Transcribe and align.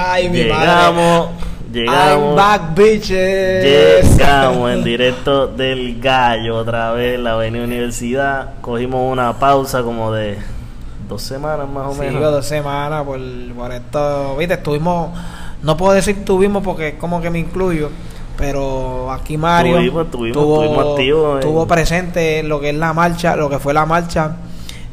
Ay, 0.00 0.28
mi 0.28 0.44
madre. 0.44 0.60
Llegamos, 0.60 1.28
I'm 1.30 1.72
llegamos, 1.72 2.36
back, 2.36 2.74
bitches. 2.76 4.16
llegamos 4.16 4.70
en 4.70 4.84
directo 4.84 5.48
del 5.48 6.00
gallo 6.00 6.56
otra 6.56 6.92
vez, 6.92 7.18
la 7.18 7.32
avenida 7.32 7.64
Universidad. 7.64 8.60
Cogimos 8.60 9.10
una 9.10 9.32
pausa 9.40 9.82
como 9.82 10.12
de 10.12 10.38
dos 11.08 11.20
semanas 11.22 11.68
más 11.68 11.88
o 11.88 11.94
Sí, 11.94 12.00
menos. 12.00 12.22
dos 12.22 12.46
semanas 12.46 13.04
por, 13.04 13.18
por 13.56 13.72
esto. 13.72 14.36
Viste, 14.36 14.54
estuvimos. 14.54 15.10
No 15.62 15.76
puedo 15.76 15.94
decir 15.94 16.24
tuvimos 16.24 16.62
porque 16.62 16.88
es 16.90 16.94
como 16.94 17.20
que 17.20 17.30
me 17.30 17.40
incluyo. 17.40 17.90
Pero 18.36 19.10
aquí 19.10 19.36
Mario 19.36 19.78
Tuvimos, 19.78 20.10
tuvimos, 20.12 20.32
tuvo, 20.32 20.94
tuvimos 20.94 21.40
tuvo 21.40 21.66
presente 21.66 22.44
lo 22.44 22.60
que 22.60 22.70
es 22.70 22.76
la 22.76 22.92
marcha, 22.92 23.34
lo 23.34 23.50
que 23.50 23.58
fue 23.58 23.74
la 23.74 23.84
marcha, 23.84 24.36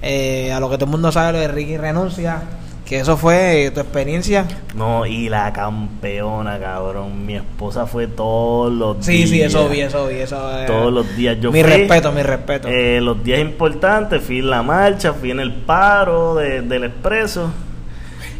eh, 0.01 0.51
a 0.51 0.59
lo 0.59 0.67
que 0.67 0.77
todo 0.77 0.85
el 0.85 0.91
mundo 0.91 1.11
sabe, 1.11 1.33
lo 1.33 1.37
de 1.37 1.47
Ricky 1.49 1.77
renuncia, 1.77 2.41
que 2.85 2.99
eso 2.99 3.17
fue 3.17 3.71
tu 3.73 3.79
experiencia. 3.79 4.45
No, 4.75 5.05
y 5.07 5.27
la 5.27 5.51
campeona, 5.51 6.59
cabrón. 6.59 7.25
Mi 7.25 7.35
esposa 7.35 7.87
fue 7.87 8.05
todos 8.07 8.71
los 8.71 9.03
Sí, 9.03 9.23
días. 9.23 9.29
sí, 9.29 9.41
eso 9.41 9.67
vi, 9.69 9.81
eso 9.81 10.07
vi, 10.07 10.15
eso. 10.17 10.59
eh, 10.59 10.65
Todos 10.67 10.93
los 10.93 11.15
días. 11.17 11.37
Yo 11.41 11.51
mi 11.51 11.63
fui, 11.63 11.69
respeto, 11.71 12.11
mi 12.11 12.21
respeto. 12.21 12.67
eh, 12.67 12.99
los 13.01 13.23
días 13.23 13.39
importantes, 13.39 14.21
fui 14.23 14.37
en 14.39 14.49
la 14.51 14.61
marcha, 14.61 15.13
fui 15.13 15.31
en 15.31 15.39
el 15.39 15.51
paro 15.53 16.35
de- 16.35 16.61
del 16.61 16.83
expreso. 16.83 17.51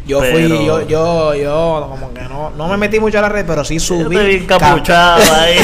yo 0.07 0.19
pero- 0.19 0.33
fui, 0.37 0.47
yo, 0.67 0.87
yo, 0.87 1.33
yo, 1.33 1.87
como 1.89 2.13
que 2.13 2.21
no, 2.21 2.51
no 2.51 2.67
me 2.67 2.77
metí 2.77 2.99
mucho 2.99 3.17
a 3.17 3.21
la 3.23 3.29
red, 3.29 3.43
pero 3.47 3.65
sí 3.65 3.79
subí. 3.79 4.03
Yo 4.15 4.21
te 4.21 4.27
vi 4.27 4.39
ca- 4.41 4.55
encapuchado 4.57 5.23
ahí. 5.41 5.57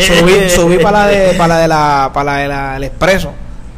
subí, 0.00 0.48
subí 0.48 0.78
para 0.78 1.00
la 1.00 1.06
de 1.08 1.34
para 1.38 1.48
la 1.56 1.58
de 1.60 1.68
la 1.68 2.10
para 2.14 2.32
la 2.32 2.38
de 2.38 2.48
la- 2.48 2.76
el 2.78 2.84
expreso 2.84 3.32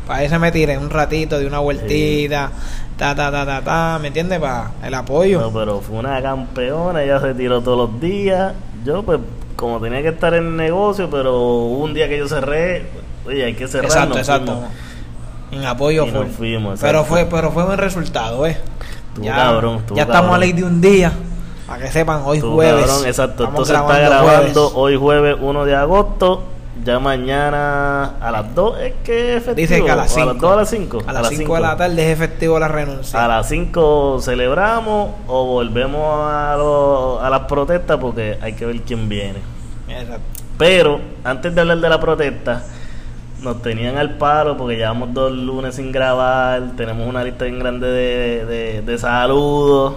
para 0.06 0.22
ese 0.22 0.38
me 0.38 0.50
tiré 0.52 0.78
un 0.78 0.88
ratito 0.88 1.38
de 1.38 1.46
una 1.46 1.58
vueltita 1.58 2.50
ta 2.98 3.14
ta 3.14 3.30
ta 3.30 3.46
ta 3.46 3.62
ta 3.62 3.98
me 4.00 4.08
entiendes 4.08 4.40
para 4.40 4.72
el 4.84 4.92
apoyo 4.92 5.40
No, 5.40 5.52
pero 5.52 5.80
fue 5.80 5.98
una 5.98 6.20
campeona, 6.20 7.02
ella 7.02 7.20
se 7.20 7.32
tiró 7.34 7.60
todos 7.62 7.78
los 7.90 8.00
días. 8.00 8.52
Yo, 8.84 9.02
pues, 9.02 9.20
como 9.56 9.80
tenía 9.80 10.02
que 10.02 10.08
estar 10.08 10.34
en 10.34 10.46
el 10.46 10.56
negocio, 10.56 11.08
pero 11.10 11.40
un 11.64 11.94
día 11.94 12.08
que 12.08 12.18
yo 12.18 12.28
cerré, 12.28 12.86
oye, 13.26 13.44
hay 13.44 13.54
que 13.54 13.66
cerrar. 13.68 13.86
exacto 13.86 14.08
nos 14.10 14.18
exacto 14.18 14.52
fuimos. 14.52 14.70
en 15.52 15.64
apoyo 15.64 16.06
Y 16.06 16.10
fue 16.10 16.24
nos 16.24 16.36
fuimos, 16.36 16.80
pero 16.80 17.04
fue 17.04 17.26
pero 17.26 17.50
fue 17.52 17.64
buen 17.64 17.78
resultado 17.78 18.46
eh 18.46 18.58
Estuvo 19.14 19.26
cabrón, 19.26 19.82
ya 19.94 20.02
estamos 20.02 20.34
a 20.34 20.38
ley 20.38 20.52
de 20.52 20.64
un 20.64 20.80
día 20.80 21.12
para 21.66 21.84
que 21.84 21.90
sepan 21.92 22.22
hoy 22.24 22.40
Tú, 22.40 22.52
jueves 22.54 22.86
cabrón, 22.86 23.06
exacto. 23.06 23.44
Entonces 23.44 23.76
está 23.76 23.98
grabando 23.98 24.24
grabando 24.24 24.60
jueves. 24.70 24.72
hoy 24.74 24.96
jueves 24.96 25.36
1 25.40 25.64
de 25.64 25.74
agosto. 25.76 26.42
Ya 26.84 26.98
mañana 27.00 28.14
a 28.20 28.30
las 28.30 28.54
2 28.54 28.78
es 28.80 28.94
que 29.02 29.30
es 29.36 29.42
efectivo. 29.42 29.56
dice 29.56 29.84
que 29.84 29.90
a 29.90 29.96
las 29.96 30.12
¿O 30.12 30.14
5 30.14 30.26
las 30.32 30.40
2 30.40 30.52
a 30.52 30.56
las 30.56 30.70
5. 30.70 31.02
a 31.06 31.12
las 31.12 31.28
5 31.28 31.54
de 31.56 31.60
la 31.60 31.76
tarde 31.76 32.02
es 32.06 32.08
efectivo 32.16 32.58
la 32.58 32.68
renuncia 32.68 33.24
A 33.24 33.28
las 33.28 33.48
5 33.48 34.20
celebramos 34.22 35.10
o 35.26 35.44
volvemos 35.46 36.00
a, 36.24 36.54
lo- 36.56 37.20
a 37.20 37.28
las 37.30 37.40
protestas 37.42 37.98
porque 37.98 38.38
hay 38.40 38.52
que 38.52 38.64
ver 38.66 38.80
quién 38.82 39.08
viene. 39.08 39.40
Exacto. 39.88 40.20
Pero 40.56 41.00
antes 41.24 41.52
de 41.54 41.60
hablar 41.60 41.78
de 41.78 41.88
la 41.88 42.00
protesta, 42.00 42.64
nos 43.42 43.60
tenían 43.62 43.96
al 43.98 44.16
palo 44.18 44.56
porque 44.56 44.76
llevamos 44.76 45.12
dos 45.14 45.32
lunes 45.32 45.74
sin 45.76 45.90
grabar, 45.92 46.62
tenemos 46.76 47.08
una 47.08 47.24
lista 47.24 47.44
bien 47.44 47.58
grande 47.58 47.86
de, 47.88 48.44
de- 48.46 48.82
de 48.82 48.98
saludos. 48.98 49.94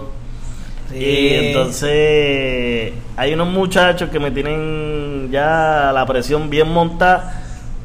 Sí. 0.90 0.96
Y 0.98 1.34
entonces 1.46 2.92
hay 3.16 3.32
unos 3.34 3.48
muchachos 3.48 4.10
que 4.10 4.18
me 4.20 4.30
tienen 4.30 5.01
ya 5.30 5.90
la 5.94 6.04
presión 6.06 6.50
bien 6.50 6.68
montada. 6.68 7.42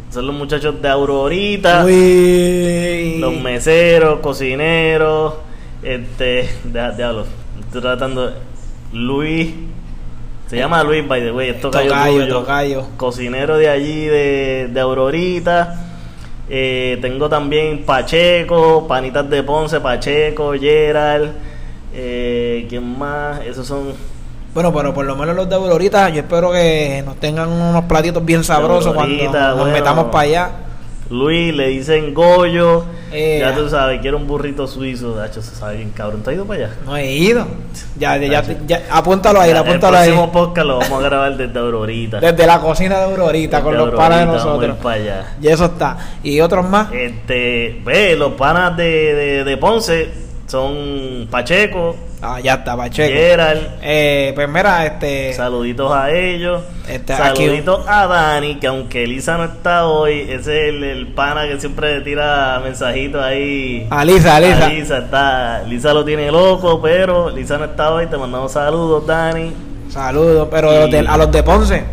Son 0.10 0.26
los 0.26 0.36
muchachos 0.36 0.82
de 0.82 0.88
Aurorita, 0.88 1.84
Uy. 1.86 3.18
los 3.20 3.34
meseros, 3.42 4.20
cocineros, 4.22 5.34
este, 5.84 6.50
diablo, 6.64 7.26
estoy 7.60 7.82
tratando, 7.82 8.34
Luis, 8.94 9.50
se 10.48 10.56
llama 10.56 10.82
Luis, 10.84 11.06
by 11.06 11.22
the 11.22 11.32
way, 11.34 11.50
esto 11.50 11.70
cayó 11.70 11.90
Tocayo, 11.90 12.22
tuyo. 12.24 12.40
tocayo. 12.40 12.88
cocinero 12.96 13.58
de 13.58 13.70
allí, 13.70 14.06
de, 14.06 14.70
de 14.72 14.80
Aurorita. 14.80 15.84
Eh, 16.50 16.98
tengo 17.02 17.28
también 17.28 17.84
Pacheco, 17.86 18.88
Panitas 18.88 19.30
de 19.30 19.44
Ponce, 19.44 19.82
Pacheco, 19.82 20.54
Gerald. 20.54 21.32
Eh, 21.94 22.66
¿Quién 22.70 22.98
más? 22.98 23.42
Esos 23.42 23.68
son. 23.68 23.92
Bueno, 24.58 24.74
pero 24.74 24.92
por 24.92 25.06
lo 25.06 25.16
menos 25.16 25.36
los 25.36 25.48
de 25.48 25.54
Aurorita, 25.54 26.10
yo 26.10 26.22
espero 26.22 26.52
que 26.52 27.04
nos 27.06 27.18
tengan 27.18 27.48
unos 27.48 27.84
platitos 27.84 28.26
bien 28.26 28.44
sabrosos 28.44 28.92
cuando 28.92 29.24
nos 29.24 29.56
bueno. 29.56 29.72
metamos 29.72 30.06
para 30.06 30.22
allá. 30.24 30.50
Luis, 31.12 31.54
le 31.54 31.68
dicen 31.68 32.12
Goyo. 32.16 32.84
Eh, 33.12 33.38
ya 33.40 33.54
tú 33.54 33.70
sabes, 33.70 34.02
quiero 34.02 34.18
un 34.18 34.26
burrito 34.26 34.66
suizo. 34.66 35.16
De 35.16 35.28
hecho, 35.28 35.44
se 35.44 35.54
sabe 35.54 35.76
bien 35.78 35.92
cabrón. 35.92 36.24
¿Te 36.24 36.32
has 36.32 36.36
ido 36.38 36.46
para 36.46 36.66
allá? 36.66 36.76
No 36.88 36.98
he 36.98 37.14
ido. 37.14 37.46
Ya, 38.00 38.18
ya, 38.18 38.42
ya, 38.42 38.58
ya- 38.66 38.82
apúntalo 38.90 39.40
ahí, 39.40 39.52
apúntalo 39.52 39.96
el 39.96 40.02
ahí. 40.02 40.10
próximo 40.10 40.32
podcast 40.32 40.66
lo 40.68 40.80
vamos 40.80 41.04
a 41.04 41.06
grabar 41.08 41.38
desde 41.38 41.60
Aurorita. 41.60 42.20
Desde 42.20 42.48
la 42.48 42.60
cocina 42.60 42.98
de 42.98 43.04
Aurorita, 43.04 43.62
con 43.62 43.78
los 43.78 43.92
panas 43.94 44.22
de 44.22 44.26
vamos 44.26 44.44
nosotros. 44.44 44.78
para 44.82 44.96
allá. 44.96 45.36
Y 45.40 45.48
eso 45.50 45.66
está. 45.66 45.98
Y 46.24 46.42
otros 46.42 46.68
más. 46.68 46.92
Este, 46.92 47.80
ve, 47.86 48.16
los 48.18 48.32
panas 48.34 48.76
de, 48.76 49.14
de, 49.14 49.44
de 49.44 49.58
Ponce 49.58 50.10
son 50.48 51.28
Pacheco, 51.30 51.96
Ah, 52.20 52.40
ya 52.40 52.56
está, 52.56 52.76
Pacheco. 52.76 53.14
Gerald. 53.14 53.62
Eh, 53.82 54.32
pues 54.34 54.50
mira, 54.50 54.86
este. 54.88 55.34
Saluditos 55.34 55.92
a 55.94 56.10
ellos. 56.12 56.64
Este, 56.88 57.14
aquí- 57.14 57.44
Saluditos 57.46 57.88
a 57.88 58.08
Dani, 58.08 58.56
que 58.56 58.68
aunque 58.68 59.04
Elisa 59.04 59.38
no 59.38 59.44
está 59.44 59.86
hoy, 59.86 60.22
ese 60.22 60.36
es 60.70 60.74
el, 60.74 60.84
el 60.84 61.08
pana 61.10 61.48
que 61.48 61.60
siempre 61.60 61.96
le 62.00 62.02
tira 62.02 62.60
mensajitos 62.64 63.22
ahí. 63.24 63.86
A 63.92 64.04
Lisa, 64.04 64.36
a 64.36 64.40
Lisa. 64.40 64.66
A 64.66 64.70
Lisa 64.70 64.98
está, 64.98 65.64
Lisa 65.64 65.94
lo 65.94 66.04
tiene 66.04 66.32
loco, 66.32 66.82
pero 66.82 67.30
Lisa 67.30 67.58
no 67.60 67.66
está 67.66 67.92
hoy. 67.94 68.08
Te 68.08 68.18
mandamos 68.18 68.52
saludos, 68.52 69.06
Dani. 69.06 69.54
Saludos, 69.90 70.48
pero 70.50 70.74
Y- 70.74 70.78
los 70.80 70.92
de- 70.92 71.08
a 71.08 71.18
los 71.18 71.32
de 71.32 71.44
Ponce. 71.44 71.84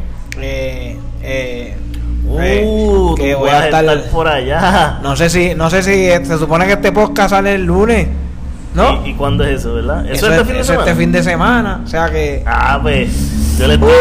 Eh, 0.41 0.97
eh, 1.23 1.77
eh, 2.39 2.63
Uh, 2.67 3.15
que 3.15 3.35
tú 3.35 3.39
voy 3.41 3.51
a 3.51 3.65
estar. 3.67 4.03
por 4.11 4.27
allá. 4.27 4.99
No 5.03 5.15
sé 5.17 5.29
si, 5.29 5.55
no 5.55 5.69
sé 5.69 5.83
si 5.83 5.91
eh, 6.11 6.25
se 6.25 6.39
supone 6.39 6.65
que 6.67 6.73
este 6.73 6.93
podcast 6.93 7.31
sale 7.31 7.55
el 7.57 7.65
lunes, 7.65 8.09
¿no? 8.75 9.07
¿Y, 9.07 9.11
y 9.11 9.15
cuándo 9.15 9.45
es 9.45 9.61
eso, 9.61 9.75
verdad? 9.75 10.05
Eso, 10.07 10.27
¿Eso, 10.27 10.27
es, 10.27 10.33
es 10.33 10.39
este 10.41 10.45
fin 10.45 10.55
de 10.55 10.61
eso 10.61 10.61
es 10.61 10.67
semana? 10.67 10.91
este 10.91 11.01
fin 11.01 11.13
de 11.13 11.23
semana. 11.23 11.81
O 11.85 11.87
sea 11.89 12.11
que. 12.11 12.43
Ah, 12.47 12.79
pues 12.83 13.54
yo 13.59 13.69
les 13.69 13.79
tiro, 13.79 13.93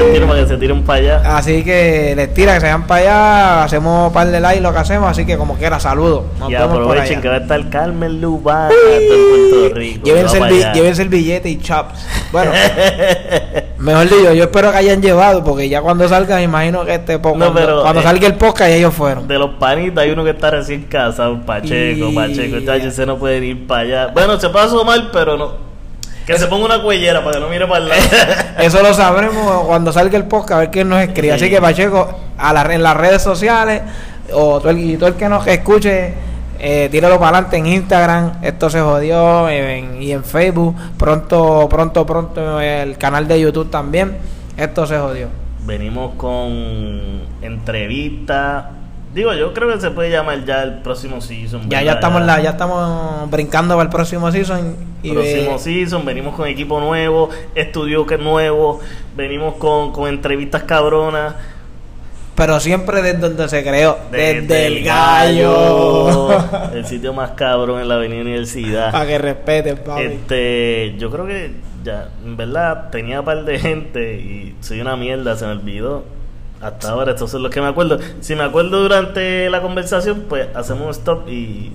les 0.00 0.12
tiro 0.12 0.26
para 0.28 0.40
que 0.40 0.46
se 0.46 0.56
tiren 0.56 0.84
para 0.84 0.98
allá. 0.98 1.36
Así 1.36 1.64
que 1.64 2.14
les 2.16 2.32
tira 2.32 2.54
que 2.54 2.60
se 2.60 2.66
vayan 2.66 2.86
para 2.86 3.00
allá, 3.00 3.64
hacemos 3.64 4.08
un 4.08 4.12
par 4.12 4.28
de 4.28 4.40
likes 4.40 4.60
lo 4.60 4.72
que 4.72 4.78
hacemos, 4.78 5.10
así 5.10 5.26
que 5.26 5.36
como 5.36 5.54
quiera, 5.56 5.80
saludos. 5.80 6.24
Nos 6.38 6.50
y 6.50 6.54
aprovechen 6.54 7.20
que 7.20 7.28
va 7.28 7.34
a 7.34 7.38
estar 7.38 7.68
Carmen 7.70 8.20
Lubana 8.20 8.68
de 8.68 9.50
Puerto 9.50 9.74
Rico. 9.74 10.04
Llévense 10.04 10.38
el, 10.38 10.72
llévense 10.72 11.04
billete 11.04 11.48
y 11.48 11.58
chops. 11.58 12.06
Bueno, 12.30 12.52
mejor 13.78 14.08
digo, 14.08 14.32
yo 14.32 14.44
espero 14.44 14.70
que 14.70 14.76
hayan 14.78 15.02
llevado, 15.02 15.42
porque 15.42 15.68
ya 15.68 15.82
cuando 15.82 16.08
salga, 16.08 16.36
me 16.36 16.42
imagino 16.44 16.84
que 16.84 16.94
este 16.94 17.18
po- 17.18 17.36
No, 17.36 17.52
cuando, 17.52 17.82
cuando 17.82 18.00
eh, 18.00 18.04
salga 18.04 18.26
el 18.26 18.34
podcast, 18.34 18.70
ya 18.70 18.76
ellos 18.76 18.94
fueron. 18.94 19.26
De 19.26 19.38
los 19.38 19.50
panitas 19.56 20.04
hay 20.04 20.10
uno 20.10 20.22
que 20.24 20.30
está 20.30 20.50
recién 20.50 20.84
casado, 20.84 21.40
Pacheco, 21.44 22.08
Y- 22.10 22.14
Pacheco, 22.14 22.58
chacho, 22.64 22.88
ese 22.88 23.06
no 23.06 23.18
puede 23.18 23.44
ir 23.44 23.66
para 23.66 23.80
allá. 23.82 24.06
Bueno, 24.14 24.38
se 24.38 24.48
pasó 24.50 24.84
mal, 24.84 25.10
pero 25.12 25.36
no. 25.36 25.67
Que 26.28 26.38
se 26.38 26.46
ponga 26.46 26.66
una 26.66 26.82
cuellera 26.82 27.24
para 27.24 27.36
que 27.36 27.40
no 27.40 27.48
mire 27.48 27.66
para 27.66 27.78
el 27.78 27.88
lado. 27.88 28.00
Eso 28.60 28.82
lo 28.82 28.94
sabremos 28.94 29.64
cuando 29.66 29.92
salga 29.92 30.16
el 30.16 30.24
podcast, 30.24 30.52
a 30.52 30.58
ver 30.58 30.70
quién 30.70 30.88
nos 30.88 31.00
escribe. 31.00 31.32
Así 31.32 31.46
Sí. 31.46 31.50
que 31.50 31.60
Pacheco, 31.60 32.08
a 32.38 32.52
la, 32.52 32.62
en 32.74 32.82
las 32.82 32.96
redes 32.96 33.22
sociales, 33.22 33.82
o 34.32 34.60
todo 34.60 34.70
el, 34.70 34.78
y 34.78 34.96
todo 34.96 35.08
el 35.08 35.14
que 35.16 35.28
nos 35.28 35.46
escuche, 35.46 36.12
eh, 36.60 36.88
tíralo 36.90 37.18
para 37.18 37.30
adelante 37.38 37.56
en 37.56 37.66
Instagram, 37.66 38.32
esto 38.42 38.68
se 38.68 38.80
jodió, 38.80 39.48
en- 39.48 40.02
y 40.02 40.12
en 40.12 40.22
Facebook, 40.22 40.76
pronto, 40.98 41.66
pronto, 41.70 42.04
pronto 42.04 42.60
el 42.60 42.98
canal 42.98 43.26
de 43.26 43.40
YouTube 43.40 43.70
también, 43.70 44.18
esto 44.56 44.86
se 44.86 44.98
jodió. 44.98 45.28
Venimos 45.64 46.14
con 46.16 47.22
entrevistas. 47.42 48.64
Digo, 49.18 49.34
yo 49.34 49.52
creo 49.52 49.72
que 49.72 49.80
se 49.80 49.90
puede 49.90 50.10
llamar 50.10 50.44
ya 50.44 50.62
el 50.62 50.74
próximo 50.74 51.20
season. 51.20 51.62
Ya, 51.62 51.78
¿verdad? 51.78 51.82
ya 51.84 51.92
estamos 51.94 52.22
la, 52.22 52.40
ya 52.40 52.50
estamos 52.50 53.28
brincando 53.30 53.74
para 53.74 53.82
el 53.82 53.90
próximo 53.90 54.30
season 54.30 54.76
y 55.02 55.10
próximo 55.10 55.52
ve- 55.54 55.58
season, 55.58 56.04
venimos 56.04 56.36
con 56.36 56.46
equipo 56.46 56.78
nuevo, 56.78 57.28
estudio 57.56 58.06
que 58.06 58.16
nuevo, 58.16 58.80
venimos 59.16 59.54
con, 59.56 59.90
con 59.92 60.08
entrevistas 60.08 60.62
cabronas. 60.62 61.34
pero 62.36 62.60
siempre 62.60 63.02
desde 63.02 63.18
donde 63.18 63.48
se 63.48 63.64
creó, 63.64 63.98
desde, 64.12 64.40
Desde 64.42 64.66
el 64.68 64.84
gallo. 64.84 66.38
el 66.72 66.86
sitio 66.86 67.12
más 67.12 67.32
cabrón 67.32 67.80
en 67.80 67.88
la 67.88 67.96
avenida 67.96 68.20
Universidad. 68.20 68.92
Para 68.92 69.06
que 69.08 69.18
respeten, 69.18 69.78
papi. 69.78 70.02
Este, 70.04 70.94
yo 70.96 71.10
creo 71.10 71.26
que 71.26 71.50
ya, 71.82 72.10
en 72.24 72.36
verdad, 72.36 72.90
tenía 72.90 73.18
un 73.20 73.24
par 73.26 73.44
de 73.44 73.58
gente 73.58 74.14
y 74.14 74.54
soy 74.60 74.80
una 74.80 74.96
mierda, 74.96 75.34
se 75.36 75.44
me 75.46 75.50
olvidó. 75.52 76.04
Hasta 76.60 76.90
ahora, 76.90 77.12
estos 77.12 77.30
son 77.30 77.42
los 77.42 77.52
que 77.52 77.60
me 77.60 77.68
acuerdo. 77.68 77.98
Si 78.20 78.34
me 78.34 78.42
acuerdo 78.42 78.82
durante 78.82 79.48
la 79.48 79.62
conversación, 79.62 80.24
pues 80.28 80.48
hacemos 80.56 80.84
un 80.84 80.90
stop 80.90 81.28
y 81.28 81.72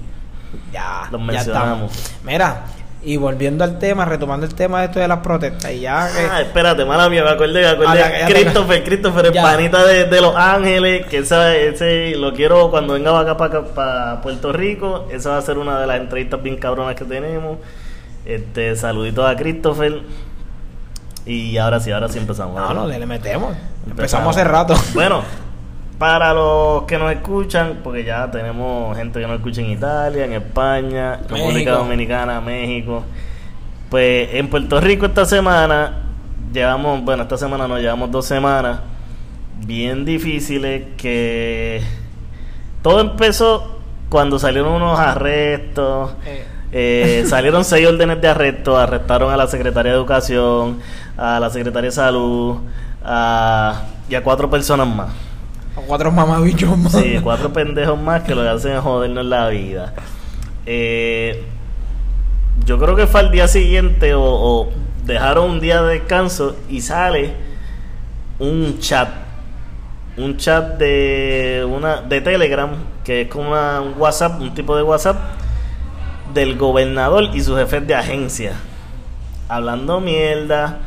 ya, 0.71 1.07
los 1.11 1.21
mencionamos. 1.21 1.91
Mira, 2.23 2.65
y 3.05 3.17
volviendo 3.17 3.63
al 3.63 3.79
tema, 3.79 4.05
retomando 4.05 4.45
el 4.45 4.55
tema 4.55 4.79
de 4.79 4.85
esto 4.85 4.99
de 4.99 5.07
las 5.07 5.19
protestas, 5.19 5.71
y 5.71 5.81
ya 5.81 6.09
que... 6.13 6.25
Ah, 6.29 6.41
espérate, 6.41 6.85
mala 6.85 7.09
mía, 7.09 7.23
me 7.23 7.31
acordé, 7.31 7.61
me 7.61 7.67
acordé. 7.67 8.01
Ah, 8.01 8.27
Christopher, 8.27 8.83
Christopher, 8.83 9.25
el 9.25 9.33
Ya. 9.33 9.41
panita 9.43 9.85
de, 9.85 10.05
de 10.05 10.21
Los 10.21 10.35
Ángeles, 10.35 11.05
que 11.07 11.17
ese 11.19 12.15
lo 12.15 12.33
quiero 12.33 12.69
cuando 12.69 12.93
venga 12.93 13.17
acá 13.19 13.35
para 13.37 14.21
Puerto 14.21 14.53
Rico. 14.53 15.07
Esa 15.11 15.31
va 15.31 15.37
a 15.37 15.41
ser 15.41 15.57
una 15.57 15.79
de 15.79 15.87
las 15.87 15.99
entrevistas 15.99 16.41
bien 16.41 16.57
cabronas 16.57 16.95
que 16.95 17.05
tenemos. 17.05 17.57
Este, 18.25 18.75
saluditos 18.75 19.25
a 19.29 19.35
Christopher. 19.35 20.01
Y 21.25 21.57
ahora 21.57 21.79
sí, 21.79 21.91
ahora 21.91 22.09
sí 22.09 22.19
empezamos. 22.19 22.55
No, 22.55 22.73
no, 22.73 22.87
le 22.87 23.05
metemos. 23.05 23.51
Empezamos. 23.87 23.89
Empezamos 23.89 24.37
hace 24.37 24.43
rato. 24.43 24.75
Bueno, 24.93 25.21
para 25.97 26.33
los 26.33 26.83
que 26.83 26.97
nos 26.97 27.11
escuchan, 27.11 27.79
porque 27.83 28.03
ya 28.03 28.29
tenemos 28.29 28.97
gente 28.97 29.19
que 29.19 29.27
nos 29.27 29.37
escucha 29.37 29.61
en 29.61 29.71
Italia, 29.71 30.25
en 30.25 30.33
España, 30.33 31.19
República. 31.29 31.71
Dominicana, 31.73 32.41
México. 32.41 33.03
Pues 33.89 34.29
en 34.33 34.49
Puerto 34.49 34.81
Rico 34.81 35.05
esta 35.05 35.23
semana, 35.25 36.03
llevamos, 36.51 37.03
bueno, 37.03 37.23
esta 37.23 37.37
semana 37.37 37.67
no, 37.67 37.77
llevamos 37.79 38.11
dos 38.11 38.25
semanas 38.25 38.79
bien 39.65 40.03
difíciles 40.03 40.83
que 40.97 41.81
todo 42.81 42.99
empezó 42.99 43.79
cuando 44.09 44.39
salieron 44.39 44.73
unos 44.73 44.99
arrestos. 44.99 46.15
Eh, 46.25 46.45
Eh, 46.73 47.23
salieron 47.27 47.63
seis 47.63 47.87
órdenes 47.87 48.19
de 48.21 48.27
arresto, 48.27 48.77
arrestaron 48.77 49.31
a 49.31 49.37
la 49.37 49.47
Secretaría 49.47 49.91
de 49.91 49.97
Educación, 49.97 50.79
a 51.17 51.39
la 51.39 51.49
Secretaría 51.49 51.89
de 51.89 51.95
Salud 51.95 52.57
a- 53.03 53.83
y 54.09 54.15
a 54.15 54.23
cuatro 54.23 54.49
personas 54.49 54.87
más. 54.87 55.09
a 55.77 55.81
cuatro 55.87 56.11
mamabichos 56.11 56.77
más. 56.77 56.91
Sí, 56.93 57.19
cuatro 57.23 57.51
pendejos 57.53 57.99
más 57.99 58.23
que 58.23 58.33
lo 58.35 58.41
que 58.41 58.49
hacen 58.49 58.73
es 58.73 58.79
jodernos 58.81 59.25
la 59.25 59.47
vida. 59.49 59.93
Eh, 60.65 61.43
yo 62.65 62.79
creo 62.79 62.95
que 62.95 63.07
fue 63.07 63.19
al 63.21 63.31
día 63.31 63.47
siguiente 63.47 64.13
o, 64.13 64.21
o 64.23 64.69
dejaron 65.05 65.49
un 65.51 65.59
día 65.59 65.81
de 65.81 65.99
descanso 65.99 66.55
y 66.69 66.81
sale 66.81 67.33
un 68.39 68.79
chat. 68.79 69.09
Un 70.15 70.37
chat 70.37 70.77
de 70.77 71.67
una 71.69 72.01
de 72.01 72.21
Telegram, 72.21 72.69
que 73.03 73.21
es 73.21 73.27
como 73.27 73.49
una- 73.51 73.81
un 73.81 73.93
WhatsApp, 73.97 74.39
un 74.39 74.53
tipo 74.53 74.75
de 74.77 74.83
WhatsApp 74.83 75.17
del 76.33 76.57
gobernador 76.57 77.29
y 77.33 77.41
sus 77.41 77.57
jefes 77.57 77.85
de 77.87 77.95
agencia. 77.95 78.53
Hablando 79.49 79.99
mierda, 79.99 80.79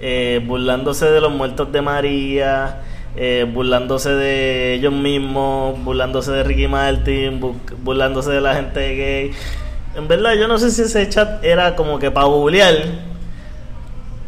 eh, 0.00 0.40
burlándose 0.46 1.06
de 1.10 1.20
los 1.20 1.32
muertos 1.32 1.70
de 1.72 1.82
María, 1.82 2.80
eh, 3.16 3.46
burlándose 3.52 4.10
de 4.14 4.74
ellos 4.74 4.92
mismos, 4.92 5.78
burlándose 5.84 6.32
de 6.32 6.42
Ricky 6.44 6.66
Martin, 6.68 7.40
bu- 7.40 7.54
burlándose 7.82 8.30
de 8.30 8.40
la 8.40 8.54
gente 8.54 8.80
gay. 8.96 9.32
En 9.94 10.08
verdad, 10.08 10.32
yo 10.34 10.48
no 10.48 10.58
sé 10.58 10.70
si 10.70 10.82
ese 10.82 11.08
chat 11.08 11.44
era 11.44 11.76
como 11.76 11.98
que 11.98 12.10
para 12.10 12.26
bulear. 12.26 12.74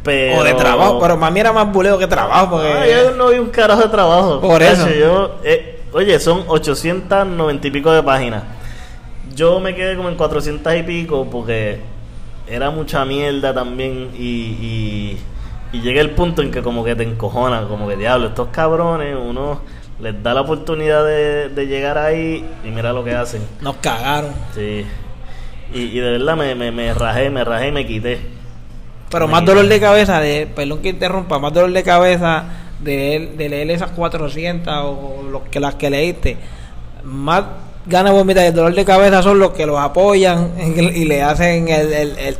Pero... 0.02 0.40
O 0.40 0.44
de 0.44 0.52
trabajo, 0.52 0.98
pero 1.00 1.16
mí 1.16 1.40
era 1.40 1.52
más 1.52 1.72
buleo 1.72 1.98
que 1.98 2.06
trabajo, 2.06 2.50
porque... 2.50 2.68
Ah, 2.68 2.84
yo 2.86 3.10
no 3.12 3.28
vi 3.30 3.38
un 3.38 3.48
carajo 3.48 3.82
de 3.82 3.88
trabajo. 3.88 4.40
Por 4.40 4.62
eso. 4.62 4.86
yo, 4.90 5.36
eh, 5.42 5.80
oye, 5.92 6.20
son 6.20 6.44
890 6.46 7.66
y 7.66 7.70
pico 7.70 7.90
de 7.90 8.02
páginas. 8.02 8.42
Yo 9.34 9.60
me 9.60 9.74
quedé 9.74 9.96
como 9.96 10.08
en 10.08 10.16
400 10.16 10.74
y 10.76 10.82
pico 10.82 11.26
porque 11.30 11.80
era 12.46 12.70
mucha 12.70 13.04
mierda 13.04 13.52
también 13.54 14.10
y, 14.16 14.22
y, 14.22 15.18
y 15.72 15.80
llega 15.80 16.00
el 16.00 16.10
punto 16.10 16.42
en 16.42 16.50
que 16.50 16.62
como 16.62 16.84
que 16.84 16.94
te 16.94 17.02
encojona, 17.04 17.66
como 17.66 17.88
que 17.88 17.96
diablo, 17.96 18.28
estos 18.28 18.48
cabrones, 18.48 19.16
uno 19.20 19.60
les 20.00 20.22
da 20.22 20.34
la 20.34 20.42
oportunidad 20.42 21.04
de, 21.04 21.48
de 21.50 21.66
llegar 21.66 21.96
ahí 21.98 22.44
y 22.64 22.68
mira 22.68 22.92
lo 22.92 23.02
que 23.04 23.14
hacen. 23.14 23.42
Nos 23.60 23.76
cagaron. 23.76 24.32
Sí. 24.54 24.84
Y, 25.72 25.80
y 25.80 25.98
de 26.00 26.10
verdad 26.18 26.36
me, 26.36 26.54
me, 26.54 26.70
me 26.70 26.92
rajé, 26.94 27.30
me 27.30 27.42
rajé 27.44 27.68
y 27.68 27.72
me 27.72 27.86
quité. 27.86 28.20
Pero 29.10 29.26
Me 29.26 29.32
más 29.32 29.40
quité. 29.42 29.52
dolor 29.54 29.66
de 29.68 29.80
cabeza, 29.80 30.20
de, 30.20 30.46
perdón 30.54 30.80
que 30.82 30.90
interrumpa, 30.90 31.38
más 31.38 31.52
dolor 31.52 31.72
de 31.72 31.82
cabeza 31.82 32.44
de 32.80 33.32
de 33.36 33.48
leer 33.48 33.70
esas 33.70 33.92
400 33.92 34.72
o 34.84 35.22
los 35.30 35.42
que, 35.44 35.60
las 35.60 35.76
que 35.76 35.90
leíste. 35.90 36.36
Más 37.04 37.44
ganas 37.86 38.12
de 38.12 38.18
vomitar 38.18 38.44
y 38.44 38.48
el 38.48 38.54
dolor 38.54 38.74
de 38.74 38.84
cabeza 38.84 39.22
son 39.22 39.38
los 39.38 39.52
que 39.52 39.66
los 39.66 39.78
apoyan 39.78 40.52
y 40.58 41.04
le 41.04 41.22
hacen 41.22 41.68
el, 41.68 41.92
el, 41.92 42.18
el, 42.18 42.36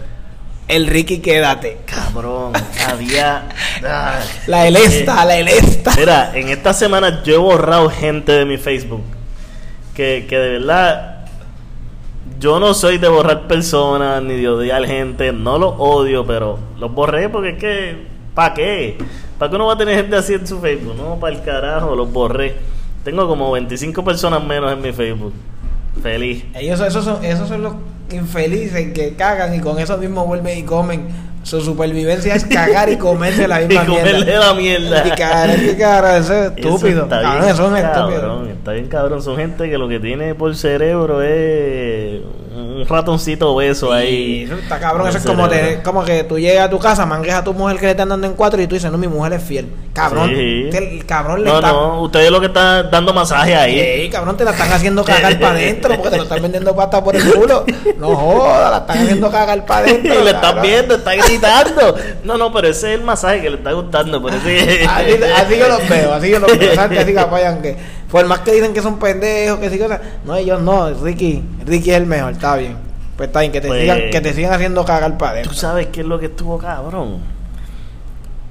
el 0.68 0.86
Ricky 0.86 1.18
quédate. 1.18 1.78
Cabrón, 1.84 2.52
había... 2.90 3.48
ah, 3.84 4.18
La 4.46 4.66
elesta, 4.66 5.24
la 5.24 5.36
elesta. 5.36 5.92
Mira, 5.96 6.32
en 6.34 6.48
esta 6.48 6.72
semana 6.72 7.22
yo 7.22 7.34
he 7.34 7.38
borrado 7.38 7.90
gente 7.90 8.32
de 8.32 8.44
mi 8.44 8.56
Facebook. 8.56 9.02
Que, 9.94 10.26
que 10.28 10.38
de 10.38 10.58
verdad. 10.58 11.10
Yo 12.40 12.58
no 12.58 12.74
soy 12.74 12.98
de 12.98 13.08
borrar 13.08 13.46
personas 13.46 14.22
ni 14.22 14.34
de 14.36 14.48
odiar 14.48 14.84
gente. 14.86 15.32
No 15.32 15.58
los 15.58 15.74
odio, 15.78 16.26
pero 16.26 16.58
los 16.78 16.92
borré 16.92 17.28
porque 17.28 17.50
es 17.50 17.58
que. 17.58 18.06
¿Para 18.34 18.54
qué? 18.54 18.98
¿Para 19.38 19.50
qué 19.50 19.56
uno 19.56 19.66
va 19.66 19.74
a 19.74 19.78
tener 19.78 19.96
gente 19.96 20.16
así 20.16 20.34
en 20.34 20.46
su 20.46 20.58
Facebook? 20.60 20.96
No, 20.96 21.16
para 21.20 21.36
el 21.36 21.42
carajo, 21.42 21.94
los 21.94 22.10
borré. 22.12 22.56
Tengo 23.04 23.28
como 23.28 23.52
25 23.52 24.02
personas 24.04 24.42
menos 24.44 24.72
en 24.72 24.80
mi 24.82 24.92
Facebook. 24.92 25.32
Feliz. 26.02 26.44
Ellos 26.54 26.80
esos 26.80 27.04
son, 27.04 27.24
esos 27.24 27.48
son 27.48 27.62
los 27.62 27.74
infelices 28.10 28.92
que 28.92 29.14
cagan 29.14 29.54
y 29.54 29.60
con 29.60 29.78
eso 29.78 29.96
mismo 29.98 30.26
vuelven 30.26 30.58
y 30.58 30.62
comen. 30.62 31.06
Su 31.42 31.60
supervivencia 31.60 32.34
es 32.34 32.44
cagar 32.46 32.88
y 32.88 32.96
comerse 32.96 33.46
la 33.46 33.62
Y 33.62 33.68
misma 33.68 33.84
comerle 33.84 34.24
mierda. 34.24 34.46
la 34.48 34.54
mierda. 34.54 35.06
Y 35.06 35.10
cagar, 35.10 35.50
es 35.50 35.74
cagar, 35.74 36.20
eso 36.22 36.32
es 36.34 36.50
estúpido. 36.56 36.88
Eso 36.88 37.02
está 37.04 37.20
Cabrón, 37.20 37.40
bien 37.42 37.50
es 37.50 37.56
cabrón, 37.58 37.76
estúpido. 37.76 38.48
está 38.52 38.72
bien 38.72 38.86
cabrón. 38.88 39.22
Son 39.22 39.36
gente 39.36 39.68
que 39.70 39.76
lo 39.78 39.86
que 39.88 40.00
tiene 40.00 40.34
por 40.34 40.56
cerebro 40.56 41.22
es 41.22 42.22
un 42.54 42.86
ratoncito 42.88 43.50
obeso 43.52 43.90
Y 43.98 44.00
ahí. 44.02 44.42
eso 44.44 44.54
está 44.54 44.78
cabrón, 44.78 45.08
eso 45.08 45.18
es 45.18 45.24
como, 45.26 45.48
te, 45.48 45.82
como 45.82 46.04
que 46.04 46.24
tú 46.24 46.38
llegas 46.38 46.66
a 46.66 46.70
tu 46.70 46.78
casa, 46.78 47.04
mangues 47.06 47.34
a 47.34 47.42
tu 47.42 47.52
mujer 47.52 47.76
que 47.78 47.86
le 47.86 47.90
están 47.92 48.08
dando 48.08 48.26
en 48.26 48.34
cuatro 48.34 48.60
y 48.62 48.66
tú 48.66 48.74
dices, 48.74 48.90
no, 48.92 48.98
mi 48.98 49.08
mujer 49.08 49.32
es 49.34 49.42
fiel. 49.42 49.68
Cabrón, 49.92 50.30
Sí. 50.30 50.68
te- 50.70 50.96
el 50.96 51.06
cabrón 51.06 51.44
le 51.44 51.50
No, 51.50 51.56
está... 51.56 51.72
no, 51.72 52.02
ustedes 52.02 52.30
lo 52.30 52.40
que 52.40 52.46
están 52.46 52.90
dando 52.90 53.12
masaje 53.14 53.54
ahí. 53.54 53.78
Ey, 53.78 54.10
cabrón, 54.10 54.36
te 54.36 54.44
la 54.44 54.50
están 54.52 54.72
haciendo 54.72 55.04
cagar 55.04 55.38
para 55.38 55.52
adentro 55.54 55.94
porque 55.96 56.10
te 56.10 56.16
lo 56.16 56.22
están 56.24 56.42
vendiendo 56.42 56.74
pasta 56.74 57.02
por 57.02 57.14
el 57.16 57.24
culo. 57.32 57.64
No 57.98 58.14
jodas, 58.16 58.70
la 58.70 58.78
están 58.78 58.98
haciendo 58.98 59.30
cagar 59.30 59.64
para 59.66 59.86
Y 59.88 59.90
adentro. 59.92 60.24
le 60.24 60.30
están 60.30 60.62
viendo, 60.62 60.94
está 60.96 61.14
gritando. 61.14 61.94
No, 62.24 62.36
no, 62.38 62.52
pero 62.52 62.68
ese 62.68 62.92
es 62.94 62.98
el 62.98 63.04
masaje 63.04 63.40
que 63.42 63.50
le 63.50 63.56
está 63.56 63.72
gustando. 63.72 64.20
Por 64.20 64.32
eso 64.34 64.40
Así, 64.88 65.12
así 65.36 65.58
yo 65.58 65.68
los 65.68 65.88
veo, 65.88 66.14
así 66.14 66.30
yo 66.30 66.38
los 66.40 66.58
veo. 66.58 66.80
Así 66.80 67.12
que 67.12 67.18
apoyan 67.20 67.62
que. 67.62 67.76
Por 68.14 68.24
más 68.26 68.38
que 68.40 68.52
dicen 68.52 68.72
que 68.72 68.80
son 68.80 69.00
pendejos, 69.00 69.58
que 69.58 69.68
sí, 69.70 69.76
cosas. 69.76 70.00
No, 70.24 70.36
ellos 70.36 70.62
no. 70.62 70.88
Ricky, 71.02 71.42
Ricky 71.66 71.90
es 71.90 71.96
el 71.96 72.06
mejor, 72.06 72.34
está 72.34 72.54
bien. 72.54 72.76
Pues 73.16 73.26
está 73.26 73.40
bien, 73.40 73.50
que 73.50 73.60
te, 73.60 73.66
Pues- 73.66 73.80
sigan, 73.80 74.02
que 74.12 74.20
te 74.20 74.32
sigan 74.32 74.52
haciendo 74.52 74.84
cagar 74.84 75.18
para 75.18 75.32
adentro. 75.32 75.52
¿Tú 75.52 75.58
sabes 75.58 75.88
qué 75.88 76.02
es 76.02 76.06
lo 76.06 76.20
que 76.20 76.26
estuvo 76.26 76.56
cabrón? 76.56 77.18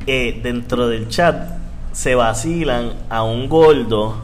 Eh, 0.05 0.41
dentro 0.43 0.89
del 0.89 1.08
chat 1.08 1.36
se 1.93 2.13
vacilan 2.13 2.91
a 3.10 3.24
un 3.24 3.48
gordo 3.48 4.17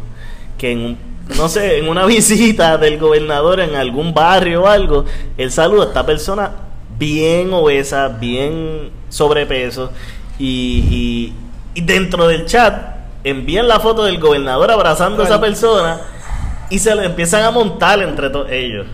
que 0.58 0.74
en 0.74 0.79
un- 0.79 0.98
no 1.38 1.48
sé, 1.48 1.77
en 1.77 1.88
una 1.88 2.05
visita 2.05 2.77
del 2.77 2.98
gobernador 3.00 3.62
en 3.62 3.75
algún 3.75 4.13
barrio 4.13 4.63
o 4.63 4.67
algo, 4.67 5.05
él 5.38 5.51
saluda 5.53 5.86
a 5.86 5.88
esta 5.88 6.05
persona 6.05 6.51
bien 6.98 7.53
obesa, 7.53 8.10
bien 8.10 8.89
sobrepeso 9.08 9.89
y, 10.38 10.84
y- 10.91 11.34
y 11.75 11.81
dentro 11.81 12.27
del 12.27 12.46
chat 12.46 12.98
envían 13.23 13.67
la 13.67 13.79
foto 13.79 14.03
del 14.03 14.19
gobernador 14.19 14.71
abrazando 14.71 15.23
a 15.23 15.25
esa 15.25 15.39
persona 15.41 15.99
y 16.69 16.79
se 16.79 16.93
lo 16.95 17.01
empiezan 17.03 17.43
a 17.43 17.51
montar 17.51 17.99
entre 18.01 18.29
todos 18.29 18.51
ellos. 18.51 18.85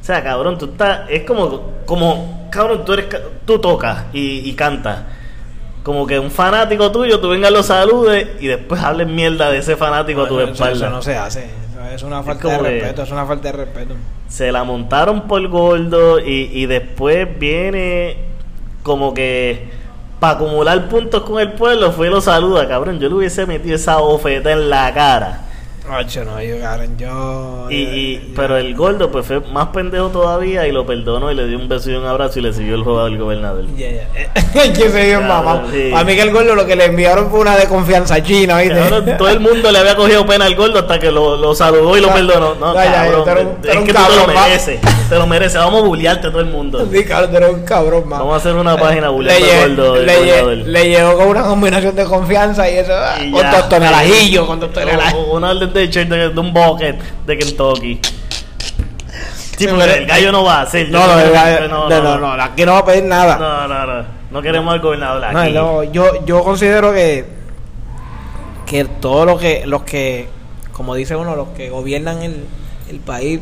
O 0.00 0.04
sea, 0.04 0.22
cabrón, 0.22 0.56
tú 0.58 0.66
estás. 0.66 1.00
Es 1.10 1.24
como. 1.24 1.62
como 1.84 2.48
cabrón, 2.50 2.84
tú 2.84 2.92
eres. 2.94 3.06
Tú 3.44 3.58
tocas 3.58 4.04
y, 4.12 4.48
y 4.48 4.52
cantas. 4.54 5.00
Como 5.82 6.06
que 6.06 6.18
un 6.18 6.30
fanático 6.30 6.90
tuyo, 6.92 7.18
tú 7.20 7.30
vengas, 7.30 7.50
lo 7.50 7.62
saludes 7.62 8.26
y 8.40 8.46
después 8.46 8.82
hables 8.82 9.06
mierda 9.06 9.50
de 9.50 9.58
ese 9.58 9.76
fanático 9.76 10.22
a 10.22 10.28
tu 10.28 10.38
Eso- 10.40 10.50
espalda. 10.52 10.86
eso 10.86 10.90
no 10.90 11.02
se 11.02 11.16
hace. 11.16 11.44
Eso 11.44 11.94
es 11.94 12.02
una 12.02 12.22
falta 12.22 12.48
de 12.48 12.58
respeto. 12.58 13.02
Es 13.02 13.10
una 13.10 13.24
falta 13.24 13.50
de 13.50 13.56
respeto. 13.64 13.94
Se 14.28 14.52
la 14.52 14.64
montaron 14.64 15.26
por 15.26 15.46
gordo 15.48 16.20
y, 16.20 16.50
y 16.52 16.66
después 16.66 17.26
viene 17.38 18.16
como 18.82 19.14
que. 19.14 19.70
Para 20.20 20.34
acumular 20.34 20.88
puntos 20.88 21.22
con 21.22 21.38
el 21.38 21.52
pueblo, 21.52 21.92
fue 21.92 22.10
lo 22.10 22.20
saluda, 22.20 22.66
cabrón. 22.66 22.98
Yo 22.98 23.08
le 23.08 23.14
hubiese 23.14 23.46
metido 23.46 23.76
esa 23.76 23.98
bofeta 23.98 24.50
en 24.50 24.68
la 24.68 24.92
cara. 24.92 25.42
Ocho, 25.90 26.24
no, 26.24 26.42
yo, 26.42 26.58
Karen, 26.60 26.96
yo. 26.98 27.66
Y, 27.70 27.84
yo- 27.84 27.90
y- 27.92 28.14
yo- 28.16 28.20
pero 28.36 28.56
el 28.58 28.74
gordo 28.74 29.10
pues 29.10 29.24
fue 29.26 29.40
más 29.40 29.68
pendejo 29.68 30.08
todavía 30.08 30.66
y 30.66 30.72
lo 30.72 30.84
perdonó 30.84 31.30
y 31.32 31.34
le 31.34 31.46
dio 31.46 31.58
un 31.58 31.68
beso 31.68 31.90
y 31.90 31.94
un 31.94 32.04
abrazo 32.04 32.38
y 32.38 32.42
le 32.42 32.52
siguió 32.52 32.74
el 32.74 32.82
juego 32.82 33.00
al 33.00 33.16
gobernador. 33.16 33.64
Ya, 33.76 33.88
ya. 33.90 34.08
Es 34.58 34.70
que 34.78 34.90
se 34.90 35.08
Claro, 35.16 35.22
mamá. 35.26 35.62
sí. 35.72 35.88
Para 35.90 36.04
mí 36.04 36.14
que 36.14 36.22
el 36.22 36.30
gordo 36.32 36.54
lo 36.54 36.66
que 36.66 36.76
le 36.76 36.84
enviaron 36.86 37.30
fue 37.30 37.40
una 37.40 37.56
de 37.56 37.66
confianza 37.66 38.22
china, 38.22 38.58
¿viste? 38.58 38.78
Cabrón, 38.78 39.14
todo 39.18 39.28
el 39.28 39.40
mundo 39.40 39.70
le 39.72 39.78
había 39.78 39.94
cogido 39.96 40.26
pena 40.26 40.44
al 40.46 40.54
gordo 40.56 40.78
hasta 40.80 40.98
que 40.98 41.10
lo, 41.10 41.36
lo 41.36 41.54
saludó 41.54 41.96
y 41.96 42.00
lo 42.00 42.12
perdonó. 42.12 42.54
No, 42.56 42.74
ya, 42.74 42.92
cabrón, 43.24 43.46
un- 43.62 43.68
es 43.70 43.76
que 43.78 43.92
tú 43.94 44.00
te 44.08 44.16
lo 44.16 44.26
mereces. 44.26 44.80
Te 45.08 45.14
lo 45.16 45.26
mereces. 45.26 45.54
Vamos 45.58 45.82
a 45.82 45.86
bullearte 45.86 46.28
todo 46.30 46.40
el 46.40 46.46
mundo. 46.46 46.86
Sí, 46.98 47.04
tú 47.04 47.36
eres 47.36 47.50
un 47.50 47.64
cabrón, 47.64 48.02
mamá. 48.08 48.18
Vamos 48.18 48.34
a 48.34 48.36
hacer 48.38 48.54
una 48.54 48.76
página 48.76 49.06
le, 49.06 49.12
bulleando 49.12 49.46
lle- 49.46 49.62
al 49.62 49.76
gordo. 49.76 49.94
del 49.94 50.06
le, 50.06 50.18
lle- 50.20 50.64
le 50.64 50.88
llegó 50.88 51.16
con 51.16 51.28
una 51.28 51.42
combinación 51.44 51.94
de 51.96 52.04
confianza 52.04 52.68
y 52.68 52.76
eso, 52.78 52.92
ah, 52.94 53.16
Y 53.22 53.30
con 53.30 53.40
ya. 53.42 53.50
con 54.46 54.60
Una 55.30 55.50
orden 55.50 55.72
de 55.72 55.77
de, 55.86 56.28
de 56.30 56.40
un 56.40 56.52
bucket 56.52 56.96
de 57.26 57.38
Kentucky. 57.38 58.00
Sí, 59.56 59.66
pero- 59.66 59.82
el 59.82 60.06
gallo 60.06 60.30
no 60.32 60.44
va 60.44 60.58
a 60.58 60.62
hacer. 60.62 60.88
No, 60.90 61.00
no, 61.06 61.16
no, 61.68 61.88
no, 61.88 62.18
no, 62.18 62.36
no, 62.36 62.42
aquí 62.42 62.64
no 62.64 62.72
va 62.72 62.78
a 62.78 62.84
pedir 62.84 63.04
nada. 63.04 63.36
No, 63.38 63.66
no, 63.68 63.86
no. 63.86 64.04
No 64.30 64.42
queremos 64.42 64.72
al 64.74 64.80
gobernador 64.80 65.24
aquí. 65.24 65.52
no, 65.52 65.82
yo, 65.84 66.24
yo 66.26 66.42
considero 66.44 66.92
que 66.92 67.24
que 68.66 68.84
todo 68.84 69.24
lo 69.24 69.38
que 69.38 69.64
los 69.64 69.82
que 69.84 70.28
como 70.72 70.94
dice 70.94 71.16
uno 71.16 71.34
los 71.34 71.48
que 71.48 71.70
gobiernan 71.70 72.22
el, 72.22 72.44
el 72.90 73.00
país 73.00 73.40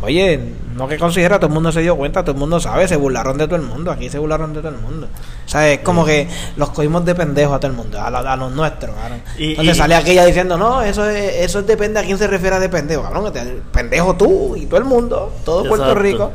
oye 0.00 0.40
no 0.76 0.86
que 0.86 0.96
considera 0.96 1.38
todo 1.38 1.48
el 1.48 1.54
mundo 1.54 1.72
se 1.72 1.80
dio 1.80 1.96
cuenta 1.96 2.22
todo 2.22 2.32
el 2.32 2.38
mundo 2.38 2.60
sabe 2.60 2.86
se 2.86 2.94
burlaron 2.96 3.36
de 3.36 3.46
todo 3.46 3.56
el 3.56 3.62
mundo 3.62 3.90
aquí 3.90 4.08
se 4.08 4.18
burlaron 4.18 4.52
de 4.54 4.60
todo 4.60 4.70
el 4.72 4.78
mundo 4.80 5.08
o 5.44 5.48
sea 5.48 5.72
es 5.72 5.80
como 5.80 6.04
que 6.04 6.28
los 6.56 6.70
cogimos 6.70 7.04
de 7.04 7.14
pendejos 7.16 7.54
a 7.56 7.58
todo 7.60 7.70
el 7.72 7.76
mundo 7.76 8.00
a, 8.00 8.08
la- 8.10 8.20
a 8.32 8.36
los 8.36 8.52
nuestros 8.52 8.94
cabrón. 8.94 9.22
Y- 9.38 9.50
entonces 9.50 9.74
y- 9.76 9.78
sale 9.78 9.94
aquella 9.96 10.24
diciendo 10.24 10.56
no 10.56 10.82
eso 10.82 11.04
es, 11.08 11.36
eso 11.44 11.58
es 11.60 11.66
depende 11.66 11.98
a 11.98 12.04
quién 12.04 12.16
se 12.16 12.26
refiere 12.28 12.60
de 12.60 12.68
pendejo 12.68 13.02
cabrón 13.02 13.32
pendejo 13.72 14.14
tú 14.16 14.54
y 14.56 14.66
todo 14.66 14.78
el 14.78 14.84
mundo 14.86 15.32
todo 15.44 15.64
Puerto. 15.64 15.94
Rico 15.94 16.32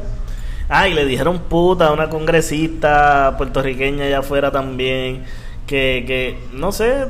Ah, 0.70 0.88
y 0.88 0.93
le 0.93 1.05
dijeron 1.05 1.39
puta 1.50 1.88
a 1.88 1.91
una 1.91 2.10
congresista 2.10 3.36
puertorriqueña 3.38 4.05
allá 4.05 4.20
afuera 4.20 4.50
también. 4.50 5.24
Que, 5.67 6.03
que, 6.08 6.39
no 6.53 6.72
sé, 6.72 7.05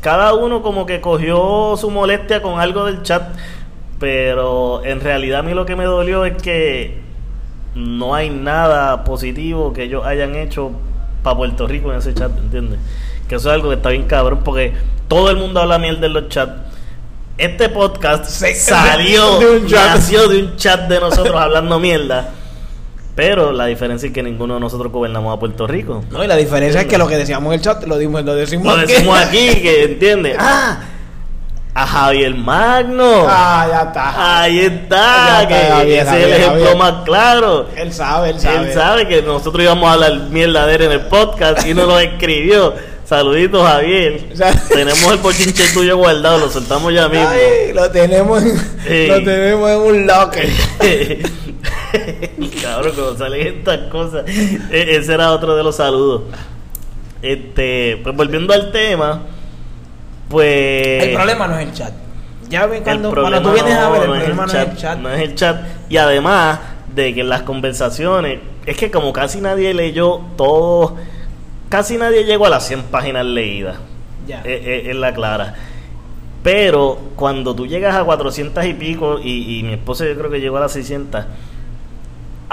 cada 0.00 0.32
uno 0.34 0.62
como 0.62 0.86
que 0.86 1.00
cogió 1.00 1.76
su 1.76 1.90
molestia 1.90 2.40
con 2.40 2.58
algo 2.60 2.84
del 2.86 3.02
chat. 3.02 3.22
Pero 4.02 4.84
en 4.84 5.00
realidad 5.00 5.38
a 5.38 5.42
mí 5.44 5.54
lo 5.54 5.64
que 5.64 5.76
me 5.76 5.84
dolió 5.84 6.24
es 6.24 6.42
que 6.42 6.98
no 7.76 8.16
hay 8.16 8.30
nada 8.30 9.04
positivo 9.04 9.72
que 9.72 9.84
ellos 9.84 10.04
hayan 10.04 10.34
hecho 10.34 10.72
para 11.22 11.36
Puerto 11.36 11.68
Rico 11.68 11.92
en 11.92 11.98
ese 12.00 12.12
chat, 12.12 12.36
¿entiendes? 12.36 12.80
Que 13.28 13.36
eso 13.36 13.48
es 13.48 13.54
algo 13.54 13.68
que 13.68 13.76
está 13.76 13.90
bien 13.90 14.02
cabrón 14.08 14.40
porque 14.42 14.72
todo 15.06 15.30
el 15.30 15.36
mundo 15.36 15.60
habla 15.60 15.78
mierda 15.78 16.06
en 16.08 16.14
los 16.14 16.28
chats. 16.30 16.52
Este 17.38 17.68
podcast 17.68 18.24
Se- 18.24 18.54
salió, 18.56 19.38
de 19.38 19.50
un 19.60 19.66
chat. 19.68 19.94
nació 19.94 20.26
de 20.28 20.42
un 20.42 20.56
chat 20.56 20.88
de 20.88 20.98
nosotros 20.98 21.36
hablando 21.40 21.78
mierda. 21.78 22.30
Pero 23.14 23.52
la 23.52 23.66
diferencia 23.66 24.08
es 24.08 24.12
que 24.12 24.24
ninguno 24.24 24.54
de 24.54 24.60
nosotros 24.60 24.90
gobernamos 24.90 25.32
a 25.36 25.38
Puerto 25.38 25.68
Rico. 25.68 26.02
no 26.10 26.24
y 26.24 26.26
la 26.26 26.34
diferencia 26.34 26.80
es 26.80 26.86
que 26.88 26.98
lo 26.98 27.06
que 27.06 27.16
decíamos 27.18 27.52
en 27.52 27.60
el 27.60 27.64
chat 27.64 27.84
lo 27.84 27.98
dimos 27.98 28.24
lo 28.24 28.34
decimos 28.34 28.66
Lo 28.66 28.72
aquí. 28.80 28.92
decimos 28.94 29.16
aquí, 29.20 29.46
que 29.62 29.84
entiende. 29.84 30.34
Ah, 30.40 30.80
a 31.74 31.86
Javier 31.86 32.34
Magno. 32.34 33.24
Ah, 33.28 33.66
ya 33.70 33.82
está. 33.82 34.40
Ahí 34.42 34.58
está, 34.60 34.96
Ya 34.96 35.42
está, 35.42 35.48
que 35.48 35.54
Javier, 35.70 36.06
ese 36.06 36.18
es 36.18 36.24
el 36.26 36.32
ejemplo 36.32 36.60
Javier. 36.64 36.76
más 36.76 36.92
claro. 37.04 37.66
Él 37.76 37.92
sabe, 37.92 38.30
él 38.30 38.40
sabe. 38.40 38.68
Él 38.68 38.74
sabe 38.74 39.08
que 39.08 39.22
nosotros 39.22 39.62
íbamos 39.64 39.88
a 39.88 39.92
hablar 39.94 40.12
mierda 40.30 40.66
de 40.66 40.74
él 40.74 40.82
en 40.82 40.92
el 40.92 41.00
podcast 41.02 41.66
y 41.66 41.72
nos 41.74 41.86
lo 41.88 41.98
escribió. 41.98 42.74
Saluditos, 43.06 43.66
Javier. 43.66 44.20
O 44.32 44.36
sea- 44.36 44.52
Tenemos 44.68 45.12
el 45.12 45.18
bochinche 45.18 45.64
tuyo 45.72 45.96
guardado, 45.96 46.38
lo 46.38 46.50
soltamos 46.50 46.92
ya 46.92 47.08
mismo. 47.08 47.28
Ay, 47.28 47.72
lo 47.72 47.90
tenemos 47.90 48.42
en, 48.86 49.08
lo 49.08 49.22
tenemos 49.24 49.70
en 49.70 49.76
un 49.78 50.06
locker. 50.06 50.48
Cabrón, 52.62 52.92
cuando 52.94 53.16
salen 53.18 53.46
estas 53.58 53.78
cosas. 53.90 54.24
E- 54.26 54.96
Ese 54.96 55.12
era 55.14 55.32
otro 55.32 55.56
de 55.56 55.62
los 55.62 55.76
saludos. 55.76 56.22
Este, 57.20 58.00
pues 58.02 58.16
volviendo 58.16 58.52
al 58.52 58.72
tema, 58.72 59.22
pues. 60.32 61.04
el 61.04 61.14
problema 61.14 61.46
no 61.46 61.58
es 61.58 61.68
el 61.68 61.74
chat. 61.74 61.92
Ya 62.48 62.66
ven 62.66 62.78
el 62.78 62.84
cuando, 62.84 63.10
problema 63.10 63.40
cuando 63.40 63.50
tú 63.50 63.54
vienes 63.54 63.78
a 63.78 63.90
ver, 63.90 64.02
el 64.02 64.08
no 64.08 64.14
es 64.14 64.20
problema 64.20 64.46
no 64.46 64.52
es 64.52 64.68
el 64.68 64.76
chat. 64.76 64.98
No 64.98 65.10
es 65.10 65.20
el 65.20 65.34
chat. 65.34 65.56
Y 65.88 65.96
además 65.98 66.58
de 66.94 67.14
que 67.14 67.20
en 67.20 67.28
las 67.28 67.42
conversaciones, 67.42 68.40
es 68.66 68.76
que 68.76 68.90
como 68.90 69.12
casi 69.12 69.40
nadie 69.40 69.72
leyó 69.74 70.20
todo, 70.36 70.96
casi 71.68 71.96
nadie 71.96 72.24
llegó 72.24 72.46
a 72.46 72.50
las 72.50 72.66
100 72.66 72.84
páginas 72.84 73.24
leídas. 73.24 73.76
Ya. 74.26 74.40
Eh, 74.44 74.62
eh, 74.64 74.90
es 74.90 74.96
la 74.96 75.14
clara. 75.14 75.54
Pero 76.42 76.98
cuando 77.14 77.54
tú 77.54 77.66
llegas 77.66 77.94
a 77.94 78.04
400 78.04 78.64
y 78.64 78.74
pico, 78.74 79.18
y, 79.22 79.58
y 79.58 79.62
mi 79.62 79.74
esposa 79.74 80.04
yo 80.04 80.16
creo 80.16 80.30
que 80.30 80.40
llegó 80.40 80.56
a 80.56 80.60
las 80.60 80.72
600, 80.72 81.24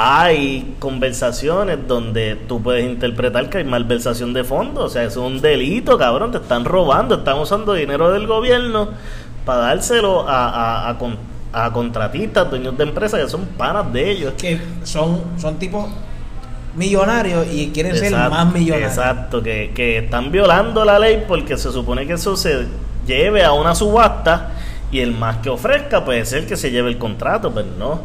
hay 0.01 0.75
conversaciones 0.79 1.85
donde 1.85 2.37
tú 2.47 2.61
puedes 2.63 2.85
interpretar 2.85 3.49
que 3.49 3.57
hay 3.57 3.63
malversación 3.65 4.31
de 4.31 4.45
fondos. 4.45 4.85
O 4.85 4.89
sea, 4.89 5.03
eso 5.03 5.25
es 5.25 5.31
un 5.33 5.41
delito, 5.41 5.97
cabrón. 5.97 6.31
Te 6.31 6.37
están 6.37 6.63
robando, 6.63 7.15
están 7.15 7.37
usando 7.37 7.73
dinero 7.73 8.09
del 8.09 8.25
gobierno 8.25 8.91
para 9.45 9.59
dárselo 9.59 10.21
a, 10.29 10.47
a, 10.85 10.89
a 10.89 10.97
con- 10.97 11.17
a 11.51 11.73
contratistas, 11.73 12.49
dueños 12.49 12.77
de 12.77 12.83
empresas 12.85 13.19
que 13.19 13.27
son 13.27 13.45
panas 13.57 13.91
de 13.91 14.09
ellos. 14.09 14.33
que 14.37 14.57
son, 14.83 15.21
son 15.37 15.55
tipos 15.59 15.89
millonarios 16.75 17.45
y 17.51 17.69
quieren 17.71 17.93
ser 17.97 18.11
más 18.13 18.53
millonarios. 18.53 18.91
Exacto, 18.91 19.43
que, 19.43 19.71
que 19.75 19.97
están 19.97 20.31
violando 20.31 20.85
la 20.85 20.97
ley 20.97 21.25
porque 21.27 21.57
se 21.57 21.73
supone 21.73 22.07
que 22.07 22.13
eso 22.13 22.37
se 22.37 22.67
lleve 23.05 23.43
a 23.43 23.51
una 23.51 23.75
subasta 23.75 24.51
y 24.91 24.99
el 25.01 25.11
más 25.11 25.37
que 25.37 25.49
ofrezca 25.49 26.05
puede 26.05 26.23
ser 26.25 26.47
que 26.47 26.55
se 26.55 26.71
lleve 26.71 26.89
el 26.89 26.97
contrato, 26.97 27.51
pero 27.51 27.67
no. 27.77 28.01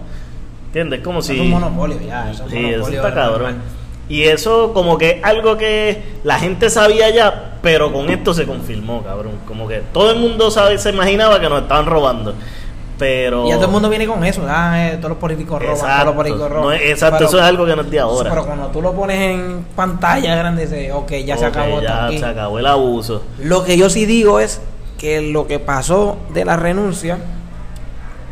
¿Entiendes? 0.75 1.01
Como 1.03 1.23
si... 1.23 1.35
Es 1.35 1.41
un 1.41 1.51
monopolio 1.51 1.97
ya. 2.05 2.31
Eso 2.33 2.33
es 2.33 2.41
un 2.41 2.51
Sí, 2.51 2.59
eso 2.59 2.71
monopolio 2.79 3.01
está 3.07 3.15
cabrón. 3.15 3.43
normal. 3.43 3.63
Y 4.09 4.23
eso 4.25 4.73
como 4.75 4.99
que 4.99 5.21
algo 5.23 5.57
que 5.57 6.03
la 6.25 6.39
gente 6.41 6.69
sabía 6.69 7.09
ya, 7.11 7.59
pero 7.63 7.93
con 7.93 8.11
esto 8.11 8.35
se 8.35 8.45
confirmó, 8.45 9.03
cabrón. 9.05 9.35
Como 9.47 9.69
que 9.69 9.83
todo 9.93 10.11
el 10.11 10.19
mundo 10.19 10.51
sabe, 10.51 10.77
se 10.79 10.91
imaginaba 10.91 11.41
que 11.41 11.49
nos 11.49 11.63
estaban 11.63 11.87
robando. 11.87 12.35
Pero... 12.99 13.47
Y 13.47 13.51
ya 13.51 13.55
todo 13.57 13.67
el 13.67 13.71
mundo 13.71 13.89
viene 13.89 14.07
con 14.07 14.23
eso. 14.25 14.43
Ah, 14.49 14.89
eh, 14.89 14.97
todos 14.97 15.11
los 15.11 15.19
políticos 15.19 15.63
roban, 15.63 15.79
todos 15.79 16.05
los 16.07 16.15
políticos 16.17 16.51
roban. 16.51 16.63
no 16.65 16.73
es- 16.73 16.83
exacto, 16.91 17.19
Pero- 17.19 17.29
eso 17.29 17.39
es 17.39 17.45
algo 17.45 17.67
que 17.67 17.77
no 17.77 17.83
es 17.83 17.91
de 17.91 18.01
ahora. 18.01 18.31
Pero 18.31 18.45
cuando 18.45 18.67
tú 18.67 18.83
lo 18.83 18.93
pones 18.93 19.19
en 19.21 19.65
pantalla 19.77 20.35
grande, 20.35 20.63
dices, 20.67 20.93
ok, 20.93 21.13
ya 21.25 21.37
se 21.37 21.47
Ok, 21.47 21.57
acabó 21.57 21.81
ya 21.81 22.09
se 22.11 22.25
acabó 22.27 22.59
el 22.59 22.67
abuso. 22.67 23.23
Lo 23.39 23.65
que 23.65 23.77
yo 23.79 23.89
sí 23.91 24.07
digo 24.07 24.39
es 24.41 24.61
que 24.99 25.21
lo 25.23 25.47
que 25.47 25.59
pasó 25.61 26.19
de 26.33 26.45
la 26.45 26.57
renuncia 26.57 27.19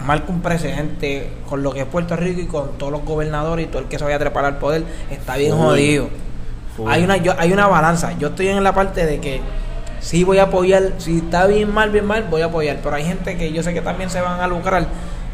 marca 0.05 0.27
un 0.31 0.41
precedente 0.43 1.31
con 1.49 1.63
lo 1.63 1.73
que 1.73 1.81
es 1.81 1.87
Puerto 1.87 2.17
Rico 2.17 2.41
y 2.41 2.47
con 2.47 2.79
todos 2.79 2.93
los 2.93 3.05
gobernadores 3.05 3.67
y 3.67 3.69
todo 3.69 3.83
el 3.83 3.89
que 3.89 3.99
se 3.99 4.05
vaya 4.05 4.17
a 4.17 4.19
trepar 4.21 4.45
al 4.45 4.59
poder. 4.59 4.85
Está 5.11 5.37
bien 5.37 5.57
jodido. 5.57 6.09
Hay 6.89 7.05
una, 7.05 7.17
yo- 7.19 7.35
hay 7.39 7.53
una 7.53 7.67
balanza. 7.67 8.13
Yo 8.19 8.29
estoy 8.29 8.49
en 8.49 8.63
la 8.65 8.75
parte 8.75 9.05
de 9.07 9.21
que 9.21 9.41
sí 10.01 10.25
voy 10.25 10.39
a 10.39 10.45
apoyar, 10.45 10.93
si 10.99 11.19
está 11.19 11.47
bien 11.47 11.73
mal, 11.73 11.91
bien 11.91 12.07
mal, 12.07 12.25
voy 12.31 12.43
a 12.43 12.47
apoyar. 12.47 12.79
Pero 12.83 12.97
hay 12.97 13.05
gente 13.05 13.37
que 13.37 13.53
yo 13.53 13.63
sé 13.63 13.75
que 13.75 13.81
también 13.83 14.09
se 14.11 14.21
van 14.21 14.41
a 14.41 14.47
lucrar 14.47 14.87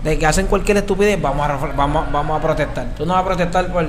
de 0.05 0.19
que 0.19 0.27
hacen 0.27 0.47
cualquier 0.47 0.77
estupidez, 0.79 1.21
vamos 1.21 1.49
a, 1.49 1.57
vamos, 1.77 2.11
vamos 2.13 2.39
a 2.39 2.43
protestar. 2.43 2.87
Tú 2.97 3.05
no 3.07 3.15
vas 3.15 3.23
a 3.23 3.27
protestar 3.27 3.73
por, 3.73 3.87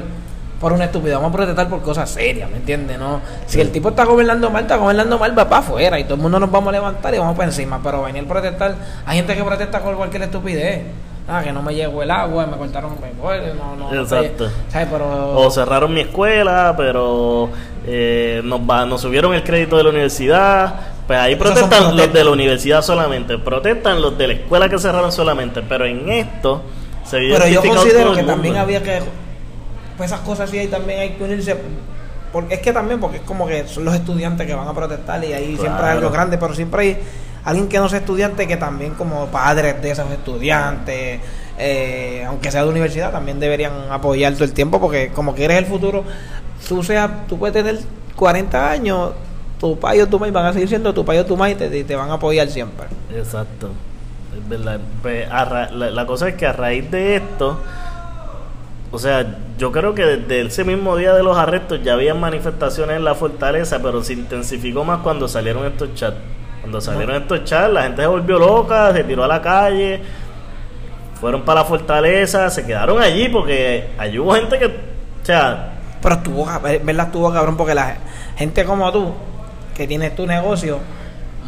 por 0.59 0.73
una 0.73 0.85
estupidez, 0.85 1.15
vamos 1.15 1.29
a 1.31 1.35
protestar 1.37 1.69
por 1.69 1.81
cosas 1.81 2.09
serias, 2.09 2.49
¿me 2.49 2.57
entiendes? 2.57 2.97
No, 2.99 3.21
si 3.47 3.61
el 3.61 3.71
tipo 3.71 3.89
está 3.89 4.03
gobernando 4.03 4.49
mal, 4.49 4.63
está 4.63 4.75
gobernando 4.75 5.17
mal, 5.17 5.37
va 5.37 5.47
para 5.47 5.59
afuera 5.61 5.99
y 5.99 6.03
todo 6.03 6.15
el 6.15 6.21
mundo 6.21 6.39
nos 6.39 6.51
vamos 6.51 6.69
a 6.69 6.71
levantar 6.73 7.13
y 7.15 7.17
vamos 7.19 7.35
para 7.35 7.47
encima. 7.47 7.79
Pero 7.83 8.03
venir 8.03 8.23
a 8.25 8.27
protestar, 8.27 8.75
hay 9.05 9.17
gente 9.17 9.35
que 9.35 9.43
protesta 9.43 9.79
por 9.79 9.95
cualquier 9.95 10.23
estupidez. 10.23 10.81
Ah, 11.31 11.41
que 11.43 11.51
no 11.53 11.61
me 11.61 11.75
llegó 11.75 12.01
el 12.01 12.09
agua, 12.09 12.47
me 12.47 12.57
cortaron 12.57 12.93
me 12.99 13.11
voy, 13.21 13.37
no, 13.55 13.75
no, 13.75 13.91
no 13.93 14.05
sé. 14.07 14.15
Exacto. 14.17 14.49
O 15.37 15.51
cerraron 15.51 15.93
mi 15.93 16.01
escuela, 16.01 16.73
pero 16.75 17.49
eh, 17.85 18.41
nos, 18.43 18.59
va- 18.61 18.85
nos 18.87 18.99
subieron 19.01 19.35
el 19.35 19.43
crédito 19.43 19.77
de 19.77 19.83
la 19.83 19.89
universidad. 19.91 20.73
Pues 21.05 21.19
ahí 21.19 21.35
protestan 21.35 21.95
los 21.95 22.11
de 22.11 22.23
la 22.23 22.31
universidad 22.31 22.81
solamente, 22.81 23.37
protestan 23.37 24.01
los 24.01 24.17
de 24.17 24.27
la 24.27 24.33
escuela 24.33 24.69
que 24.69 24.79
cerraron 24.79 25.11
solamente, 25.11 25.61
pero 25.61 25.85
en 25.85 26.09
esto 26.09 26.63
se 27.05 27.17
Pero 27.17 27.47
yo 27.47 27.61
considero 27.63 28.13
que 28.13 28.23
también 28.23 28.57
había 28.57 28.81
que. 28.81 28.99
Pues 29.99 30.13
esas 30.13 30.21
cosas 30.21 30.49
sí, 30.49 30.57
ahí 30.57 30.67
también 30.67 31.01
hay 31.01 31.09
que 31.09 31.23
unirse. 31.25 31.57
Porque 32.31 32.53
es 32.53 32.61
que 32.61 32.71
también, 32.71 33.01
porque 33.01 33.17
es 33.17 33.23
como 33.23 33.45
que 33.45 33.67
son 33.67 33.83
los 33.83 33.93
estudiantes 33.93 34.47
que 34.47 34.55
van 34.55 34.65
a 34.65 34.73
protestar 34.73 35.21
y 35.25 35.33
ahí 35.33 35.57
siempre 35.59 35.85
hay 35.85 35.97
algo 35.97 36.09
grande, 36.09 36.37
pero 36.37 36.55
siempre 36.55 36.81
hay 36.81 36.97
alguien 37.43 37.67
que 37.67 37.79
no 37.79 37.89
sea 37.89 37.99
estudiante 37.99 38.47
que 38.47 38.55
también, 38.55 38.93
como 38.93 39.25
padres 39.25 39.81
de 39.81 39.91
esos 39.91 40.09
estudiantes, 40.09 41.19
eh, 41.57 42.23
aunque 42.25 42.49
sea 42.49 42.63
de 42.63 42.69
universidad, 42.69 43.11
también 43.11 43.41
deberían 43.41 43.73
apoyar 43.91 44.31
todo 44.35 44.45
el 44.45 44.53
tiempo, 44.53 44.79
porque 44.79 45.09
como 45.09 45.35
que 45.35 45.43
eres 45.43 45.57
el 45.57 45.65
futuro, 45.65 46.05
tú, 46.65 46.81
seas, 46.81 47.27
tú 47.27 47.37
puedes 47.37 47.53
tener 47.53 47.81
40 48.15 48.71
años, 48.71 49.11
tu 49.59 49.77
padre 49.77 50.03
o 50.03 50.07
tu 50.07 50.17
madre 50.17 50.31
van 50.31 50.45
a 50.45 50.53
seguir 50.53 50.69
siendo 50.69 50.93
tu 50.93 51.03
padre 51.03 51.19
o 51.19 51.25
tu 51.25 51.45
y 51.45 51.55
te, 51.55 51.77
y 51.77 51.83
te 51.83 51.97
van 51.97 52.09
a 52.09 52.13
apoyar 52.13 52.47
siempre. 52.47 52.85
Exacto, 53.13 53.71
verdad. 54.47 54.79
Pues, 55.01 55.27
la, 55.27 55.69
la 55.71 56.05
cosa 56.05 56.29
es 56.29 56.35
que 56.35 56.45
a 56.45 56.53
raíz 56.53 56.89
de 56.89 57.17
esto, 57.17 57.59
o 58.91 58.97
sea, 58.99 59.37
yo 59.57 59.71
creo 59.71 59.93
que 59.93 60.03
desde 60.05 60.41
ese 60.47 60.63
mismo 60.63 60.95
día 60.97 61.13
de 61.13 61.21
los 61.23 61.37
arrestos 61.37 61.81
ya 61.83 61.93
había 61.93 62.13
manifestaciones 62.15 62.97
en 62.97 63.03
la 63.03 63.13
fortaleza, 63.15 63.79
pero 63.83 64.03
se 64.03 64.13
intensificó 64.13 64.83
más 64.83 64.99
cuando 64.99 65.27
salieron 65.27 65.65
estos 65.65 65.93
chats. 65.93 66.17
Cuando 66.61 66.81
salieron 66.81 67.15
estos 67.15 67.43
chats, 67.45 67.71
la 67.71 67.83
gente 67.83 68.01
se 68.01 68.07
volvió 68.07 68.39
loca, 68.39 68.91
se 68.93 69.03
tiró 69.03 69.23
a 69.23 69.27
la 69.27 69.41
calle, 69.41 70.01
fueron 71.19 71.41
para 71.43 71.61
la 71.61 71.65
fortaleza, 71.65 72.49
se 72.49 72.65
quedaron 72.65 73.01
allí 73.01 73.29
porque 73.29 73.89
allí 73.97 74.17
hubo 74.19 74.33
gente 74.33 74.57
que, 74.57 74.65
o 74.65 75.25
sea, 75.25 75.73
Pero 76.01 76.15
estuvo, 76.15 76.45
cab- 76.45 76.83
¿verdad? 76.83 77.05
Estuvo 77.07 77.31
cabrón 77.31 77.57
porque 77.57 77.75
la 77.75 77.97
gente 78.37 78.63
como 78.65 78.91
tú, 78.91 79.13
que 79.75 79.85
tienes 79.85 80.15
tu 80.15 80.25
negocio, 80.25 80.79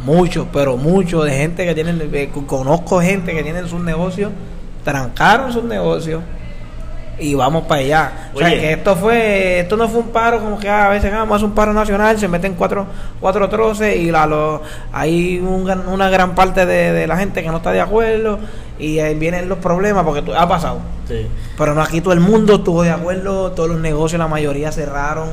mucho, 0.04 0.46
pero 0.52 0.76
mucho 0.76 1.22
de 1.24 1.32
gente 1.32 1.64
que 1.64 1.74
tienen, 1.74 2.10
eh, 2.12 2.30
conozco 2.46 3.00
gente 3.00 3.32
que 3.34 3.42
tienen 3.42 3.66
sus 3.68 3.80
negocios, 3.80 4.30
trancaron 4.84 5.52
sus 5.52 5.64
negocios 5.64 6.22
y 7.18 7.34
vamos 7.34 7.64
para 7.64 7.80
allá. 7.80 8.12
O 8.34 8.38
sea 8.38 8.48
que 8.50 8.72
esto 8.72 8.96
fue, 8.96 9.60
esto 9.60 9.76
no 9.76 9.88
fue 9.88 10.00
un 10.00 10.08
paro 10.08 10.40
como 10.40 10.58
que 10.58 10.68
ah, 10.68 10.86
a 10.86 10.88
veces 10.88 11.12
ah, 11.12 11.18
vamos 11.18 11.32
a 11.32 11.36
hacer 11.36 11.48
un 11.48 11.54
paro 11.54 11.72
nacional, 11.72 12.18
se 12.18 12.26
meten 12.28 12.54
cuatro, 12.54 12.86
cuatro 13.20 13.48
troces 13.48 13.96
y 13.96 14.10
la, 14.10 14.26
lo- 14.26 14.62
hay 14.92 15.38
un 15.38 15.70
una 15.88 16.08
gran 16.10 16.34
parte 16.34 16.66
de, 16.66 16.92
de 16.92 17.06
la 17.06 17.16
gente 17.16 17.42
que 17.42 17.48
no 17.50 17.58
está 17.58 17.70
de 17.72 17.80
acuerdo 17.80 18.38
y 18.78 18.98
ahí 18.98 19.14
vienen 19.14 19.48
los 19.48 19.58
problemas 19.58 20.04
porque 20.04 20.22
tú- 20.22 20.34
ha 20.34 20.48
pasado. 20.48 20.80
sí. 21.06 21.26
Pero 21.56 21.74
no, 21.74 21.82
aquí 21.82 22.00
todo 22.00 22.14
el 22.14 22.20
mundo 22.20 22.54
estuvo 22.56 22.82
de 22.82 22.90
acuerdo, 22.90 23.52
todos 23.52 23.68
los 23.68 23.78
negocios, 23.78 24.18
la 24.18 24.26
mayoría 24.26 24.72
cerraron, 24.72 25.28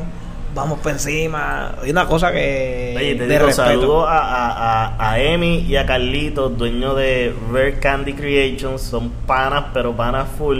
vamos 0.53 0.79
por 0.79 0.91
encima. 0.91 1.73
Hay 1.81 1.89
una 1.91 2.05
cosa 2.05 2.31
que. 2.31 2.93
Oye, 2.97 3.15
te 3.15 3.25
de 3.25 3.39
digo, 3.39 3.51
saludo 3.51 4.05
a, 4.05 4.19
a, 4.19 4.85
a, 4.97 5.11
a 5.11 5.19
Emi 5.19 5.59
y 5.67 5.75
a 5.77 5.85
Carlitos, 5.85 6.55
dueños 6.57 6.95
de 6.97 7.33
Rare 7.51 7.79
Candy 7.79 8.13
Creations, 8.13 8.81
son 8.81 9.09
panas, 9.25 9.65
pero 9.73 9.95
panas 9.95 10.27
full. 10.37 10.59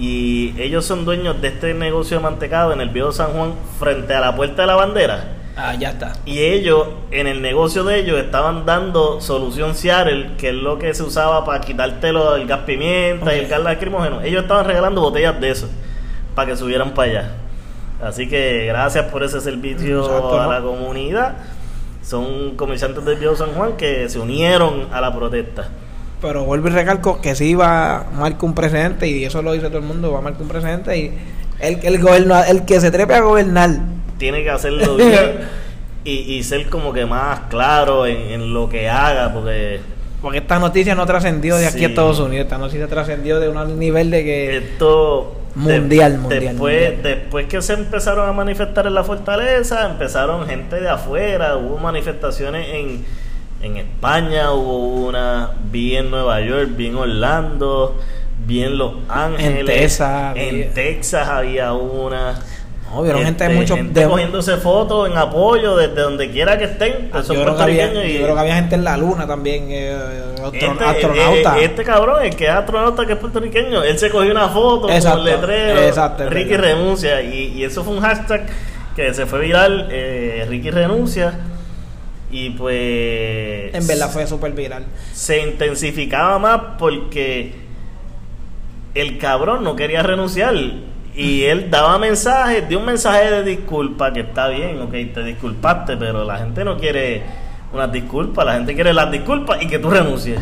Y 0.00 0.54
ellos 0.58 0.86
son 0.86 1.04
dueños 1.04 1.42
de 1.42 1.48
este 1.48 1.74
negocio 1.74 2.16
de 2.16 2.22
mantecado 2.22 2.72
en 2.72 2.80
el 2.80 2.88
viejo 2.88 3.12
San 3.12 3.32
Juan, 3.32 3.52
frente 3.78 4.14
a 4.14 4.20
la 4.20 4.34
puerta 4.34 4.62
de 4.62 4.66
la 4.66 4.74
bandera. 4.74 5.34
Ah, 5.58 5.74
ya 5.74 5.90
está. 5.90 6.14
Y 6.24 6.38
ellos, 6.38 6.88
en 7.10 7.26
el 7.26 7.42
negocio 7.42 7.84
de 7.84 7.98
ellos, 7.98 8.18
estaban 8.18 8.64
dando 8.64 9.20
solución 9.20 9.74
Seattle, 9.74 10.36
que 10.38 10.48
es 10.48 10.54
lo 10.54 10.78
que 10.78 10.94
se 10.94 11.02
usaba 11.02 11.44
para 11.44 11.60
quitártelo 11.60 12.34
el 12.36 12.46
gas 12.46 12.60
pimienta 12.60 13.36
y 13.36 13.40
el 13.40 13.46
gas 13.46 13.60
lacrimógeno. 13.60 14.22
Ellos 14.22 14.44
estaban 14.44 14.64
regalando 14.64 15.02
botellas 15.02 15.38
de 15.38 15.50
eso, 15.50 15.68
para 16.34 16.50
que 16.50 16.56
subieran 16.56 16.94
para 16.94 17.10
allá. 17.10 17.30
Así 18.02 18.26
que 18.26 18.64
gracias 18.68 19.04
por 19.04 19.22
ese 19.22 19.38
servicio 19.42 20.02
Exacto, 20.02 20.40
a 20.40 20.46
la 20.46 20.62
comunidad. 20.62 21.34
Son 22.02 22.56
comerciantes 22.56 23.04
del 23.04 23.18
Viejo 23.18 23.36
San 23.36 23.50
Juan 23.50 23.76
que 23.76 24.08
se 24.08 24.18
unieron 24.18 24.88
a 24.90 25.02
la 25.02 25.14
protesta. 25.14 25.68
Pero 26.20 26.44
vuelvo 26.44 26.68
y 26.68 26.72
recalco 26.72 27.20
que 27.20 27.34
sí 27.34 27.54
va 27.54 27.96
a 28.00 28.04
marcar 28.12 28.44
un 28.44 28.54
precedente, 28.54 29.08
y 29.08 29.24
eso 29.24 29.40
lo 29.42 29.52
dice 29.52 29.68
todo 29.68 29.78
el 29.78 29.84
mundo, 29.84 30.12
va 30.12 30.18
a 30.18 30.22
marcar 30.22 30.42
un 30.42 30.48
precedente. 30.48 30.96
Y 30.98 31.12
el, 31.60 31.78
el, 31.82 32.00
goberna- 32.00 32.48
el 32.48 32.64
que 32.64 32.80
se 32.80 32.90
trepe 32.90 33.14
a 33.14 33.20
gobernar, 33.20 33.70
Tiene 34.18 34.42
que 34.42 34.50
hacerlo 34.50 34.96
bien 34.96 35.38
y, 36.04 36.12
y 36.34 36.42
ser 36.42 36.68
como 36.68 36.92
que 36.92 37.06
más 37.06 37.40
claro 37.48 38.06
en, 38.06 38.16
en 38.18 38.52
lo 38.54 38.68
que 38.68 38.88
haga, 38.88 39.32
porque 39.32 39.80
porque 40.20 40.36
esta 40.38 40.58
noticia 40.58 40.94
no 40.94 41.06
trascendió 41.06 41.56
de 41.56 41.66
aquí 41.66 41.78
Sí. 41.78 41.84
a 41.86 41.88
Estados 41.88 42.18
Unidos, 42.20 42.44
esta 42.44 42.58
noticia 42.58 42.86
trascendió 42.88 43.40
de 43.40 43.48
un 43.48 43.78
nivel 43.78 44.10
de 44.10 44.22
que. 44.24 44.56
esto 44.58 45.36
Mundial, 45.54 46.12
de- 46.12 46.18
mundial, 46.18 46.40
después 46.44 46.92
mundial. 46.94 47.02
después 47.02 47.46
que 47.46 47.60
se 47.62 47.72
empezaron 47.72 48.28
a 48.28 48.32
manifestar 48.32 48.86
en 48.86 48.94
la 48.94 49.02
fortaleza 49.02 49.84
empezaron 49.90 50.46
gente 50.46 50.78
de 50.78 50.88
afuera 50.88 51.56
hubo 51.56 51.76
manifestaciones 51.78 52.68
en 52.68 53.04
en 53.62 53.76
España 53.76 54.52
hubo 54.52 55.06
una 55.08 55.50
vi 55.70 55.96
en 55.96 56.10
Nueva 56.10 56.40
York 56.40 56.70
vi 56.76 56.86
en 56.88 56.96
Orlando 56.96 57.98
vi 58.46 58.62
en 58.64 58.78
Los 58.78 58.94
Ángeles 59.08 59.66
Texas, 59.66 60.36
en 60.36 60.48
había- 60.48 60.72
Texas 60.74 61.28
había 61.28 61.72
una 61.74 62.38
No, 62.92 63.02
vieron 63.02 63.22
gente 63.22 63.44
de 63.44 63.50
Este, 63.50 63.60
muchos. 63.60 63.76
gente 63.76 64.00
de- 64.00 64.08
cogiéndose 64.08 64.56
fotos 64.56 65.08
en 65.08 65.16
apoyo 65.16 65.76
desde 65.76 65.94
donde 66.00 66.28
quiera 66.30 66.58
que 66.58 66.64
estén 66.64 67.10
yo, 67.12 67.22
son 67.22 67.36
creo 67.36 67.56
que 67.56 67.62
había, 67.62 68.04
y- 68.04 68.14
yo 68.14 68.22
creo 68.24 68.34
que 68.34 68.40
había 68.40 68.54
gente 68.56 68.74
en 68.74 68.82
la 68.84 68.96
luna 68.96 69.26
también, 69.28 69.66
eh, 69.68 69.96
este, 70.52 70.66
astronauta. 70.66 71.58
eh, 71.60 71.64
este 71.66 71.84
cabrón, 71.84 72.24
el 72.24 72.34
que 72.34 72.46
es 72.46 72.50
astronauta 72.50 73.06
que 73.06 73.12
es 73.12 73.18
puertorriqueño, 73.20 73.84
él 73.84 73.96
se 73.96 74.10
cogió 74.10 74.32
una 74.32 74.48
foto 74.48 74.88
Exacto, 74.90 75.18
con 75.20 75.28
el 75.28 75.34
letrero, 75.40 75.80
exacto, 75.82 76.28
Ricky 76.30 76.56
renuncia, 76.56 77.22
y, 77.22 77.52
y 77.58 77.62
eso 77.64 77.84
fue 77.84 77.92
un 77.94 78.00
hashtag 78.00 78.46
que 78.96 79.14
se 79.14 79.24
fue 79.26 79.38
viral, 79.40 79.86
eh, 79.92 80.44
Ricky 80.48 80.70
renuncia, 80.72 81.32
y 82.30 82.50
pues 82.50 83.74
en 83.74 83.86
verdad 83.86 84.10
fue 84.10 84.26
súper 84.26 84.52
viral. 84.52 84.86
se 85.12 85.42
intensificaba 85.42 86.38
más 86.38 86.60
porque 86.78 87.52
el 88.94 89.18
cabrón 89.18 89.64
no 89.64 89.76
quería 89.76 90.02
renunciar. 90.02 90.54
Y 91.14 91.42
él 91.44 91.70
daba 91.70 91.98
mensajes, 91.98 92.68
dio 92.68 92.78
un 92.78 92.86
mensaje 92.86 93.30
de 93.30 93.42
disculpa, 93.42 94.12
que 94.12 94.20
está 94.20 94.48
bien, 94.48 94.80
ok, 94.80 94.92
te 95.12 95.24
disculpaste, 95.24 95.96
pero 95.96 96.24
la 96.24 96.38
gente 96.38 96.64
no 96.64 96.78
quiere 96.78 97.22
unas 97.72 97.92
disculpas, 97.92 98.44
la 98.46 98.54
gente 98.54 98.74
quiere 98.74 98.92
las 98.92 99.10
disculpas 99.10 99.62
y 99.62 99.66
que 99.66 99.78
tú 99.78 99.90
renuncies. 99.90 100.40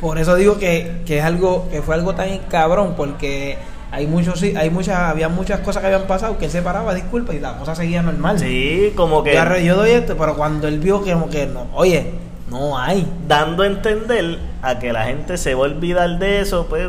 Por 0.00 0.18
eso 0.18 0.34
digo 0.36 0.58
que, 0.58 1.02
que 1.06 1.18
es 1.18 1.24
algo 1.24 1.68
que 1.70 1.82
fue 1.82 1.94
algo 1.94 2.14
tan 2.14 2.38
cabrón 2.50 2.94
porque 2.96 3.56
hay 3.94 4.06
muchos 4.06 4.40
sí, 4.40 4.54
hay 4.56 4.70
muchas 4.70 4.98
había 4.98 5.28
muchas 5.28 5.60
cosas 5.60 5.80
que 5.80 5.86
habían 5.86 6.06
pasado 6.08 6.36
que 6.36 6.46
él 6.46 6.50
se 6.50 6.62
paraba 6.62 6.94
disculpa 6.94 7.32
y 7.32 7.40
la 7.40 7.56
cosa 7.56 7.74
seguía 7.74 8.02
normal. 8.02 8.38
Sí, 8.38 8.92
como 8.96 9.22
que 9.22 9.34
Yo, 9.34 9.58
yo 9.58 9.76
doy 9.76 9.90
esto, 9.90 10.16
pero 10.16 10.34
cuando 10.36 10.66
él 10.66 10.80
vio 10.80 11.02
que 11.02 11.12
como 11.12 11.28
que 11.28 11.46
no, 11.46 11.68
oye, 11.74 12.12
no 12.50 12.78
hay. 12.78 13.06
dando 13.26 13.62
a 13.62 13.66
entender 13.66 14.38
a 14.62 14.78
que 14.78 14.92
la 14.92 15.04
gente 15.04 15.36
se 15.36 15.54
va 15.54 15.66
a 15.66 15.68
olvidar 15.68 16.18
de 16.18 16.40
eso, 16.40 16.66
pues 16.68 16.88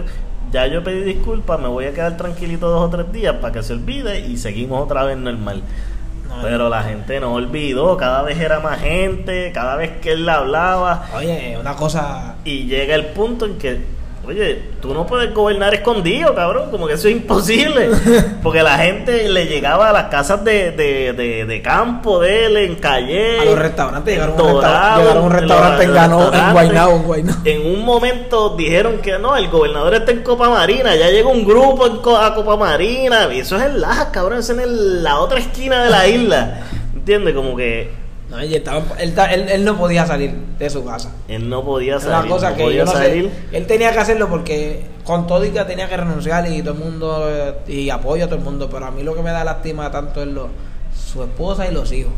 ya 0.52 0.68
yo 0.68 0.84
pedí 0.84 1.04
disculpas, 1.04 1.60
me 1.60 1.68
voy 1.68 1.86
a 1.86 1.94
quedar 1.94 2.18
tranquilito 2.18 2.70
dos 2.70 2.88
o 2.88 2.90
tres 2.90 3.12
días 3.12 3.36
para 3.36 3.54
que 3.54 3.64
se 3.64 3.74
olvide 3.74 4.20
y 4.22 4.38
seguimos 4.38 4.82
otra 4.82 5.04
vez 5.04 5.18
normal. 5.18 5.62
No, 6.28 6.42
Pero 6.42 6.70
la 6.70 6.84
gente 6.84 7.20
no 7.20 7.34
olvidó, 7.34 7.98
cada 7.98 8.24
vez 8.24 8.40
era 8.40 8.60
más 8.60 8.80
gente, 8.80 9.52
cada 9.54 9.76
vez 9.76 9.92
que 10.02 10.14
él 10.14 10.28
hablaba 10.28 11.08
Oye, 11.16 11.56
una 11.60 11.76
cosa 11.76 12.36
y 12.44 12.66
llega 12.66 12.96
el 12.96 13.08
punto 13.08 13.46
en 13.46 13.58
que, 13.58 13.86
oye, 14.28 14.62
tú 14.82 14.94
no 14.94 15.06
puedes 15.06 15.34
gobernar 15.34 15.74
escondido, 15.74 16.34
cabrón, 16.36 16.70
como 16.72 16.88
que 16.88 16.94
eso 16.94 17.08
es 17.08 17.16
imposible, 17.16 17.90
porque 18.44 18.62
la 18.64 18.78
gente 18.78 19.30
le 19.30 19.46
llegaba 19.46 19.90
a 19.90 19.94
las 19.94 20.06
casas 20.06 20.44
de, 20.44 20.72
de, 20.72 21.14
de, 21.14 21.46
de 21.46 21.62
campo 21.62 22.20
de 22.22 22.46
él, 22.46 22.58
en 22.58 22.76
Calle, 22.76 23.40
a 23.40 23.46
los 23.46 23.58
restaurantes 23.60 24.14
llegaron 24.14 24.36
un, 24.36 24.40
resta- 24.42 24.52
Dorado, 24.54 25.02
llegaron 25.02 25.24
a 25.24 25.26
un 25.26 25.32
en 25.34 25.40
restaurante 25.40 25.84
en 25.84 25.94
Ganó, 25.94 26.34
en. 26.34 26.52
Guaynabo, 26.52 26.92
en 26.96 27.04
Guaynabo. 27.04 27.40
En 27.46 27.66
un 27.66 27.86
momento 27.86 28.56
dijeron 28.56 28.98
que 29.00 29.18
no, 29.20 29.36
el 29.36 29.48
gobernador 29.50 29.94
está 29.96 30.12
en 30.12 30.24
Copa 30.24 30.50
Marina, 30.50 30.96
ya 30.96 31.10
llegó 31.10 31.30
un 31.32 31.46
grupo 31.46 31.88
en 31.88 31.98
Co- 31.98 32.18
a 32.18 32.34
Copa 32.36 32.56
Marina, 32.58 33.28
y 33.34 33.40
eso 33.40 33.56
es 33.58 33.64
en 33.64 33.82
Lajas, 33.82 34.08
cabrón, 34.12 34.40
eso 34.40 34.54
es 34.54 34.60
en 34.60 35.04
la 35.04 35.20
otra 35.20 35.40
esquina 35.40 35.84
de 35.86 35.90
la 35.90 36.08
isla, 36.08 36.62
¿entiendes? 36.94 37.34
Como 37.36 37.56
que 37.56 38.05
No, 38.30 38.44
y 38.44 38.56
estaba- 38.56 38.84
él, 39.00 39.14
él- 39.32 39.50
él 39.50 39.66
no 39.66 39.78
podía 39.78 40.06
salir 40.08 40.32
de 40.58 40.70
su 40.70 40.84
casa. 40.84 41.12
él 41.28 41.48
no 41.48 41.64
podía 41.64 41.98
Es 41.98 42.04
una 42.06 42.16
salir, 42.18 42.32
cosa 42.32 42.50
no 42.50 42.56
que 42.58 42.64
podía 42.64 42.78
yo 42.80 42.86
no 42.86 42.92
salir. 42.92 43.32
sé. 43.52 43.58
Él 43.58 43.68
tenía 43.68 43.92
que 43.92 44.00
hacerlo 44.00 44.28
porque 44.30 44.84
con 45.04 45.28
todo 45.28 45.46
y 45.46 45.52
que 45.52 45.64
tenía 45.66 45.88
que 45.88 45.96
renunciar 45.98 46.50
y 46.52 46.62
todo 46.64 46.74
el 46.74 46.80
mundo 46.80 47.28
eh, 47.30 47.54
y 47.68 47.90
apoyo 47.92 48.24
a 48.26 48.28
todo 48.28 48.38
el 48.40 48.44
mundo, 48.44 48.68
pero 48.72 48.86
a 48.88 48.92
mí 48.92 49.04
lo 49.04 49.14
que 49.16 49.22
me 49.22 49.30
da 49.32 49.44
lástima 49.44 49.92
tanto 49.92 50.22
es 50.24 50.28
lo, 50.28 50.50
su 50.96 51.22
esposa 51.24 51.68
y 51.68 51.74
los 51.74 51.92
hijos. 51.92 52.14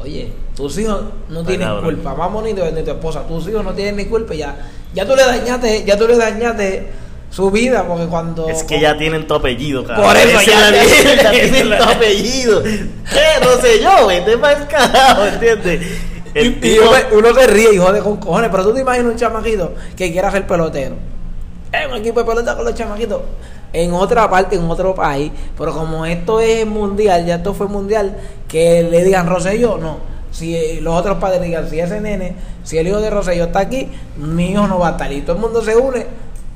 Oye, 0.00 0.32
tus 0.56 0.76
hijos 0.78 1.02
no 1.28 1.40
Está 1.40 1.48
tienen 1.48 1.68
cabrón. 1.68 1.84
culpa, 1.96 2.14
ni 2.44 2.52
de, 2.52 2.72
ni 2.72 2.82
tu 2.82 2.90
esposa, 2.92 3.26
tus 3.26 3.48
hijos 3.48 3.64
no 3.64 3.72
tienen 3.72 3.96
ni 3.96 4.04
culpa 4.06 4.34
ya, 4.34 4.56
ya 4.92 5.06
tú 5.06 5.14
le 5.16 5.24
dañaste, 5.24 5.84
ya 5.84 5.96
tú 5.96 6.06
le 6.06 6.16
dañaste 6.16 6.88
su 7.34 7.50
vida 7.50 7.84
porque 7.88 8.06
cuando 8.06 8.48
Es 8.48 8.62
que 8.62 8.78
ya 8.80 8.96
tienen 8.96 9.26
tu 9.26 9.34
apellido, 9.34 9.84
cabrón. 9.84 10.06
Por 10.06 10.16
eso 10.16 10.40
ya- 10.42 10.70
la 10.70 11.30
tienen 11.32 11.76
tu 11.78 11.82
apellido. 11.84 12.62
¿Qué? 12.62 13.44
No 13.44 13.60
sé 13.60 13.80
yo, 13.82 14.06
vete 14.06 14.38
para 14.38 14.58
el 14.60 14.66
carajo, 14.68 15.24
¿entiendes? 15.26 15.80
Y, 16.34 16.38
El 16.38 16.46
y 16.46 16.50
tipo- 16.60 16.84
uno, 16.88 17.28
uno 17.28 17.34
se 17.34 17.46
ríe 17.48 17.74
y 17.74 17.78
jode 17.78 18.00
con 18.00 18.16
cojones, 18.18 18.50
pero 18.50 18.62
tú 18.64 18.74
te 18.74 18.80
imaginas 18.82 19.12
un 19.12 19.16
chamaquito 19.16 19.74
que 19.96 20.12
quiera 20.12 20.30
ser 20.30 20.46
pelotero. 20.46 20.94
Es 21.72 21.86
un 21.88 21.96
equipo 21.96 22.20
de 22.20 22.26
pelota 22.26 22.54
con 22.54 22.64
los 22.66 22.74
chamaquitos 22.74 23.20
en 23.72 23.92
otra 23.92 24.30
parte, 24.30 24.54
en 24.54 24.70
otro 24.70 24.94
país, 24.94 25.32
pero 25.58 25.72
como 25.74 26.06
esto 26.06 26.38
es 26.38 26.64
mundial, 26.64 27.26
ya 27.26 27.36
esto 27.36 27.52
fue 27.54 27.66
mundial, 27.66 28.16
que 28.46 28.84
le 28.84 29.02
digan 29.02 29.26
Rosselló, 29.28 29.76
no. 29.78 29.98
Si 30.30 30.56
eh, 30.56 30.78
los 30.80 30.94
otros 30.94 31.18
padres 31.18 31.42
digan, 31.42 31.68
si 31.68 31.80
ese 31.80 32.00
nene, 32.00 32.36
si 32.62 32.78
el 32.78 32.86
hijo 32.86 33.00
de 33.00 33.10
Rosselló 33.10 33.44
está 33.44 33.58
aquí, 33.60 33.88
mi 34.16 34.52
hijo 34.52 34.68
no 34.68 34.78
va 34.78 34.88
a 34.88 34.90
estar. 34.92 35.12
Y 35.12 35.22
todo 35.22 35.34
el 35.34 35.42
mundo 35.42 35.62
se 35.62 35.74
une. 35.76 36.06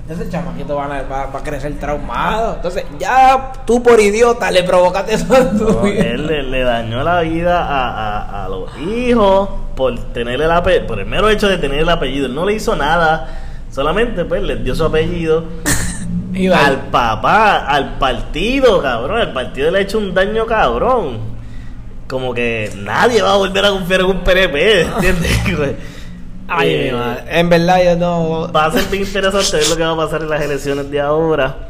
Entonces 0.09 0.27
el 0.27 0.33
chamaquito 0.33 0.81
a- 0.81 0.87
va, 1.03 1.27
va 1.27 1.39
a 1.39 1.43
crecer 1.43 1.79
traumado. 1.79 2.55
Entonces 2.55 2.85
ya 2.99 3.53
tú 3.67 3.83
por 3.83 4.01
idiota 4.01 4.51
le 4.51 4.63
provocaste 4.63 5.13
eso 5.15 5.35
a 5.35 5.51
tu 5.51 5.65
No, 5.71 5.87
él 5.87 6.27
le, 6.27 6.43
le 6.45 6.63
dañó 6.63 7.03
la 7.03 7.21
vida 7.21 7.63
a, 7.63 7.91
a- 8.23 8.45
a 8.47 8.49
los 8.49 8.71
hijos 8.79 9.51
por 9.77 9.99
tener 10.15 10.41
el 10.41 10.51
apellido, 10.51 10.87
por 10.87 10.99
el 10.99 11.05
mero 11.05 11.29
hecho 11.29 11.47
de 11.47 11.59
tener 11.59 11.81
el 11.81 11.89
apellido. 11.91 12.25
Él 12.25 12.35
no 12.35 12.47
le 12.47 12.55
hizo 12.55 12.75
nada, 12.75 13.29
solamente 13.71 14.25
pues 14.25 14.43
le 14.43 14.57
dio 14.57 14.75
su 14.75 14.85
apellido 14.85 15.45
Y 16.33 16.47
al 16.49 16.87
papá, 16.91 17.67
al 17.67 17.99
partido, 17.99 18.81
cabrón. 18.81 19.21
El 19.21 19.33
partido 19.33 19.71
le 19.71 19.79
ha 19.79 19.83
hecho 19.83 19.99
un 19.99 20.15
daño 20.15 20.47
cabrón. 20.47 21.19
Como 22.07 22.33
que 22.33 22.73
nadie 22.77 23.21
va 23.21 23.33
a 23.35 23.37
volver 23.37 23.65
a 23.67 23.71
confiar 23.71 24.01
en 24.01 24.07
un 24.07 24.21
PNP, 24.21 24.81
¿entiendes? 24.83 25.41
Ay, 26.49 26.75
Eh, 26.75 26.93
mi 26.93 26.99
madre. 26.99 27.25
En 27.41 27.49
verdad 27.49 27.85
yo 27.85 27.97
no... 27.97 28.53
Va 28.53 28.67
a 28.67 28.71
ser 28.73 28.85
bien 28.91 29.03
interesante 29.05 29.57
ver 29.59 29.69
lo 29.69 29.77
que 29.77 29.83
va 29.85 29.93
a 29.93 29.97
pasar 29.97 30.23
en 30.23 30.31
las 30.31 30.43
elecciones 30.43 30.91
de 30.91 31.01
ahora. 31.01 31.69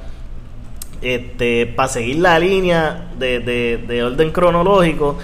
Este, 1.02 1.66
para 1.66 1.88
seguir 1.88 2.16
la 2.16 2.38
línea 2.38 3.08
de, 3.18 3.38
de- 3.40 3.84
de 3.86 4.02
orden 4.04 4.32
cronológico, 4.32 5.18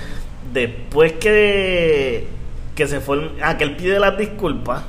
después 0.52 1.12
que 1.14 2.28
que 2.76 2.88
se 2.88 2.98
forma, 3.00 3.28
ah, 3.40 3.56
que 3.56 3.62
él 3.64 3.76
pide 3.76 4.00
las 4.00 4.18
disculpas, 4.18 4.82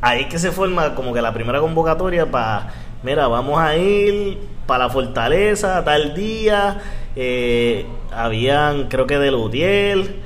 ahí 0.00 0.22
es 0.22 0.26
que 0.26 0.38
se 0.40 0.50
forma 0.50 0.94
como 0.96 1.12
que 1.14 1.22
la 1.22 1.32
primera 1.32 1.60
convocatoria 1.60 2.26
para, 2.28 2.72
mira, 3.04 3.28
vamos 3.28 3.60
a 3.60 3.76
ir 3.76 4.38
para 4.66 4.86
la 4.86 4.90
fortaleza 4.90 5.84
tal 5.84 6.12
día, 6.14 6.80
eh, 7.14 7.86
habían 8.12 8.88
creo 8.88 9.06
que 9.06 9.18
de 9.18 9.30
Lutiel, 9.30 10.16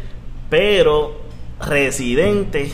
pero 0.48 1.20
Residente 1.60 2.72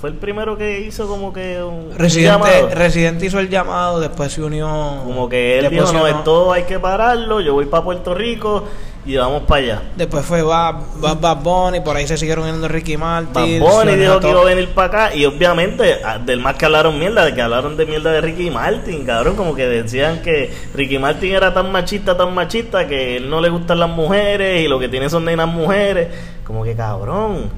fue 0.00 0.08
el 0.08 0.16
primero 0.16 0.56
que 0.56 0.80
hizo 0.80 1.06
como 1.06 1.30
que 1.30 1.62
un 1.62 1.90
Residente, 1.94 2.30
llamado. 2.30 2.70
Residente 2.70 3.26
hizo 3.26 3.38
el 3.38 3.50
llamado, 3.50 4.00
después 4.00 4.32
se 4.32 4.42
unió. 4.42 4.66
Como 5.04 5.28
que 5.28 5.58
él 5.58 5.68
dijo, 5.68 5.92
no, 5.92 6.06
esto 6.06 6.54
hay 6.54 6.62
que 6.62 6.78
pararlo, 6.78 7.42
yo 7.42 7.52
voy 7.52 7.66
para 7.66 7.84
Puerto 7.84 8.14
Rico 8.14 8.64
y 9.04 9.16
vamos 9.16 9.42
para 9.42 9.60
allá. 9.60 9.82
Después 9.96 10.24
fue 10.24 10.40
Bad, 10.40 10.76
Bad, 11.00 11.20
Bad 11.20 11.42
Bunny, 11.42 11.80
por 11.80 11.96
ahí 11.96 12.06
se 12.06 12.16
siguieron 12.16 12.44
uniendo 12.44 12.66
Ricky 12.66 12.96
Bad 12.96 13.24
Martin. 13.24 13.60
Bunny 13.60 13.90
se 13.90 13.96
dijo 13.98 14.20
que 14.20 14.30
iba 14.30 14.40
a 14.40 14.44
venir 14.44 14.68
para 14.70 14.86
acá 14.86 15.14
y 15.14 15.26
obviamente 15.26 15.98
ah, 16.02 16.16
del 16.16 16.40
más 16.40 16.54
que 16.54 16.64
hablaron 16.64 16.98
mierda, 16.98 17.26
de 17.26 17.34
que 17.34 17.42
hablaron 17.42 17.76
de 17.76 17.84
mierda 17.84 18.10
de 18.10 18.22
Ricky 18.22 18.50
Martin, 18.50 19.04
cabrón, 19.04 19.36
como 19.36 19.54
que 19.54 19.66
decían 19.66 20.22
que 20.22 20.50
Ricky 20.74 20.98
Martin 20.98 21.34
era 21.34 21.52
tan 21.52 21.70
machista, 21.70 22.16
tan 22.16 22.32
machista 22.34 22.88
que 22.88 23.18
él 23.18 23.28
no 23.28 23.42
le 23.42 23.50
gustan 23.50 23.78
las 23.78 23.90
mujeres 23.90 24.64
y 24.64 24.68
lo 24.68 24.78
que 24.78 24.88
tiene 24.88 25.10
son 25.10 25.26
nenas 25.26 25.48
mujeres, 25.48 26.08
como 26.42 26.64
que 26.64 26.74
cabrón, 26.74 27.50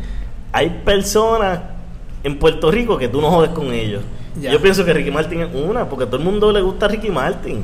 hay 0.52 0.70
personas 0.84 1.71
en 2.24 2.38
Puerto 2.38 2.70
Rico 2.70 2.96
que 2.98 3.08
tú 3.08 3.20
no 3.20 3.30
jodes 3.30 3.50
con 3.50 3.72
ellos. 3.72 4.02
Ya. 4.40 4.50
Yo 4.52 4.60
pienso 4.62 4.84
que 4.84 4.92
Ricky 4.94 5.10
Martin 5.10 5.40
es 5.42 5.48
una, 5.54 5.88
porque 5.88 6.04
a 6.04 6.06
todo 6.06 6.16
el 6.16 6.24
mundo 6.24 6.52
le 6.52 6.60
gusta 6.62 6.88
Ricky 6.88 7.10
Martin. 7.10 7.62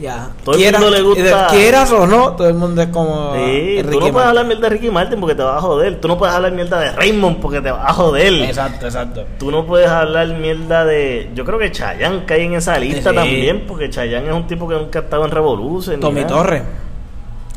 Ya. 0.00 0.30
Todo 0.44 0.56
el 0.56 0.72
mundo 0.72 0.90
le 0.90 1.00
gusta- 1.02 1.46
Quieras 1.50 1.92
o 1.92 2.06
no, 2.06 2.32
todo 2.32 2.48
el 2.48 2.54
mundo 2.54 2.82
es 2.82 2.88
como. 2.88 3.34
Sí, 3.36 3.78
tú 3.82 3.90
no 3.92 3.98
puedes 3.98 4.12
Martin. 4.12 4.28
hablar 4.28 4.46
mierda 4.46 4.62
de 4.62 4.68
Ricky 4.70 4.90
Martin 4.90 5.20
porque 5.20 5.34
te 5.36 5.42
va 5.44 5.56
a 5.56 5.60
joder. 5.60 6.00
Tú 6.00 6.08
no 6.08 6.18
puedes 6.18 6.34
hablar 6.34 6.52
mierda 6.52 6.80
de 6.80 6.90
Raymond 6.92 7.36
porque 7.38 7.60
te 7.60 7.70
va 7.70 7.88
a 7.88 7.92
joder. 7.92 8.32
Exacto, 8.42 8.86
exacto. 8.86 9.24
Tú 9.38 9.50
no 9.52 9.64
puedes 9.64 9.88
hablar 9.88 10.26
mierda 10.38 10.84
de. 10.84 11.30
Yo 11.34 11.44
creo 11.44 11.58
que 11.58 11.70
Chayanne 11.70 12.24
cae 12.26 12.42
en 12.42 12.54
esa 12.54 12.78
lista 12.78 13.10
Sí. 13.10 13.16
también, 13.16 13.64
porque 13.68 13.88
Chayanne 13.90 14.26
es 14.28 14.34
un 14.34 14.46
tipo 14.48 14.66
que 14.68 14.74
nunca 14.74 14.98
ha 14.98 15.02
estado 15.02 15.24
en 15.24 15.30
Revolution. 15.30 15.94
ni 15.96 16.00
Tommy. 16.00 16.24
Torres. 16.24 16.62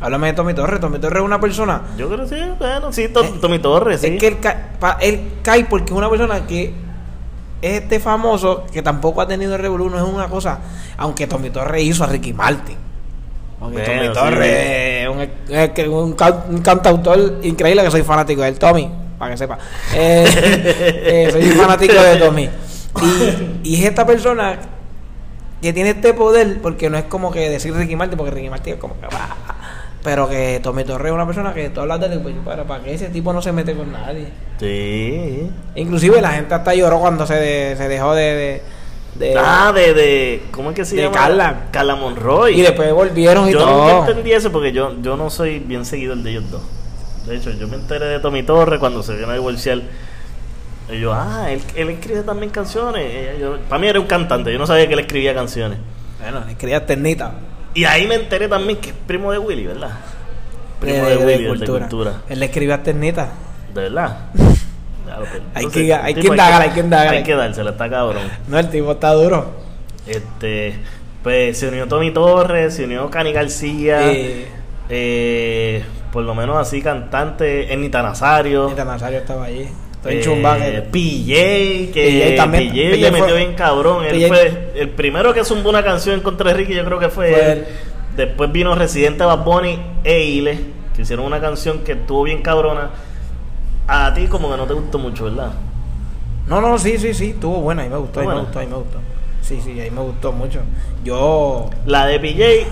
Háblame 0.02 0.28
de 0.28 0.34
Tommy 0.34 0.54
Torres. 0.54 0.80
Tommy 0.80 1.00
Torres 1.00 1.20
es 1.20 1.26
una 1.26 1.40
persona. 1.40 1.82
Yo 1.98 2.10
creo 2.10 2.28
que 2.28 2.36
sí, 2.36 2.42
bueno, 2.60 2.92
sí, 2.92 3.08
To- 3.10 3.24
Tommy 3.40 3.60
Torres, 3.60 4.02
sí. 4.02 4.08
Eh, 4.08 4.14
Es 4.16 4.20
que 4.20 4.28
él 4.28 4.40
cae, 4.40 4.58
pa- 4.80 4.98
él 5.02 5.22
cae 5.42 5.66
porque 5.66 5.92
es 5.94 5.98
una 5.98 6.10
persona 6.10 6.46
que 6.46 6.74
es 7.62 7.82
este 7.84 8.00
famoso 8.00 8.66
que 8.72 8.82
tampoco 8.82 9.22
ha 9.22 9.28
tenido 9.28 9.58
Revolu, 9.58 9.90
no 9.90 9.98
es 9.98 10.04
una 10.04 10.28
cosa. 10.28 10.60
Aunque 10.98 11.28
Tommy 11.28 11.50
Torres 11.50 11.84
hizo 11.84 12.04
a 12.04 12.08
Ricky 12.08 12.34
Martin. 12.34 12.76
Aunque 13.62 13.78
Bueno, 13.84 13.94
Tommy 13.94 14.08
sí. 14.08 14.14
Torres 14.14 15.08
es 15.78 15.88
un, 15.88 16.62
cantautor 16.62 17.40
increíble 17.44 17.84
que 17.84 17.92
soy 17.92 18.04
fanático 18.04 18.42
de 18.42 18.50
él, 18.50 18.60
Tommy, 18.60 18.92
para 19.18 19.32
que 19.32 19.38
sepa. 19.38 19.58
Eh, 19.94 20.26
eh, 21.26 21.30
soy 21.32 21.44
fanático 21.52 21.94
de 21.94 22.18
Tommy. 22.18 22.50
Y, 23.64 23.70
y 23.70 23.76
es 23.82 23.86
esta 23.90 24.06
persona 24.06 24.60
que 25.62 25.74
tiene 25.74 25.92
este 25.92 26.14
poder, 26.14 26.62
porque 26.62 26.90
no 26.90 26.98
es 26.98 27.06
como 27.06 27.32
que 27.32 27.50
decir 27.50 27.74
Ricky 27.74 27.96
Martin, 27.96 28.18
porque 28.18 28.32
Ricky 28.32 28.50
Martin 28.50 28.74
es 28.74 28.80
como 28.80 29.00
que 29.00 29.08
va. 29.08 29.55
Pero 30.06 30.30
que 30.30 30.60
Tommy 30.64 30.84
Torres 30.86 31.08
es 31.08 31.14
una 31.14 31.26
persona 31.26 31.54
que 31.54 31.70
tú 31.70 31.82
hablas 31.82 32.00
de 32.00 32.06
él, 32.14 32.20
pues, 32.22 32.34
para, 32.46 32.64
para 32.64 32.82
que 32.84 32.94
ese 32.94 33.10
tipo 33.10 33.34
no 33.34 33.42
se 33.42 33.52
mete 33.52 33.76
con 33.76 33.92
nadie. 33.92 34.28
Sí. 34.60 35.50
Inclusive 35.76 36.22
la 36.22 36.32
gente 36.32 36.54
hasta 36.54 36.74
lloró 36.74 37.00
cuando 37.00 37.26
se, 37.28 37.34
de- 37.34 37.76
se 37.76 37.88
dejó 37.90 38.14
de... 38.16 38.24
de, 38.24 38.62
de- 39.16 39.36
Ah, 39.38 39.72
de, 39.74 39.94
de. 39.94 40.44
¿Cómo 40.52 40.70
es 40.70 40.76
que 40.76 40.86
se 40.86 40.96
de 40.96 41.02
llama? 41.04 41.16
Carla. 41.16 41.56
Carla 41.72 41.96
Monroy. 41.96 42.58
y 42.58 42.62
después 42.62 42.94
volvieron 42.94 43.50
y 43.50 43.54
yo 43.54 43.60
todo. 43.60 43.94
nunca 43.96 44.10
entendí 44.12 44.32
eso 44.32 44.52
porque 44.52 44.72
yo, 44.72 44.94
yo 45.02 45.18
no 45.18 45.30
soy 45.30 45.60
bien 45.60 45.84
seguidor 45.86 46.18
de 46.18 46.30
ellos 46.32 46.52
dos. 46.52 46.62
De 47.26 47.36
hecho, 47.38 47.50
yo 47.52 47.68
me 47.68 47.76
enteré 47.78 48.06
de 48.06 48.20
Tommy 48.20 48.44
Torres 48.44 48.80
cuando 48.80 49.02
se 49.02 49.16
vino 49.16 49.30
a 49.30 49.34
divorciar. 49.34 49.82
Y 50.92 51.00
yo, 51.00 51.14
ah, 51.14 51.48
él, 51.50 51.62
él 51.76 51.90
escribe 51.90 52.22
también 52.22 52.52
canciones. 52.52 53.02
Eh, 53.04 53.38
yo- 53.42 53.58
para 53.68 53.80
mí 53.82 53.88
era 53.88 54.00
un 54.00 54.06
cantante, 54.06 54.54
yo 54.54 54.60
no 54.60 54.68
sabía 54.68 54.86
que 54.88 54.94
él 54.94 55.00
escribía 55.00 55.34
canciones. 55.34 55.80
Bueno, 56.22 56.44
le 56.46 56.52
escribía 56.52 56.86
ternita. 56.86 57.34
Y 57.76 57.86
ahí 57.86 58.08
me 58.08 58.16
enteré 58.16 58.48
también 58.48 58.80
que 58.80 58.90
es 58.90 58.96
primo 59.06 59.32
de 59.32 59.38
Willy, 59.38 59.68
¿verdad? 59.68 59.92
Primo 60.80 61.06
de, 61.06 61.10
de, 61.10 61.18
de 61.18 61.26
Willy, 61.26 61.44
de 61.44 61.50
cultura. 61.50 61.80
cultura. 61.82 62.14
Él 62.30 62.40
le 62.40 62.46
escribía 62.48 62.82
ternita. 62.82 63.30
De 63.74 63.82
verdad. 63.82 64.18
Claro, 65.06 65.22
pues, 65.30 65.34
Hay 65.54 65.66
entonces, 65.66 65.84
que- 65.84 65.94
hay 65.94 66.14
que 66.16 66.28
indagar, 66.28 66.62
hay 66.64 66.70
que 66.72 66.80
indagar. 66.80 67.14
Hay 67.14 67.24
que 67.24 67.36
dársela, 67.36 67.70
está 67.70 67.88
cabrón. 67.88 68.24
No, 68.48 68.58
el 68.58 68.70
tipo 68.72 68.92
está 68.94 69.14
duro. 69.14 69.52
Este, 70.08 70.80
pues 71.22 71.60
se 71.60 71.68
unió 71.68 71.88
Tommy 71.88 72.10
Torres, 72.12 72.74
se 72.74 72.86
unió 72.86 73.08
Cani 73.12 73.32
García, 73.32 74.12
Eh, 74.12 74.48
eh, 74.90 75.84
por 76.12 76.24
lo 76.24 76.34
menos 76.34 76.58
así 76.58 76.82
cantante, 76.82 77.72
Ernita 77.72 78.02
Nazario. 78.02 78.68
Nita 78.68 78.84
Nazario 78.84 79.20
estaba 79.20 79.46
allí. 79.46 79.68
Estoy 80.06 80.44
eh. 80.44 80.82
PJ, 80.92 81.94
que 81.94 82.34
PJ 82.34 82.36
también. 82.36 82.70
PJ 82.72 82.90
PJ 82.92 83.02
le 83.02 83.12
metió 83.12 83.28
fue- 83.30 83.38
bien 83.38 83.54
cabrón. 83.56 84.06
Él 84.06 84.12
PJ 84.16 84.28
fue 84.28 84.72
el 84.76 84.90
primero 84.90 85.34
que 85.34 85.44
zumbó 85.44 85.70
una 85.70 85.84
canción 85.84 86.20
contra 86.22 86.54
Ricky, 86.54 86.74
yo 86.74 86.86
creo 86.86 87.00
que 87.00 87.10
fue, 87.10 87.32
Fue 87.32 87.52
él. 87.52 87.58
él. 87.60 87.66
Después 88.16 88.52
vino 88.52 88.74
Residente 88.76 89.24
Bad 89.26 89.44
Bunny 89.44 89.80
e 90.04 90.24
Ile, 90.24 90.60
que 90.96 91.02
hicieron 91.02 91.26
una 91.26 91.42
canción 91.42 91.80
que 91.80 91.94
estuvo 91.94 92.24
bien 92.24 92.42
cabrona. 92.42 92.92
A 93.88 94.14
ti 94.14 94.28
como 94.28 94.50
que 94.50 94.58
no 94.58 94.66
te 94.66 94.74
gustó 94.74 94.98
mucho, 94.98 95.26
¿verdad? 95.26 95.52
No, 96.48 96.62
no, 96.62 96.78
sí, 96.78 96.98
sí, 96.98 97.14
sí. 97.14 97.32
Estuvo 97.32 97.60
buena. 97.62 97.84
Ahí 97.84 97.90
me 97.90 97.98
gustó, 97.98 98.20
ahí 98.22 98.28
me 98.28 98.40
gustó, 98.40 98.60
ahí 98.60 98.68
me 98.68 98.76
gustó. 98.76 99.00
Sí, 99.42 99.60
sí, 99.64 99.80
ahí 99.80 99.92
me 99.92 100.02
gustó 100.02 100.32
mucho. 100.32 100.60
Yo... 101.04 101.70
La 101.86 102.08
de 102.08 102.20
PJ, 102.20 102.44
eh, 102.44 102.66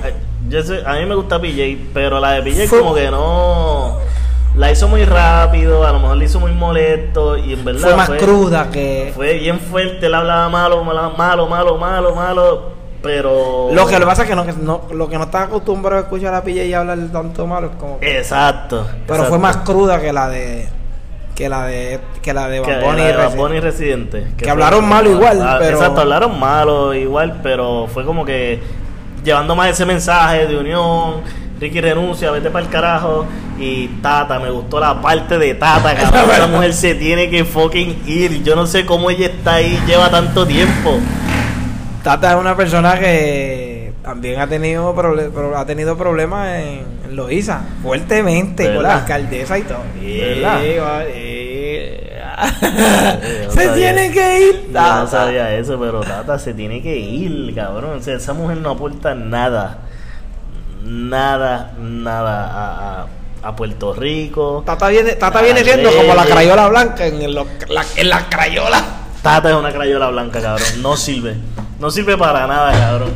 yo 0.50 0.64
sé- 0.64 0.82
a 0.86 0.94
mí 0.94 1.06
me 1.06 1.14
gusta 1.16 1.40
PJ, 1.40 1.78
pero 1.94 2.20
la 2.20 2.32
de 2.32 2.42
PJ 2.42 2.68
Fue- 2.68 2.80
como 2.80 2.96
que 2.96 3.12
no... 3.12 3.98
La 4.56 4.72
hizo 4.72 4.88
muy 4.88 5.04
rápido, 5.04 5.86
a 5.86 5.92
lo 5.94 6.00
mejor 6.00 6.18
la 6.18 6.24
hizo 6.26 6.40
muy 6.40 6.52
molesto 6.52 7.38
y 7.38 7.54
en 7.54 7.66
verdad 7.66 7.82
Fue 7.82 7.96
más 7.96 8.10
cruda 8.12 8.70
que... 8.72 9.12
Fue 9.16 9.34
bien 9.40 9.60
fuerte, 9.60 10.06
él 10.06 10.14
hablaba 10.14 10.48
malo, 10.50 10.84
malo, 10.84 11.48
malo, 11.48 11.78
malo, 11.78 12.16
malo, 12.16 12.70
pero... 13.02 13.70
Lo 13.74 13.88
que 13.88 13.98
le 14.00 14.06
pasa 14.06 14.22
es 14.24 14.30
que 14.30 14.36
no, 14.36 14.46
que 14.46 14.54
no- 14.54 14.84
lo 14.94 15.10
que 15.10 15.18
no 15.18 15.24
está 15.24 15.44
acostumbrado 15.44 15.98
a 15.98 16.02
escuchar 16.02 16.36
a 16.36 16.44
PJ 16.44 16.66
y 16.66 16.74
hablar 16.76 17.00
tanto 17.12 17.48
malo 17.48 17.72
es 17.72 17.76
como 17.78 18.00
que- 18.00 18.20
Exacto. 18.20 18.86
Pero 19.08 19.24
exacto. 19.24 19.30
fue 19.30 19.40
más 19.40 19.58
cruda 19.58 20.00
que 20.00 20.14
la 20.14 20.30
de 20.30 20.70
que 21.34 21.50
la 21.50 21.66
de 21.66 22.00
que 22.22 22.32
la 22.32 22.48
de 22.48 22.60
la 22.62 23.56
y 23.56 23.60
Residente. 23.60 24.28
Que 24.38 24.52
hablaron 24.52 24.88
malo 24.88 25.10
igual, 25.10 25.42
Ah, 25.42 25.56
pero- 25.60 25.78
Exacto, 25.78 26.02
hablaron 26.02 26.40
malo 26.40 26.94
igual, 26.94 27.40
pero 27.42 27.88
fue 27.92 28.06
como 28.06 28.24
que 28.24 28.62
llevando 29.24 29.56
más 29.56 29.70
ese 29.70 29.84
mensaje 29.88 30.46
de 30.46 30.58
unión. 30.58 31.22
Ricky 31.60 31.82
renuncia, 31.82 32.32
vete 32.32 32.50
para 32.50 32.66
el 32.66 32.72
carajo. 32.72 33.26
Y 33.60 33.88
Tata, 34.02 34.40
me 34.40 34.50
gustó 34.50 34.80
la 34.80 35.02
parte 35.02 35.38
de 35.38 35.54
Tata, 35.56 35.96
cabrón. 35.96 36.32
Esa 36.32 36.48
mujer 36.48 36.74
se 36.74 36.96
tiene 36.96 37.30
que 37.30 37.46
fucking 37.46 38.04
ir. 38.08 38.44
Yo 38.44 38.56
no 38.56 38.66
sé 38.66 38.86
cómo 38.86 39.10
ella 39.10 39.28
está 39.28 39.56
ahí, 39.56 39.80
lleva 39.88 40.10
tanto 40.10 40.46
tiempo. 40.46 40.98
Tata 42.04 42.34
es 42.34 42.38
una 42.38 42.56
persona 42.58 43.00
que 43.00 43.94
también 44.04 44.42
ha 44.42 44.48
tenido 44.48 44.94
ha 45.56 45.66
tenido 45.66 45.98
problemas 45.98 46.60
en, 46.60 46.84
en 47.06 47.16
Loíza, 47.16 47.62
fuertemente 47.82 48.74
con 48.74 48.84
la 48.84 48.96
alcaldesa 48.98 49.58
y 49.58 49.62
todo. 49.62 49.84
Se 53.50 53.52
sabía. 53.52 53.74
tiene 53.76 54.12
que 54.12 54.40
ir. 54.48 54.56
Yo 54.66 54.68
no 54.68 54.74
Tata. 54.74 55.08
sabía 55.08 55.56
eso, 55.56 55.80
pero 55.80 56.02
Tata 56.02 56.38
se 56.40 56.54
tiene 56.54 56.82
que 56.82 56.98
ir, 56.98 57.54
cabrón. 57.56 57.98
O 57.98 58.02
sea, 58.02 58.16
esa 58.16 58.34
mujer 58.34 58.58
no 58.58 58.72
aporta 58.72 59.16
nada. 59.16 59.80
Nada, 60.84 61.72
nada 61.80 62.48
a, 62.48 63.02
a- 63.02 63.08
a 63.50 63.56
Puerto 63.56 63.94
Rico. 63.94 64.64
Tata 64.66 64.88
viene, 64.90 65.14
Tata 65.14 65.42
viene 65.42 65.64
siendo 65.64 65.92
como 65.92 66.14
la 66.16 66.26
crayola 66.26 66.68
blanca 66.70 67.06
en, 67.06 67.22
el- 67.22 67.34
la, 67.36 67.86
en 67.96 68.10
la 68.10 68.30
crayola. 68.30 68.82
Tata 69.22 69.50
es 69.50 69.56
una 69.56 69.72
crayola 69.72 70.10
blanca, 70.10 70.42
cabrón. 70.42 70.82
No 70.82 70.96
sirve. 70.98 71.36
No 71.80 71.90
sirve 71.92 72.18
para 72.18 72.48
nada, 72.48 72.72
cabrón. 72.78 73.12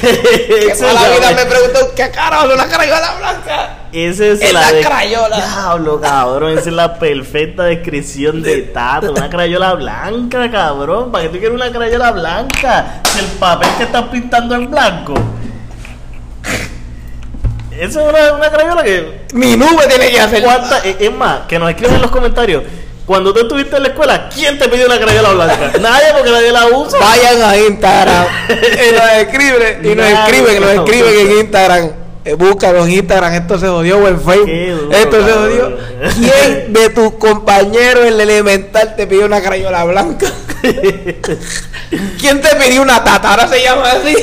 Que 0.00 0.68
Esa 0.72 0.92
la 0.92 1.08
vida 1.08 1.30
me 1.34 1.44
preguntó, 1.46 1.94
¿qué 1.94 2.10
carajo 2.10 2.46
una 2.54 2.66
crayola 2.66 3.14
blanca? 3.18 3.74
Esa 3.92 4.26
es, 4.26 4.40
Es 4.42 4.52
la, 4.52 4.60
la 4.60 4.72
de- 4.72 4.80
crayola. 4.82 5.36
Diablo, 5.36 6.00
cabrón. 6.00 6.58
Esa 6.58 6.68
es 6.68 6.74
la 6.74 6.98
perfecta 6.98 7.64
descripción 7.64 8.42
de 8.42 8.62
Tata. 8.62 9.10
Una 9.10 9.28
crayola 9.28 9.74
blanca, 9.74 10.50
cabrón. 10.50 11.10
¿Para 11.10 11.24
qué 11.24 11.30
tú 11.30 11.38
quieres 11.38 11.54
una 11.56 11.70
crayola 11.72 12.10
blanca? 12.12 13.00
Si 13.12 13.18
el 13.18 13.26
papel 13.38 13.68
que 13.78 13.84
estás 13.84 14.04
pintando 14.04 14.54
es 14.56 14.70
blanco. 14.70 15.14
Esa 17.72 18.00
es 18.02 18.08
una, 18.08 18.32
una 18.34 18.50
crayola 18.50 18.82
que. 18.82 19.26
Mi 19.34 19.56
nube 19.56 19.86
tiene 19.88 20.10
que 20.10 20.20
hacer. 20.20 20.42
¿cuánta- 20.42 20.78
es 20.84 21.12
más, 21.12 21.40
que 21.48 21.58
nos 21.58 21.70
escriban 21.70 21.96
en 21.96 22.02
los 22.02 22.10
comentarios. 22.10 22.62
Cuando 23.08 23.32
tú 23.32 23.40
estuviste 23.40 23.74
en 23.76 23.82
la 23.84 23.88
escuela, 23.88 24.28
¿quién 24.32 24.58
te 24.58 24.68
pidió 24.68 24.84
una 24.86 25.00
crayola 25.00 25.30
blanca? 25.32 25.72
Nadie, 25.80 26.06
porque 26.14 26.30
nadie 26.30 26.52
la 26.52 26.66
usa. 26.66 26.98
Vayan 27.00 27.42
a 27.42 27.56
Instagram 27.56 28.26
y 28.50 28.92
nos 28.94 29.12
escriben, 29.12 29.80
y 29.84 29.94
nos 29.94 30.06
escriben, 30.06 30.60
nos 30.60 30.74
no. 30.74 30.84
escriben 30.84 31.26
en 31.26 31.38
Instagram. 31.38 31.90
Eh, 32.26 32.34
búscalo 32.34 32.84
en 32.84 32.90
Instagram, 32.92 33.32
esto 33.32 33.58
se 33.58 33.66
jodió 33.66 33.96
o 33.98 34.06
en 34.08 34.20
Facebook. 34.20 34.50
duro, 34.50 34.92
Esto 34.92 35.26
se 35.26 35.32
jodió. 35.32 35.78
¿Quién 36.20 36.72
de 36.74 36.90
tus 36.90 37.12
compañeros 37.14 38.02
en 38.04 38.12
el 38.12 38.20
elemental 38.20 38.94
te 38.94 39.06
pidió 39.06 39.24
una 39.24 39.40
crayola 39.40 39.84
blanca? 39.84 40.26
¿Quién 42.20 42.40
te 42.42 42.48
pidió 42.56 42.82
una 42.82 43.02
tata? 43.02 43.30
Ahora 43.30 43.48
se 43.48 43.62
llama 43.62 43.90
así. 43.92 44.14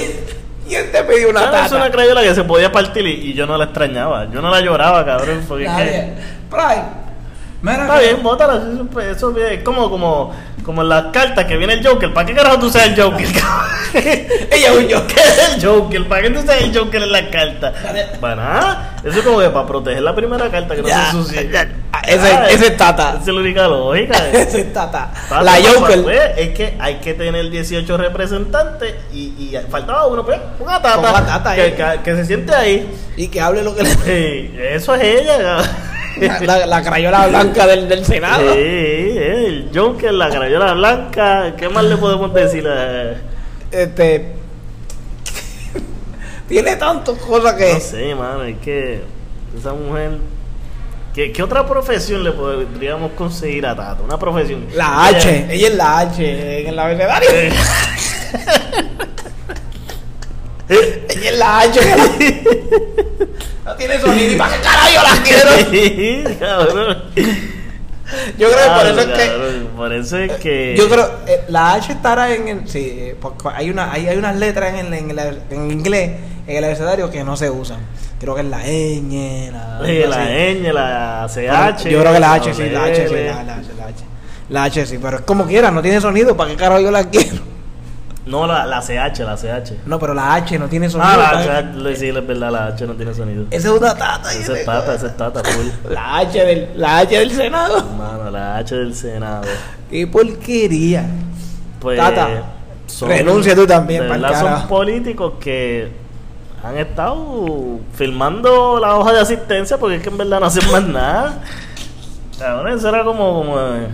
¿Quién 0.68 0.92
te 0.92 1.04
pidió 1.04 1.30
una 1.30 1.42
¿Sabes? 1.46 1.66
Es 1.66 1.72
una 1.72 1.82
tata? 1.86 1.92
crayola 1.92 2.22
que 2.22 2.36
se 2.36 2.44
podía 2.44 2.72
partir 2.72 3.06
y, 3.08 3.32
y 3.32 3.34
yo 3.34 3.48
no 3.48 3.58
la 3.58 3.66
extrañaba. 3.66 4.28
Yo 4.32 4.42
no 4.42 4.52
la 4.52 4.62
lloraba, 4.62 5.04
cabrón. 5.06 5.44
Porque 5.48 5.66
es 5.66 5.72
que- 5.72 5.76
Nadie. 5.78 6.14
Pride, 6.50 6.84
Mira, 7.72 7.82
Está 7.86 8.00
que- 8.00 8.06
bien, 8.06 8.24
bótala. 8.24 8.62
Eso, 9.12 9.36
es 9.38 9.64
como, 9.64 9.90
como, 9.90 10.34
como 10.64 10.82
en 10.84 10.90
las 10.90 11.06
cartas 11.06 11.46
que 11.46 11.58
viene 11.58 11.74
el 11.74 11.86
Joker. 11.88 12.14
¿Para 12.14 12.28
qué 12.28 12.34
carajo 12.36 12.60
tú 12.60 12.70
sabes 12.70 12.90
el 12.90 13.02
Joker? 13.02 13.28
Ella 13.94 14.72
es 14.72 14.78
un 14.78 14.84
Joker. 14.84 15.08
¿Qué 15.08 15.22
es 15.22 15.50
el 15.56 15.66
Joker? 15.68 16.08
¿Para 16.08 16.22
qué 16.22 16.30
tú 16.30 16.42
sabes 16.46 16.64
el 16.64 16.78
Joker 16.78 17.02
en 17.04 17.12
las 17.12 17.22
cartas? 17.24 17.74
Para 18.22 18.36
nada. 18.36 18.96
Eso 19.04 19.20
es 19.20 19.26
como 19.26 19.40
que 19.40 19.50
para 19.50 19.66
proteger 19.66 20.02
la 20.04 20.14
primera 20.16 20.50
carta 20.52 20.76
que 20.76 20.82
no 20.82 20.88
Ya, 20.88 21.12
se 21.12 21.18
ensucie. 21.18 21.50
ya. 21.52 21.68
Ah, 21.92 22.02
ese- 22.08 22.34
Ah, 22.34 22.48
ese 22.50 22.68
es 22.68 22.78
Tata. 22.78 23.10
Esa 23.14 23.20
es 23.22 23.28
la 23.28 23.34
única 23.42 23.68
lógica. 23.68 24.18
Esa 24.34 24.58
es 24.60 24.74
Tata. 24.74 25.12
Tata, 25.30 25.42
La 25.44 25.54
Joker. 25.54 26.04
pues, 26.04 26.22
es 26.38 26.50
que 26.50 26.76
hay 26.80 26.96
que 26.96 27.14
tener 27.16 27.50
18 27.50 27.98
representantes 27.98 28.94
y, 29.14 29.20
y 29.40 29.58
faltaba 29.72 30.06
uno, 30.08 30.24
pues, 30.26 30.40
una 30.60 30.82
tata, 30.82 31.26
Tata 31.26 31.56
que, 31.56 31.62
ahí. 31.62 31.72
que- 31.74 32.00
que 32.04 32.16
se 32.16 32.26
siente 32.26 32.54
ahí. 32.54 32.88
Y 33.18 33.28
que 33.30 33.42
hable 33.42 33.64
lo 33.64 33.76
que 33.76 33.84
le. 33.84 33.90
Sí, 33.90 34.56
eso 34.60 34.94
es 34.96 35.04
ella. 35.22 35.58
La, 36.20 36.66
la 36.66 36.82
crayola 36.82 37.28
blanca 37.28 37.68
del, 37.68 37.88
del 37.90 38.06
Senado. 38.06 38.54
Sí, 38.54 38.60
el 38.60 39.70
Joker, 39.74 40.14
la 40.14 40.30
crayola 40.30 40.74
blanca. 40.74 41.54
¿Qué 41.58 41.68
más 41.70 41.84
le 41.86 41.98
podemos 41.98 42.34
decir? 42.34 42.68
a- 42.68 43.16
Este. 43.72 44.34
Tiene 46.48 46.76
tantas 46.76 47.18
cosas 47.18 47.54
que. 47.54 47.74
No 47.74 47.80
sé, 47.80 48.16
mano, 48.16 48.44
es 48.44 48.58
que 48.60 49.02
esa 49.58 49.74
mujer. 49.74 50.12
¿Qué, 51.14 51.32
qué 51.32 51.42
otra 51.44 51.66
profesión 51.66 52.24
le 52.24 52.32
podríamos 52.32 53.12
conseguir 53.14 53.66
a 53.66 53.76
Tata? 53.76 54.04
Una 54.04 54.20
profesión. 54.20 54.66
La 54.74 55.08
Ella- 55.10 55.18
H. 55.18 55.48
Ella 55.50 55.68
es 55.70 55.76
la 55.76 55.98
H 56.00 56.60
en 56.62 56.68
el 56.68 56.78
abecedario. 56.80 57.30
Eh, 60.70 61.08
Ella 61.10 61.30
es 61.30 61.38
la 61.38 61.60
H. 61.60 61.80
No 63.66 63.76
tiene 63.76 64.00
sonido. 64.00 64.32
¿Y 64.32 64.36
para 64.36 64.56
qué 64.56 64.62
carajo 64.62 64.88
yo 64.94 65.02
la 65.02 65.24
quiero? 65.24 66.40
Cabrón. 66.40 67.04
Yo 68.38 68.48
creo 68.52 68.64
que 68.64 68.76
por 68.76 68.86
eso 68.86 69.00
es 69.02 69.08
que. 69.08 69.28
cabrón, 69.28 69.70
Por 69.76 69.94
eso 69.94 70.18
es 70.18 70.32
que. 70.34 70.76
Yo 70.78 70.88
creo 70.88 71.12
eh, 71.28 71.44
la 71.48 71.74
H 71.74 71.92
estará 71.92 72.34
en 72.36 72.48
el 72.48 72.70
sí, 72.70 72.80
eh, 72.80 73.16
porque 73.20 73.50
hay 73.54 73.72
una 73.72 73.92
hay, 73.92 74.08
hay 74.08 74.18
unas 74.18 74.36
letras 74.36 74.76
en 74.80 74.94
el, 74.94 74.94
en 74.94 75.10
el 75.20 75.42
en 75.50 75.72
inglés 75.72 76.12
en 76.46 76.58
el 76.58 76.64
abecedario 76.64 77.10
que 77.10 77.24
no 77.24 77.36
se 77.36 77.50
usan. 77.50 77.80
Creo 78.20 78.36
que 78.36 78.42
es 78.42 78.48
la 78.48 78.60
ñ, 78.64 79.52
la, 79.52 79.82
Sí, 79.84 80.04
algo 80.04 80.10
la 80.10 80.26
ñ, 80.30 80.72
la 80.72 81.28
CH. 81.28 81.90
Yo 81.90 82.00
creo 82.02 82.14
que 82.14 82.20
la 82.20 82.34
H 82.34 82.54
sí, 82.54 82.70
la 82.70 82.84
H 82.84 83.08
sí, 83.08 83.14
L. 83.16 83.26
la, 83.26 83.44
la 83.44 83.56
H, 83.56 83.68
la 83.76 83.86
H. 83.88 84.04
La 84.50 84.64
H 84.66 84.86
sí, 84.86 85.00
pero 85.02 85.18
es 85.18 85.24
como 85.24 85.48
quiera, 85.48 85.72
no 85.72 85.82
tiene 85.82 86.00
sonido, 86.00 86.38
¿para 86.38 86.52
qué 86.52 86.56
carajo 86.58 86.82
yo 86.82 86.92
la 86.92 87.10
quiero? 87.10 87.55
No, 88.26 88.48
la, 88.48 88.66
la 88.66 88.82
CH, 88.82 89.20
la 89.20 89.36
CH. 89.36 89.74
No, 89.86 90.00
pero 90.00 90.14
la 90.14 90.34
H 90.34 90.58
no 90.58 90.68
tiene 90.68 90.90
sonido. 90.90 91.10
Ah, 91.12 91.18
la 91.18 91.32
¿para 91.32 91.58
H, 91.60 91.74
lo 91.76 91.96
sí, 91.96 92.10
es 92.10 92.28
verdad, 92.28 92.52
la 92.52 92.68
H 92.68 92.88
no 92.88 92.94
tiene 92.94 93.14
sonido. 93.14 93.46
Esa 93.52 93.68
es 93.68 93.74
una 93.80 93.96
tata. 93.96 94.30
Yo 94.34 94.56
es 94.56 94.66
tata, 94.66 94.96
ese 94.96 95.08
es 95.08 95.18
tata, 95.18 95.44
full. 95.44 95.92
La 95.92 96.18
H 96.18 96.44
del 96.44 96.70
la 96.76 97.00
H 97.00 97.20
del 97.20 97.32
Senado. 97.32 97.84
Mano, 97.96 98.32
la 98.32 98.58
H 98.58 98.76
del 98.76 98.96
Senado. 98.96 99.44
Qué 99.90 100.08
porquería. 100.08 101.06
Pues. 101.80 101.98
Tata, 102.00 102.56
renuncia 103.02 103.56
tú 103.56 103.68
también, 103.68 104.04
de 104.04 104.10
verdad 104.10 104.40
son 104.40 104.68
políticos 104.68 105.34
que 105.40 105.92
han 106.64 106.78
estado 106.78 107.80
filmando 107.94 108.80
la 108.80 108.96
hoja 108.96 109.14
de 109.14 109.20
asistencia 109.20 109.78
porque 109.78 109.98
es 109.98 110.02
que 110.02 110.10
en 110.10 110.18
verdad 110.18 110.40
no 110.40 110.48
hacen 110.48 110.72
más 110.72 110.84
nada. 110.84 111.44
Cabrón, 112.40 112.78
eso 112.78 112.90
era 112.90 113.04
como, 113.04 113.34
como, 113.36 113.60
eh, 113.60 113.88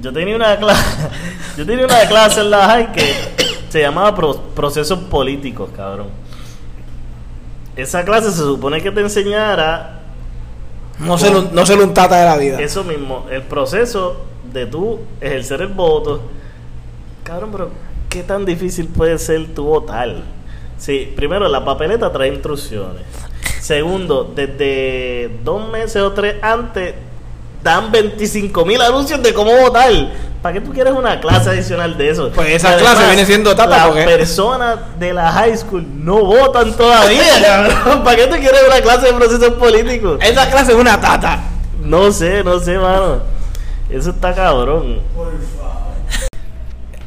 yo 0.00 0.12
tenía 0.12 0.36
una 0.36 0.56
clase, 0.56 1.08
yo 1.56 1.66
tenía 1.66 1.84
una 1.86 2.00
clase 2.06 2.40
en 2.40 2.50
la 2.50 2.66
high 2.66 2.92
que 2.92 3.47
se 3.68 3.80
llamaba 3.80 4.14
pro- 4.14 4.40
procesos 4.54 4.98
políticos, 5.00 5.70
cabrón. 5.76 6.08
Esa 7.76 8.04
clase 8.04 8.30
se 8.30 8.38
supone 8.38 8.82
que 8.82 8.90
te 8.90 9.00
enseñara 9.00 10.00
No 10.98 11.16
se 11.16 11.30
lo, 11.30 11.42
no 11.42 11.64
se 11.64 11.76
lo 11.76 11.84
un 11.84 11.94
tata 11.94 12.16
de 12.18 12.24
la 12.24 12.36
vida. 12.36 12.60
eso 12.60 12.82
mismo, 12.84 13.26
el 13.30 13.42
proceso 13.42 14.22
de 14.52 14.66
tú 14.66 15.00
ejercer 15.20 15.62
el 15.62 15.68
voto. 15.68 16.20
Cabrón, 17.22 17.50
pero 17.52 17.70
¿qué 18.08 18.22
tan 18.22 18.44
difícil 18.44 18.88
puede 18.88 19.18
ser 19.18 19.54
tu 19.54 19.64
votar? 19.64 20.16
Sí, 20.76 21.12
primero, 21.14 21.46
la 21.48 21.64
papeleta 21.64 22.10
trae 22.10 22.28
instrucciones. 22.32 23.02
Segundo, 23.60 24.32
desde 24.34 25.38
dos 25.44 25.68
meses 25.70 26.02
o 26.02 26.12
tres 26.12 26.36
antes 26.42 26.94
dan 27.62 27.90
25 27.92 28.64
mil 28.64 28.80
anuncios 28.80 29.22
de 29.22 29.32
cómo 29.34 29.50
votar. 29.56 29.90
¿Para 30.42 30.52
qué 30.54 30.60
tú 30.60 30.72
quieres 30.72 30.92
una 30.92 31.18
clase 31.20 31.50
adicional 31.50 31.98
de 31.98 32.10
eso? 32.10 32.30
Pues 32.32 32.48
esa 32.50 32.68
además, 32.70 32.92
clase 32.94 33.06
viene 33.08 33.26
siendo 33.26 33.56
tata, 33.56 33.76
Las 33.76 33.86
porque- 33.88 34.04
personas 34.04 34.76
de 34.98 35.12
la 35.12 35.32
high 35.32 35.56
school 35.56 35.84
no 36.04 36.24
votan 36.24 36.72
todavía, 36.76 37.24
cabrón. 37.44 38.04
¿Para 38.04 38.16
qué 38.16 38.26
tú 38.28 38.36
quieres 38.36 38.60
una 38.66 38.80
clase 38.80 39.06
de 39.06 39.12
procesos 39.14 39.54
políticos? 39.54 40.20
Esa 40.22 40.48
clase 40.48 40.72
es 40.72 40.78
una 40.78 41.00
tata. 41.00 41.40
No 41.82 42.12
sé, 42.12 42.44
no 42.44 42.60
sé, 42.60 42.78
mano. 42.78 43.22
Eso 43.90 44.10
está 44.10 44.32
cabrón. 44.34 45.00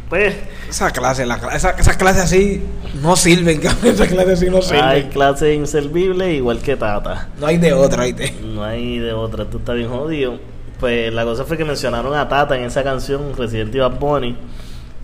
Pues 0.09 0.35
Esa 0.71 0.89
clase, 0.91 1.25
la, 1.25 1.35
esa, 1.53 1.71
esas 1.71 1.97
clases 1.97 2.23
así 2.23 2.63
no 3.03 3.15
sirven, 3.17 3.59
cabrón. 3.61 3.93
Esas 3.93 4.07
clases 4.07 4.33
así 4.39 4.49
no 4.49 4.61
sirven. 4.61 4.83
hay 4.85 5.03
clases 5.09 5.55
inservibles 5.55 6.33
igual 6.33 6.59
que 6.59 6.77
Tata. 6.77 7.27
No 7.39 7.45
hay 7.47 7.57
de 7.57 7.73
otra, 7.73 8.05
¿viste? 8.05 8.33
No 8.41 8.63
hay 8.63 8.97
de 8.97 9.11
otra, 9.13 9.45
tú 9.45 9.57
estás 9.57 9.75
bien 9.75 9.89
jodido. 9.89 10.39
Pues 10.79 11.13
la 11.13 11.25
cosa 11.25 11.43
fue 11.43 11.57
que 11.57 11.65
mencionaron 11.65 12.15
a 12.15 12.27
Tata 12.27 12.55
en 12.57 12.63
esa 12.63 12.83
canción, 12.83 13.35
Resident 13.37 13.75
Evil 13.75 13.89
Bunny. 13.99 14.35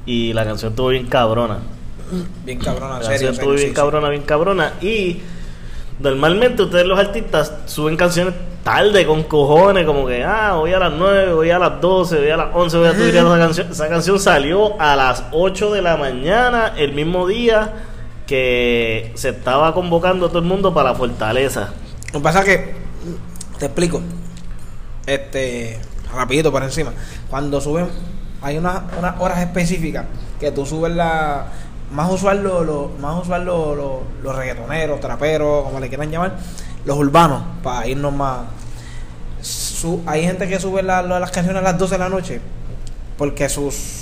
Y 0.06 0.32
la 0.32 0.46
canción 0.46 0.72
estuvo 0.72 0.88
bien 0.88 1.06
cabrona. 1.08 1.58
Bien 2.46 2.58
cabrona, 2.60 3.00
La 3.00 3.04
serio. 3.04 3.28
canción 3.28 3.34
estuvo 3.34 3.52
bien 3.52 3.68
sí, 3.68 3.74
cabrona, 3.74 4.10
bien 4.10 4.24
cabrona. 4.24 4.74
Y 4.82 5.20
normalmente 6.00 6.64
ustedes 6.64 6.86
los 6.86 7.00
artistas 7.00 7.54
suben 7.66 7.98
canciones 7.98 8.34
tarde, 8.68 9.06
con 9.06 9.24
cojones, 9.24 9.86
como 9.86 10.06
que, 10.06 10.26
ah, 10.26 10.56
voy 10.56 10.74
a 10.74 10.80
las 10.80 10.92
9, 10.92 11.34
voy 11.34 11.50
a 11.52 11.58
las 11.58 11.80
12, 11.80 12.18
voy 12.18 12.30
a 12.30 12.36
las 12.36 12.54
11, 12.54 12.78
voy 12.78 12.88
a 12.88 12.94
tuitear 12.94 13.26
esa 13.26 13.38
canción. 13.38 13.72
Esa 13.72 13.88
canción 13.88 14.20
salió 14.20 14.82
a 14.82 14.94
las 14.98 15.24
8 15.32 15.72
de 15.72 15.82
la 15.82 15.96
mañana, 15.96 16.74
el 16.76 16.92
mismo 16.92 17.26
día 17.28 17.76
que 18.26 19.14
se 19.16 19.30
estaba 19.30 19.74
convocando 19.74 20.26
a 20.26 20.30
todo 20.30 20.40
el 20.40 20.46
mundo 20.46 20.74
para 20.74 20.92
la 20.92 20.96
fortaleza. 20.98 21.70
Lo 22.08 22.20
que 22.20 22.24
pasa 22.24 22.40
es 22.40 22.46
que, 22.46 22.76
te 23.58 23.68
explico, 23.68 24.02
este, 25.06 25.80
rapidito 26.14 26.52
por 26.52 26.62
encima, 26.62 26.92
cuando 27.30 27.62
suben, 27.62 27.88
hay 28.42 28.58
unas, 28.58 28.82
unas 29.00 29.18
horas 29.22 29.40
específicas 29.40 30.08
que 30.42 30.52
tú 30.52 30.66
subes 30.66 30.94
la, 30.94 31.48
más 31.92 32.12
usual 32.12 32.44
lo, 32.44 32.64
lo- 32.64 32.92
más 33.02 33.22
usual 33.24 33.46
lo- 33.46 33.76
lo- 33.76 34.02
los 34.24 34.36
reggaetoneros, 34.36 35.00
traperos, 35.00 35.64
como 35.64 35.80
le 35.80 35.88
quieran 35.88 36.10
llamar, 36.12 36.36
los 36.86 36.98
urbanos, 36.98 37.42
para 37.64 37.88
irnos 37.88 38.14
más. 38.14 38.40
Su- 39.42 40.02
hay 40.06 40.24
gente 40.24 40.48
que 40.48 40.60
sube 40.60 40.84
la- 40.84 41.02
la- 41.02 41.20
las 41.20 41.32
canciones 41.32 41.62
a 41.62 41.64
las 41.64 41.78
12 41.78 41.96
de 41.96 42.00
la 42.00 42.10
noche 42.10 42.42
porque 43.18 43.48
sus 43.50 43.96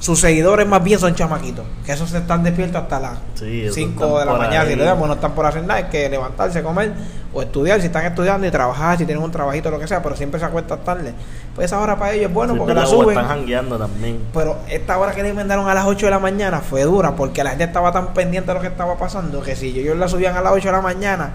sus 0.00 0.20
seguidores 0.20 0.66
más 0.68 0.84
bien 0.84 0.98
son 0.98 1.14
chamaquitos, 1.14 1.64
que 1.86 1.92
esos 1.92 2.10
se 2.10 2.18
están 2.18 2.42
despiertos 2.44 2.82
hasta 2.82 3.00
las 3.00 3.18
Sí, 3.36 3.62
esos 3.62 3.74
5 3.74 4.04
están 4.04 4.18
de 4.20 4.24
la 4.26 4.32
mañana, 4.38 4.66
si 4.68 4.76
le 4.76 4.84
damos, 4.84 5.08
no 5.08 5.14
están 5.14 5.32
por 5.32 5.46
hacer 5.46 5.62
nada, 5.62 5.76
hay 5.76 5.84
que 5.84 6.10
levantarse, 6.10 6.62
comer 6.62 6.92
o 7.32 7.40
estudiar, 7.40 7.80
si 7.80 7.86
están 7.86 8.04
estudiando 8.04 8.46
y 8.46 8.50
trabajar, 8.50 8.98
si 8.98 9.06
tienen 9.06 9.24
un 9.24 9.30
trabajito, 9.30 9.70
lo 9.70 9.78
que 9.78 9.88
sea, 9.88 10.02
pero 10.02 10.14
siempre 10.14 10.38
se 10.38 10.44
acuestan 10.44 10.84
tarde. 10.84 11.14
Pues 11.54 11.66
esa 11.66 11.80
hora 11.80 11.96
para 11.96 12.12
ellos 12.14 12.26
es 12.28 12.34
bueno 12.34 12.54
Sí, 12.54 12.58
porque 12.58 12.74
la 12.74 12.84
suben. 12.86 13.10
están 13.10 13.28
jangueando 13.28 13.78
también. 13.78 14.18
Pero 14.34 14.56
esta 14.68 14.98
hora 14.98 15.12
que 15.12 15.22
le 15.22 15.32
mandaron 15.32 15.68
a 15.68 15.74
las 15.74 15.86
8 15.86 16.06
de 16.06 16.10
la 16.10 16.18
mañana 16.18 16.60
fue 16.60 16.82
dura 16.82 17.14
porque 17.14 17.44
la 17.44 17.50
gente 17.50 17.64
estaba 17.64 17.92
tan 17.92 18.12
pendiente 18.12 18.48
de 18.48 18.54
lo 18.54 18.60
que 18.60 18.66
estaba 18.66 18.96
pasando 18.96 19.40
que 19.40 19.54
si 19.54 19.68
ellos 19.78 19.96
la 19.96 20.08
subían 20.08 20.36
a 20.36 20.40
las 20.40 20.52
8 20.52 20.66
de 20.68 20.72
la 20.72 20.80
mañana, 20.80 21.34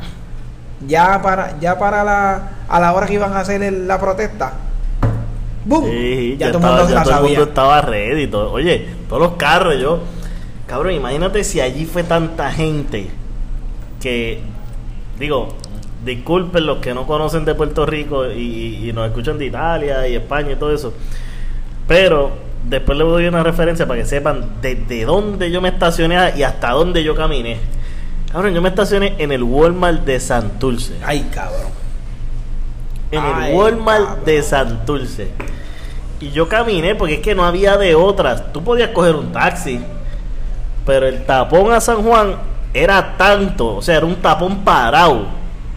ya 0.85 1.21
para 1.21 1.57
ya 1.59 1.79
para 1.79 2.03
la, 2.03 2.41
a 2.67 2.79
la 2.81 2.93
hora 2.93 3.05
que 3.07 3.13
iban 3.13 3.31
a 3.33 3.39
hacer 3.39 3.63
el- 3.63 3.87
la 3.87 3.97
protesta, 3.99 4.53
¡boom! 5.65 5.85
Sí, 5.85 6.35
ya, 6.37 6.47
ya, 6.47 6.51
todo 6.51 6.67
el 6.67 6.73
estaba- 6.73 6.89
ya 6.89 7.03
todo 7.03 7.15
el 7.17 7.23
mundo 7.23 7.43
estaba 7.43 7.81
ready. 7.81 8.27
todo. 8.27 8.51
Oye, 8.51 8.87
todos 9.07 9.21
los 9.21 9.31
carros, 9.37 9.75
yo. 9.79 9.99
Cabrón, 10.67 10.93
imagínate 10.93 11.43
si 11.45 11.61
allí 11.61 11.85
fue 11.85 12.03
tanta 12.03 12.51
gente 12.51 13.09
que. 14.01 14.41
Digo, 15.17 15.49
disculpen 16.03 16.65
los 16.65 16.77
que 16.79 16.93
no 16.93 17.05
conocen 17.05 17.45
de 17.45 17.55
Puerto 17.55 17.85
Rico 17.85 18.25
y, 18.31 18.89
y 18.89 18.93
nos 18.93 19.07
escuchan 19.07 19.37
de 19.37 19.45
Italia 19.45 20.07
y 20.07 20.15
España 20.15 20.51
y 20.51 20.55
todo 20.55 20.73
eso. 20.73 20.93
Pero 21.87 22.31
después 22.63 22.97
les 22.97 23.07
doy 23.07 23.25
una 23.27 23.43
referencia 23.43 23.87
para 23.87 23.99
que 24.01 24.05
sepan 24.05 24.45
desde 24.61 25.05
dónde 25.05 25.49
yo 25.51 25.61
me 25.61 25.69
estacioné 25.69 26.33
y 26.37 26.43
hasta 26.43 26.71
dónde 26.71 27.03
yo 27.03 27.15
caminé. 27.15 27.57
Cabrón, 28.31 28.53
yo 28.53 28.61
me 28.61 28.69
estacioné 28.69 29.15
en 29.17 29.31
el 29.31 29.41
Walmart 29.41 30.05
de 30.05 30.19
Santurce 30.19 30.93
Ay, 31.03 31.29
cabrón. 31.33 31.71
en 33.11 33.19
Ay, 33.23 33.49
el 33.51 33.55
Walmart 33.57 34.05
cabrón. 34.05 34.25
de 34.25 34.43
Santurce. 34.43 35.31
Y 36.19 36.29
yo 36.31 36.47
caminé 36.47 36.95
porque 36.95 37.15
es 37.15 37.19
que 37.21 37.33
no 37.33 37.43
había 37.43 37.77
de 37.77 37.95
otras. 37.95 38.51
Tú 38.53 38.63
podías 38.63 38.89
coger 38.89 39.15
un 39.15 39.31
taxi, 39.31 39.79
pero 40.85 41.07
el 41.07 41.25
tapón 41.25 41.71
a 41.71 41.79
San 41.81 42.03
Juan 42.03 42.35
era 42.73 43.17
tanto, 43.17 43.77
o 43.77 43.81
sea, 43.81 43.97
era 43.97 44.05
un 44.05 44.17
tapón 44.17 44.59
parado, 44.63 45.25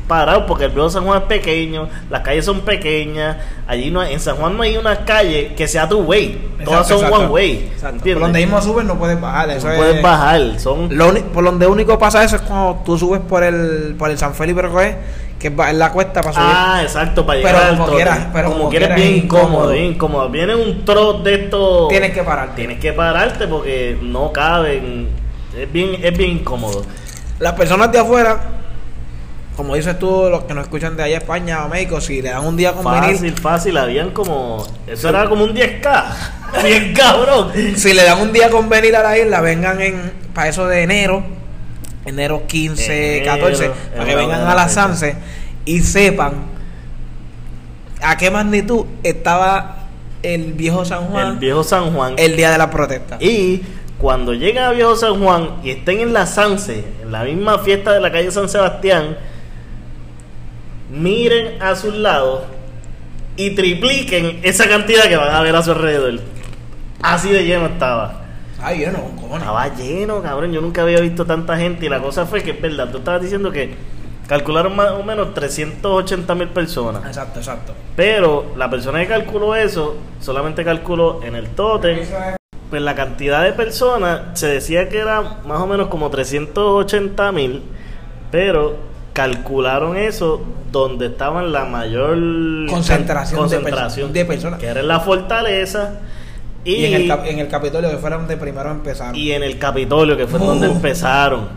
parado 0.09 0.47
porque 0.47 0.65
el 0.65 0.71
viejo 0.71 0.91
San 0.91 1.05
Juan 1.05 1.23
es 1.23 1.29
pequeño, 1.29 1.89
las 2.11 2.21
calles 2.23 2.45
son 2.45 2.61
pequeñas, 2.61 3.37
allí 3.67 3.91
no 3.91 4.01
hay- 4.01 4.13
en 4.15 4.21
San 4.21 4.37
Juan 4.37 4.57
no 4.57 4.63
hay 4.63 4.77
una 4.77 5.05
calle 5.05 5.55
que 5.57 5.67
sea 5.69 5.89
two 5.89 5.99
way, 6.01 6.39
todas 6.65 6.81
Exacto, 6.83 6.89
son 6.89 7.07
exacto. 7.07 7.17
one 7.25 7.27
way. 7.33 7.73
Por 8.13 8.21
donde 8.21 8.41
mismo 8.41 8.61
subes 8.61 8.85
no 8.85 8.99
puedes 8.99 9.21
bajar. 9.21 9.51
Eso 9.51 9.67
no 9.69 9.73
es- 9.73 9.79
puedes 9.79 10.03
bajar, 10.03 10.59
son 10.61 10.97
Lo 10.97 11.13
por 11.33 11.45
donde 11.45 11.67
único 11.67 11.99
pasa 11.99 12.23
eso 12.25 12.37
es 12.37 12.43
cuando 12.43 12.83
tú 12.85 12.99
subes 12.99 13.21
por 13.21 13.43
el, 13.43 13.95
por 13.99 14.11
el 14.11 14.19
San 14.19 14.35
Felipe 14.35 14.63
Recoge, 14.63 14.97
que 15.39 15.49
es 15.49 15.75
la 15.75 15.91
cuesta 15.91 16.21
para 16.21 16.33
subir. 16.35 16.47
Ah, 16.51 16.81
exacto, 16.83 17.27
para 17.27 17.41
Pero 17.41 17.49
llegar 17.59 17.71
al 17.73 17.79
como 17.79 17.93
quieras, 17.97 18.19
pero 18.33 18.45
como 18.49 18.59
como 18.59 18.71
quieras 18.71 18.89
quieras 18.91 19.05
bien 19.05 19.19
es 19.19 19.25
incómodo, 19.25 19.49
incómodo. 19.49 19.71
bien 19.73 19.85
incómodo. 19.87 20.29
Viene 20.29 20.55
un 20.55 20.85
trot 20.85 21.23
de 21.25 21.35
estos 21.35 21.89
Tienes 21.89 22.13
que 22.13 22.23
pararte. 22.23 22.55
Tienes 22.57 22.79
que 22.79 22.93
pararte 22.93 23.49
porque 23.49 23.99
no 24.03 24.31
caben. 24.33 25.09
Es 25.59 25.73
bien, 25.73 25.97
es 26.03 26.17
bien 26.17 26.31
incómodo. 26.31 26.85
Las 27.41 27.55
personas 27.55 27.91
de 27.91 27.99
afuera, 27.99 28.39
como 29.57 29.75
dices 29.75 29.99
tú, 29.99 30.29
los 30.31 30.45
que 30.45 30.55
nos 30.55 30.65
escuchan 30.65 30.97
de 30.97 31.03
allá 31.03 31.19
España 31.19 31.65
o 31.65 31.69
México, 31.69 32.01
si 32.01 32.23
le 32.23 32.31
dan 32.31 32.45
un 32.47 32.57
día 32.57 32.73
con 32.73 32.83
Fácil, 32.83 33.19
venir, 33.21 33.41
fácil, 33.41 33.77
habían 33.77 34.11
como. 34.11 34.67
Eso 34.87 35.09
era 35.09 35.29
como 35.29 35.45
un 35.45 35.55
10k. 35.55 36.05
Bien 36.65 36.95
cabrón. 36.97 37.53
si 37.77 37.93
le 37.93 38.05
dan 38.05 38.21
un 38.21 38.33
día 38.33 38.51
con 38.51 38.69
venir 38.69 38.97
a 38.97 39.03
la 39.03 39.19
isla, 39.19 39.41
vengan 39.41 39.81
en 39.81 40.13
para 40.35 40.49
eso 40.49 40.67
de 40.67 40.83
enero, 40.83 41.23
enero 42.07 42.47
15, 42.47 43.19
Enero, 43.19 43.33
14, 43.33 43.65
es 43.67 43.71
para 43.97 44.05
que 44.07 44.17
vengan 44.17 44.41
a 44.41 44.55
la. 44.55 44.69
Sanse 44.69 45.17
y 45.65 45.81
sepan 45.81 46.35
a 48.01 48.17
qué 48.17 48.31
magnitud 48.31 48.87
estaba 49.03 49.77
el 50.23 50.53
viejo 50.55 50.85
San 50.85 51.07
Juan 51.09 51.33
El 51.33 51.37
viejo 51.39 51.63
San 51.63 51.93
Juan. 51.93 52.15
el 52.17 52.37
día 52.37 52.51
de 52.51 52.59
la 52.59 52.71
protesta. 52.71 53.19
Y 53.21 53.63
cuando 53.99 54.33
lleguen 54.35 54.65
a 54.65 54.73
Viejo 54.73 54.97
San 54.97 55.23
Juan 55.23 55.61
y 55.63 55.71
estén 55.71 56.01
en 56.01 56.13
la 56.13 56.27
Sanse, 56.27 56.85
en 57.03 57.13
la 57.13 57.23
misma 57.23 57.61
fiesta 57.61 57.93
de 57.93 58.01
la 58.01 58.11
calle 58.11 58.33
San 58.33 58.49
Sebastián, 58.49 59.17
miren 60.93 61.61
a 61.61 61.75
sus 61.75 61.95
lados 61.95 62.43
y 63.37 63.55
tripliquen 63.55 64.41
esa 64.43 64.69
cantidad 64.69 65.05
que 65.05 65.17
van 65.17 65.35
a 65.35 65.41
ver 65.41 65.57
a 65.57 65.63
su 65.63 65.73
alrededor. 65.73 66.21
Así 67.03 67.31
de 67.31 67.45
lleno 67.45 67.67
estaba. 67.67 68.21
Ay, 68.61 68.83
yo 68.83 68.93
no, 68.93 68.99
cojones. 69.17 69.39
Estaba 69.39 69.75
lleno, 69.75 70.23
cabrón. 70.23 70.53
Yo 70.53 70.61
nunca 70.61 70.83
había 70.83 71.01
visto 71.01 71.25
tanta 71.25 71.57
gente. 71.57 71.87
Y 71.87 71.89
la 71.89 72.01
cosa 72.01 72.27
fue 72.27 72.43
que, 72.43 72.53
es 72.53 72.61
verdad, 72.61 72.91
tú 72.91 72.99
estabas 72.99 73.23
diciendo 73.23 73.51
que 73.51 73.75
calcularon 74.29 74.77
más 74.77 74.93
o 74.93 75.03
menos 75.03 75.35
380 75.35 76.35
mil 76.37 76.49
personas. 76.49 77.05
Exacto, 77.07 77.41
exacto. 77.41 77.75
Pero 77.97 78.53
la 78.57 78.71
persona 78.71 79.01
que 79.01 79.09
calculó 79.09 79.57
eso 79.57 79.97
solamente 80.21 80.63
calculó 80.63 81.23
en 81.25 81.35
el 81.35 81.49
totem. 81.49 82.01
Pues 82.71 82.81
la 82.81 82.95
cantidad 82.95 83.43
de 83.43 83.53
personas 83.53 84.39
se 84.39 84.47
decía 84.47 84.89
que 84.89 84.99
era 84.99 85.41
más 85.45 85.61
o 85.61 85.67
menos 85.67 85.89
como 85.89 86.09
380 86.11 87.33
mil. 87.33 87.63
Pero 88.31 88.92
calcularon 89.13 89.97
eso 89.97 90.43
donde 90.71 91.07
estaban 91.07 91.53
la 91.53 91.65
mayor 91.67 92.15
Concentración 92.69 93.37
de 93.49 93.57
concentración 93.57 94.09
perso- 94.11 94.13
de 94.13 94.25
personas. 94.25 94.61
Que 94.61 94.67
era 94.67 94.81
en 94.81 94.89
la 94.89 95.01
fortaleza. 95.01 96.01
Y, 96.65 96.75
Y, 96.77 96.85
en, 96.87 96.95
el, 97.03 97.09
cap- 97.09 97.25
en 97.27 97.39
el 97.41 97.49
Capitolio, 97.49 97.91
que 97.91 97.99
fueron 97.99 98.21
donde 98.21 98.37
primero 98.37 98.71
empezaron. 98.71 99.15
y 99.17 99.33
en 99.33 99.43
el 99.43 99.59
Capitolio, 99.59 100.17
que 100.17 100.27
fue 100.27 100.39
donde 100.39 100.67
empezaron. 100.69 101.49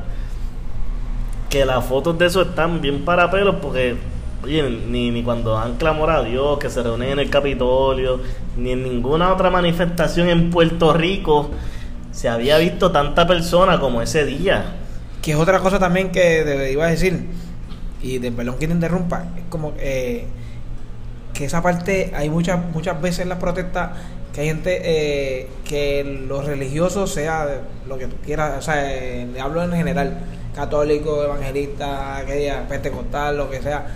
Que 1.50 1.64
las 1.66 1.86
fotos 1.86 2.18
de 2.18 2.26
eso 2.26 2.42
están 2.42 2.82
bien 2.82 3.06
para 3.06 3.30
pelos 3.32 3.56
porque, 3.62 3.96
oye, 4.44 4.64
ni, 4.88 5.12
ni 5.12 5.24
cuando 5.24 5.58
han 5.58 5.76
clamor 5.78 6.10
a 6.10 6.24
Dios, 6.24 6.58
que 6.60 6.70
se 6.70 6.82
reúnen 6.84 7.12
en 7.12 7.20
el 7.20 7.30
Capitolio, 7.30 8.20
ni 8.58 8.72
en 8.72 8.84
ninguna 8.84 9.32
otra 9.32 9.50
manifestación 9.50 10.28
en 10.30 10.50
Puerto 10.50 10.92
Rico 10.94 11.52
se 12.12 12.28
había 12.30 12.58
visto 12.58 12.92
tanta 12.92 13.28
persona 13.28 13.80
como 13.80 14.02
ese 14.02 14.26
día. 14.26 14.66
Que 15.22 15.32
es 15.32 15.38
otra 15.38 15.60
cosa 15.60 15.80
también 15.80 16.12
que 16.12 16.70
iba 16.72 16.86
a 16.86 16.90
decir, 16.90 17.28
y 18.06 18.20
de 18.20 18.32
perdón 18.32 18.58
que 18.60 18.68
te 18.68 18.74
interrumpa, 18.74 19.26
es 19.36 19.44
como 19.50 19.74
eh, 19.80 20.26
que 21.34 21.46
esa 21.46 21.62
parte, 21.64 22.12
hay 22.16 22.30
muchas 22.30 22.60
muchas 22.72 23.02
veces 23.02 23.22
en 23.22 23.30
las 23.30 23.40
protestas 23.40 23.92
que 24.32 24.42
hay 24.42 24.48
gente 24.48 24.82
eh, 24.84 25.48
que 25.64 26.04
los 26.28 26.46
religiosos, 26.46 27.12
sea 27.12 27.62
lo 27.88 27.98
que 27.98 28.06
tú 28.08 28.16
quieras, 28.24 28.60
o 28.60 28.62
sea, 28.62 28.76
eh, 28.94 29.28
hablo 29.42 29.64
en 29.64 29.72
general, 29.72 30.20
católico, 30.54 31.24
evangelista, 31.24 32.22
que 32.28 32.36
diga, 32.36 32.66
pentecostal, 32.70 33.38
lo 33.38 33.50
que 33.50 33.62
sea, 33.62 33.88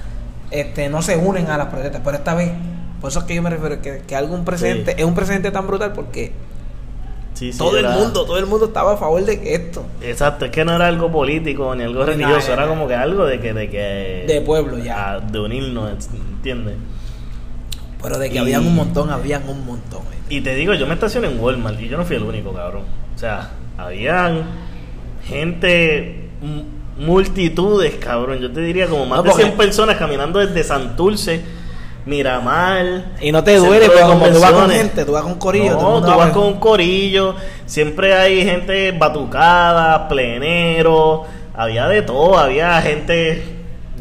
este 0.50 0.90
no 0.90 1.04
se 1.04 1.16
unen 1.16 1.48
a 1.52 1.58
las 1.58 1.68
protestas, 1.68 2.02
pero 2.04 2.18
esta 2.18 2.34
vez, 2.34 2.50
por 3.00 3.12
eso 3.12 3.20
es 3.20 3.26
que 3.26 3.36
yo 3.36 3.44
me 3.44 3.52
refiero, 3.52 3.80
que, 3.80 4.00
que 4.08 4.16
algún 4.16 4.44
presidente, 4.44 4.94
Sí. 4.94 5.02
es 5.02 5.06
un 5.06 5.14
presidente 5.14 5.52
tan 5.52 5.68
brutal 5.68 5.94
porque 5.94 6.32
Sí, 7.40 7.54
sí, 7.54 7.58
todo 7.58 7.78
el 7.78 7.88
mundo, 7.88 8.26
todo 8.26 8.38
el 8.38 8.46
mundo 8.48 8.66
estaba 8.66 8.94
a 8.94 8.98
favor 8.98 9.24
de 9.24 9.54
esto, 9.56 9.86
Exacto, 10.02 10.44
es 10.46 10.52
que 10.52 10.66
no 10.66 10.76
era 10.76 10.88
algo 10.88 11.10
político 11.10 11.74
ni 11.74 11.84
algo 11.84 12.04
religioso, 12.04 12.52
era 12.52 12.64
era- 12.64 12.68
como 12.68 12.86
que 12.86 12.96
algo 12.96 13.26
de 13.26 13.40
que... 13.40 13.54
De, 13.54 13.70
que, 13.70 14.26
De 14.28 14.42
pueblo, 14.42 14.78
ya. 14.78 15.14
ah, 15.14 15.20
De 15.22 15.40
unirnos, 15.40 16.10
¿entiendes? 16.14 16.76
pero 18.02 18.18
de 18.18 18.30
que 18.30 18.36
Y- 18.36 18.40
habían 18.40 18.66
un 18.68 18.76
montón, 18.76 19.10
habían 19.10 19.48
un 19.48 19.66
montón. 19.66 20.02
Y 20.30 20.42
te 20.42 20.54
digo, 20.56 20.74
yo 20.74 20.86
me 20.86 20.94
estacioné 20.96 21.28
en 21.30 21.40
Walmart 21.40 21.80
y 21.80 21.88
yo 21.88 21.98
no 21.98 22.04
fui 22.06 22.18
el 22.18 22.24
único, 22.24 22.52
cabrón. 22.54 22.84
O 23.16 23.18
sea, 23.18 23.52
habían 23.78 24.44
gente, 25.26 26.30
multitudes, 26.98 27.96
cabrón. 27.96 28.40
Yo 28.40 28.52
te 28.52 28.62
diría 28.62 28.88
como 28.88 29.06
más 29.06 29.18
No, 29.18 29.24
de 29.24 29.30
porque- 29.32 29.44
100 29.46 29.58
personas 29.58 29.98
caminando 29.98 30.40
desde 30.40 30.64
Santurce, 30.64 31.42
Miramar. 32.10 33.06
Y 33.22 33.32
no 33.32 33.44
te 33.44 33.56
duele, 33.58 33.82
de 33.82 33.86
porque 33.88 34.02
como 34.02 34.28
tú 34.28 34.40
vas 34.40 34.52
con 34.52 34.70
gente, 34.72 35.06
tú 35.06 35.12
vas 35.14 35.24
con 35.24 35.36
corillo. 35.36 35.74
No, 35.80 36.02
tú 36.02 36.08
va 36.08 36.16
vas 36.18 36.32
con- 36.32 36.44
un 36.48 36.60
corillo. 36.60 37.36
Siempre 37.66 38.16
hay 38.16 38.44
gente 38.44 38.92
batucada, 38.92 40.08
plenero. 40.08 41.24
Había 41.56 41.88
de 41.88 42.02
todo. 42.02 42.38
Había 42.38 42.82
gente 42.82 43.44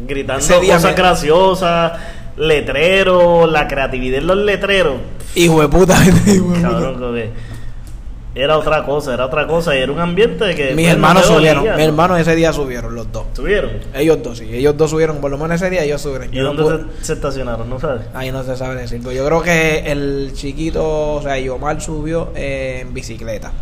gritando 0.06 0.42
cosas 0.42 0.84
me- 0.84 0.92
graciosas. 0.94 1.92
Letreros, 2.36 3.50
la 3.50 3.66
creatividad 3.68 4.18
en 4.18 4.26
los 4.26 4.36
letreros. 4.38 4.94
Hijo 5.34 5.60
de 5.60 5.68
puta, 5.68 5.94
hijo 6.06 6.18
de 6.24 6.40
puta. 6.40 6.62
Cabrón, 6.62 7.30
era 8.34 8.58
otra 8.58 8.84
cosa, 8.84 9.14
era 9.14 9.26
otra 9.26 9.46
cosa. 9.46 9.74
Y 9.76 9.78
era 9.80 9.92
un 9.92 9.98
ambiente 9.98 10.54
que. 10.54 10.74
Mis 10.74 10.86
pues, 10.86 10.88
hermanos 10.88 11.26
subieron, 11.26 11.64
mis 11.64 11.72
¿no? 11.72 11.78
hermanos 11.78 12.20
ese 12.20 12.36
día 12.36 12.52
subieron, 12.52 12.94
los 12.94 13.10
dos. 13.10 13.26
¿Subieron? 13.32 13.70
Ellos 13.94 14.22
dos, 14.22 14.38
sí, 14.38 14.48
ellos 14.52 14.76
dos 14.76 14.90
subieron, 14.90 15.18
por 15.18 15.30
lo 15.30 15.38
menos 15.38 15.60
ese 15.60 15.70
día 15.70 15.84
ellos 15.84 16.00
subieron. 16.00 16.32
¿Y 16.32 16.36
Yo 16.36 16.52
dónde 16.52 16.84
se, 17.00 17.06
se 17.06 17.12
estacionaron? 17.14 17.68
¿No 17.68 17.80
sabes? 17.80 18.02
Ahí 18.14 18.30
no 18.30 18.42
se 18.42 18.56
sabe 18.56 18.76
decir, 18.76 19.00
pero 19.02 19.12
yo 19.12 19.24
creo 19.26 19.42
que 19.42 19.90
el 19.90 20.32
chiquito, 20.34 21.14
o 21.16 21.22
sea, 21.22 21.38
Yomar 21.38 21.80
subió 21.80 22.30
eh, 22.34 22.80
en 22.82 22.94
bicicleta. 22.94 23.52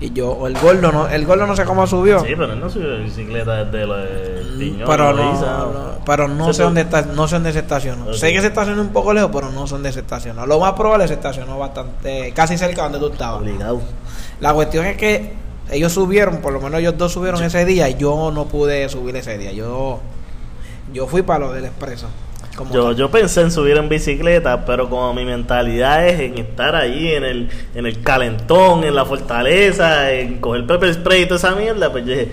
Y 0.00 0.12
yo, 0.12 0.30
o 0.30 0.46
el 0.46 0.58
gordo 0.58 0.90
no, 0.90 1.08
el 1.08 1.26
gordo 1.26 1.46
no 1.46 1.54
sé 1.54 1.64
cómo 1.64 1.86
subió. 1.86 2.20
Sí, 2.20 2.28
pero 2.30 2.52
él 2.52 2.58
no 2.58 2.70
subió 2.70 2.88
de 2.88 3.00
bicicleta 3.00 3.64
desde 3.64 3.86
de 3.86 4.58
Piñón. 4.58 4.88
Pero 4.88 5.12
no, 5.12 5.98
pero 6.06 6.26
no 6.26 6.54
sé 6.54 6.62
dónde 6.62 6.80
está, 6.80 7.02
no 7.02 7.28
sé 7.28 7.36
dónde 7.36 7.52
se 7.52 7.58
estacionó. 7.58 8.06
Ok. 8.06 8.14
Sé 8.14 8.32
que 8.32 8.40
se 8.40 8.46
estacionó 8.46 8.80
un 8.80 8.88
poco 8.88 9.12
lejos, 9.12 9.30
pero 9.32 9.50
no 9.50 9.66
sé 9.66 9.74
dónde 9.74 9.92
se 9.92 10.00
estacionó. 10.00 10.46
Lo 10.46 10.58
más 10.58 10.72
probable 10.72 11.06
se 11.06 11.14
estacionó 11.14 11.58
bastante, 11.58 12.32
casi 12.32 12.56
cerca 12.56 12.84
donde 12.84 12.98
tú 12.98 13.08
estabas. 13.08 13.42
Obligado. 13.42 13.82
La 14.40 14.54
cuestión 14.54 14.86
es 14.86 14.96
que 14.96 15.34
ellos 15.70 15.92
subieron, 15.92 16.38
por 16.38 16.52
lo 16.54 16.60
menos 16.60 16.80
ellos 16.80 16.96
dos 16.96 17.12
subieron 17.12 17.42
ese 17.42 17.64
día 17.66 17.88
y 17.90 17.96
yo 17.96 18.30
no 18.32 18.46
pude 18.46 18.88
subir 18.88 19.14
ese 19.16 19.36
día. 19.36 19.52
Yo 19.52 20.00
yo 20.92 21.06
fui 21.06 21.22
para 21.22 21.40
lo 21.40 21.52
del 21.52 21.66
expreso. 21.66 22.06
Como 22.60 22.74
Yo, 22.74 22.82
tal. 22.84 22.96
yo 22.96 23.10
pensé 23.10 23.40
en 23.40 23.50
subir 23.50 23.76
en 23.78 23.88
bicicleta, 23.88 24.64
pero 24.66 24.88
como 24.90 25.14
mi 25.14 25.24
mentalidad 25.24 26.06
es 26.06 26.20
en 26.20 26.36
estar 26.38 26.74
ahí 26.76 27.08
en 27.14 27.24
el, 27.24 27.48
en 27.74 27.86
el 27.86 28.02
calentón, 28.02 28.84
en 28.84 28.94
la 28.94 29.04
fortaleza, 29.06 30.12
en 30.12 30.38
coger 30.40 30.66
pepper 30.66 30.92
spray 30.92 31.22
y 31.22 31.26
toda 31.26 31.36
esa 31.38 31.54
mierda, 31.54 31.90
pues 31.90 32.04
yo 32.04 32.10
dije, 32.12 32.28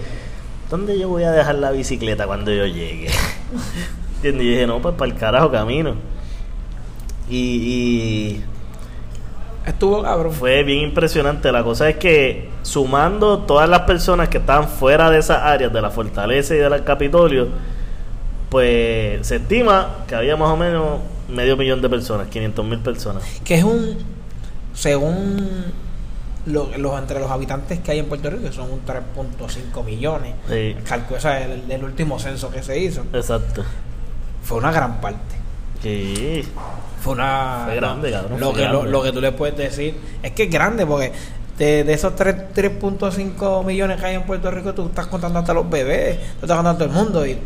¿dónde 0.70 1.00
yo 1.00 1.08
voy 1.08 1.24
a 1.24 1.32
dejar 1.32 1.56
la 1.56 1.72
bicicleta 1.72 2.28
cuando 2.28 2.52
yo 2.52 2.66
llegue? 2.66 3.08
¿Entiendes? 4.18 4.46
Y 4.46 4.50
dije, 4.50 4.68
no, 4.68 4.82
pues 4.82 4.96
para 4.96 5.12
el 5.12 5.18
carajo 5.18 5.50
camino. 5.50 5.96
Y, 7.30 7.38
y 7.38 8.44
Estuvo 9.66 10.02
cabrón. 10.02 10.32
fue 10.34 10.64
bien 10.64 10.80
impresionante. 10.82 11.52
La 11.52 11.64
cosa 11.64 11.90
es 11.90 11.98
que 11.98 12.50
sumando 12.64 13.40
todas 13.40 13.68
las 13.70 13.82
personas 13.82 14.30
que 14.30 14.38
estaban 14.40 14.68
fuera 14.68 15.10
de 15.10 15.20
esas 15.20 15.42
áreas, 15.44 15.72
de 15.74 15.82
la 15.82 15.90
fortaleza 15.90 16.56
y 16.56 16.58
del 16.58 16.84
Capitolio, 16.84 17.50
pues 18.50 19.26
se 19.28 19.38
estima 19.38 20.06
que 20.08 20.16
había 20.16 20.36
más 20.38 20.50
o 20.50 20.58
menos 20.58 21.00
medio 21.30 21.58
millón 21.58 21.82
de 21.82 21.90
personas, 21.90 22.28
500 22.28 22.66
mil 22.66 22.80
personas. 22.80 23.24
Que 23.44 23.56
es 23.56 23.64
un, 23.64 23.98
según 24.74 25.66
lo- 26.46 26.70
los 26.78 26.98
entre 27.00 27.20
los 27.20 27.30
habitantes 27.30 27.80
que 27.80 27.92
hay 27.92 28.00
en 28.00 28.06
Puerto 28.06 28.30
Rico, 28.30 28.44
que 28.44 28.54
son 28.54 28.72
un 28.72 28.82
3.5 28.86 29.84
millones. 29.84 30.34
Sí, 30.48 30.76
Calcu- 30.88 31.18
o 31.18 31.20
sea, 31.20 31.44
el, 31.44 31.70
el 31.70 31.84
último 31.84 32.20
censo 32.20 32.50
que 32.50 32.64
se 32.64 32.80
hizo 32.80 33.04
exacto. 33.14 33.64
fue 34.44 34.58
una 34.58 34.72
gran 34.72 35.02
parte. 35.02 35.36
Sí, 35.82 36.44
Fue 37.02 37.14
una. 37.14 37.64
Fue 37.66 37.76
grande, 37.76 38.12
cabrón, 38.12 38.40
Lo 38.40 38.52
fue 38.52 38.62
que, 38.62 38.66
lo, 38.68 38.72
grande. 38.80 38.92
lo 38.92 39.04
que 39.04 39.12
tú 39.12 39.22
le 39.22 39.32
puedes 39.32 39.56
decir 39.58 39.96
es 40.24 40.32
que 40.32 40.44
es 40.44 40.50
grande 40.52 40.86
porque 40.86 41.12
de, 41.58 41.84
de 41.84 41.94
esos 41.94 42.16
tres- 42.16 42.36
3.5 42.56 43.64
millones 43.66 44.00
que 44.00 44.06
hay 44.06 44.16
en 44.16 44.24
Puerto 44.24 44.50
Rico, 44.52 44.74
tú 44.74 44.86
estás 44.88 45.08
contando 45.08 45.40
hasta 45.40 45.54
los 45.54 45.70
bebés, 45.70 46.18
tú 46.40 46.46
estás 46.46 46.58
contando 46.58 46.70
a 46.72 46.78
todo 46.78 46.86
el 46.86 46.92
mundo. 46.94 47.26
Y. 47.26 47.38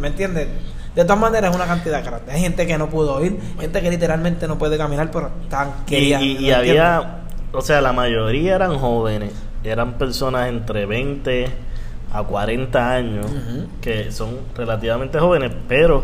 ¿Me 0.00 0.08
entiendes? 0.08 0.48
De 0.94 1.04
todas 1.04 1.20
maneras, 1.20 1.50
es 1.50 1.56
una 1.56 1.66
cantidad 1.66 2.04
grande. 2.04 2.32
Hay 2.32 2.40
gente 2.40 2.66
que 2.66 2.76
no 2.76 2.88
pudo 2.90 3.24
ir, 3.24 3.38
gente 3.60 3.80
que 3.80 3.90
literalmente 3.90 4.48
no 4.48 4.58
puede 4.58 4.76
caminar, 4.76 5.10
pero 5.12 5.30
están 5.44 5.68
y, 5.86 5.88
querían. 5.88 6.22
y- 6.22 6.32
y 6.38 6.50
había, 6.50 7.20
o 7.52 7.60
sea, 7.60 7.80
la 7.80 7.92
mayoría 7.92 8.56
eran 8.56 8.76
jóvenes, 8.78 9.32
eran 9.62 9.94
personas 9.98 10.48
entre 10.48 10.86
20, 10.86 11.48
a 12.12 12.24
40 12.24 12.92
años, 12.92 13.26
que 13.80 14.10
son 14.10 14.38
relativamente 14.56 15.20
jóvenes, 15.20 15.52
pero 15.68 16.02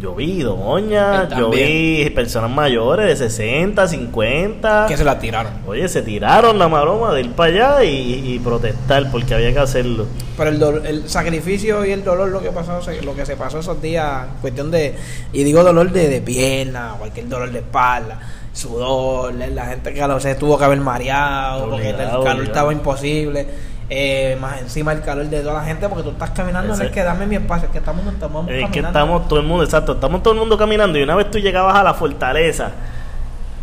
yo 0.00 0.14
vi 0.14 0.42
doñas, 0.42 1.30
Él 1.32 1.38
yo 1.38 1.50
vi 1.50 2.08
personas 2.10 2.50
mayores 2.50 3.06
de 3.18 3.28
60, 3.28 3.88
50. 3.88 4.86
Que 4.88 4.96
se 4.96 5.04
la 5.04 5.18
tiraron. 5.18 5.52
Oye, 5.66 5.88
se 5.88 6.02
tiraron 6.02 6.58
la 6.58 6.68
maroma 6.68 7.12
de 7.14 7.22
ir 7.22 7.32
para 7.32 7.52
allá 7.78 7.84
y, 7.84 8.34
y 8.34 8.38
protestar 8.38 9.10
porque 9.10 9.34
había 9.34 9.52
que 9.52 9.58
hacerlo. 9.58 10.06
Pero 10.36 10.50
el, 10.50 10.60
dol- 10.60 10.86
el 10.86 11.08
sacrificio 11.08 11.84
y 11.84 11.90
el 11.90 12.04
dolor, 12.04 12.28
lo 12.28 12.40
que 12.40 12.50
pasó, 12.52 12.80
lo 13.02 13.14
que 13.16 13.26
se 13.26 13.36
pasó 13.36 13.58
esos 13.58 13.82
días, 13.82 14.26
cuestión 14.40 14.70
de, 14.70 14.94
y 15.32 15.42
digo 15.42 15.64
dolor 15.64 15.90
de, 15.90 16.08
de 16.08 16.20
pierna, 16.20 16.94
cualquier 16.98 17.28
dolor 17.28 17.50
de 17.50 17.58
espalda, 17.58 18.20
sudor, 18.52 19.34
la 19.34 19.66
gente 19.66 19.92
que 19.92 20.02
a 20.02 20.06
lo- 20.08 20.20
se 20.20 20.34
tuvo 20.36 20.56
que 20.58 20.64
haber 20.64 20.78
mareado, 20.80 21.68
porque 21.70 21.90
el 21.90 21.96
calor 21.96 22.18
obligado. 22.20 22.42
estaba 22.42 22.72
imposible, 22.72 23.46
eh, 23.90 24.36
más 24.40 24.60
encima 24.60 24.92
el 24.92 25.00
calor 25.02 25.26
de 25.26 25.40
toda 25.40 25.54
la 25.54 25.64
gente, 25.64 25.88
porque 25.88 26.04
tú 26.04 26.10
estás 26.10 26.30
caminando, 26.30 26.68
no 26.68 26.74
Ese- 26.74 26.86
es 26.86 26.90
que 26.92 27.02
dame 27.02 27.26
mi 27.26 27.36
espacio, 27.36 27.66
es 27.66 27.72
que 27.72 27.78
estamos, 27.78 28.06
estamos 28.06 28.46
Es 28.48 28.54
que 28.56 28.60
caminando. 28.62 28.88
estamos 28.88 29.28
todo 29.28 29.38
el 29.40 29.46
mundo, 29.46 29.64
exacto, 29.64 29.92
estamos 29.92 30.22
todo 30.22 30.34
el 30.34 30.40
mundo 30.40 30.58
caminando 30.58 30.98
y 30.98 31.02
una 31.02 31.14
vez 31.16 31.30
tú 31.30 31.38
llegabas 31.38 31.74
a 31.76 31.82
la 31.82 31.94
fortaleza, 31.94 32.70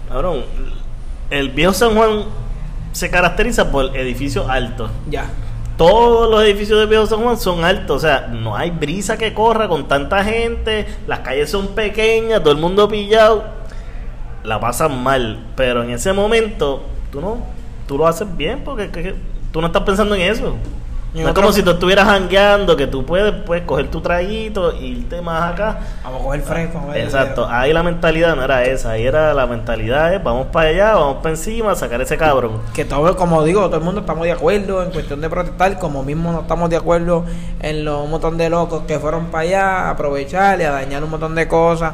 cabrón, 0.10 0.44
el 1.30 1.50
viejo 1.50 1.74
San 1.74 1.96
Juan 1.96 2.24
se 2.92 3.10
caracteriza 3.10 3.72
por 3.72 3.96
edificios 3.98 4.48
altos. 4.50 4.90
Ya. 5.10 5.26
Todos 5.78 6.30
los 6.32 6.42
edificios 6.44 6.80
de 6.80 6.86
Viejo 6.86 7.06
San 7.06 7.20
Juan 7.22 7.38
son 7.38 7.66
altos, 7.66 7.98
o 7.98 8.00
sea, 8.00 8.28
no 8.28 8.56
hay 8.56 8.72
brisa 8.72 9.18
que 9.18 9.34
corra 9.34 9.68
con 9.68 9.90
tanta 9.90 10.24
gente, 10.24 10.86
las 11.06 11.20
calles 11.20 11.52
son 11.52 11.68
pequeñas, 11.76 12.40
todo 12.42 12.54
el 12.54 12.60
mundo 12.60 12.88
pillado, 12.88 13.44
la 14.44 14.58
pasan 14.62 15.04
mal, 15.04 15.44
pero 15.58 15.84
en 15.84 15.90
ese 15.90 16.14
momento 16.14 16.84
tú 17.12 17.20
no, 17.20 17.40
tú 17.90 17.98
lo 17.98 18.08
haces 18.08 18.38
bien 18.38 18.62
porque 18.64 18.90
que- 18.90 19.04
que 19.04 19.16
tú 19.56 19.62
no 19.62 19.68
estás 19.68 19.84
pensando 19.84 20.16
en 20.16 20.22
eso. 20.22 20.54
No 21.14 21.22
es 21.22 21.28
otro- 21.28 21.44
como 21.44 21.54
si 21.54 21.64
tú 21.64 21.70
estuvieras 21.72 22.04
jangueando, 22.04 22.76
que 22.76 22.88
tú 22.88 23.06
puedes 23.06 23.32
pues, 23.46 23.62
coger 23.62 23.90
tu 23.90 24.02
traguito 24.02 24.74
e 24.74 24.86
irte 24.86 25.22
más 25.22 25.54
acá. 25.54 25.80
Vamos 26.04 26.20
a 26.20 26.24
coger 26.26 26.42
fresco. 26.42 26.82
Exacto, 26.94 27.48
ahí 27.50 27.72
la 27.72 27.84
mentalidad 27.84 28.36
no 28.36 28.44
era 28.44 28.66
esa, 28.66 28.92
ahí 28.92 29.06
era 29.06 29.34
la 29.34 29.48
mentalidad 29.48 30.12
de 30.12 30.18
vamos 30.18 30.48
para 30.48 30.68
allá, 30.72 30.96
vamos 30.96 31.18
para 31.24 31.30
encima, 31.30 31.72
a 31.72 31.76
sacar 31.76 32.02
ese 32.02 32.18
cabrón. 32.18 32.60
que 32.74 32.84
todo, 32.84 33.16
como 33.16 33.46
digo, 33.46 33.66
todo 33.68 33.78
el 33.78 33.84
mundo 33.86 34.02
estamos 34.02 34.26
de 34.26 34.34
acuerdo 34.34 34.84
en 34.84 34.92
cuestión 34.92 35.22
de 35.22 35.30
protestar, 35.30 35.80
como 35.80 36.04
mismo 36.04 36.34
no 36.34 36.42
estamos 36.42 36.70
de 36.70 36.76
acuerdo 36.76 37.24
en 37.62 37.86
los 37.86 38.04
un 38.04 38.12
montón 38.12 38.38
de 38.38 38.50
locos 38.50 38.84
que 38.86 39.00
fueron 39.00 39.28
para 39.28 39.44
allá 39.44 39.70
a 39.88 39.90
aprovechar 39.92 40.60
y 40.60 40.64
a 40.66 40.72
dañar 40.72 41.02
un 41.02 41.12
montón 41.12 41.34
de 41.34 41.48
cosas. 41.48 41.94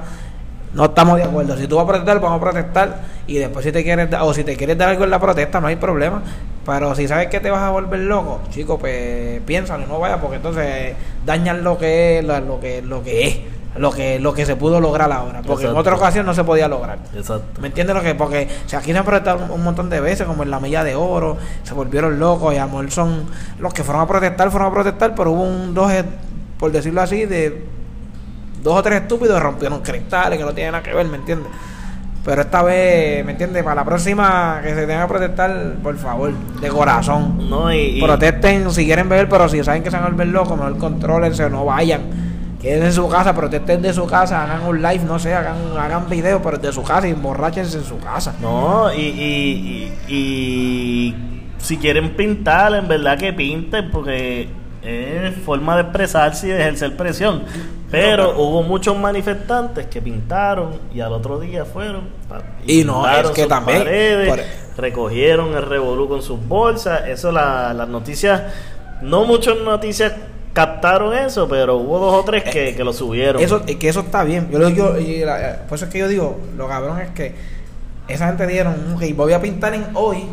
No 0.74 0.86
estamos 0.86 1.18
de 1.18 1.24
acuerdo. 1.24 1.58
Si 1.58 1.68
tú 1.68 1.76
vas 1.76 1.84
a 1.84 1.88
protestar, 1.88 2.20
vamos 2.22 2.38
a 2.38 2.42
protestar 2.42 3.02
y 3.28 3.38
después 3.38 3.66
si 3.66 3.72
te 3.72 3.84
quieres 3.84 4.10
da- 4.10 4.24
o 4.24 4.34
si 4.34 4.44
te 4.44 4.56
quieres 4.56 4.78
dar 4.78 4.90
algo 4.90 5.04
en 5.04 5.10
la 5.10 5.20
protesta, 5.20 5.60
no 5.60 5.68
hay 5.68 5.76
problema. 5.76 6.22
Pero 6.66 6.96
si 6.96 7.08
sabes 7.08 7.28
que 7.28 7.40
te 7.40 7.50
vas 7.50 7.62
a 7.62 7.72
volver 7.72 8.00
loco, 8.02 8.42
chico, 8.52 8.78
pues 8.78 9.42
piénsalo, 9.46 9.88
no 9.88 10.00
vayas 10.00 10.20
porque 10.20 10.38
entonces 10.38 10.94
dañan 11.26 11.64
lo 11.64 11.78
que 11.78 12.20
es, 12.20 12.26
lo, 12.26 12.40
lo 12.40 12.60
que 12.60 12.82
lo 12.84 13.04
que 13.04 13.28
es, 13.28 13.40
lo 13.76 13.92
que 13.92 14.20
lo 14.20 14.34
que 14.34 14.46
se 14.46 14.56
pudo 14.56 14.80
lograr 14.80 15.12
ahora, 15.12 15.42
porque 15.42 15.66
en 15.66 15.76
otra 15.76 15.96
ocasión 15.96 16.26
no 16.26 16.34
se 16.34 16.44
podía 16.44 16.68
lograr. 16.68 17.00
Exacto. 17.16 17.60
¿Me 17.62 17.68
entiendes 17.68 17.96
lo 17.96 18.02
que? 18.04 18.16
Porque 18.16 18.48
si 18.68 18.76
aquí 18.76 18.92
se 18.92 18.98
han 18.98 19.06
protestado 19.06 19.54
un, 19.54 19.64
montón 19.64 19.90
de 19.90 20.00
veces, 20.02 20.28
como 20.28 20.44
en 20.44 20.52
la 20.52 20.60
milla 20.60 20.84
de 20.84 20.96
oro, 20.96 21.38
se 21.64 21.74
volvieron 21.74 22.20
locos 22.20 22.54
y 22.54 22.58
a 22.58 22.70
son 22.90 23.26
los 23.60 23.74
que 23.74 23.84
fueron 23.84 24.04
a 24.04 24.08
protestar, 24.08 24.52
fueron 24.52 24.70
a 24.70 24.74
protestar, 24.74 25.16
pero 25.16 25.32
hubo 25.32 25.44
un 25.44 25.74
dos, 25.74 25.92
por 26.60 26.72
decirlo 26.72 27.02
así, 27.02 27.26
de 27.26 27.66
dos 28.64 28.78
o 28.80 28.84
tres 28.84 29.02
estúpidos 29.02 29.42
rompieron 29.42 29.82
cristales 29.82 30.38
que 30.40 30.46
no 30.46 30.54
tienen 30.54 30.74
nada 30.74 30.84
que 30.84 30.94
ver, 30.94 31.06
¿me 31.08 31.18
entiendes? 31.18 31.48
Pero 32.24 32.42
esta 32.44 32.62
vez, 32.62 33.26
¿me 33.26 33.32
entiendes? 33.32 33.64
Para 33.64 33.76
la 33.78 33.86
próxima 33.86 34.60
que 34.62 34.76
se 34.76 34.86
tenga 34.86 35.02
que 35.04 35.08
protestar, 35.08 35.74
por 35.82 35.98
favor, 35.98 36.32
de 36.62 36.68
corazón. 36.70 37.50
No, 37.50 37.74
y, 37.74 37.98
y- 37.98 38.02
Protesten 38.02 38.70
si 38.72 38.86
quieren 38.86 39.10
beber, 39.10 39.28
pero 39.28 39.50
si 39.50 39.64
saben 39.64 39.82
que 39.82 39.90
se 39.90 39.98
van 39.98 40.06
a 40.06 40.10
volver 40.10 40.28
locos, 40.28 40.56
mejor 40.56 40.78
contrólense, 40.78 41.50
no 41.50 41.66
vayan. 41.66 42.02
Quédense 42.62 42.86
en 42.86 42.94
su 42.94 43.10
casa, 43.10 43.34
protesten 43.34 43.82
de 43.82 43.92
su 43.92 44.06
casa, 44.06 44.44
hagan 44.44 44.62
un 44.68 44.84
live, 44.84 45.02
no 45.04 45.18
sé, 45.18 45.34
hagan, 45.34 45.56
hagan 45.80 46.08
video, 46.08 46.44
pero 46.44 46.60
de 46.60 46.72
su 46.72 46.84
casa 46.84 47.08
y 47.08 47.12
emborráchense 47.12 47.80
en 47.80 47.84
su 47.86 47.98
casa. 47.98 48.36
No, 48.40 48.94
y, 48.94 49.00
y, 49.02 49.94
y, 50.08 50.14
y 50.16 51.16
si 51.58 51.78
quieren 51.78 52.16
pintar, 52.16 52.76
en 52.76 52.88
verdad 52.88 53.18
que 53.18 53.34
pinten, 53.34 53.90
porque 53.90 54.48
es 54.84 55.36
forma 55.46 55.76
de 55.76 55.82
expresarse 55.84 56.48
y 56.48 56.50
de 56.52 56.60
ejercer 56.62 56.98
presión. 56.98 57.44
Pero 57.92 58.34
No, 58.34 58.40
hubo 58.40 58.64
muchos 58.64 58.98
manifestantes 58.98 59.86
que 59.88 60.02
pintaron 60.02 60.80
y 60.94 61.02
al 61.02 61.12
otro 61.14 61.40
día 61.40 61.66
fueron. 61.66 62.04
Y 62.66 62.84
no, 62.84 63.08
es 63.10 63.30
que 63.32 63.46
también, 63.48 63.80
paredes, 63.80 64.30
por- 64.30 64.82
recogieron 64.84 65.54
el 65.56 65.64
revolú 65.64 66.08
con 66.08 66.22
sus 66.22 66.40
bolsas. 66.48 67.08
Eso, 67.08 67.32
la- 67.32 67.74
las 67.74 67.88
noticias, 67.90 68.42
no 69.02 69.26
muchas 69.26 69.58
noticias 69.58 70.14
captaron 70.54 71.14
eso, 71.18 71.48
pero 71.48 71.78
hubo 71.78 72.00
dos 72.00 72.14
o 72.14 72.24
tres 72.26 72.44
que, 72.44 72.76
que 72.76 72.84
lo 72.84 72.92
subieron. 72.94 73.42
Eso, 73.42 73.62
es 73.68 73.76
que 73.76 73.88
eso 73.90 74.02
está 74.02 74.24
bien. 74.24 74.50
Yo 74.52 74.60
lo 74.60 74.68
digo, 74.70 74.98
y 75.00 75.20
la- 75.26 75.64
por 75.68 75.76
eso 75.76 75.86
es 75.86 75.92
que 75.92 76.00
yo 76.00 76.08
digo, 76.08 76.40
lo 76.58 76.68
cabrón 76.68 77.00
es 77.02 77.10
que 77.12 77.36
esa 78.08 78.28
gente 78.28 78.48
dijeron, 78.48 78.76
ok, 78.96 79.04
voy 79.16 79.34
a 79.34 79.42
pintar 79.42 79.74
en 79.74 79.86
hoy, 79.94 80.24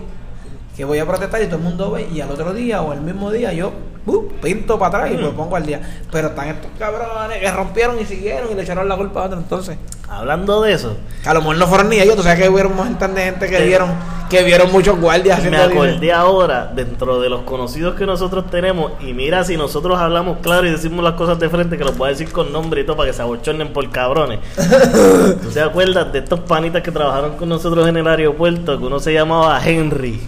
que 0.78 0.84
voy 0.84 0.98
a 1.00 1.04
protestar 1.06 1.42
y 1.42 1.46
todo 1.46 1.56
el 1.56 1.62
mundo 1.62 1.90
ve, 1.90 2.08
y 2.10 2.20
al 2.20 2.30
otro 2.30 2.54
día 2.54 2.80
o 2.82 2.92
el 2.94 3.00
mismo 3.00 3.30
día 3.32 3.52
yo 3.52 3.72
uh, 4.06 4.28
pinto 4.40 4.78
para 4.78 4.98
atrás 5.04 5.12
y 5.12 5.22
me 5.22 5.28
Mm. 5.28 5.34
pongo 5.34 5.56
al 5.56 5.66
día. 5.66 5.80
Pero 6.10 6.28
están 6.28 6.48
estos 6.48 6.70
cabrones 6.78 7.38
que 7.40 7.50
rompieron 7.50 8.00
y 8.00 8.04
siguieron 8.06 8.50
y 8.52 8.54
le 8.54 8.62
echaron 8.62 8.88
la 8.88 8.96
culpa 8.96 9.22
a 9.22 9.26
otro. 9.26 9.38
Entonces, 9.38 9.76
Hablando 10.10 10.62
de 10.62 10.72
eso, 10.72 10.96
a 11.26 11.34
lo 11.34 11.40
mejor 11.40 11.58
no 11.58 11.66
fueron 11.66 11.90
ni 11.90 12.00
ellos, 12.00 12.16
tú 12.16 12.22
sabes 12.22 12.40
que 12.40 12.48
hubieron 12.48 12.72
un 12.72 12.78
montón 12.78 13.14
de 13.14 13.24
gente 13.24 13.46
que 13.46 13.60
vieron, 13.62 13.90
que 14.30 14.42
vieron 14.42 14.72
muchos 14.72 14.98
guardias 14.98 15.38
Me 15.42 15.48
haciendo 15.54 15.80
acordé 15.80 16.12
ahora, 16.14 16.72
dentro 16.74 17.20
de 17.20 17.28
los 17.28 17.42
conocidos 17.42 17.94
que 17.94 18.06
nosotros 18.06 18.50
tenemos, 18.50 18.92
y 19.00 19.12
mira 19.12 19.44
si 19.44 19.58
nosotros 19.58 19.98
hablamos 19.98 20.38
claro 20.38 20.66
y 20.66 20.70
decimos 20.70 21.04
las 21.04 21.12
cosas 21.12 21.38
de 21.38 21.50
frente, 21.50 21.76
que 21.76 21.84
los 21.84 21.98
voy 21.98 22.06
a 22.06 22.12
decir 22.12 22.32
con 22.32 22.50
nombre 22.50 22.80
y 22.80 22.84
todo 22.86 22.96
para 22.96 23.10
que 23.10 23.12
se 23.12 23.20
abochornen 23.20 23.70
por 23.74 23.90
cabrones. 23.90 24.38
¿Tú 25.42 25.50
te 25.50 25.60
acuerdas 25.60 26.10
de 26.10 26.20
estos 26.20 26.40
panitas 26.40 26.82
que 26.82 26.90
trabajaron 26.90 27.36
con 27.36 27.48
nosotros 27.50 27.86
en 27.86 27.98
el 27.98 28.06
aeropuerto? 28.08 28.78
Que 28.78 28.84
uno 28.86 29.00
se 29.00 29.12
llamaba 29.12 29.60
Henry. 29.62 30.20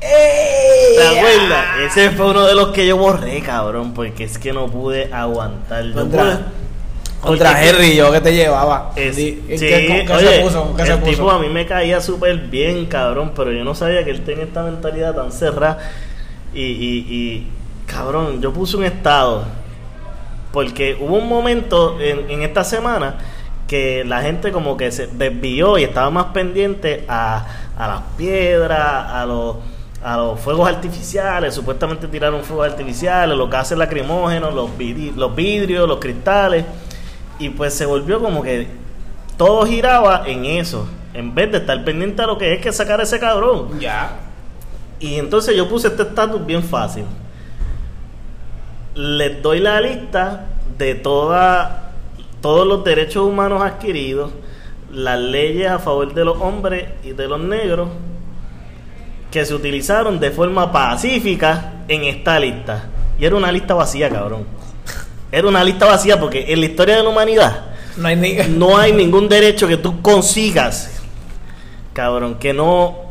¡Ey! 0.00 0.96
¿Te 0.96 1.18
acuerdas? 1.18 1.64
Ese 1.86 2.10
fue 2.10 2.30
uno 2.30 2.46
de 2.46 2.54
los 2.54 2.68
que 2.68 2.86
yo 2.86 2.96
borré, 2.96 3.40
cabrón, 3.42 3.92
porque 3.94 4.24
es 4.24 4.38
que 4.38 4.52
no 4.52 4.66
pude 4.68 5.12
aguantar. 5.12 5.84
Yo 5.84 5.94
Contra- 5.94 6.40
Contra 7.20 7.62
Henry, 7.62 7.96
yo 7.96 8.10
que 8.10 8.20
te 8.22 8.32
llevaba. 8.34 8.92
Es- 8.96 9.14
sí, 9.16 9.44
¿qué- 9.46 9.56
¿Qué, 9.58 10.04
qué 10.06 10.12
oye, 10.12 10.36
se 10.36 10.40
puso? 10.42 10.74
¿Qué 10.74 10.86
se 10.86 10.92
el 10.92 10.98
puso? 11.00 11.10
tipo 11.10 11.30
a 11.30 11.38
mí 11.38 11.48
me 11.50 11.66
caía 11.66 12.00
súper 12.00 12.36
bien, 12.38 12.86
cabrón, 12.86 13.32
pero 13.36 13.52
yo 13.52 13.62
no 13.62 13.74
sabía 13.74 14.02
que 14.04 14.10
él 14.10 14.22
tenía 14.24 14.44
esta 14.44 14.62
mentalidad 14.62 15.14
tan 15.14 15.30
cerrada. 15.30 15.78
Y, 16.54 16.62
y, 16.62 17.06
y, 17.10 17.48
cabrón, 17.86 18.40
yo 18.40 18.52
puse 18.54 18.76
un 18.78 18.84
estado. 18.84 19.44
Porque 20.50 20.96
hubo 20.98 21.16
un 21.16 21.28
momento 21.28 22.00
en, 22.00 22.28
en 22.30 22.42
esta 22.42 22.64
semana 22.64 23.16
que 23.68 24.02
la 24.04 24.22
gente 24.22 24.50
como 24.50 24.76
que 24.76 24.90
se 24.90 25.06
desvió 25.06 25.78
y 25.78 25.84
estaba 25.84 26.10
más 26.10 26.26
pendiente 26.32 27.04
a, 27.06 27.46
a 27.78 27.86
las 27.86 28.00
piedras, 28.16 28.80
a 29.12 29.24
los, 29.26 29.56
a 30.02 30.16
los 30.16 30.40
fuegos 30.40 30.68
artificiales, 30.68 31.54
supuestamente 31.54 32.08
tiraron 32.08 32.42
fuegos 32.42 32.70
artificiales, 32.70 33.36
los 33.36 33.50
gases 33.50 33.76
lacrimógenos, 33.76 34.54
los, 34.54 34.70
vidri- 34.70 35.14
los 35.14 35.34
vidrios, 35.36 35.86
los 35.86 35.98
cristales, 35.98 36.64
y 37.38 37.50
pues 37.50 37.74
se 37.74 37.84
volvió 37.86 38.20
como 38.20 38.42
que 38.42 38.66
todo 39.36 39.66
giraba 39.66 40.24
en 40.26 40.44
eso, 40.46 40.86
en 41.12 41.34
vez 41.34 41.52
de 41.52 41.58
estar 41.58 41.84
pendiente 41.84 42.22
a 42.22 42.26
lo 42.26 42.38
que 42.38 42.54
es 42.54 42.60
que 42.60 42.72
sacar 42.72 43.00
a 43.00 43.02
ese 43.02 43.18
cabrón. 43.20 43.78
Ya. 43.78 44.12
Y 45.00 45.16
entonces 45.16 45.56
yo 45.56 45.68
puse 45.68 45.88
este 45.88 46.02
estatus 46.02 46.44
bien 46.44 46.62
fácil. 46.62 47.04
Les 48.94 49.42
doy 49.42 49.60
la 49.60 49.80
lista 49.80 50.46
de 50.76 50.94
toda, 50.94 51.92
todos 52.40 52.66
los 52.66 52.84
derechos 52.84 53.26
humanos 53.26 53.62
adquiridos, 53.62 54.30
las 54.90 55.18
leyes 55.18 55.70
a 55.70 55.78
favor 55.78 56.12
de 56.12 56.24
los 56.24 56.38
hombres 56.40 56.88
y 57.04 57.12
de 57.12 57.28
los 57.28 57.40
negros 57.40 57.88
que 59.30 59.44
se 59.44 59.54
utilizaron 59.54 60.18
de 60.18 60.30
forma 60.30 60.72
pacífica 60.72 61.72
en 61.88 62.04
esta 62.04 62.38
lista. 62.38 62.84
Y 63.18 63.24
era 63.24 63.36
una 63.36 63.52
lista 63.52 63.74
vacía, 63.74 64.08
cabrón. 64.08 64.44
Era 65.30 65.46
una 65.46 65.62
lista 65.62 65.86
vacía 65.86 66.18
porque 66.18 66.52
en 66.52 66.60
la 66.60 66.66
historia 66.66 66.96
de 66.96 67.02
la 67.04 67.08
humanidad 67.08 67.64
No 67.96 68.08
hay 68.08 68.16
ni. 68.16 68.34
no 68.48 68.76
hay 68.76 68.92
ningún 68.92 69.28
derecho 69.28 69.68
que 69.68 69.76
tú 69.76 70.02
consigas, 70.02 70.90
cabrón, 71.92 72.36
que 72.36 72.52
no 72.52 73.10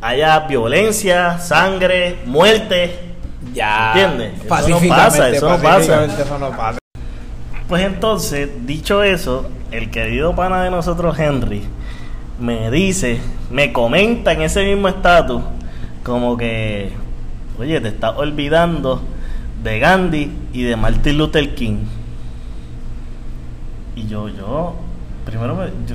haya 0.00 0.40
violencia, 0.40 1.38
sangre, 1.38 2.18
muerte. 2.24 3.00
Ya. 3.52 3.92
¿Entiendes? 3.94 4.32
Eso 4.42 4.68
no 4.68 4.88
pasa, 4.88 5.28
eso 5.30 5.48
no 5.48 5.62
pasa. 5.62 6.04
eso 6.04 6.38
no 6.38 6.50
pasa. 6.56 6.78
Pues 7.68 7.82
entonces, 7.84 8.48
dicho 8.66 9.02
eso, 9.02 9.48
el 9.70 9.90
querido 9.90 10.34
pana 10.34 10.62
de 10.62 10.70
nosotros, 10.70 11.18
Henry, 11.18 11.62
me 12.38 12.70
dice, 12.70 13.20
me 13.50 13.72
comenta 13.72 14.32
en 14.32 14.42
ese 14.42 14.64
mismo 14.64 14.88
estatus, 14.88 15.42
como 16.02 16.36
que, 16.36 16.92
oye, 17.58 17.80
te 17.80 17.88
estás 17.88 18.12
olvidando 18.16 19.02
de 19.62 19.78
Gandhi 19.78 20.32
y 20.52 20.62
de 20.62 20.76
Martin 20.76 21.16
Luther 21.18 21.54
King. 21.54 21.78
Y 23.96 24.08
yo, 24.08 24.28
yo, 24.28 24.74
primero, 25.24 25.54
me- 25.54 25.66
yo, 25.86 25.94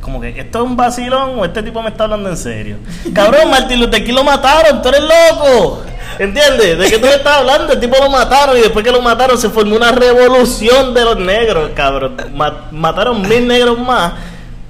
como 0.00 0.20
que 0.20 0.28
esto 0.38 0.58
es 0.58 0.64
un 0.64 0.76
vacilón 0.76 1.38
o 1.38 1.44
este 1.44 1.62
tipo 1.62 1.82
me 1.82 1.88
está 1.90 2.04
hablando 2.04 2.28
en 2.28 2.36
serio. 2.36 2.76
Cabrón, 3.14 3.50
Martín 3.50 3.80
Luther 3.80 4.04
King 4.04 4.14
lo 4.14 4.24
mataron, 4.24 4.82
tú 4.82 4.88
eres 4.88 5.02
loco. 5.02 5.82
¿Entiendes? 6.18 6.78
¿De 6.78 6.90
qué 6.90 6.98
tú 6.98 7.06
me 7.06 7.14
estás 7.14 7.38
hablando? 7.38 7.72
El 7.72 7.80
tipo 7.80 7.96
lo 7.98 8.10
mataron 8.10 8.56
y 8.58 8.60
después 8.60 8.84
que 8.84 8.92
lo 8.92 9.00
mataron 9.00 9.38
se 9.38 9.48
formó 9.48 9.76
una 9.76 9.90
revolución 9.92 10.92
de 10.92 11.04
los 11.04 11.18
negros, 11.18 11.70
cabrón. 11.74 12.16
Ma- 12.34 12.66
mataron 12.70 13.22
mil 13.26 13.46
negros 13.48 13.78
más 13.78 14.12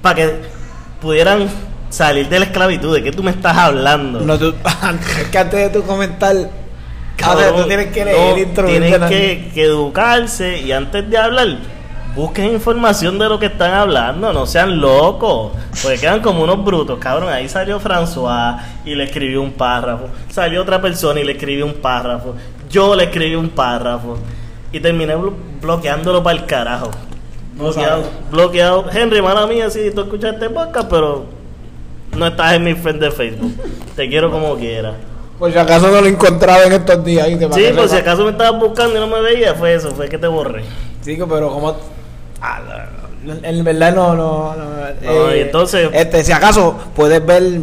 para 0.01 0.15
que 0.15 0.50
pudieran 1.01 1.47
salir 1.89 2.29
de 2.29 2.39
la 2.39 2.45
esclavitud. 2.45 2.93
¿De 2.95 3.03
qué 3.03 3.11
tú 3.11 3.23
me 3.23 3.31
estás 3.31 3.57
hablando? 3.57 4.21
No, 4.21 4.37
tú, 4.37 4.53
es 5.21 5.27
que 5.27 5.37
antes 5.37 5.59
de 5.59 5.79
tu 5.79 5.85
comentar, 5.85 6.35
Cabrón, 7.17 7.61
tú 7.63 7.67
tienes 7.67 7.87
que 7.87 8.05
leer 8.05 8.47
no, 8.47 8.63
Tienes 8.65 8.91
que, 9.09 9.51
que 9.53 9.63
educarse 9.63 10.59
y 10.61 10.71
antes 10.71 11.07
de 11.09 11.17
hablar, 11.17 11.47
busquen 12.15 12.53
información 12.53 13.19
de 13.19 13.29
lo 13.29 13.37
que 13.39 13.45
están 13.47 13.73
hablando, 13.73 14.33
no 14.33 14.45
sean 14.45 14.79
locos, 14.81 15.51
porque 15.83 15.99
quedan 15.99 16.21
como 16.21 16.43
unos 16.43 16.63
brutos, 16.63 16.97
cabrón. 16.99 17.29
Ahí 17.31 17.47
salió 17.47 17.79
François 17.79 18.57
y 18.85 18.95
le 18.95 19.03
escribió 19.03 19.41
un 19.41 19.51
párrafo, 19.51 20.07
salió 20.29 20.61
otra 20.61 20.81
persona 20.81 21.19
y 21.19 21.23
le 21.23 21.33
escribió 21.33 21.65
un 21.65 21.73
párrafo, 21.75 22.35
yo 22.69 22.95
le 22.95 23.03
escribí 23.05 23.35
un 23.35 23.49
párrafo 23.49 24.17
y 24.71 24.79
terminé 24.79 25.15
blo- 25.15 25.33
bloqueándolo 25.61 26.23
para 26.23 26.39
el 26.39 26.45
carajo. 26.45 26.89
Bloqueado, 27.61 28.03
bloqueado. 28.31 28.85
Henry, 28.91 29.21
mala 29.21 29.45
mía, 29.47 29.69
si 29.69 29.91
tú 29.91 30.01
escuchas 30.01 30.33
este 30.33 30.49
podcast, 30.49 30.89
pero 30.89 31.25
no 32.17 32.27
estás 32.27 32.53
en 32.53 32.63
mi 32.63 32.73
friend 32.73 32.99
de 32.99 33.11
Facebook. 33.11 33.53
Te 33.95 34.09
quiero 34.09 34.31
como 34.31 34.55
quiera. 34.55 34.93
Por 35.37 35.51
si 35.51 35.57
acaso 35.57 35.89
no 35.89 36.01
lo 36.01 36.07
encontraba 36.07 36.63
en 36.63 36.73
estos 36.73 37.03
días. 37.03 37.27
¿viste? 37.27 37.47
Para 37.47 37.61
Sí, 37.61 37.73
por 37.75 37.89
si 37.89 37.95
acaso 37.95 38.23
me 38.25 38.31
estabas 38.31 38.59
buscando 38.59 38.97
y 38.97 38.99
no 38.99 39.07
me 39.07 39.21
veía, 39.21 39.55
fue 39.55 39.73
eso, 39.73 39.91
fue 39.91 40.07
que 40.09 40.17
te 40.17 40.27
borré. 40.27 40.63
Sí, 41.01 41.17
pero 41.17 41.49
como. 41.51 41.75
Ah, 42.41 42.59
en 43.43 43.63
verdad 43.63 43.93
no. 43.95 44.15
no, 44.15 45.35
y 45.35 45.39
entonces- 45.39 45.89
Este, 45.93 46.23
si 46.23 46.31
acaso 46.31 46.75
puedes 46.95 47.25
ver. 47.25 47.61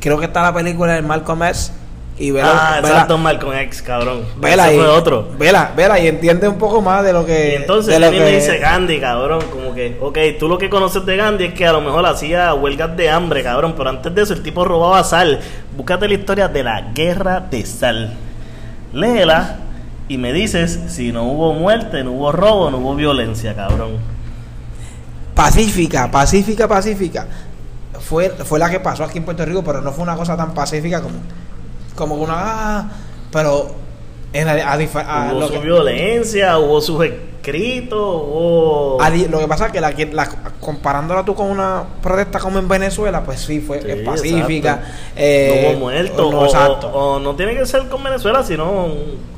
Creo 0.00 0.18
que 0.18 0.26
está 0.26 0.42
la 0.42 0.52
película 0.52 0.92
de 0.94 1.02
Malcolm 1.02 1.42
X. 1.44 1.72
Y 2.16 2.30
vela. 2.30 2.48
ah, 2.48 2.76
vela- 2.80 2.88
exacto, 2.90 3.18
Malcolm 3.18 3.54
X, 3.58 3.82
cabrón. 3.82 4.22
Vela 4.36 4.66
Ese 4.66 4.76
y, 4.76 4.78
fue 4.78 4.86
otro. 4.88 5.28
Vela, 5.36 5.72
vela 5.76 5.98
y 5.98 6.06
entiende 6.06 6.46
un 6.46 6.58
poco 6.58 6.80
más 6.80 7.02
de 7.04 7.12
lo 7.12 7.26
que. 7.26 7.50
Y 7.52 7.54
entonces 7.56 7.92
él 7.94 8.08
me 8.08 8.30
dice 8.30 8.58
Gandhi, 8.58 9.00
cabrón, 9.00 9.42
como 9.50 9.74
que, 9.74 9.98
ok, 10.00 10.18
tú 10.38 10.48
lo 10.48 10.56
que 10.56 10.70
conoces 10.70 11.04
de 11.04 11.16
Gandhi 11.16 11.46
es 11.46 11.54
que 11.54 11.66
a 11.66 11.72
lo 11.72 11.80
mejor 11.80 12.06
hacía 12.06 12.54
huelgas 12.54 12.96
de 12.96 13.10
hambre, 13.10 13.42
cabrón, 13.42 13.74
pero 13.76 13.90
antes 13.90 14.14
de 14.14 14.22
eso 14.22 14.32
el 14.32 14.42
tipo 14.44 14.64
robaba 14.64 15.02
sal. 15.02 15.40
Búscate 15.76 16.06
la 16.06 16.14
historia 16.14 16.46
de 16.46 16.62
la 16.62 16.80
guerra 16.94 17.40
de 17.40 17.66
sal. 17.66 18.14
Léela 18.92 19.56
y 20.06 20.16
me 20.16 20.32
dices 20.32 20.78
si 20.88 21.10
no 21.10 21.24
hubo 21.24 21.52
muerte, 21.52 22.04
no 22.04 22.12
hubo 22.12 22.30
robo, 22.30 22.70
no 22.70 22.78
hubo 22.78 22.94
violencia, 22.94 23.56
cabrón. 23.56 23.96
Pacífica, 25.34 26.10
pacífica, 26.12 26.68
pacífica. 26.68 27.26
Fue, 27.98 28.30
fue 28.30 28.58
la 28.58 28.70
que 28.70 28.78
pasó 28.80 29.02
aquí 29.02 29.18
en 29.18 29.24
Puerto 29.24 29.44
Rico, 29.44 29.64
pero 29.64 29.80
no 29.80 29.90
fue 29.92 30.04
una 30.04 30.14
cosa 30.14 30.36
tan 30.36 30.54
pacífica 30.54 31.00
como, 31.02 31.14
como 31.94 32.14
una. 32.16 32.34
ah, 32.36 32.88
pero 33.32 33.70
en 34.32 34.46
la- 34.46 34.72
a 34.72 34.76
hubo 35.32 35.46
su 35.46 35.52
que, 35.52 35.58
violencia, 35.60 36.58
hubo 36.58 36.80
sus 36.80 37.04
escritos, 37.04 37.98
hubo... 38.00 38.98
lo 39.30 39.38
que 39.38 39.46
pasa 39.48 39.66
es 39.66 39.72
que 39.72 39.80
la, 39.80 39.92
que- 39.94 40.06
la- 40.12 40.28
comparándola 40.60 41.24
tú 41.24 41.34
con 41.34 41.48
una 41.50 41.84
protesta 42.02 42.38
como 42.40 42.58
en 42.58 42.66
Venezuela, 42.66 43.22
pues 43.22 43.40
sí, 43.40 43.60
fue 43.60 43.80
Sí, 43.82 44.02
pacífica. 44.04 44.82
eh, 45.14 45.62
no 45.64 45.70
hubo 45.70 45.78
muertos. 45.80 46.32
no, 46.32 46.40
o, 46.40 46.44
exacto. 46.46 46.88
o- 46.88 47.14
o 47.16 47.20
no 47.20 47.34
tiene 47.36 47.54
que 47.54 47.66
ser 47.66 47.88
con 47.88 48.02
Venezuela, 48.02 48.42
sino 48.42 48.88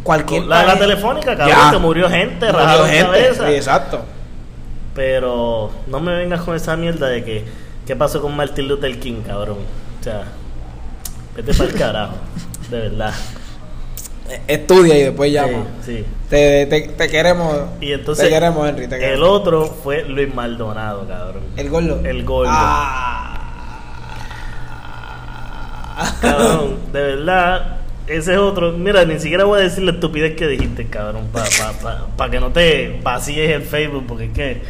Cualquier 0.02 0.44
la, 0.44 0.78
telefónica, 0.78 1.36
cabrón, 1.36 1.70
que 1.72 1.78
murió 1.78 2.08
gente, 2.08 2.46
Murió 2.52 2.84
gente, 2.86 3.34
sí, 3.34 3.54
exacto. 3.54 4.00
Pero 4.94 5.70
no 5.88 6.00
me 6.00 6.14
vengas 6.14 6.40
con 6.40 6.56
esa 6.56 6.76
mierda 6.76 7.08
de 7.08 7.22
que 7.22 7.44
qué 7.86 7.96
pasó 7.96 8.22
con 8.22 8.34
Martin 8.34 8.66
Luther 8.68 8.98
King, 8.98 9.22
cabrón. 9.26 9.58
O 10.00 10.02
sea, 10.04 10.22
vete 11.34 11.52
para 11.52 11.68
el 11.70 11.76
carajo, 11.76 12.14
de 12.70 12.78
verdad. 12.80 13.14
Estudia 14.48 14.98
y 14.98 15.02
después 15.04 15.32
llama. 15.32 15.64
Sí, 15.84 15.98
sí. 15.98 16.04
Te, 16.28 16.66
te, 16.66 16.80
te 16.88 17.08
queremos. 17.08 17.56
Y 17.80 17.92
entonces 17.92 18.24
te 18.24 18.30
queremos, 18.30 18.68
Henry. 18.68 18.88
Te 18.88 19.12
el 19.14 19.22
otro 19.22 19.66
fue 19.66 20.02
Luis 20.04 20.34
Maldonado, 20.34 21.06
cabrón. 21.06 21.44
El 21.56 21.70
gordo. 21.70 22.00
El 22.04 22.24
gordo. 22.24 22.50
Ah. 22.52 23.32
Cabrón, 26.20 26.76
de 26.92 27.00
verdad, 27.02 27.76
ese 28.06 28.32
es 28.32 28.38
otro. 28.38 28.72
Mira, 28.72 29.04
ni 29.04 29.18
siquiera 29.18 29.44
voy 29.44 29.60
a 29.60 29.62
decir 29.62 29.84
la 29.84 29.92
estupidez 29.92 30.34
que 30.36 30.46
dijiste, 30.48 30.86
cabrón, 30.86 31.28
para 31.32 31.46
pa, 31.46 31.72
pa, 31.80 32.06
pa 32.16 32.30
que 32.30 32.40
no 32.40 32.50
te 32.50 33.00
vacíes 33.02 33.50
el 33.52 33.62
Facebook, 33.62 34.04
porque 34.06 34.24
es 34.24 34.32
que. 34.32 34.62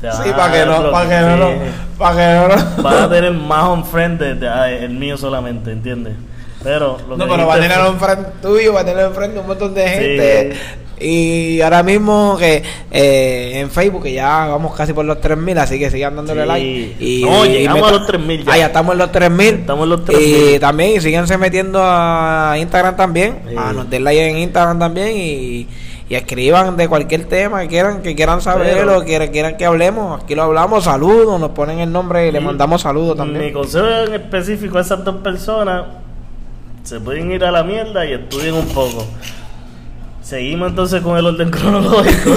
Sí, 0.00 0.30
para 0.36 0.52
que 0.52 0.66
no, 0.66 0.90
para 0.92 1.08
que 1.08 1.26
no, 1.26 1.36
bloquear. 1.36 1.38
no, 1.38 1.98
para 1.98 2.16
que 2.16 2.34
no, 2.34 2.48
no. 2.76 2.82
Vas 2.82 2.94
a 3.02 3.08
tener 3.08 3.32
más 3.32 3.64
on 3.64 3.84
friend 3.86 4.18
de, 4.20 4.34
de- 4.34 4.48
ah, 4.48 4.70
el 4.70 4.90
mío 4.90 5.16
solamente, 5.16 5.72
¿entiendes? 5.72 6.12
Pero 6.64 6.98
lo 7.08 7.16
No, 7.16 7.24
que 7.26 7.30
pero 7.30 7.46
va 7.46 7.54
a 7.54 7.60
tener 7.60 7.78
fue- 7.78 7.88
enfrente 7.88 8.30
tuyo, 8.42 8.72
va 8.72 8.80
a 8.80 8.84
tener 8.84 9.04
enfrente 9.06 9.38
un 9.38 9.46
montón 9.46 9.74
de 9.74 9.86
Sí. 9.86 9.94
gente. 9.94 10.56
Y 11.00 11.60
ahora 11.60 11.82
mismo 11.82 12.36
que 12.38 12.62
eh, 12.90 13.52
en 13.60 13.68
Facebook, 13.70 14.04
que 14.04 14.12
ya 14.12 14.46
vamos 14.46 14.74
casi 14.74 14.92
por 14.92 15.04
los 15.04 15.20
3000, 15.20 15.58
así 15.58 15.78
que 15.78 15.90
sigan 15.90 16.14
dándole 16.16 16.42
Sí. 16.42 16.48
like. 16.48 16.96
Y, 17.04 17.24
No, 17.24 17.44
y 17.44 17.48
llegamos 17.48 17.82
meta- 17.82 17.88
a 17.88 17.98
los 17.98 18.06
3000 18.06 18.44
ya. 18.44 18.52
Ah, 18.52 18.58
ya 18.58 18.66
estamos 18.66 18.92
en 18.92 18.98
los 18.98 19.12
3000. 19.12 19.54
Estamos 19.56 19.84
en 19.84 19.90
los 19.90 20.00
Y 20.00 20.04
3000. 20.04 20.60
también 20.60 21.00
síganse 21.02 21.36
metiendo 21.36 21.80
a 21.82 22.54
Instagram 22.58 22.96
también. 22.96 23.38
Sí. 23.48 23.54
A 23.58 23.72
nos 23.72 23.90
den 23.90 24.04
like 24.04 24.28
en 24.30 24.38
Instagram 24.38 24.78
también. 24.78 25.08
Y, 25.16 25.66
y 26.08 26.14
escriban 26.14 26.76
de 26.76 26.86
cualquier 26.86 27.24
tema 27.24 27.62
que 27.62 27.68
quieran 27.68 28.00
que 28.02 28.14
quieran 28.14 28.40
saber 28.40 28.76
Pero- 28.76 28.98
o 28.98 29.04
quieran, 29.04 29.28
quieran 29.28 29.56
que 29.56 29.64
hablemos. 29.66 30.22
Aquí 30.22 30.34
lo 30.36 30.44
hablamos, 30.44 30.84
saludos, 30.84 31.40
nos 31.40 31.50
ponen 31.50 31.80
el 31.80 31.90
nombre 31.90 32.28
y 32.28 32.30
le 32.32 32.38
Y 32.38 32.44
mandamos 32.44 32.82
saludos 32.82 33.16
Mi 33.16 33.32
también. 33.32 33.52
consejo 33.52 33.86
en 34.06 34.14
específico 34.14 34.78
a 34.78 34.82
esas 34.82 35.02
dos 35.04 35.16
personas 35.16 35.84
se 36.84 37.00
pueden 37.00 37.32
ir 37.32 37.44
a 37.44 37.50
la 37.50 37.64
mierda 37.64 38.06
y 38.06 38.12
estudien 38.12 38.54
un 38.54 38.66
poco. 38.68 39.04
Seguimos 40.22 40.70
entonces 40.70 41.02
con 41.02 41.18
el 41.18 41.26
orden 41.26 41.50
cronológico. 41.50 42.30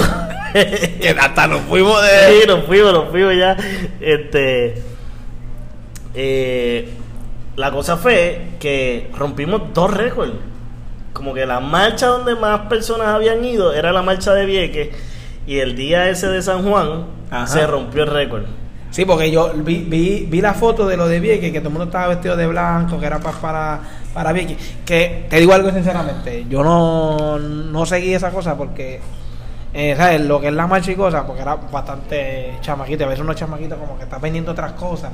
Que 0.50 1.10
hasta 1.10 1.46
nos 1.46 1.60
fuimos 1.62 2.00
Sí, 2.02 2.46
nos 2.48 2.64
fuimos, 2.64 2.92
nos 2.94 3.08
fuimos 3.10 3.36
ya. 3.36 3.54
Este. 4.00 4.82
eh, 6.14 6.88
la 7.56 7.70
cosa 7.70 7.96
fue 7.98 8.52
que 8.58 9.10
rompimos 9.16 9.62
dos 9.74 9.92
récords. 9.92 10.32
Como 11.12 11.34
que 11.34 11.44
la 11.46 11.60
marcha 11.60 12.06
donde 12.06 12.34
más 12.34 12.60
personas 12.62 13.08
habían 13.08 13.44
ido 13.44 13.74
era 13.74 13.92
la 13.92 14.02
marcha 14.02 14.32
de 14.32 14.46
Vieques. 14.46 14.88
Y 15.46 15.58
el 15.58 15.76
día 15.76 16.08
ese 16.08 16.28
de 16.28 16.40
San 16.40 16.62
Juan 16.68 17.04
Ajá. 17.30 17.46
se 17.46 17.66
rompió 17.66 18.04
el 18.04 18.10
récord. 18.10 18.44
Sí, 18.90 19.04
porque 19.04 19.30
yo 19.30 19.52
vi, 19.54 19.84
vi, 19.86 20.26
vi 20.30 20.40
la 20.40 20.54
foto 20.54 20.86
de 20.86 20.96
lo 20.96 21.08
de 21.08 21.20
Vieques, 21.20 21.52
que 21.52 21.58
todo 21.58 21.68
el 21.68 21.74
mundo 21.74 21.84
estaba 21.86 22.08
vestido 22.08 22.36
de 22.36 22.46
blanco, 22.46 22.98
que 22.98 23.04
era 23.06 23.18
pa- 23.18 23.32
para, 23.32 23.80
para 24.14 24.32
Vieques. 24.32 24.56
Que 24.84 25.26
te 25.28 25.38
digo 25.38 25.52
algo 25.52 25.70
sinceramente, 25.70 26.46
yo 26.48 26.62
no, 26.62 27.38
no 27.38 27.86
seguí 27.86 28.14
esa 28.14 28.30
cosa 28.30 28.56
porque, 28.56 29.00
eh, 29.74 29.94
¿sabes? 29.96 30.20
Lo 30.22 30.40
que 30.40 30.48
es 30.48 30.54
la 30.54 30.66
marcha 30.66 30.90
y 30.92 30.96
cosas, 30.96 31.24
porque 31.24 31.42
era 31.42 31.56
bastante 31.56 32.54
chamaquito. 32.60 33.04
A 33.04 33.08
veces 33.08 33.22
unos 33.22 33.36
chamaquitos 33.36 33.78
como 33.78 33.96
que 33.96 34.04
están 34.04 34.20
vendiendo 34.20 34.52
otras 34.52 34.72
cosas 34.72 35.12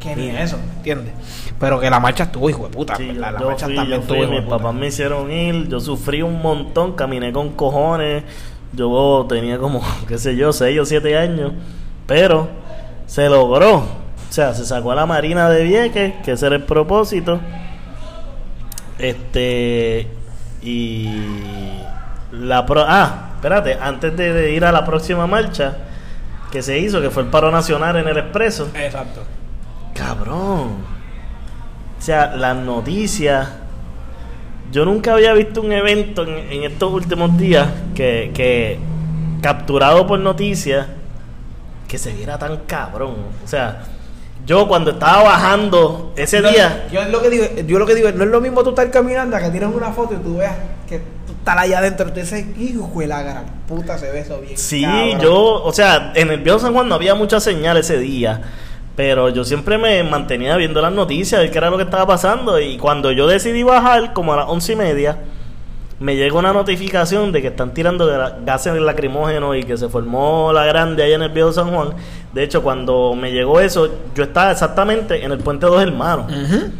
que 0.00 0.16
ni 0.16 0.30
eso, 0.30 0.56
¿entiendes? 0.76 1.12
Pero 1.58 1.78
que 1.78 1.90
la 1.90 2.00
marcha 2.00 2.24
estuvo, 2.24 2.48
hijo 2.48 2.64
de 2.64 2.70
puta. 2.70 2.96
Sí, 2.96 3.12
la 3.12 3.38
yo 3.38 3.46
marcha 3.46 3.66
fui, 3.66 3.76
también 3.76 4.00
yo 4.00 4.06
fui, 4.06 4.18
estuvo, 4.18 4.32
mis 4.32 4.48
papás 4.48 4.74
me 4.74 4.86
hicieron 4.86 5.30
ir, 5.30 5.68
yo 5.68 5.78
sufrí 5.78 6.22
un 6.22 6.40
montón, 6.40 6.94
caminé 6.94 7.32
con 7.32 7.50
cojones, 7.50 8.24
yo 8.72 9.26
tenía 9.28 9.58
como, 9.58 9.82
qué 10.08 10.18
sé 10.18 10.34
yo, 10.36 10.52
6 10.52 10.80
o 10.80 10.84
7 10.86 11.16
años, 11.18 11.52
pero 12.06 12.48
se 13.06 13.28
logró, 13.28 13.76
o 13.76 14.32
sea, 14.32 14.54
se 14.54 14.64
sacó 14.64 14.92
a 14.92 14.94
la 14.94 15.06
Marina 15.06 15.48
de 15.50 15.64
Vieques, 15.64 16.14
que 16.24 16.32
ese 16.32 16.46
era 16.46 16.56
el 16.56 16.64
propósito, 16.64 17.40
este, 19.00 20.06
y 20.62 21.08
la 22.32 22.66
pro, 22.66 22.84
ah, 22.86 23.30
espérate, 23.36 23.78
antes 23.80 24.16
de, 24.16 24.32
de 24.32 24.52
ir 24.52 24.64
a 24.64 24.72
la 24.72 24.84
próxima 24.84 25.26
marcha 25.26 25.76
que 26.50 26.62
se 26.62 26.78
hizo, 26.78 27.00
que 27.00 27.10
fue 27.10 27.22
el 27.22 27.28
paro 27.28 27.50
nacional 27.50 27.96
en 27.96 28.08
el 28.08 28.18
expreso, 28.18 28.70
Exacto. 28.74 29.22
Cabrón. 29.94 30.68
O 31.98 32.02
sea, 32.02 32.34
las 32.34 32.56
noticias. 32.56 33.48
Yo 34.72 34.84
nunca 34.84 35.12
había 35.14 35.32
visto 35.32 35.60
un 35.60 35.72
evento 35.72 36.22
en, 36.22 36.50
en 36.50 36.64
estos 36.64 36.92
últimos 36.92 37.36
días 37.36 37.68
que, 37.94 38.30
que 38.32 38.78
capturado 39.42 40.06
por 40.06 40.18
noticias 40.20 40.86
que 41.88 41.98
se 41.98 42.12
viera 42.12 42.38
tan 42.38 42.58
cabrón. 42.66 43.16
O 43.44 43.48
sea, 43.48 43.82
yo 44.46 44.66
cuando 44.68 44.92
estaba 44.92 45.22
bajando 45.22 46.12
ese 46.16 46.42
día. 46.42 46.88
Yo, 46.92 47.04
lo 47.04 47.22
que 47.22 47.30
digo, 47.30 47.44
yo 47.66 47.78
lo 47.78 47.86
que 47.86 47.94
digo, 47.94 48.10
no 48.12 48.24
es 48.24 48.30
lo 48.30 48.40
mismo 48.40 48.62
tú 48.62 48.70
estar 48.70 48.90
caminando 48.90 49.36
a 49.36 49.40
que 49.40 49.50
tienes 49.50 49.74
una 49.74 49.92
foto 49.92 50.14
y 50.14 50.18
tú 50.18 50.38
veas 50.38 50.54
que 50.88 50.98
tú 51.26 51.32
estás 51.38 51.56
allá 51.58 51.78
adentro. 51.78 52.12
Tú 52.12 52.20
dices, 52.20 52.44
hijo 52.58 52.90
de 52.96 53.06
la 53.06 53.22
gran 53.22 53.44
puta, 53.68 53.98
se 53.98 54.10
ve 54.10 54.20
eso 54.20 54.40
bien. 54.40 54.56
Sí, 54.56 54.82
cabrón". 54.82 55.20
yo, 55.20 55.34
o 55.62 55.72
sea, 55.72 56.12
en 56.14 56.30
el 56.30 56.40
viejo 56.40 56.58
San 56.58 56.72
Juan 56.72 56.88
no 56.88 56.94
había 56.94 57.14
mucha 57.14 57.38
señal 57.40 57.76
ese 57.76 57.98
día, 57.98 58.40
pero 58.96 59.28
yo 59.28 59.44
siempre 59.44 59.78
me 59.78 60.02
mantenía 60.02 60.56
viendo 60.56 60.80
las 60.80 60.92
noticias 60.92 61.40
de 61.40 61.50
qué 61.50 61.58
era 61.58 61.70
lo 61.70 61.76
que 61.76 61.84
estaba 61.84 62.06
pasando 62.06 62.58
y 62.58 62.76
cuando 62.78 63.12
yo 63.12 63.26
decidí 63.26 63.62
bajar, 63.62 64.12
como 64.12 64.32
a 64.32 64.38
las 64.38 64.46
once 64.48 64.72
y 64.72 64.76
media, 64.76 65.18
me 66.00 66.16
llega 66.16 66.36
una 66.38 66.52
notificación 66.52 67.30
de 67.30 67.42
que 67.42 67.48
están 67.48 67.74
tirando 67.74 68.06
gases 68.44 68.74
lacrimógenos 68.80 69.56
y 69.56 69.64
que 69.64 69.76
se 69.76 69.88
formó 69.90 70.50
la 70.52 70.64
grande 70.64 71.02
allá 71.02 71.16
en 71.16 71.22
el 71.22 71.28
viejo 71.30 71.52
San 71.52 71.70
Juan. 71.70 71.90
De 72.32 72.42
hecho, 72.42 72.62
cuando 72.62 73.14
me 73.14 73.30
llegó 73.32 73.60
eso, 73.60 73.88
yo 74.14 74.24
estaba 74.24 74.50
exactamente 74.50 75.22
en 75.22 75.30
el 75.30 75.38
puente 75.38 75.66
Dos 75.66 75.82
Hermanos. 75.82 76.32
Ujú. 76.32 76.70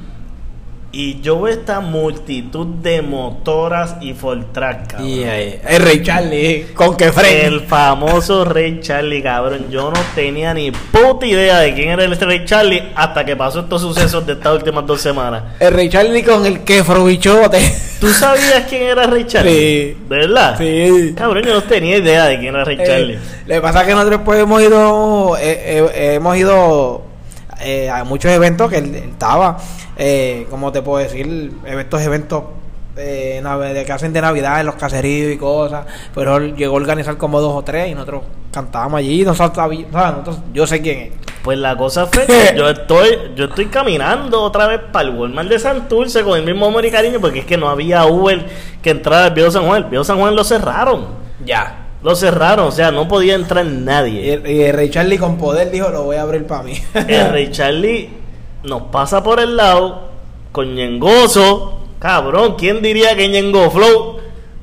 Y 0.92 1.20
yo 1.20 1.40
veo 1.40 1.54
esta 1.54 1.78
multitud 1.78 2.66
de 2.66 3.00
motoras 3.00 3.94
y 4.00 4.12
Fortrack, 4.12 4.88
cabrón. 4.88 5.08
Y 5.08 5.22
ahí, 5.22 5.60
el 5.68 5.82
Rey 5.82 6.02
Charlie, 6.02 6.66
con 6.74 6.96
que 6.96 7.12
frente. 7.12 7.46
El 7.46 7.60
famoso 7.60 8.44
Rey 8.44 8.80
Charlie, 8.80 9.22
cabrón. 9.22 9.66
Yo 9.70 9.92
no 9.92 10.00
tenía 10.16 10.52
ni 10.52 10.72
puta 10.72 11.24
idea 11.26 11.58
de 11.60 11.74
quién 11.74 11.90
era 11.90 12.02
el 12.04 12.18
Rey 12.18 12.44
Charlie 12.44 12.82
hasta 12.96 13.24
que 13.24 13.36
pasó 13.36 13.60
estos 13.60 13.80
sucesos 13.82 14.26
de 14.26 14.32
estas 14.32 14.52
últimas 14.52 14.84
dos 14.84 15.00
semanas. 15.00 15.44
El 15.60 15.74
Rey 15.74 15.88
Charlie 15.88 16.24
con 16.24 16.44
el 16.44 16.64
quefro 16.64 17.04
bichote. 17.04 17.60
¿Tú 18.00 18.08
sabías 18.08 18.64
quién 18.68 18.82
era 18.82 19.06
Rey 19.06 19.24
Charlie? 19.28 19.50
Sí. 19.52 19.96
¿De 20.08 20.16
verdad? 20.16 20.56
Sí. 20.58 21.14
Cabrón, 21.16 21.44
yo 21.44 21.54
no 21.54 21.62
tenía 21.62 21.98
idea 21.98 22.24
de 22.26 22.40
quién 22.40 22.52
era 22.54 22.64
Rey 22.64 22.76
Eh, 22.80 22.84
Charlie. 22.84 23.18
lo 23.46 23.54
que 23.54 23.60
pasa 23.60 23.82
es 23.82 23.86
que 23.86 23.94
nosotros 23.94 24.22
pues 24.24 24.40
hemos 24.40 24.60
ido 24.60 25.36
eh, 25.38 25.88
eh, 25.94 26.14
hemos 26.14 26.36
ido 26.36 27.02
eh, 27.60 27.88
a 27.90 28.04
muchos 28.04 28.30
eventos 28.32 28.70
que 28.70 28.78
él, 28.78 28.94
él 28.94 29.10
estaba 29.10 29.56
eh, 29.96 30.46
como 30.50 30.72
te 30.72 30.82
puedo 30.82 31.02
decir 31.02 31.52
estos 31.66 32.00
eventos 32.02 32.44
eh, 32.96 33.42
de 33.74 33.84
que 33.84 33.92
hacen 33.92 34.12
de 34.12 34.20
navidad 34.20 34.60
en 34.60 34.66
los 34.66 34.74
caseríos 34.74 35.32
y 35.32 35.36
cosas 35.36 35.86
pero 36.14 36.36
él 36.36 36.54
llegó 36.56 36.74
a 36.74 36.76
organizar 36.76 37.16
como 37.16 37.40
dos 37.40 37.54
o 37.54 37.62
tres 37.62 37.88
y 37.90 37.94
nosotros 37.94 38.22
cantábamos 38.52 38.98
allí. 38.98 39.24
Nosotros- 39.24 40.38
yo 40.52 40.66
sé 40.66 40.82
quién 40.82 40.98
es 40.98 41.10
Pues 41.42 41.56
la 41.58 41.76
cosa 41.76 42.06
fue 42.06 42.26
que 42.26 42.52
yo 42.56 42.68
estoy, 42.68 43.32
yo 43.36 43.44
estoy 43.46 43.66
caminando 43.66 44.42
otra 44.42 44.66
vez 44.66 44.80
para 44.92 45.08
el 45.08 45.14
Walmart 45.16 45.48
de 45.48 45.58
Santurce 45.58 46.22
con 46.24 46.36
el 46.38 46.44
mismo 46.44 46.66
amor 46.66 46.84
y 46.84 46.90
cariño 46.90 47.20
porque 47.20 47.38
es 47.40 47.44
que 47.46 47.56
no 47.56 47.68
había 47.68 48.04
Uber 48.06 48.44
que 48.82 48.90
entrara 48.90 49.26
al 49.26 49.34
Viejo 49.34 49.50
San 49.50 49.66
Juan. 49.66 49.84
El 49.84 49.88
Viejo 49.88 50.04
San 50.04 50.18
Juan 50.18 50.34
lo 50.34 50.44
cerraron. 50.44 51.06
ya 51.44 51.86
Lo 52.02 52.14
cerraron, 52.14 52.68
o 52.68 52.70
sea, 52.72 52.90
no 52.90 53.08
podía 53.08 53.34
entrar 53.34 53.64
nadie. 53.66 54.40
y 54.46 54.62
el 54.62 54.74
Rey 54.74 54.90
Charlie 54.90 55.18
con 55.18 55.36
poder 55.36 55.70
dijo 55.70 55.90
lo 55.90 56.04
voy 56.04 56.16
a 56.16 56.22
abrir 56.22 56.46
para 56.46 56.62
mí 56.62 56.72
El 56.94 57.30
Rey 57.30 57.50
Charlie 57.50 58.08
nos 58.64 58.82
pasa 58.84 59.22
por 59.22 59.40
el 59.40 59.56
lado 59.56 60.08
con 60.52 60.74
Ñengoso. 60.74 61.80
Cabrón, 61.98 62.54
¿quién 62.56 62.80
diría 62.80 63.14
que 63.14 63.28
Ñengo 63.28 63.70
Flow 63.70 64.18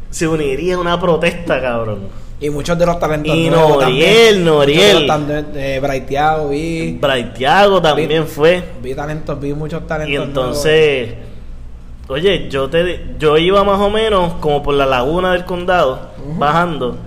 se 0.09 0.27
uniría 0.27 0.75
a 0.75 0.79
una 0.79 0.99
protesta, 0.99 1.61
cabrón? 1.61 2.27
y 2.39 2.49
muchos 2.49 2.77
de 2.77 2.85
los 2.85 2.99
talentos 2.99 3.35
Y 3.35 3.49
Noriel. 3.49 4.43
Noriel. 4.43 5.09
Eh, 5.55 5.79
Braithiago, 5.81 6.49
vi 6.49 6.93
Braithiago 6.93 7.81
también 7.81 8.27
fue. 8.27 8.63
Vi 8.81 8.93
talentos, 8.93 9.39
vi 9.39 9.53
muchos 9.53 9.87
talentos. 9.87 10.13
Y 10.13 10.15
entonces, 10.15 11.13
oye, 12.07 12.47
yo 12.49 12.69
te 12.69 13.15
yo 13.17 13.37
iba 13.37 13.63
más 13.63 13.79
o 13.79 13.89
menos 13.89 14.33
como 14.35 14.61
por 14.61 14.75
la 14.75 14.85
laguna 14.85 15.33
del 15.33 15.45
condado, 15.45 16.11
bajando, 16.37 16.97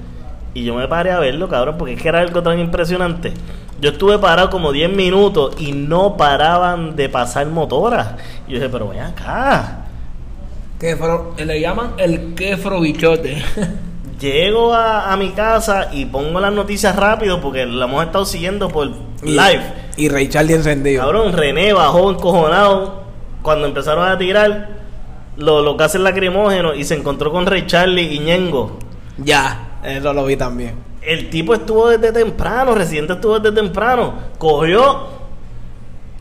y 0.55 0.65
yo 0.65 0.75
me 0.75 0.89
paré 0.89 1.11
a 1.13 1.19
verlo, 1.21 1.49
cabrón, 1.49 1.77
porque 1.79 1.95
es 1.95 2.03
que 2.03 2.09
era 2.09 2.21
algo 2.21 2.43
tan 2.43 2.59
impresionante. 2.59 3.33
Yo 3.81 3.91
estuve 3.91 4.19
parado 4.19 4.51
como 4.51 4.73
10 4.73 4.91
minutos 4.93 5.55
y 5.59 5.73
no 5.73 6.17
paraban 6.17 6.97
de 6.97 7.09
pasar 7.09 7.47
motoras. 7.47 8.09
Y 8.47 8.53
yo 8.53 8.57
dije, 8.59 8.69
pero 8.71 8.89
ven 8.89 9.01
acá. 9.01 9.87
nuevos. 10.81 11.37
Que 11.37 11.45
le 11.47 11.61
llaman 11.61 11.93
el 11.99 12.35
quefro 12.35 12.81
bichote. 12.81 13.43
Llego 14.21 14.75
a, 14.75 15.11
a 15.13 15.17
mi 15.17 15.31
casa 15.31 15.89
y 15.93 16.05
pongo 16.05 16.41
las 16.41 16.53
noticias 16.53 16.95
rápido 16.95 17.41
porque 17.41 17.65
la 17.65 17.87
hemos 17.87 18.05
estado 18.05 18.27
siguiendo 18.27 18.69
por 18.69 18.89
Y- 19.23 19.31
live. 19.31 19.63
Y 19.97 20.09
Rey 20.11 20.29
Charlie 20.29 20.55
encendido. 20.55 21.03
Cabrón, 21.03 21.33
René 21.33 21.73
bajó 21.73 22.11
encojonado 22.11 23.03
cuando 23.43 23.67
empezaron 23.67 24.07
a 24.07 24.19
tirar 24.19 24.69
los, 25.39 25.65
los 25.65 25.77
gases 25.79 26.01
lacrimógenos 26.03 26.77
y 26.77 26.85
se 26.85 26.95
encontró 26.97 27.33
con 27.33 27.47
Rey 27.47 27.67
Charlie 27.67 28.15
y 28.15 28.19
Ñengo. 28.19 28.79
Ya, 29.19 29.69
eso 29.85 30.13
lo 30.13 30.25
vi 30.25 30.37
también. 30.37 30.75
El 31.03 31.31
tipo 31.31 31.55
estuvo 31.55 31.89
desde 31.89 32.13
temprano, 32.13 32.75
Residente 32.75 33.15
estuvo 33.15 33.39
desde 33.39 33.55
temprano. 33.57 34.15
Cogió 34.39 35.09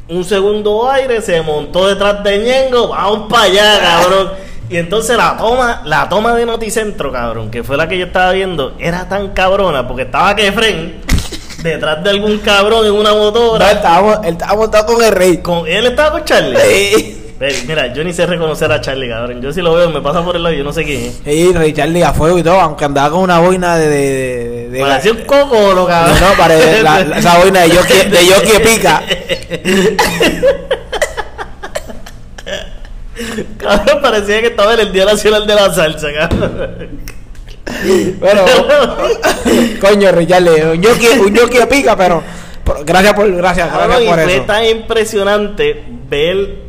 un 0.07 0.24
segundo 0.24 0.89
aire, 0.89 1.22
se 1.22 1.41
montó 1.41 1.88
detrás 1.88 2.24
de 2.24 2.38
Ñengo, 2.39 2.88
vamos 2.89 3.30
para 3.30 3.43
allá, 3.43 3.80
cabrón. 3.82 4.32
Y 4.70 4.78
entonces 4.78 5.18
la 5.18 5.36
toma, 5.36 5.82
la 5.86 6.07
toma 6.07 6.34
de 6.36 6.45
Noticentro, 6.45 7.12
cabrón, 7.12 7.49
que 7.49 7.64
fue 7.64 7.76
la 7.76 7.88
que 7.88 7.97
yo 7.97 8.05
estaba 8.05 8.32
viendo, 8.32 8.76
era 8.80 9.10
tan 9.10 9.30
cabrona 9.30 9.88
porque 9.88 10.03
estaba 10.03 10.36
Kefren 10.36 11.01
detrás 11.64 12.03
de 12.03 12.10
algún 12.12 12.38
cabrón 12.38 12.86
en 12.86 12.93
una 12.93 13.10
No, 13.10 13.18
motora. 13.18 13.72
él, 13.72 13.78
estaba, 13.78 14.22
él 14.24 14.34
estaba 14.34 14.55
montado 14.55 14.86
con 14.93 15.03
el 15.03 15.12
Rey. 15.12 15.38
Con, 15.39 15.68
él 15.68 15.88
estaba 15.88 16.12
con 16.12 16.24
Charlie. 16.24 16.57
Sí. 16.57 17.18
Mira, 17.67 17.93
yo 17.93 18.03
ni 18.03 18.11
sé 18.11 18.25
reconocer 18.25 18.69
a 18.69 18.81
Charlie, 18.81 19.07
cabrón. 19.07 19.41
Yo 19.41 19.53
si 19.53 19.61
lo 19.61 19.73
veo, 19.73 19.89
me 19.89 20.01
pasa 20.01 20.21
por 20.25 20.35
el 20.35 20.43
lado 20.43 20.53
y 20.53 20.57
yo 20.57 20.63
no 20.65 20.73
sé 20.73 20.83
quién 20.83 21.05
es. 21.05 21.21
Sí, 21.23 21.53
Rey 21.53 21.71
Charlie 21.71 22.03
a 22.03 22.11
fuego 22.11 22.37
y 22.37 22.43
todo, 22.43 22.59
aunque 22.59 22.83
andaba 22.83 23.11
con 23.11 23.21
una 23.21 23.39
boina 23.39 23.77
de. 23.77 23.87
de, 23.87 24.69
de, 24.69 24.79
Parecía 24.81 25.13
un 25.13 25.21
coco, 25.21 25.73
¿no, 25.73 25.85
cabrón? 25.87 26.17
No, 26.19 26.29
no, 26.31 26.35
parece 26.35 26.83
la- 26.83 26.99
la- 27.05 27.17
esa 27.19 27.37
boina 27.37 27.61
de 27.61 27.69
Yoki, 27.69 27.93
de 28.09 28.25
Yoki 28.25 28.59
Pica. 28.63 29.03
Cabrón, 33.57 34.01
parecía 34.01 34.39
que 34.41 34.47
estaba 34.47 34.73
en 34.75 34.79
el 34.81 34.93
Día 34.93 35.05
Nacional 35.05 35.45
de 35.45 35.55
la 35.55 35.73
Salsa, 35.73 36.07
cabrón. 36.13 36.99
Pero, 38.19 38.45
coño, 39.81 40.11
Rey 40.11 40.25
Charlie, 40.25 40.61
un 40.63 40.81
Yoki, 40.81 41.07
un 41.19 41.33
Yoki 41.35 41.57
Pica, 41.69 41.95
pero. 41.97 42.23
pero 42.63 42.79
gracias 42.85 43.13
por, 43.13 43.31
gracias, 43.35 43.67
Cabrón, 43.69 43.87
gracias 43.89 44.09
por 44.15 44.23
fue 44.23 44.35
eso. 44.35 44.43
tan 44.45 44.65
impresionante 44.65 45.83
ver 46.09 46.68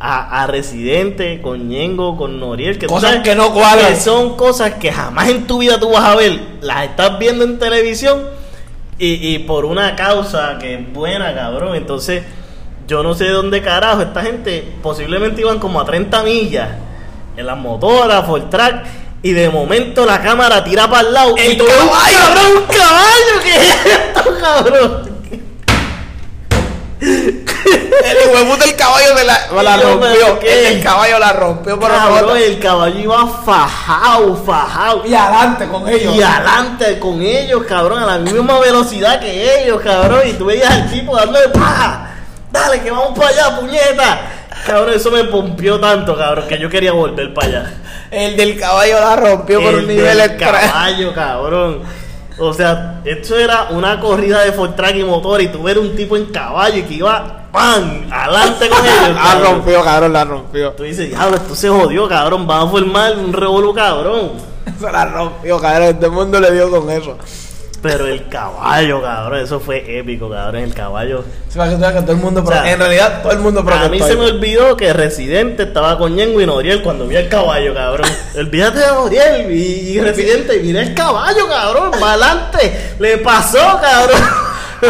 a, 0.00 0.42
a 0.42 0.46
Residente 0.46 1.40
con 1.42 1.68
Ñengo, 1.68 2.16
con 2.16 2.38
Noriel, 2.38 2.78
que 2.78 2.86
Cosas 2.86 3.10
sabes 3.10 3.24
que 3.24 3.34
no 3.34 3.52
cuadran. 3.52 3.94
que 3.94 4.00
son 4.00 4.36
cosas 4.36 4.74
que 4.74 4.92
jamás 4.92 5.28
en 5.28 5.46
tu 5.46 5.58
vida 5.58 5.80
tú 5.80 5.90
vas 5.90 6.04
a 6.04 6.14
ver. 6.14 6.40
Las 6.60 6.84
estás 6.84 7.18
viendo 7.18 7.44
en 7.44 7.58
televisión 7.58 8.22
y, 8.98 9.34
y 9.34 9.38
por 9.40 9.64
una 9.64 9.96
causa 9.96 10.58
que 10.60 10.74
es 10.74 10.92
buena, 10.92 11.34
cabrón. 11.34 11.74
Entonces, 11.74 12.22
yo 12.86 13.02
no 13.02 13.14
sé 13.14 13.24
de 13.24 13.30
dónde 13.30 13.60
carajo. 13.62 14.02
Esta 14.02 14.22
gente 14.22 14.64
posiblemente 14.82 15.40
iban 15.40 15.58
como 15.58 15.80
a 15.80 15.84
30 15.84 16.22
millas 16.22 16.68
en 17.36 17.46
las 17.46 17.56
motoras, 17.56 18.24
track 18.50 18.84
Y 19.22 19.32
de 19.32 19.48
momento 19.48 20.04
la 20.06 20.20
cámara 20.20 20.62
tira 20.64 20.88
para 20.88 21.06
el 21.06 21.14
lado. 21.14 21.34
¡El 21.36 21.52
y 21.52 21.56
tú 21.56 21.64
caballo! 21.66 22.18
cabrón, 22.18 22.56
un 22.56 22.64
caballo! 22.64 23.42
¿Qué 23.42 23.56
es 23.56 23.86
esto, 23.86 24.38
cabrón? 24.40 25.07
El 28.38 28.44
huevuto 28.44 28.64
del 28.64 28.76
caballo 28.76 29.14
de 29.14 29.24
la, 29.24 29.76
rompió. 29.76 30.38
El 30.42 30.82
caballo 30.82 31.18
la 31.18 31.32
rompió 31.32 31.78
por 31.78 31.90
Cabrón, 31.90 32.36
el 32.36 32.58
caballo 32.58 32.98
iba 32.98 33.26
fajado, 33.26 34.36
fajado. 34.36 35.02
Y 35.06 35.14
adelante 35.14 35.66
con 35.66 35.88
ellos. 35.88 36.14
Y 36.14 36.22
adelante 36.22 36.98
con 36.98 37.20
ellos, 37.20 37.64
cabrón, 37.64 38.02
a 38.02 38.06
la 38.06 38.18
misma 38.18 38.60
velocidad 38.60 39.20
que 39.20 39.64
ellos, 39.64 39.80
cabrón. 39.82 40.20
Y 40.26 40.34
tú 40.34 40.46
veías 40.46 40.70
al 40.70 40.90
tipo 40.90 41.16
dándole 41.16 41.48
pa, 41.48 42.10
dale 42.52 42.80
que 42.80 42.90
vamos 42.90 43.18
para 43.18 43.30
allá, 43.30 43.58
puñeta. 43.58 44.20
Cabrón, 44.66 44.94
eso 44.94 45.10
me 45.10 45.24
pompió 45.24 45.80
tanto, 45.80 46.16
cabrón, 46.16 46.46
que 46.46 46.58
yo 46.58 46.68
quería 46.70 46.92
volver 46.92 47.34
para 47.34 47.46
allá. 47.46 47.72
El 48.10 48.36
del 48.36 48.58
caballo 48.58 49.00
la 49.00 49.16
rompió 49.16 49.60
por 49.60 49.74
un 49.74 49.86
nivel 49.86 50.16
del 50.16 50.30
extra. 50.30 50.60
caballo, 50.60 51.14
cabrón. 51.14 51.82
O 52.38 52.52
sea, 52.52 53.00
esto 53.04 53.36
era 53.36 53.64
una 53.70 53.98
corrida 53.98 54.44
de 54.44 54.52
Fortrack 54.52 54.94
y 54.94 55.02
motor 55.02 55.42
y 55.42 55.48
tú 55.48 55.64
ver 55.64 55.76
un 55.76 55.96
tipo 55.96 56.16
en 56.16 56.26
caballo 56.26 56.78
y 56.78 56.82
que 56.82 56.94
iba 56.94 57.37
¡pam! 57.52 58.08
adelante 58.12 58.68
con 58.68 58.78
ellos. 58.84 59.14
La 59.24 59.40
rompió, 59.40 59.82
cabrón, 59.82 60.12
la 60.12 60.24
rompió. 60.24 60.72
Tú 60.72 60.82
dices, 60.84 61.08
diablo, 61.08 61.36
esto 61.36 61.54
se 61.54 61.68
jodió, 61.68 62.08
cabrón. 62.08 62.46
Vamos 62.46 62.68
a 62.68 62.70
formar 62.70 63.16
un 63.16 63.32
revolú, 63.32 63.74
cabrón. 63.74 64.32
Se 64.80 64.90
la 64.92 65.04
rompió, 65.06 65.60
cabrón. 65.60 65.98
El 66.00 66.10
mundo 66.10 66.40
le 66.40 66.52
dio 66.52 66.70
con 66.70 66.90
eso. 66.90 67.16
Pero 67.80 68.06
el 68.08 68.28
caballo, 68.28 69.00
cabrón, 69.00 69.38
eso 69.40 69.60
fue 69.60 69.98
épico, 69.98 70.28
cabrón. 70.28 70.62
El 70.62 70.74
caballo. 70.74 71.24
Se 71.48 71.58
va 71.58 71.66
a 71.66 71.92
que 71.92 72.00
todo 72.02 72.12
el 72.12 72.18
mundo. 72.18 72.42
O 72.42 72.46
sea, 72.46 72.62
pro- 72.62 72.70
en 72.70 72.78
realidad, 72.78 73.22
todo 73.22 73.32
el 73.32 73.38
mundo 73.38 73.60
A 73.60 73.64
protestó 73.64 73.90
mí 73.90 74.00
se 74.00 74.16
me 74.16 74.24
olvidó 74.24 74.76
que 74.76 74.92
Residente 74.92 75.62
estaba 75.62 75.96
con 75.96 76.14
Ñengo 76.16 76.40
y 76.40 76.46
Noriel 76.46 76.82
cuando 76.82 77.06
vi 77.06 77.16
el 77.16 77.28
caballo, 77.28 77.72
cabrón. 77.74 78.08
Olvídate 78.36 78.80
de 78.80 78.86
Noriel 78.88 79.52
y, 79.52 79.90
y 79.90 80.00
Residente. 80.00 80.56
Y 80.56 80.60
mira 80.64 80.82
el 80.82 80.92
caballo, 80.92 81.46
cabrón. 81.48 81.92
Va 82.02 82.14
adelante. 82.14 82.94
Le 82.98 83.18
pasó, 83.18 83.58
cabrón. 83.80 84.22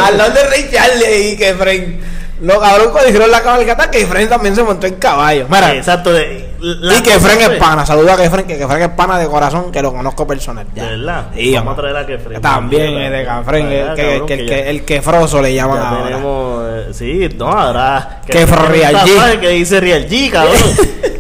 Al 0.03 0.17
lado 0.19 0.33
de 0.33 0.45
Ray 0.45 1.33
y 1.33 1.37
que 1.37 1.55
Fren. 1.55 2.18
Lo 2.41 2.61
cabrón 2.61 2.91
cuando 2.93 3.09
hicieron 3.09 3.31
la 3.31 3.43
cabalgata, 3.43 3.91
que 3.91 4.07
Fren 4.07 4.29
también 4.29 4.55
se 4.55 4.63
montó 4.63 4.87
en 4.87 4.95
caballo. 4.95 5.47
Mira, 5.49 5.75
Exacto. 5.75 6.13
de- 6.13 6.49
y 6.61 7.03
que 7.03 7.15
cosa 7.15 7.21
Fren 7.29 7.41
es 7.53 7.59
pana. 7.59 7.85
Saluda 7.87 8.15
a 8.15 8.17
que 8.17 8.31
Fren, 8.31 8.47
que, 8.47 8.59
que 8.59 8.67
Fren 8.67 8.83
es 8.83 8.89
pana 8.91 9.19
de 9.19 9.27
corazón, 9.27 9.71
que 9.73 9.81
lo 9.83 9.93
conozco 9.93 10.27
personal. 10.27 10.67
De 10.75 10.81
verdad. 10.81 11.27
Sí, 11.35 11.53
Vamos 11.55 11.73
a 11.75 11.77
traer 11.81 11.97
a 11.97 12.07
Kefren. 12.07 12.41
También 12.41 12.97
es 12.99 13.11
de 13.13 13.25
Cafren, 13.25 13.67
el 13.67 13.95
que, 13.95 14.03
cabrón, 14.03 14.27
que, 14.27 14.35
el 14.35 14.47
que, 14.47 14.71
el 14.71 14.85
quefroso 14.85 15.43
le 15.43 15.55
llaman 15.55 15.79
Ya 15.81 15.89
ahora. 15.89 16.05
tenemos, 16.05 16.63
eh, 16.69 16.87
sí, 16.93 17.29
no, 17.37 17.47
ahora. 17.49 18.21
Fue 18.27 18.45
Real 18.47 18.95
G. 18.97 19.41
que 19.41 19.49
dice 19.51 19.81
Real 19.81 20.07
G, 20.09 20.31
cabrón. 20.31 20.55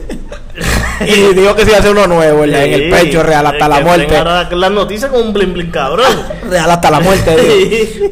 Y 1.07 1.35
digo 1.35 1.55
que 1.55 1.65
si 1.65 1.73
hace 1.73 1.91
uno 1.91 2.07
nuevo 2.07 2.45
en, 2.45 2.55
el 2.55 2.91
pecho, 2.91 3.23
real 3.23 3.47
hasta 3.47 3.69
la 3.69 3.81
muerte. 3.81 4.15
Las 4.57 4.71
noticias 4.71 5.11
con 5.11 5.29
un 5.29 5.33
blin 5.33 5.53
blin 5.53 5.71
cabrón. 5.71 6.07
Real 6.49 6.71
hasta 6.71 6.91
la 6.91 7.01
muerte, 7.01 7.37
digo. 7.37 8.09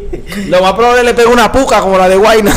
Lo 0.48 0.60
más 0.60 0.72
probable 0.74 1.04
le 1.04 1.14
pega 1.14 1.30
una 1.30 1.50
puca 1.50 1.80
como 1.80 1.96
la 1.98 2.08
de 2.08 2.16
Guayna. 2.16 2.52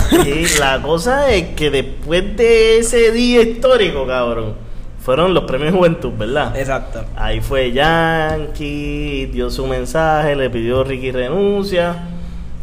La 0.60 0.82
cosa 0.82 1.32
es 1.32 1.56
que 1.56 1.70
después 1.70 2.36
de 2.36 2.80
ese 2.80 3.12
día 3.12 3.42
histórico, 3.42 4.06
cabrón, 4.06 4.56
fueron 5.02 5.34
los 5.34 5.46
premios 5.46 5.74
Juventud, 5.74 6.12
¿verdad? 6.18 6.56
Exacto. 6.58 7.06
Ahí 7.16 7.42
fue 7.42 7.72
Yankee, 7.72 9.28
dio 9.28 9.50
su 9.50 9.66
mensaje, 9.68 10.36
le 10.36 10.50
pidió 10.50 10.84
Ricky 10.84 11.12
renuncia. 11.12 11.96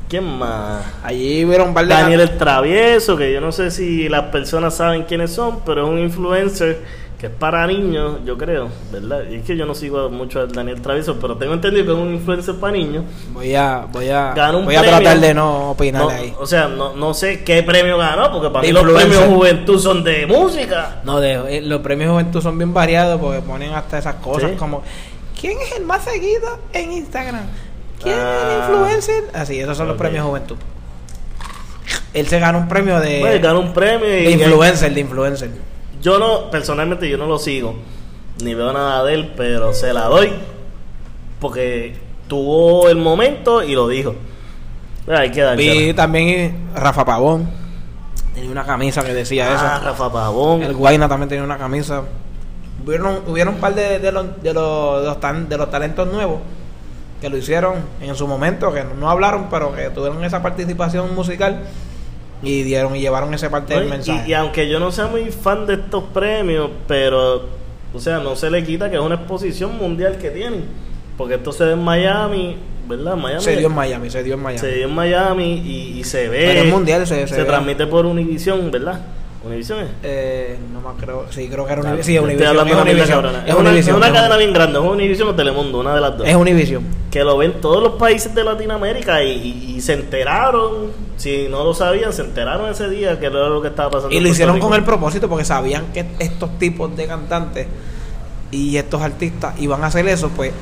¿Quién 0.09 0.39
más? 0.39 0.85
Allí 1.03 1.45
vieron 1.45 1.75
par 1.75 1.89
Daniel 1.89 2.21
el 2.21 2.39
Travieso, 2.39 3.17
que 3.17 3.33
yo 3.33 3.41
no 3.41 3.51
sé 3.51 3.73
si 3.73 4.09
las 4.09 4.27
personas 4.27 4.77
saben 4.77 5.03
quiénes 5.03 5.33
son, 5.33 5.61
pero 5.65 5.85
es 5.85 5.93
un 5.93 5.99
influencer 5.99 6.79
que 7.19 7.27
es 7.29 7.33
para 7.33 7.67
niños, 7.67 8.19
yo 8.27 8.37
creo, 8.37 8.69
¿verdad? 8.93 9.23
Y 9.31 9.37
es 9.37 9.45
que 9.45 9.57
yo 9.57 9.65
no 9.65 9.75
sigo 9.75 10.11
mucho 10.11 10.41
a 10.41 10.47
Daniel 10.47 10.83
Travieso, 10.83 11.17
pero 11.19 11.37
tengo 11.37 11.55
entendido 11.55 11.87
que 11.87 11.93
es 11.93 11.97
un 11.99 12.13
influencer 12.15 12.57
para 12.57 12.75
niños. 12.75 13.05
Voy 13.33 13.55
a, 13.55 13.87
voy 13.91 14.11
a, 14.11 14.35
Ganó 14.35 14.59
un 14.59 14.65
voy 14.67 14.75
a 14.77 14.81
premio. 14.81 14.99
tratar 14.99 15.21
de 15.21 15.33
no 15.33 15.71
opinar 15.71 16.03
No, 16.03 16.11
ahí. 16.11 16.35
o 16.39 16.47
sea, 16.47 16.69
no, 16.69 16.95
no 16.95 17.15
sé 17.15 17.43
qué 17.43 17.63
premio 17.63 17.97
ganó, 17.97 18.31
porque 18.31 18.51
para 18.51 18.61
De 18.67 18.69
mí 18.69 18.73
los 18.75 18.93
premios 18.93 19.25
Juventud 19.25 19.81
son 19.81 20.05
de 20.05 20.27
música. 20.27 21.01
No, 21.05 21.19
de, 21.21 21.57
eh, 21.57 21.63
los 21.63 21.81
premios 21.81 22.11
Juventud 22.11 22.43
son 22.43 22.59
bien 22.59 22.75
variados 22.75 23.19
porque 23.19 23.41
ponen 23.41 23.73
hasta 23.73 23.97
esas 23.99 24.17
cosas 24.17 24.51
Sí. 24.51 24.57
como 24.57 24.83
¿Quién 25.41 25.57
es 25.61 25.73
el 25.79 25.85
más 25.87 26.05
seguido 26.05 26.59
en 26.75 26.93
Instagram? 26.93 27.45
¿Quién 28.03 28.15
es 28.15 28.21
Ah. 28.23 28.51
el 28.51 28.59
influencer? 28.75 29.25
Así, 29.33 29.59
esos 29.59 29.75
son 29.77 29.89
los 29.89 29.97
premios 29.97 30.27
Juventud. 30.27 30.57
Él 32.13 32.27
se 32.27 32.39
ganó 32.39 32.59
un 32.59 32.69
premio 32.69 32.99
de, 33.01 33.21
Pues, 33.21 33.41
ganó 33.43 33.61
un 33.61 33.73
premio 33.73 34.07
y 34.07 34.25
de 34.25 34.31
influencer, 34.33 34.93
de 34.93 35.01
influencer. 35.01 35.51
Yo 36.03 36.19
no, 36.19 36.51
personalmente 36.51 37.09
yo 37.09 37.17
no 37.19 37.27
lo 37.27 37.39
sigo, 37.39 37.75
ni 38.43 38.55
veo 38.55 38.73
nada 38.73 39.03
de 39.05 39.15
él, 39.15 39.33
pero 39.37 39.73
se 39.73 39.93
la 39.93 40.05
doy 40.07 40.33
porque 41.41 41.97
tuvo 42.29 42.89
el 42.89 42.97
momento 42.97 43.63
y 43.63 43.75
lo 43.75 43.89
dijo. 43.89 44.15
Hay 45.09 45.31
que 45.31 45.45
Vi 45.57 45.95
también 45.95 46.69
Rafa 46.75 47.05
Pavón. 47.05 47.49
Tenía 48.35 48.51
una 48.51 48.65
camisa 48.65 49.03
que 49.05 49.15
decía 49.15 49.47
Ah, 49.51 49.77
eso. 49.77 49.85
Rafa 49.87 50.13
Pavón. 50.13 50.63
El 50.63 50.75
Guayna 50.75 51.09
también 51.09 51.29
tenía 51.29 51.45
una 51.45 51.59
camisa. 51.59 52.03
Hubieron, 52.85 53.21
hubieron 53.27 53.55
un 53.55 53.61
par 53.61 53.75
de, 53.75 53.99
de 53.99 54.13
los, 54.13 54.43
de, 54.43 54.53
los, 54.53 55.01
de 55.03 55.07
los 55.07 55.21
tan- 55.21 55.49
de 55.49 55.57
los 55.57 55.71
talentos 55.71 56.07
nuevos 56.13 56.41
que 57.21 57.31
lo 57.31 57.37
hicieron 57.39 57.75
en 58.03 58.15
su 58.15 58.27
momento, 58.27 58.73
que 58.73 58.85
no 58.85 59.09
hablaron, 59.09 59.47
pero 59.51 59.75
que 59.75 59.89
tuvieron 59.91 60.23
esa 60.25 60.43
participación 60.43 61.15
musical 61.15 61.63
y 62.43 62.63
dieron 62.63 62.95
y 62.97 63.01
llevaron 63.01 63.33
esa 63.35 63.51
parte 63.51 63.75
¿no? 63.75 63.81
del 63.81 63.89
mensaje. 63.89 64.29
Y, 64.29 64.33
aunque 64.35 64.69
yo 64.69 64.79
no 64.79 64.93
sea 64.93 65.07
muy 65.07 65.25
fan 65.31 65.67
de 65.67 65.75
estos 65.75 66.05
premios, 66.13 66.71
pero, 66.87 67.47
o 67.95 67.99
sea, 68.01 68.19
no 68.19 68.37
se 68.37 68.51
le 68.51 68.63
quita 68.65 68.91
que 68.91 68.97
es 68.97 69.03
una 69.03 69.15
exposición 69.17 69.77
mundial 69.77 70.19
que 70.19 70.31
tienen. 70.31 70.65
Porque 71.17 71.35
esto 71.37 71.51
se 71.51 71.65
ve 71.65 71.73
en 71.73 71.83
Miami, 71.83 72.57
¿verdad? 72.87 73.17
Miami. 73.17 73.43
se 73.43 73.57
dio 73.57 73.69
en 73.69 73.75
Miami, 73.75 74.11
se 74.11 74.23
dio 74.23 74.35
en 74.35 74.41
Miami. 74.43 74.59
Se 74.59 74.71
dio 74.75 74.87
en 74.87 74.95
Miami 74.95 75.55
y, 75.65 75.99
y 75.99 76.05
se 76.05 76.29
ve. 76.29 76.45
Pero 76.47 76.61
es 76.61 76.71
mundial, 76.71 77.07
se- 77.07 77.27
se 77.27 77.35
se 77.35 77.45
transmite 77.45 77.87
por 77.87 78.05
Univision, 78.05 78.71
¿verdad? 78.71 79.01
Univision 79.47 79.81
es. 79.81 79.89
Eh, 80.03 80.59
no 80.73 80.81
más 80.81 80.95
creo, 80.99 81.27
sí, 81.31 81.49
creo 81.49 81.65
que 81.67 81.73
era 81.73 81.83
Univision. 81.83 82.05
Sí, 82.05 82.15
estoy 82.17 82.25
Univision. 82.25 82.49
hablando 82.49 82.73
Es 82.73 83.09
de 83.09 83.17
una. 83.17 83.47
Es 83.47 83.55
una, 83.55 83.79
es 83.79 83.89
una 83.89 84.13
cadena 84.13 84.37
bien 84.37 84.53
grande, 84.53 84.79
es 84.79 84.85
Univision 84.85 85.29
o 85.29 85.35
Telemundo, 85.35 85.81
una 85.81 85.95
de 85.95 86.01
las 86.01 86.17
dos. 86.19 86.27
Es 86.29 86.35
Univision. 86.35 86.85
Que 87.11 87.25
lo 87.25 87.39
ven 87.39 87.61
todos 87.61 87.83
los 87.83 87.93
países 87.93 88.35
de 88.35 88.45
Latinoamérica 88.45 89.23
y, 89.23 89.31
y- 89.31 89.75
y 89.77 89.81
se 89.81 89.95
enteraron, 89.95 90.91
si 91.17 91.49
no 91.49 91.65
lo 91.65 91.73
sabían, 91.75 92.13
se 92.13 92.23
enteraron 92.23 92.69
ese 92.71 92.89
día 92.91 93.19
que 93.19 93.27
era 93.27 93.49
lo 93.49 93.63
que 93.63 93.69
estaba 93.69 93.91
pasando. 93.91 94.15
Y 94.15 94.21
lo 94.21 94.29
hicieron 94.29 94.57
Rico. 94.57 94.69
con 94.69 94.77
el 94.77 94.85
propósito 94.85 95.29
porque 95.29 95.45
sabían 95.45 95.87
que 95.95 96.05
estos 96.19 96.59
tipos 96.59 96.95
de 96.97 97.07
cantantes 97.07 97.67
y 98.51 98.77
estos 98.77 99.01
artistas 99.03 99.55
iban 99.61 99.83
a 99.83 99.87
hacer 99.87 100.07
eso, 100.09 100.29
pues 100.35 100.53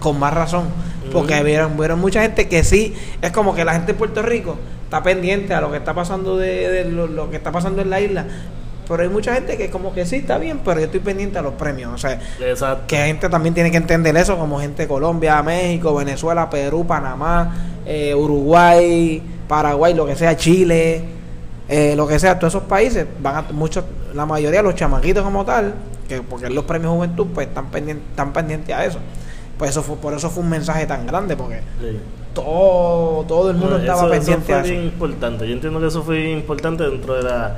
con 0.00 0.18
más 0.18 0.34
razón. 0.34 0.64
Porque 1.12 1.42
vieron, 1.42 1.76
vieron 1.76 2.00
mucha 2.00 2.22
gente 2.22 2.48
que 2.48 2.64
sí, 2.64 2.94
es 3.20 3.30
como 3.30 3.54
que 3.54 3.64
la 3.64 3.72
gente 3.74 3.92
de 3.92 3.98
Puerto 3.98 4.22
Rico 4.22 4.56
está 4.84 5.02
pendiente 5.02 5.52
a 5.54 5.60
lo 5.60 5.70
que 5.70 5.78
está 5.78 5.94
pasando 5.94 6.36
de, 6.36 6.68
de 6.68 6.84
lo, 6.90 7.06
lo 7.06 7.30
que 7.30 7.36
está 7.36 7.50
pasando 7.52 7.82
en 7.82 7.90
la 7.90 8.00
isla. 8.00 8.26
Pero 8.86 9.02
hay 9.02 9.08
mucha 9.08 9.32
gente 9.34 9.56
que 9.56 9.70
como 9.70 9.94
que 9.94 10.04
sí 10.04 10.16
está 10.16 10.36
bien, 10.36 10.60
pero 10.62 10.78
yo 10.78 10.86
estoy 10.86 11.00
pendiente 11.00 11.38
a 11.38 11.42
los 11.42 11.54
premios. 11.54 11.92
O 11.92 11.96
sea, 11.98 12.20
Exacto. 12.38 12.84
que 12.86 12.96
gente 12.98 13.28
también 13.30 13.54
tiene 13.54 13.70
que 13.70 13.78
entender 13.78 14.14
eso, 14.16 14.36
como 14.36 14.60
gente 14.60 14.82
de 14.82 14.88
Colombia, 14.88 15.42
México, 15.42 15.94
Venezuela, 15.94 16.50
Perú, 16.50 16.86
Panamá, 16.86 17.54
eh, 17.86 18.14
Uruguay, 18.14 19.22
Paraguay, 19.48 19.94
lo 19.94 20.04
que 20.04 20.14
sea, 20.16 20.36
Chile, 20.36 21.02
eh, 21.68 21.94
lo 21.96 22.06
que 22.06 22.18
sea, 22.18 22.38
todos 22.38 22.52
esos 22.54 22.64
países 22.68 23.06
van 23.20 23.36
a 23.36 23.42
muchos, 23.52 23.84
la 24.12 24.26
mayoría 24.26 24.60
de 24.60 24.64
los 24.64 24.74
chamaquitos 24.74 25.24
como 25.24 25.46
tal, 25.46 25.74
que 26.06 26.20
porque 26.20 26.50
los 26.50 26.64
premios 26.64 26.92
juventud 26.92 27.28
pues 27.34 27.48
están 27.48 27.70
pendientes, 27.70 28.06
están 28.10 28.34
pendientes 28.34 28.76
a 28.76 28.84
eso. 28.84 28.98
Pues 29.56 29.70
eso 29.70 29.82
fue, 29.82 29.96
por 29.96 30.12
eso 30.12 30.28
fue 30.28 30.42
un 30.42 30.50
mensaje 30.50 30.84
tan 30.84 31.06
grande, 31.06 31.36
porque 31.36 31.60
Sí. 31.80 31.98
Todo, 32.34 33.24
todo 33.26 33.50
el 33.50 33.56
mundo 33.56 33.76
No, 33.78 33.80
estaba 33.80 34.00
eso- 34.02 34.10
pendiente 34.10 34.52
eso 34.52 34.56
a 34.58 34.60
fue 34.62 34.70
bien 34.70 34.84
importante. 34.84 35.46
Yo 35.46 35.54
entiendo 35.54 35.80
que 35.80 35.86
eso 35.86 36.02
fue 36.02 36.30
importante 36.30 36.84
dentro 36.84 37.14
de 37.14 37.22
la, 37.22 37.56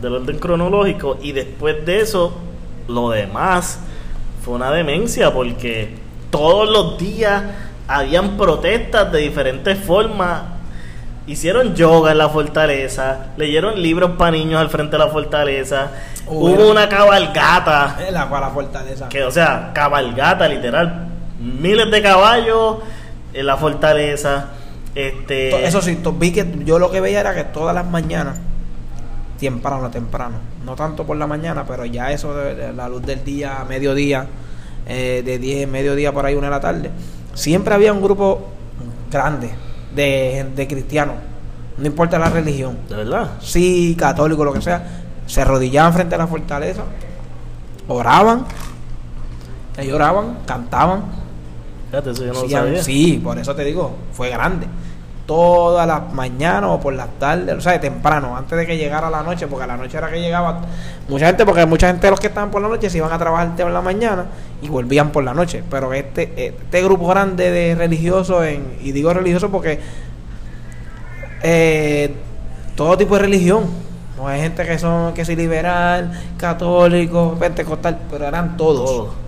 del 0.00 0.14
orden 0.14 0.38
cronológico. 0.38 1.18
Y 1.22 1.32
después 1.32 1.84
de 1.86 2.00
eso, 2.00 2.32
lo 2.88 3.10
demás 3.10 3.80
fue 4.42 4.54
una 4.54 4.70
demencia 4.70 5.32
porque 5.32 5.94
todos 6.30 6.68
los 6.70 6.98
días 6.98 7.42
habían 7.86 8.36
protestas 8.36 9.12
de 9.12 9.18
diferentes 9.20 9.78
formas. 9.78 10.42
Hicieron 11.26 11.74
yoga 11.74 12.12
en 12.12 12.18
la 12.18 12.30
fortaleza, 12.30 13.26
leyeron 13.36 13.82
libros 13.82 14.12
para 14.16 14.30
niños 14.30 14.60
al 14.62 14.70
frente 14.70 14.92
de 14.92 15.04
la 15.04 15.08
fortaleza. 15.10 15.90
Hubo- 16.26 16.52
Hubo 16.54 16.70
una 16.70 16.88
cabalgata 16.88 17.98
La, 18.10 18.24
la 18.26 18.50
fortaleza. 18.50 19.08
que 19.10 19.22
o 19.24 19.30
sea, 19.30 19.70
cabalgata 19.74 20.48
literal, 20.48 21.06
miles 21.38 21.90
de 21.90 22.00
caballos 22.00 22.76
en 23.32 23.46
la 23.46 23.56
fortaleza. 23.56 24.50
Este 24.94 25.66
Eso 25.66 25.80
sí, 25.82 25.98
vi 26.18 26.32
que 26.32 26.46
yo 26.64 26.78
lo 26.78 26.90
que 26.90 27.00
veía 27.00 27.20
era 27.20 27.34
que 27.34 27.44
todas 27.44 27.74
las 27.74 27.86
mañanas, 27.86 28.38
temprano, 29.38 29.90
temprano, 29.90 30.36
no 30.64 30.74
tanto 30.74 31.04
por 31.04 31.16
la 31.16 31.26
mañana, 31.26 31.64
pero 31.66 31.84
ya 31.84 32.10
eso 32.10 32.34
de, 32.34 32.54
de 32.54 32.72
la 32.72 32.88
luz 32.88 33.02
del 33.02 33.24
día, 33.24 33.64
mediodía, 33.68 34.26
eh, 34.90 35.22
de 35.22 35.38
10, 35.38 35.68
mediodía 35.68 36.12
por 36.12 36.24
ahí, 36.24 36.34
una 36.34 36.46
de 36.46 36.50
la 36.50 36.60
tarde, 36.60 36.90
siempre 37.34 37.74
había 37.74 37.92
un 37.92 38.00
grupo 38.00 38.48
grande 39.10 39.50
de, 39.94 40.46
de 40.56 40.66
cristianos, 40.66 41.16
no 41.76 41.86
importa 41.86 42.18
la 42.18 42.30
religión, 42.30 42.78
de 42.88 42.96
verdad. 42.96 43.32
sí, 43.40 43.94
católico, 43.98 44.44
lo 44.46 44.54
que 44.54 44.62
sea, 44.62 45.02
se 45.26 45.42
arrodillaban 45.42 45.92
frente 45.92 46.14
a 46.14 46.18
la 46.18 46.26
fortaleza, 46.26 46.84
oraban, 47.86 48.46
ellos 49.76 49.94
oraban, 49.94 50.38
cantaban, 50.46 51.02
Fíjate, 51.90 52.10
eso 52.10 52.24
yo 52.24 52.32
no 52.32 52.40
lo 52.40 52.46
Hacían- 52.46 52.64
sabía. 52.66 52.82
Sí, 52.82 53.20
por 53.22 53.38
eso 53.38 53.54
te 53.54 53.64
digo, 53.64 53.92
fue 54.12 54.30
grande. 54.30 54.66
Todas 55.26 55.86
las 55.86 56.10
mañanas 56.14 56.70
o 56.70 56.80
por 56.80 56.94
las 56.94 57.08
tardes, 57.18 57.54
o 57.54 57.60
sea, 57.60 57.78
temprano, 57.78 58.34
antes 58.34 58.56
de 58.58 58.66
que 58.66 58.78
llegara 58.78 59.10
la 59.10 59.22
noche, 59.22 59.46
porque 59.46 59.64
a 59.64 59.66
la 59.66 59.76
noche 59.76 59.98
era 59.98 60.10
que 60.10 60.20
llegaba 60.20 60.62
mucha 61.06 61.26
gente, 61.26 61.44
porque 61.44 61.66
mucha 61.66 61.88
gente 61.88 62.06
de 62.06 62.10
los 62.10 62.18
que 62.20 62.28
estaban 62.28 62.50
por 62.50 62.62
la 62.62 62.68
noche 62.68 62.88
se 62.88 62.96
iban 62.96 63.12
a 63.12 63.18
trabajar 63.18 63.54
por 63.54 63.70
la 63.70 63.82
mañana 63.82 64.24
y 64.62 64.68
volvían 64.70 65.10
por 65.10 65.22
la 65.24 65.34
noche. 65.34 65.62
Pero 65.70 65.92
este, 65.92 66.46
este 66.46 66.82
grupo 66.82 67.06
grande 67.08 67.50
de 67.50 67.74
religiosos, 67.74 68.42
en, 68.46 68.78
y 68.80 68.92
digo 68.92 69.12
religiosos 69.12 69.50
porque 69.50 69.80
eh, 71.42 72.14
todo 72.74 72.96
tipo 72.96 73.14
de 73.16 73.20
religión, 73.22 73.64
no 74.16 74.28
hay 74.28 74.40
gente 74.40 74.64
que 74.64 74.78
son 74.78 75.12
que 75.14 75.24
soy 75.26 75.36
liberal, 75.36 76.10
católico, 76.38 77.36
pentecostal, 77.38 77.98
pero 78.10 78.26
eran 78.26 78.56
todos 78.56 78.90
Todo. 78.90 79.27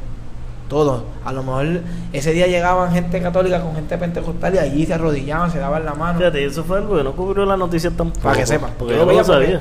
Todos. 0.71 1.03
A 1.27 1.33
lo 1.33 1.43
mejor 1.43 1.66
ese 2.14 2.33
día 2.33 2.47
llegaban 2.47 2.91
gente 2.93 3.21
católica 3.21 3.61
con 3.61 3.75
gente 3.75 3.99
pentecostal 3.99 4.55
y 4.55 4.59
allí 4.59 4.87
se 4.87 4.95
arrodillaban, 4.95 5.51
se 5.51 5.59
daban 5.59 5.85
la 5.85 5.93
mano. 5.93 6.18
Fíjate, 6.18 6.43
eso 6.47 6.64
fue 6.64 6.79
algo 6.79 6.97
que 6.97 7.05
no 7.05 7.12
cubrió 7.12 7.45
la 7.45 7.59
noticia 7.59 7.91
tampoco. 7.91 8.23
Para 8.23 8.39
que 8.39 8.47
sepan. 8.47 8.71
Porque 8.79 8.95
Yo 8.95 9.01
lo 9.01 9.07
veía 9.07 9.23
porque-. 9.23 9.59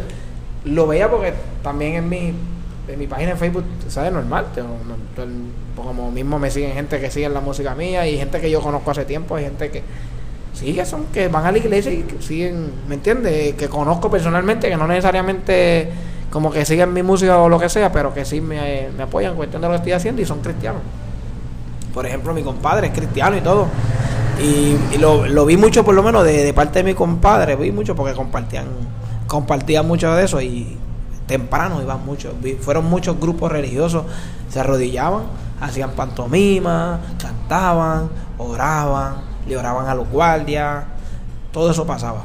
Lo 0.65 0.87
veía 0.87 1.09
porque 1.09 1.33
también 1.63 1.95
en 1.95 2.07
mi, 2.07 2.33
en 2.87 2.99
mi 2.99 3.07
página 3.07 3.31
de 3.31 3.35
Facebook, 3.35 3.65
¿sabes? 3.89 4.13
Normal. 4.13 4.45
te- 4.55 4.61
como 5.75 6.11
mismo 6.11 6.37
me 6.39 6.51
siguen 6.51 6.73
gente 6.73 6.99
que 6.99 7.09
sigue 7.09 7.27
la 7.29 7.39
música 7.41 7.73
mía 7.75 8.05
y 8.07 8.17
gente 8.17 8.39
que 8.41 8.51
yo 8.51 8.61
conozco 8.61 8.91
hace 8.91 9.05
tiempo, 9.05 9.35
hay 9.35 9.45
gente 9.45 9.71
que 9.71 9.81
sí 10.53 10.73
que 10.73 10.85
son, 10.85 11.05
que 11.05 11.27
van 11.29 11.45
a 11.45 11.51
la 11.53 11.57
iglesia 11.57 11.91
y 11.91 12.01
que 12.03 12.21
siguen, 12.21 12.71
¿me 12.87 12.95
entiendes? 12.95 13.53
Que 13.55 13.67
conozco 13.69 14.09
personalmente, 14.11 14.67
que 14.69 14.75
no 14.75 14.87
necesariamente 14.87 15.89
como 16.29 16.51
que 16.51 16.65
siguen 16.65 16.93
mi 16.93 17.03
música 17.03 17.37
o 17.39 17.49
lo 17.49 17.59
que 17.59 17.69
sea, 17.69 17.91
pero 17.91 18.13
que 18.13 18.25
sí 18.25 18.41
me, 18.41 18.89
me 18.95 19.03
apoyan 19.03 19.35
cuestión 19.35 19.61
de 19.61 19.67
lo 19.67 19.73
que 19.73 19.77
estoy 19.77 19.91
haciendo 19.93 20.21
y 20.21 20.25
son 20.25 20.41
cristianos. 20.41 20.81
Por 21.93 22.05
ejemplo, 22.05 22.33
mi 22.33 22.43
compadre 22.43 22.87
es 22.87 22.93
cristiano 22.93 23.35
y 23.35 23.41
todo. 23.41 23.67
Y, 24.41 24.97
lo, 24.97 25.27
lo 25.27 25.45
vi 25.45 25.57
mucho, 25.57 25.83
por 25.83 25.93
lo 25.95 26.03
menos, 26.03 26.23
de, 26.23 26.53
parte 26.53 26.79
de 26.79 26.83
mi 26.83 26.93
compadre. 26.93 27.55
Vi 27.55 27.71
mucho 27.71 27.95
porque 27.95 28.13
compartían 28.13 28.67
compartían 29.27 29.87
mucho 29.87 30.11
de 30.15 30.25
eso 30.25 30.41
y 30.41 30.77
temprano 31.27 31.81
iban 31.81 32.05
muchos. 32.05 32.33
Fueron 32.61 32.85
muchos 32.85 33.19
grupos 33.19 33.51
religiosos, 33.51 34.05
se 34.49 34.59
arrodillaban, 34.59 35.23
hacían 35.61 35.91
pantomima, 35.91 36.99
cantaban, 37.21 38.09
oraban, 38.37 39.15
le 39.47 39.57
oraban 39.57 39.87
a 39.87 39.95
los 39.95 40.09
guardias. 40.09 40.85
Todo 41.51 41.71
eso 41.71 41.85
pasaba. 41.85 42.23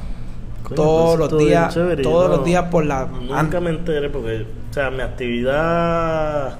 Coño, 0.64 0.74
todos 0.76 1.16
pues, 1.18 1.30
los 1.32 1.38
días, 1.40 1.74
chévere, 1.74 2.02
todos 2.02 2.30
no- 2.30 2.36
los 2.36 2.44
días 2.44 2.64
por 2.70 2.84
la 2.86 3.06
Nunca 3.06 3.60
me 3.60 3.70
enteré 3.70 4.08
porque, 4.10 4.46
o 4.70 4.74
sea, 4.74 4.90
mi 4.90 5.02
actividad 5.02 6.58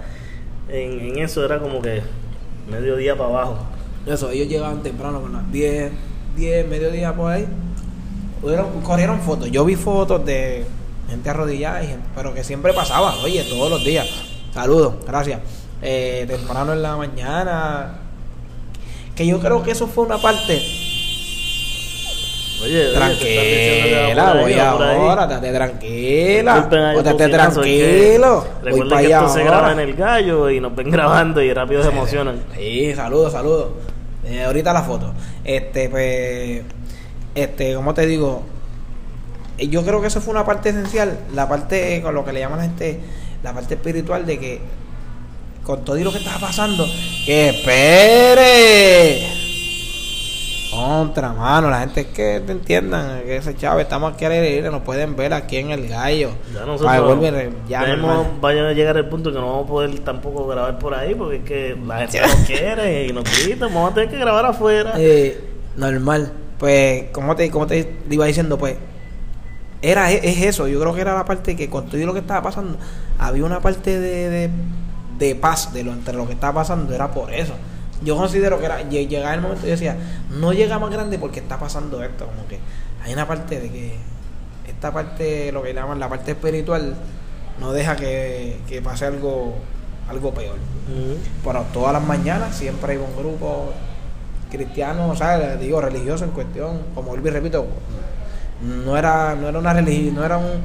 en, 0.68 1.00
en 1.00 1.18
eso 1.18 1.44
era 1.44 1.58
como 1.58 1.80
que 1.82 2.02
mediodía 2.70 3.16
para 3.16 3.30
abajo. 3.30 3.56
Eso, 4.06 4.30
ellos 4.30 4.48
llegaban 4.48 4.82
temprano 4.82 5.20
con 5.22 5.32
las 5.32 5.50
10, 5.50 5.90
10, 6.36 6.68
mediodía 6.68 7.14
por 7.14 7.32
ahí. 7.32 7.46
Hubieron- 8.42 8.82
corrieron 8.82 9.20
fotos. 9.20 9.50
Yo 9.50 9.64
vi 9.64 9.74
fotos 9.76 10.24
de 10.26 10.64
gente 11.08 11.30
arrodillada, 11.30 11.82
y 11.82 11.86
gente- 11.86 12.06
pero 12.14 12.34
que 12.34 12.44
siempre 12.44 12.72
pasaba, 12.74 13.14
oye, 13.24 13.42
todos 13.44 13.70
los 13.70 13.82
días. 13.84 14.06
Saludos, 14.52 14.94
gracias. 15.06 15.40
Eh, 15.80 16.24
temprano 16.28 16.72
en 16.74 16.82
la 16.82 16.96
mañana. 16.96 17.94
Que 19.16 19.26
yo 19.26 19.38
creo 19.40 19.62
que 19.62 19.70
eso 19.70 19.86
fue 19.86 20.04
una 20.04 20.18
parte. 20.18 20.60
Oye, 22.64 22.86
oye, 22.86 22.94
Tranquila, 22.94 24.32
ahí, 24.32 24.42
voy 24.42 24.54
ahora, 24.54 25.24
estate 25.24 25.52
tranquila. 25.52 26.68
Estate 26.96 27.28
tranquilo. 27.28 28.46
Recuerden 28.62 28.98
que 28.98 29.12
esto 29.12 29.28
se 29.28 29.44
graba 29.44 29.68
ahora. 29.68 29.72
en 29.72 29.88
el 29.88 29.94
gallo 29.94 30.50
y 30.50 30.60
nos 30.60 30.74
ven 30.74 30.90
grabando 30.90 31.42
y 31.42 31.52
rápido 31.52 31.82
se 31.82 31.90
emocionan. 31.90 32.42
Sí, 32.56 32.94
saludos, 32.94 33.32
saludos. 33.32 33.68
Eh, 34.24 34.44
ahorita 34.44 34.72
la 34.72 34.82
foto. 34.82 35.12
Este, 35.44 35.90
pues, 35.90 36.62
este, 37.34 37.74
como 37.74 37.92
te 37.92 38.06
digo, 38.06 38.42
eh, 39.58 39.68
yo 39.68 39.84
creo 39.84 40.00
que 40.00 40.06
eso 40.06 40.20
fue 40.20 40.32
una 40.32 40.46
parte 40.46 40.70
esencial, 40.70 41.18
la 41.34 41.48
parte 41.48 42.00
con 42.02 42.14
lo 42.14 42.24
que 42.24 42.32
le 42.32 42.40
llaman 42.40 42.58
la 42.58 42.64
gente, 42.64 43.00
la 43.42 43.52
parte 43.52 43.74
espiritual 43.74 44.24
de 44.24 44.38
que 44.38 44.60
con 45.62 45.84
todo 45.84 45.98
y 45.98 46.04
lo 46.04 46.12
que 46.12 46.18
estaba 46.18 46.38
pasando, 46.38 46.86
que 47.26 47.50
espere. 47.50 49.43
Contra 50.84 51.32
mano, 51.32 51.70
la 51.70 51.80
gente 51.80 52.02
es 52.02 52.06
que 52.08 52.40
te 52.44 52.52
entiendan 52.52 53.22
que 53.22 53.36
ese 53.36 53.56
chavo 53.56 53.80
estamos 53.80 54.12
aquí 54.12 54.24
al 54.24 54.32
aire 54.32 54.50
libre, 54.56 54.70
nos 54.70 54.82
pueden 54.82 55.16
ver 55.16 55.32
aquí 55.32 55.56
en 55.56 55.70
el 55.70 55.88
gallo. 55.88 56.30
Ya 56.52 56.60
Ay, 56.60 56.66
nosotros 56.66 57.04
vuelve, 57.18 57.50
ya 57.68 57.80
ya 57.82 57.96
normal. 57.96 58.20
hemos- 58.26 58.40
vaya 58.40 58.68
a 58.68 58.72
llegar 58.72 58.96
el 58.96 59.06
punto 59.06 59.32
que 59.32 59.38
no 59.38 59.46
vamos 59.46 59.64
a 59.64 59.68
poder 59.68 59.98
tampoco 60.00 60.46
grabar 60.46 60.78
por 60.78 60.94
ahí 60.94 61.14
porque 61.14 61.36
es 61.36 61.44
que 61.44 61.76
la 61.86 61.98
gente 62.06 62.20
nos 62.20 62.34
quiere 62.46 63.06
y 63.06 63.12
nos 63.12 63.24
grita, 63.44 63.66
vamos 63.66 63.92
a 63.92 63.94
tener 63.94 64.10
que 64.10 64.18
grabar 64.18 64.44
afuera. 64.46 64.92
Eh, 64.98 65.42
normal. 65.76 66.32
Pues, 66.58 67.04
como 67.12 67.34
te, 67.34 67.50
como 67.50 67.66
te 67.66 67.96
iba 68.10 68.26
diciendo, 68.26 68.58
pues, 68.58 68.76
era 69.82 70.10
e, 70.12 70.20
es 70.22 70.42
eso. 70.42 70.68
Yo 70.68 70.80
creo 70.80 70.94
que 70.94 71.00
era 71.00 71.14
la 71.14 71.24
parte 71.24 71.56
que 71.56 71.68
con 71.70 71.86
todo 71.88 72.04
lo 72.04 72.12
que 72.12 72.20
estaba 72.20 72.42
pasando, 72.42 72.76
había 73.18 73.44
una 73.44 73.60
parte 73.60 73.98
de, 74.00 74.28
de, 74.30 74.50
de 75.18 75.34
paz 75.34 75.72
de 75.72 75.82
lo 75.84 75.92
entre 75.92 76.14
lo 76.14 76.26
que 76.26 76.32
estaba 76.34 76.54
pasando, 76.60 76.94
era 76.94 77.10
por 77.10 77.32
eso. 77.32 77.54
Yo 78.04 78.16
considero 78.16 78.58
que 78.58 78.66
era, 78.66 78.82
lle- 78.82 79.08
llegaba 79.08 79.34
el 79.34 79.40
momento 79.40 79.66
y 79.66 79.70
decía, 79.70 79.96
no 80.30 80.52
llega 80.52 80.78
más 80.78 80.90
grande 80.90 81.18
porque 81.18 81.40
está 81.40 81.58
pasando 81.58 82.02
esto, 82.02 82.26
como 82.26 82.46
que 82.48 82.58
hay 83.02 83.12
una 83.12 83.26
parte 83.26 83.60
de 83.60 83.70
que 83.70 83.96
esta 84.68 84.92
parte, 84.92 85.50
lo 85.52 85.62
que 85.62 85.72
llaman 85.74 85.98
la 86.00 86.08
parte 86.08 86.32
espiritual, 86.32 86.94
no 87.60 87.72
deja 87.72 87.96
que, 87.96 88.58
que 88.68 88.82
pase 88.82 89.06
algo, 89.06 89.54
algo 90.08 90.32
peor. 90.34 90.56
Pero 91.44 91.62
todas 91.72 91.92
las 91.92 92.02
mañanas 92.02 92.54
siempre 92.56 92.92
hay 92.92 92.98
un 92.98 93.16
grupo 93.16 93.72
cristiano, 94.50 95.08
o 95.08 95.16
sea, 95.16 95.56
digo 95.56 95.80
religioso 95.80 96.24
en 96.24 96.30
cuestión, 96.30 96.80
como 96.94 97.14
y 97.16 97.18
repito, 97.20 97.66
no 98.62 98.96
era, 98.96 99.34
no 99.34 99.48
era 99.48 99.58
una 99.58 99.72
religión, 99.72 100.14
no 100.14 100.24
era 100.24 100.38
un, 100.38 100.62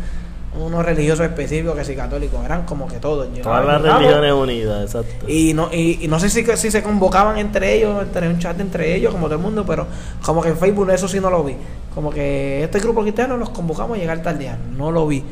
unos 0.58 0.84
religiosos 0.84 1.26
específicos 1.26 1.76
que 1.76 1.86
si 1.86 1.96
católicos, 1.96 2.44
eran 2.44 2.66
como 2.66 2.88
que 2.88 2.98
todos. 2.98 3.28
Todas 3.42 3.66
las 3.66 3.82
religiones 3.82 4.34
unidas, 4.34 4.84
exacto. 4.84 5.30
Y 5.30 5.54
no, 5.54 5.70
y, 5.72 6.00
y 6.04 6.08
no 6.08 6.20
sé 6.20 6.30
si, 6.30 6.44
si 6.58 6.72
se 6.72 6.82
convocaban 6.84 7.38
entre 7.38 7.76
ellos, 7.76 8.02
entre 8.02 8.28
un 8.28 8.40
chat 8.40 8.60
entre 8.60 8.96
ellos, 8.96 9.12
como 9.14 9.28
todo 9.28 9.36
el 9.36 9.42
mundo, 9.42 9.64
pero 9.66 9.86
como 10.24 10.42
que 10.42 10.50
en 10.50 10.58
Facebook 10.58 10.90
eso 10.90 11.08
sí 11.08 11.20
no 11.20 11.30
lo 11.30 11.44
vi. 11.44 11.56
Como 11.94 12.10
que 12.10 12.64
este 12.64 12.80
grupo 12.80 13.02
cristiano 13.02 13.38
los 13.38 13.50
convocamos 13.52 13.98
a 13.98 14.00
llegar 14.02 14.22
tal 14.22 14.40
día, 14.40 14.58
no 14.76 14.92
lo 14.92 15.06
vi. 15.08 15.24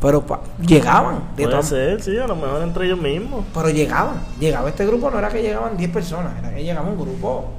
Pero 0.00 0.24
pa- 0.24 0.40
llegaban, 0.66 1.24
de 1.36 1.44
Puede 1.46 1.62
ser, 1.62 2.02
sí, 2.02 2.16
a 2.16 2.26
lo 2.26 2.34
mejor 2.34 2.62
entre 2.62 2.86
ellos 2.86 2.98
mismos. 2.98 3.44
pero 3.52 3.68
llegaban, 3.68 4.22
llegaba 4.38 4.68
este 4.68 4.86
grupo, 4.86 5.10
no 5.10 5.18
era 5.18 5.28
que 5.28 5.42
llegaban 5.42 5.76
10 5.76 5.90
personas, 5.90 6.38
era 6.38 6.54
que 6.54 6.62
llegaba 6.64 6.88
un 6.88 6.98
grupo, 6.98 7.50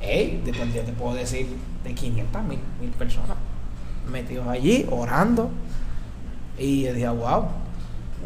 hey, 0.00 0.42
después 0.44 0.74
yo 0.74 0.82
te 0.82 0.92
puedo 0.92 1.14
decir, 1.14 1.46
de 1.84 1.94
500 1.94 2.42
mil, 2.44 2.58
mil 2.80 2.90
personas 2.90 3.36
metidos 4.10 4.46
allí, 4.48 4.86
orando. 4.90 5.50
Y 6.58 6.82
yo 6.84 6.92
dije, 6.92 7.08
wow, 7.08 7.44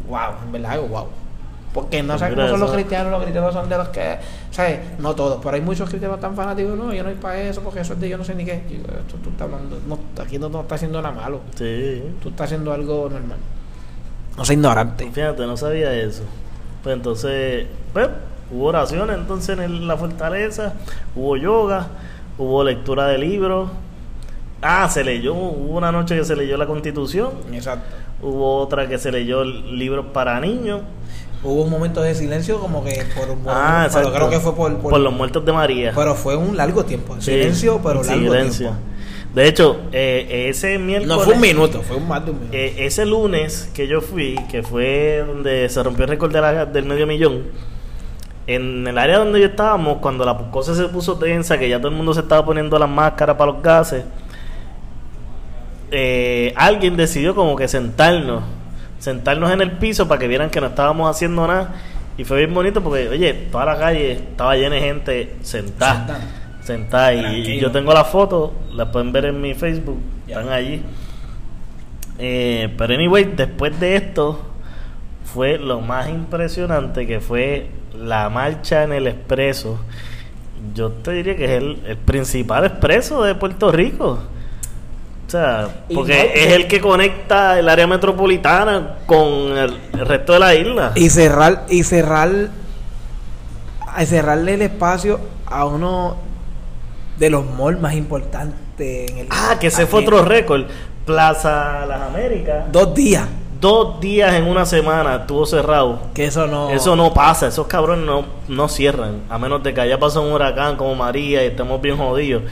wow, 0.09 0.21
en 0.45 0.53
verdad, 0.53 0.81
wow. 0.89 1.07
Porque 1.73 2.05
no 2.05 2.15
mira, 2.15 2.31
cómo 2.31 2.49
son 2.49 2.61
los 2.61 2.71
cristianos, 2.73 3.11
los 3.11 3.23
cristianos 3.23 3.53
son 3.53 3.69
de 3.69 3.77
los 3.77 3.89
que, 3.89 4.17
¿sabes? 4.53 4.79
No 5.01 5.13
todos, 5.17 5.41
pero 5.43 5.57
hay 5.57 5.61
muchos 5.61 5.89
cristianos 5.89 6.21
tan 6.21 6.37
fanáticos, 6.37 6.77
no, 6.79 6.95
yo 6.95 7.03
no 7.03 7.11
voy 7.11 7.19
para 7.19 7.41
eso, 7.41 7.63
porque 7.63 7.81
eso 7.81 7.95
es 7.95 8.01
de 8.01 8.09
yo 8.09 8.17
no 8.17 8.23
sé 8.23 8.35
ni 8.37 8.45
qué. 8.45 8.63
Yo 8.69 8.77
digo, 8.77 8.87
esto 8.97 9.17
tú 9.17 9.31
estás 9.31 9.43
hablando, 9.47 9.81
no, 9.89 9.99
aquí 10.23 10.39
no, 10.39 10.49
no 10.49 10.61
estás 10.61 10.77
haciendo 10.77 11.03
nada 11.03 11.13
malo, 11.15 11.41
Sí. 11.57 12.03
tú 12.23 12.29
estás 12.29 12.45
haciendo 12.47 12.73
algo 12.73 13.09
normal. 13.11 13.39
No 14.37 14.45
soy 14.45 14.55
ignorante. 14.55 15.11
Fíjate, 15.11 15.47
no 15.47 15.57
sabía 15.57 15.93
eso. 15.95 16.23
Pues 16.85 16.95
entonces, 16.95 17.67
pues, 17.93 18.09
hubo 18.53 18.67
oraciones 18.67 19.17
entonces 19.17 19.59
en 19.59 19.89
la 19.89 19.97
fortaleza, 19.97 20.75
hubo 21.17 21.37
yoga, 21.37 21.89
hubo 22.39 22.63
lectura 22.63 23.07
de 23.07 23.19
libros. 23.19 23.71
Ah, 24.63 24.89
se 24.89 25.03
leyó, 25.03 25.35
hubo 25.35 25.77
una 25.77 25.91
noche 25.91 26.17
que 26.17 26.25
se 26.25 26.37
leyó 26.37 26.57
la 26.57 26.67
constitución, 26.67 27.33
Exacto. 27.53 27.85
Hubo 28.25 28.59
otra 28.59 28.89
que 28.89 28.99
se 28.99 29.13
leyó 29.13 29.45
libros 29.45 30.07
para 30.13 30.41
niños. 30.41 30.81
Hubo 31.43 31.63
un 31.65 31.71
momento 31.71 32.01
de 32.01 32.15
silencio 32.15 32.59
como 32.59 32.83
que 32.83 33.05
por 33.15 33.29
un 33.31 33.43
Ah, 33.47 33.87
pero 33.93 34.11
creo 34.13 34.31
que 34.31 34.41
fue 34.41 34.55
por, 34.55 34.79
por, 34.79 34.99
los 34.99 35.13
muertos 35.13 35.45
de 35.45 35.53
María. 35.53 35.93
pero 35.95 36.15
fue 36.15 36.37
un 36.37 36.57
largo 36.57 36.85
tiempo, 36.85 37.17
Sí, 37.19 37.33
silencio, 37.33 37.81
pero 37.83 38.03
largo 38.03 38.33
silencio. 38.33 38.67
tiempo. 38.69 38.85
De 39.35 39.49
hecho, 39.49 39.77
eh, 39.93 40.47
ese 40.49 40.79
miércoles... 40.79 41.09
No 41.19 41.23
fue 41.23 41.35
un 41.35 41.41
minuto, 41.41 41.83
fue 41.83 41.97
un 41.97 42.07
más 42.09 42.25
de 42.25 42.31
un 42.31 42.37
minuto. 42.39 42.57
Eh, 42.57 42.75
ese 42.79 43.05
lunes 43.05 43.69
que 43.75 43.87
yo 43.89 44.01
fui, 44.01 44.37
que 44.51 44.63
fue 44.63 45.23
donde 45.27 45.69
se 45.69 45.83
rompió 45.83 46.05
el 46.05 46.11
récord 46.11 46.33
de 46.33 46.41
la- 46.41 46.65
del 46.67 46.85
medio 46.87 47.07
millón, 47.07 47.43
en 48.47 48.87
el 48.87 48.97
área 48.97 49.19
donde 49.19 49.41
yo 49.41 49.47
estábamos, 49.47 49.99
cuando 49.99 50.25
la 50.25 50.37
cosa 50.51 50.75
se 50.75 50.85
puso 50.85 51.17
tensa, 51.19 51.59
que 51.59 51.69
ya 51.69 51.79
todo 51.79 51.89
el 51.89 51.95
mundo 51.97 52.15
se 52.15 52.21
estaba 52.21 52.45
poniendo 52.45 52.79
las 52.79 52.89
máscaras 52.89 53.37
para 53.37 53.53
los 53.53 53.63
gases, 53.63 54.05
eh, 55.91 56.53
alguien 56.57 56.97
decidió 56.97 57.35
como 57.35 57.57
que 57.57 57.69
sentarnos, 57.69 58.43
sentarnos 58.99 59.51
en 59.51 59.61
el 59.61 59.73
piso 59.73 60.09
para 60.09 60.19
que 60.19 60.29
vieran 60.29 60.51
que 60.51 60.61
no 60.61 60.69
estábamos 60.69 61.11
haciendo 61.11 61.47
nada. 61.47 61.75
Y 62.17 62.25
fue 62.25 62.39
bien 62.39 62.55
bonito 62.55 62.83
porque, 62.83 63.09
oye, 63.09 63.33
toda 63.51 63.65
la 63.65 63.79
calle 63.79 64.13
estaba 64.13 64.55
llena 64.57 64.77
de 64.77 64.81
gente 64.81 65.37
sentada. 65.43 66.07
Sentada. 66.07 66.21
Sentada. 66.63 67.13
Y, 67.13 67.59
yo 67.61 67.71
tengo 67.71 67.93
la 67.93 68.05
foto, 68.05 68.55
la 68.73 68.91
pueden 68.91 69.13
ver 69.13 69.27
en 69.27 69.41
mi 69.41 69.55
Facebook, 69.55 69.99
están 70.27 70.49
allí. 70.49 70.83
Eh, 72.19 72.73
pero 72.79 72.95
anyway, 72.95 73.25
después 73.37 73.79
de 73.81 73.97
esto 73.97 74.41
fue 75.25 75.59
lo 75.59 75.81
más 75.81 76.09
impresionante 76.09 77.07
que 77.07 77.19
fue 77.21 77.69
la 77.99 78.29
marcha 78.31 78.85
en 78.85 78.93
el 78.93 79.09
expreso. 79.09 79.81
Yo 80.75 80.91
te 80.91 81.11
diría 81.11 81.37
que 81.37 81.45
es 81.45 81.51
el, 81.51 81.83
el 81.87 81.97
principal 81.97 82.65
expreso 82.65 83.23
de 83.25 83.35
Puerto 83.35 83.73
Rico. 83.73 84.21
O 85.27 85.31
sea, 85.31 85.69
porque 85.95 86.13
no- 86.35 86.41
es 86.41 86.53
el 86.53 86.69
que 86.69 86.81
conecta 86.81 87.59
el 87.59 87.69
área 87.69 87.87
metropolitana 87.87 88.97
con 89.07 89.27
el, 89.57 89.79
el 89.95 90.07
resto 90.07 90.35
de 90.35 90.39
la 90.39 90.55
isla. 90.55 90.93
Y 90.95 91.09
cerrar, 91.11 91.65
y 91.69 91.83
cerrar, 91.83 92.31
a 93.87 94.05
cerrarle 94.07 94.55
el 94.55 94.63
espacio 94.63 95.21
a 95.47 95.65
uno 95.67 96.17
de 97.19 97.31
los 97.31 97.45
malls 97.47 97.81
más 97.81 97.95
importantes 97.95 99.11
en 99.11 99.19
el 99.19 99.27
Ah, 99.31 99.57
que 99.61 99.69
ese 99.69 99.87
fue 99.87 100.01
otro 100.03 100.25
récord. 100.25 100.65
Plaza 101.07 101.85
Las 101.87 102.01
Américas. 102.03 102.65
Dos 102.73 102.95
días, 102.95 103.27
Dos 103.61 103.99
días 104.01 104.35
en 104.35 104.47
una 104.47 104.67
semana 104.67 105.17
estuvo 105.17 105.47
cerrado. 105.47 105.99
que 106.13 106.27
eso 106.27 106.47
no... 106.47 106.69
Eso 106.71 106.97
no 106.97 107.15
pasa, 107.15 107.47
esos 107.47 107.67
cabrones 107.67 108.05
no, 108.05 108.25
no 108.49 108.69
cierran, 108.69 109.23
a 109.31 109.39
menos 109.39 109.63
de 109.63 109.73
que 109.73 109.81
haya 109.81 109.99
pasado 109.99 110.27
un 110.27 110.33
huracán 110.35 110.77
como 110.77 110.95
María 110.95 111.43
y 111.43 111.47
estemos 111.47 111.81
bien 111.81 111.97
jodidos. 111.97 112.43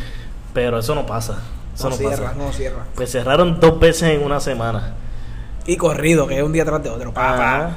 Pero 0.54 0.78
eso 0.78 0.94
no 0.94 1.04
pasa. 1.04 1.38
Eso 1.74 1.84
no, 1.84 1.90
no, 1.90 1.96
cierra, 1.96 2.24
pasa. 2.24 2.34
no 2.36 2.52
cierra. 2.52 2.84
Pues 2.94 3.10
cerraron 3.10 3.60
dos 3.60 3.78
veces 3.80 4.10
en 4.10 4.22
una 4.22 4.40
semana. 4.40 4.94
Y 5.66 5.76
corrido, 5.76 6.26
que 6.26 6.38
es 6.38 6.42
un 6.42 6.52
día 6.52 6.64
tras 6.64 6.82
de 6.82 6.90
otro. 6.90 7.12
pa, 7.12 7.36
pa. 7.36 7.56
Ajá. 7.56 7.70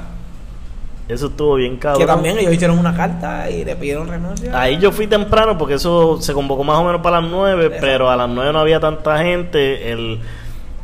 Eso 1.08 1.26
estuvo 1.26 1.54
bien 1.54 1.76
cabrón. 1.76 2.00
Que 2.00 2.06
también 2.06 2.38
ellos 2.38 2.52
hicieron 2.52 2.78
una 2.78 2.94
carta 2.94 3.48
y 3.48 3.64
le 3.64 3.76
pidieron 3.76 4.08
renuncia. 4.08 4.58
Ahí 4.60 4.78
yo 4.78 4.90
fui 4.90 5.06
temprano 5.06 5.56
porque 5.56 5.74
eso 5.74 6.20
se 6.20 6.32
convocó 6.32 6.64
más 6.64 6.78
o 6.78 6.84
menos 6.84 7.00
para 7.00 7.20
las 7.20 7.30
9, 7.30 7.66
Exacto. 7.66 7.86
pero 7.86 8.10
a 8.10 8.16
las 8.16 8.28
9 8.28 8.52
no 8.52 8.58
había 8.58 8.80
tanta 8.80 9.18
gente. 9.18 9.92
El, 9.92 10.18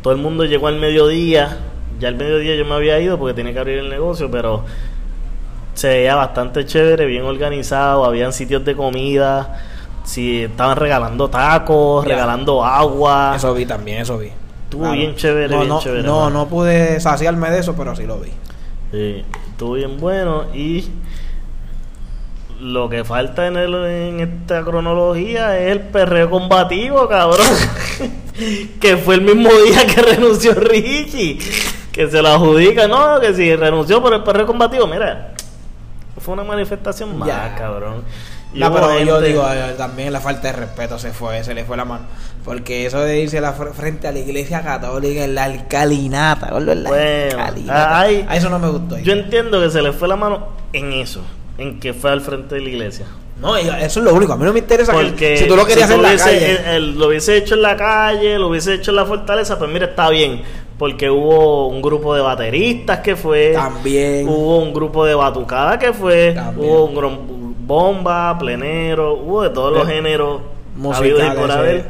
todo 0.01 0.13
el 0.13 0.21
mundo 0.21 0.45
llegó 0.45 0.69
al 0.69 0.79
mediodía. 0.79 1.59
Ya 1.99 2.09
al 2.09 2.15
mediodía 2.15 2.55
yo 2.55 2.65
me 2.65 2.75
había 2.75 3.01
ido 3.01 3.19
porque 3.19 3.35
tenía 3.35 3.53
que 3.53 3.59
abrir 3.59 3.79
el 3.79 3.89
negocio, 3.89 4.31
pero 4.31 4.65
se 5.75 5.89
veía 5.89 6.15
bastante 6.15 6.67
chévere, 6.67 7.05
bien 7.07 7.25
organizado. 7.25 8.05
Habían 8.05 8.33
sitios 8.33 8.65
de 8.65 8.77
comida. 8.77 9.61
Sí, 10.05 10.43
estaban 10.43 10.77
regalando 10.77 11.29
tacos, 11.29 12.05
regalando 12.05 12.65
agua. 12.65 13.35
Eso 13.37 13.55
vi 13.55 13.67
también, 13.67 14.03
eso 14.03 14.19
vi. 14.19 14.31
Estuvo 14.65 14.91
bien 14.91 15.15
chévere, 15.17 15.49
no, 15.49 15.59
bien 15.59 15.69
no, 15.69 15.81
chévere, 15.81 16.03
No, 16.03 16.31
no 16.31 16.49
pude 16.49 16.99
saciarme 17.01 17.51
de 17.51 17.59
eso, 17.59 17.75
pero 17.77 17.95
sí 17.95 18.05
lo 18.05 18.19
vi. 18.19 18.31
Sí, 18.91 19.25
estuvo 19.51 19.75
bien 19.75 19.99
bueno 20.01 20.45
y 20.55 20.91
lo 22.63 22.89
que 22.89 23.05
falta 23.05 23.49
en, 23.49 23.57
el, 23.57 23.75
en 23.75 24.21
esta 24.21 24.63
cronología 24.63 25.59
es 25.59 25.73
el 25.73 25.81
perreo 25.81 26.31
combativo, 26.31 27.09
cabrón. 27.09 27.47
que 28.81 28.97
fue 28.97 29.17
el 29.17 29.23
mismo 29.23 29.51
día 29.51 29.87
que 29.87 30.01
renunció 30.01 30.55
Richie. 30.55 31.39
Que 31.91 32.09
se 32.09 32.23
lo 32.23 32.29
adjudica, 32.29 32.89
no, 32.89 33.21
que 33.21 33.35
si 33.35 33.55
renunció 33.55 34.01
por 34.01 34.15
el 34.15 34.23
perreo 34.23 34.47
combativo, 34.47 34.87
mira, 34.87 35.35
fue 36.19 36.35
una 36.35 36.45
manifestación 36.45 37.19
más, 37.19 37.59
cabrón. 37.59 38.05
No, 38.55 38.73
pero 38.73 39.01
yo 39.03 39.21
digo, 39.21 39.45
eh, 39.51 39.75
también 39.79 40.13
la 40.13 40.21
falta 40.21 40.49
de 40.49 40.53
respeto 40.55 40.99
se 40.99 41.13
fue, 41.13 41.43
se 41.45 41.55
le 41.55 41.65
fue 41.65 41.77
la 41.77 41.85
mano. 41.85 42.05
Porque 42.45 42.87
eso 42.87 43.01
de 43.01 43.21
irse 43.21 43.41
la 43.41 43.57
fr- 43.57 43.73
frente 43.73 44.09
a 44.09 44.13
la 44.13 44.19
iglesia 44.19 44.63
católica 44.63 45.25
en 45.25 45.35
la 45.35 45.45
alcalinata, 45.45 46.49
en 46.59 46.83
la 46.85 46.89
Bueno, 46.91 47.39
alcalinata. 47.39 48.01
a 48.01 48.37
eso 48.37 48.51
no 48.51 48.59
me 48.59 48.69
gustó. 48.69 48.99
Yo 48.99 49.13
entiendo 49.13 49.61
que 49.61 49.71
se 49.71 49.81
le 49.81 49.93
fue 49.93 50.09
la 50.09 50.17
mano 50.17 50.49
en 50.73 50.93
eso, 50.93 51.21
en 51.59 51.81
que 51.81 51.95
fue 51.95 52.11
al 52.11 52.21
frente 52.21 52.57
de 52.57 52.61
la 52.63 52.69
iglesia. 52.69 53.07
No, 53.41 53.57
eso 53.57 53.99
es 54.01 54.05
lo 54.05 54.15
único. 54.15 54.33
A 54.35 54.37
mí 54.37 54.45
no 54.45 54.53
me 54.53 54.61
interesa 54.61 54.93
que 54.93 54.99
Porque 54.99 55.37
si 55.39 55.47
tú 55.49 55.57
lo 55.57 55.65
querías 55.67 55.89
si 55.89 55.95
hacer 55.95 56.05
en 56.07 56.17
la 56.17 56.25
calle. 56.25 56.77
él 56.77 56.99
lo 56.99 57.09
hubiese 57.09 57.37
hecho 57.37 57.55
en 57.57 57.63
la 57.63 57.77
calle, 57.77 58.39
lo 58.39 58.49
hubiese 58.49 58.75
hecho 58.75 58.91
en 58.93 58.97
la 58.97 59.05
fortaleza, 59.05 59.59
pues 59.59 59.69
mira, 59.71 59.87
está 59.87 60.09
bien. 60.11 60.43
Porque 60.79 61.11
hubo 61.11 61.67
un 61.69 61.81
grupo 61.83 62.15
de 62.15 62.21
bateristas 62.23 63.01
que 63.01 63.17
fue. 63.17 63.53
También. 63.53 64.29
Hubo 64.29 64.59
un 64.59 64.73
grupo 64.73 65.05
de 65.05 65.15
batucada 65.15 65.79
que 65.79 65.93
fue. 65.93 66.33
También. 66.35 66.71
Hubo 66.71 66.85
un 66.85 66.95
bomba, 67.73 68.37
plenero, 68.39 69.15
hubo 69.15 69.43
de 69.43 69.49
todos 69.49 69.73
los 69.73 69.89
géneros 69.89 70.43
musicales, 70.77 71.23
habidos 71.23 71.35
y 71.35 71.41
por 71.41 71.51
haber. 71.51 71.85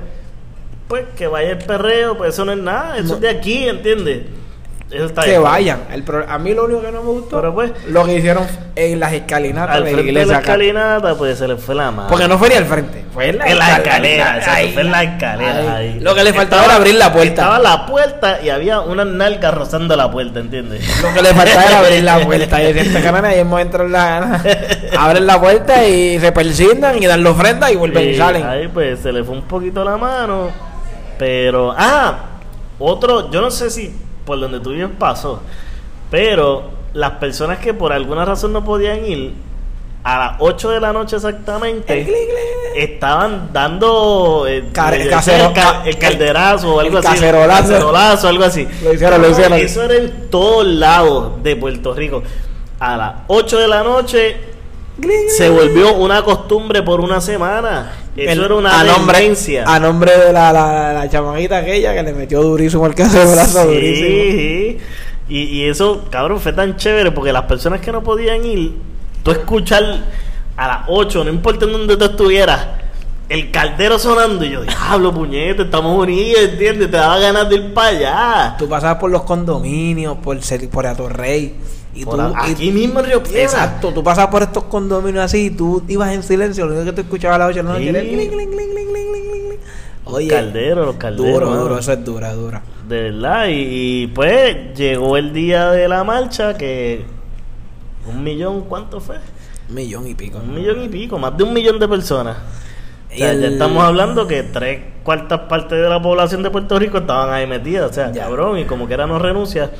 Pues 0.87 1.05
que 1.17 1.27
vaya 1.27 1.51
el 1.51 1.59
perreo, 1.59 2.17
pues 2.17 2.35
eso 2.35 2.45
no 2.45 2.53
es 2.53 2.59
nada, 2.59 2.99
eso 2.99 3.15
es 3.15 3.21
de 3.21 3.29
aquí, 3.29 3.69
¿entiendes? 3.69 4.23
Eso 4.93 5.07
está 5.07 5.23
que 5.23 5.39
vayan. 5.39 5.81
El 5.93 6.03
pro- 6.03 6.25
a 6.29 6.39
mí 6.39 6.53
lo 6.55 6.65
único 6.65 6.83
que 6.83 6.93
no 6.93 7.03
me 7.03 7.09
gustó 7.11 7.37
Pero 7.41 7.55
pues- 7.55 7.73
lo 7.89 8.05
que 8.05 8.17
hicieron 8.17 8.47
en 8.77 9.01
las 9.01 9.13
escalinatas 9.13 9.77
Al 9.77 9.85
de 9.85 9.91
la 9.91 9.95
frente 9.97 10.07
de 10.07 10.13
la 10.13 10.21
iglesia. 10.23 10.39
escalinata, 10.41 11.15
pues 11.15 11.39
se 11.39 11.49
le 11.49 11.57
fue 11.57 11.75
la 11.75 11.91
mano. 11.91 12.09
Porque 12.09 12.29
no 12.29 12.39
fue 12.39 12.49
ni 12.51 12.55
al 12.57 12.67
frente, 12.67 13.05
fue 13.13 13.29
en 13.31 13.39
la, 13.39 13.47
En 13.47 13.59
la 13.59 13.77
escalera, 13.77 14.41
fue 14.73 14.83
en 14.83 14.91
la 14.91 15.03
escalera. 15.03 15.77
Ahí. 15.77 15.89
ahí. 15.95 16.01
Lo 16.01 16.15
que 16.15 16.25
le 16.25 16.33
faltaba 16.33 16.63
Estaba- 16.63 16.65
era 16.65 16.75
abrir 16.77 16.95
la 16.97 17.13
puerta. 17.13 17.31
Estaba 17.43 17.59
la 17.59 17.87
puerta 17.87 18.39
y 18.43 18.51
había 18.51 18.81
una 18.81 19.05
nalga 19.05 19.51
rozando 19.51 19.97
la 19.97 20.11
puerta, 20.11 20.41
¿entiendes? 20.41 20.85
Lo 21.03 21.13
que 21.15 21.23
le 21.23 21.35
faltaba 21.35 21.65
era 21.65 21.79
abrir 21.79 22.05
la 22.05 22.19
puerta. 22.21 22.63
Y 22.63 22.67
este 22.67 23.03
canal, 23.03 23.33
y 23.35 23.39
hemos 23.39 23.61
entrado 23.61 23.87
en 23.87 23.93
la. 23.93 24.43
Abren 24.99 25.27
la 25.27 25.41
puerta 25.41 25.87
y 25.87 26.19
se 26.21 26.33
persignan 26.33 27.03
y 27.03 27.07
dan 27.07 27.25
la 27.25 27.31
ofrenda 27.31 27.71
y 27.73 27.77
vuelven 27.77 28.09
y 28.09 28.13
Sí, 28.13 28.19
salen. 28.19 28.45
Ahí 28.47 28.69
pues 28.69 29.01
se 29.01 29.11
le 29.13 29.25
fue 29.25 29.35
un 29.37 29.43
poquito 29.43 29.85
la 29.85 29.97
mano. 29.97 30.51
Pero, 31.19 31.75
ah, 31.77 32.15
otro, 32.79 33.31
yo 33.31 33.41
no 33.41 33.51
sé 33.51 33.71
si 33.71 33.95
por 34.25 34.39
donde 34.41 34.61
tú 34.61 34.71
vives 34.71 34.91
pasó, 34.99 35.41
pero 36.11 36.71
las 36.95 37.13
personas 37.13 37.59
que 37.59 37.75
por 37.75 37.93
alguna 37.93 38.25
razón 38.25 38.53
no 38.53 38.65
podían 38.65 39.05
ir, 39.05 39.35
a 40.05 40.19
las 40.19 40.33
8 40.41 40.71
de 40.71 40.81
la 40.81 40.93
noche 40.93 41.15
exactamente, 41.17 42.13
estaban 42.77 43.51
dando 43.53 44.47
eh, 44.49 44.65
Car- 44.73 44.99
casero- 45.09 45.49
el, 45.49 45.53
ca- 45.53 45.83
el 45.85 45.97
calderazo 45.99 46.75
o 46.75 46.81
algo 46.81 46.99
el 46.99 47.07
así. 47.07 47.15
cacerolazo. 47.15 47.63
Cacerolazo, 47.73 48.29
algo 48.29 48.45
así. 48.45 48.69
Lo 48.83 48.93
hicieron, 48.95 49.23
lo 49.23 49.31
hicieron. 49.31 49.59
Eso 49.59 49.83
era 49.85 49.95
en 49.95 50.29
todos 50.31 50.67
lados 50.67 51.43
de 51.43 51.55
Puerto 51.57 51.95
Rico. 51.95 52.23
A 52.81 52.97
las 52.97 53.13
8 53.29 53.59
de 53.59 53.69
la 53.69 53.83
noche. 53.85 54.37
Se 55.37 55.49
volvió 55.51 55.95
una 55.95 56.23
costumbre 56.23 56.83
por 56.83 57.01
una 57.01 57.21
semana. 57.21 57.93
Eso 58.17 58.31
El- 58.33 58.45
era 58.45 58.55
una 58.55 58.81
a 58.81 58.85
nombre, 58.85 59.33
a 59.65 59.79
nombre 59.79 60.19
de 60.19 60.33
la, 60.33 60.53
la, 60.53 60.93
la 60.93 61.09
chamaquita 61.09 61.59
aquella 61.59 61.95
que 61.95 62.03
le 62.03 62.13
metió 62.13 62.43
durísimo 62.43 62.87
el 62.87 62.95
cacerolazo, 62.95 63.65
durísimo. 63.67 64.09
Sí, 64.09 64.79
y, 65.29 65.39
y 65.45 65.65
eso, 65.69 66.05
cabrón, 66.11 66.41
fue 66.41 66.53
tan 66.53 66.77
chévere 66.77 67.11
porque 67.13 67.33
las 67.33 67.45
personas 67.45 67.81
que 67.81 67.91
no 67.93 68.03
podían 68.03 68.45
ir, 68.45 68.75
tú 69.23 69.31
escuchar 69.31 69.83
a 70.57 70.69
las 70.69 70.79
8, 70.89 71.25
no 71.25 71.31
importa 71.31 71.65
en 71.65 71.73
donde 71.73 71.97
tú 71.97 72.05
estuvieras, 72.05 72.67
el 73.31 73.51
caldero 73.51 73.99
sonando, 73.99 74.45
y 74.45 74.51
yo, 74.51 74.63
diablo, 74.63 75.15
puñete, 75.15 75.63
estamos 75.63 75.99
unidos, 75.99 76.43
¿entiendes? 76.43 76.91
Te 76.91 76.97
daba 76.99 77.19
ganas 77.19 77.49
de 77.49 77.55
ir 77.55 77.73
para 77.73 77.89
allá. 77.89 78.57
Tú 78.59 78.69
pasabas 78.69 78.99
por 78.99 79.11
los 79.11 79.23
condominios, 79.23 80.19
por, 80.19 80.39
por 80.71 80.87
Atorrey. 80.87 81.55
Y 81.95 82.05
tú, 82.05 82.17
y- 82.17 82.51
aquí 82.53 82.71
mismo 82.73 83.01
en 83.01 83.07
Río 83.07 83.23
Piedra. 83.23 83.43
Exacto, 83.43 83.93
tú 83.93 84.03
pasabas 84.03 84.31
por 84.31 84.43
estos 84.43 84.65
condominios 84.65 85.25
así 85.25 85.47
y 85.47 85.51
tú 85.51 85.83
ibas 85.89 86.13
en 86.13 86.23
silencio, 86.23 86.65
lo 86.67 86.73
único 86.75 86.87
que 86.87 86.93
tú 86.93 87.01
escuchabas 87.03 87.37
a 87.37 87.39
las 87.41 87.49
8 87.51 87.57
de 87.59 87.63
la 87.65 87.73
noche 87.73 87.89
era. 87.91 88.01
Oye, 90.05 90.29
calderos, 90.29 90.87
los 90.87 90.97
calderos. 90.97 91.33
duro, 91.33 91.55
duro, 91.55 91.79
eso 91.79 91.93
es 91.93 92.05
dura, 92.05 92.33
dura. 92.35 92.63
De 92.89 93.03
verdad, 93.11 93.47
y, 93.49 94.03
y, 94.03 94.07
pues 94.09 94.75
llegó 94.75 95.17
el 95.17 95.33
día 95.33 95.71
de 95.71 95.89
la 95.89 96.03
marcha 96.03 96.57
que 96.57 97.05
un 98.09 98.23
millón, 98.25 98.63
¿cuánto 98.63 99.01
fue? 99.01 99.17
Un 99.69 99.75
millón 99.77 100.07
y 100.09 100.15
pico. 100.15 100.39
Un 100.39 100.55
millón 100.55 100.83
y 100.83 100.89
pico, 100.89 101.19
más 101.19 101.37
de 101.37 101.45
un 101.45 101.53
millón 101.53 101.79
de 101.79 101.87
personas. 101.89 102.37
O 103.15 103.17
sea, 103.17 103.31
El- 103.31 103.41
ya 103.43 103.49
estamos 103.49 103.85
hablando 103.85 104.27
que 104.27 104.43
tres 104.43 104.81
cuartas 105.05 105.41
partes 105.41 105.81
de 105.81 105.89
la 105.89 106.03
población 106.03 106.43
de 106.43 106.51
Puerto 106.51 106.79
Rico 106.79 106.99
estaban 106.99 107.33
ahí 107.33 107.47
metidas, 107.47 107.91
o 107.91 107.95
sea, 107.95 108.11
Ya. 108.13 108.25
cabrón, 108.25 108.59
y 108.59 108.65
como 108.65 108.89
que 108.89 108.95
era 108.95 109.07
no 109.07 109.19
renuncia. 109.19 109.71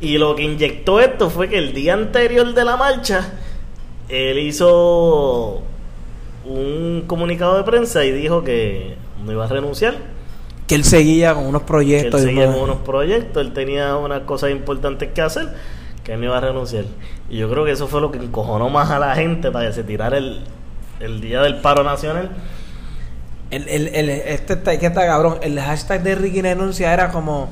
Y 0.00 0.16
lo 0.18 0.34
que 0.34 0.42
inyectó 0.44 1.00
esto 1.00 1.28
fue 1.30 1.48
que 1.48 1.58
el 1.58 1.74
día 1.74 1.94
anterior 1.94 2.54
de 2.54 2.64
la 2.64 2.76
marcha, 2.76 3.32
él 4.08 4.38
hizo 4.38 5.62
un 6.44 7.04
comunicado 7.06 7.56
de 7.58 7.64
prensa 7.64 8.04
y 8.04 8.10
dijo 8.12 8.42
que 8.42 8.96
no 9.24 9.32
iba 9.32 9.44
a 9.44 9.48
renunciar, 9.48 9.94
Que 10.66 10.74
él 10.74 10.84
seguía 10.84 11.34
con 11.34 11.44
unos 11.46 11.62
que 11.62 11.64
él 11.64 11.68
proyectos. 11.68 12.20
seguía 12.22 12.46
con 12.46 12.60
unos 12.62 12.78
proyectos, 12.78 13.44
él 13.44 13.52
tenía 13.52 13.96
unas 13.96 14.20
cosas 14.22 14.50
importantes 14.52 15.10
que 15.12 15.20
hacer, 15.20 15.48
que 16.02 16.14
él 16.14 16.20
no 16.20 16.26
iba 16.26 16.38
a 16.38 16.40
renunciar. 16.40 16.84
Y 17.28 17.36
yo 17.36 17.50
creo 17.50 17.64
que 17.66 17.72
eso 17.72 17.86
fue 17.86 18.00
lo 18.00 18.10
que 18.10 18.18
encojonó 18.18 18.70
más 18.70 18.90
a 18.90 18.98
la 18.98 19.14
gente 19.14 19.50
para 19.50 19.68
que 19.68 19.74
se 19.74 19.84
tirara 19.84 20.16
el, 20.16 20.40
el 21.00 21.20
día 21.20 21.42
del 21.42 21.56
paro 21.56 21.84
nacional. 21.84 22.30
El, 23.50 23.68
el, 23.68 23.88
el- 23.94 24.08
este 24.08 24.56
cabrón. 24.94 25.38
El 25.42 25.60
hashtag 25.60 26.02
de 26.02 26.14
Ricky 26.14 26.40
renuncia 26.40 26.92
era 26.94 27.10
como, 27.10 27.50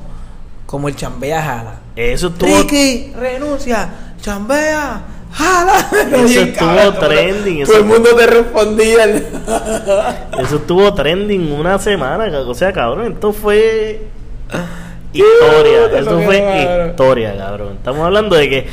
como 0.69 0.87
el 0.87 0.95
chambea 0.95 1.41
jala. 1.41 1.79
Eso 1.95 2.27
estuvo, 2.27 2.55
Ricky 2.57 3.11
renuncia, 3.17 3.89
chambea, 4.21 5.01
jala. 5.33 5.89
Eso 6.23 6.41
estuvo 6.41 6.93
trending, 6.99 7.63
Todo 7.65 7.73
eso- 7.73 7.81
el 7.81 7.85
mundo 7.85 8.09
te 8.15 8.27
respondía. 8.27 9.05
eso 10.39 10.55
estuvo 10.57 10.93
trending 10.93 11.51
una 11.53 11.79
semana. 11.79 12.25
O 12.41 12.53
sea, 12.53 12.71
cabrón, 12.71 13.13
esto 13.13 13.33
fue 13.33 14.01
historia. 15.11 15.87
Eso 15.99 16.19
fue 16.21 16.87
historia, 16.91 17.35
cabrón. 17.35 17.73
Estamos 17.77 18.05
hablando 18.05 18.35
de 18.35 18.49
que 18.49 18.67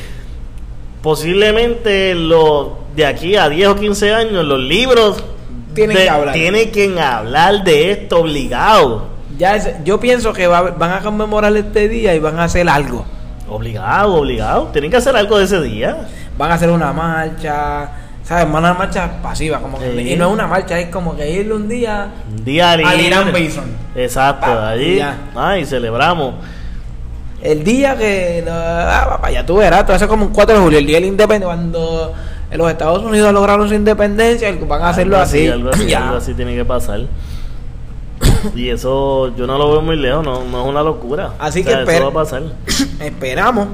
posiblemente 1.02 2.14
los 2.14 2.68
de 2.94 3.06
aquí 3.06 3.36
a 3.36 3.48
10 3.48 3.68
o 3.68 3.76
15 3.76 4.12
años 4.12 4.44
los 4.44 4.60
libros 4.60 5.22
Tienen 5.74 5.96
de- 5.96 6.02
que 6.04 6.10
hablar. 6.10 6.34
tienen 6.34 6.70
que 6.72 7.00
hablar 7.00 7.64
de 7.64 7.90
esto 7.90 8.18
obligado. 8.20 9.15
Ya 9.38 9.56
es- 9.56 9.84
yo 9.84 10.00
pienso 10.00 10.32
que 10.32 10.46
va- 10.46 10.70
van 10.70 10.92
a 10.92 11.00
conmemorar 11.00 11.54
este 11.56 11.88
día 11.88 12.14
y 12.14 12.18
van 12.18 12.38
a 12.38 12.44
hacer 12.44 12.68
algo. 12.68 13.04
Obligado, 13.48 14.14
obligado. 14.14 14.64
Tienen 14.72 14.90
que 14.90 14.96
hacer 14.96 15.14
algo 15.16 15.38
de 15.38 15.44
ese 15.44 15.60
día. 15.60 16.06
Van 16.38 16.50
a 16.50 16.54
hacer 16.54 16.70
una 16.70 16.92
marcha, 16.92 17.88
¿sabes? 18.24 18.46
Una 18.52 18.74
marcha 18.74 19.20
pasiva, 19.22 19.58
como 19.60 19.78
que- 19.78 19.92
Sí. 19.92 20.12
y 20.12 20.16
no 20.16 20.28
es 20.28 20.32
una 20.32 20.46
marcha, 20.46 20.78
es 20.80 20.88
como 20.88 21.14
que 21.16 21.30
irle 21.30 21.54
un 21.54 21.68
día 21.68 22.08
Un 22.30 22.44
día 22.44 22.72
al. 22.72 23.00
Irán 23.00 23.32
Bison. 23.32 23.64
Exacto, 23.94 24.46
Pa, 24.46 24.70
allí. 24.70 25.00
Ay, 25.34 25.64
celebramos. 25.64 26.34
El 27.42 27.62
día 27.62 27.96
que. 27.96 28.44
ah, 28.50 29.06
papá, 29.10 29.30
ya 29.30 29.44
tú 29.44 29.56
verás, 29.58 29.84
como 30.08 30.26
un 30.26 30.32
4 30.32 30.56
de 30.56 30.62
julio, 30.62 30.78
el 30.78 30.86
día 30.86 30.96
de 30.96 31.02
la 31.02 31.06
independencia, 31.08 31.46
cuando 31.46 32.14
los 32.52 32.70
Estados 32.70 33.02
Unidos 33.02 33.32
lograron 33.32 33.68
su 33.68 33.74
independencia, 33.74 34.52
van 34.66 34.82
a 34.82 34.88
hacerlo 34.88 35.16
Algo 35.16 35.24
así. 35.24 35.46
Algo 35.46 35.70
así, 35.70 35.86
Ya. 35.86 36.04
algo 36.04 36.16
así 36.16 36.34
tiene 36.34 36.54
que 36.56 36.64
pasar. 36.64 37.00
Y 38.54 38.70
eso 38.70 39.34
yo 39.36 39.46
no 39.46 39.58
lo 39.58 39.70
veo 39.70 39.82
muy 39.82 39.96
lejos, 39.96 40.24
no, 40.24 40.44
no 40.44 40.62
es 40.62 40.68
una 40.68 40.82
locura. 40.82 41.34
Así 41.38 41.60
O 41.60 41.64
sea, 41.64 41.72
que 41.78 41.82
eso 41.82 41.90
espera- 41.90 42.04
va 42.04 42.10
a 42.10 42.24
pasar. 42.24 42.42
Esperamos 43.00 43.68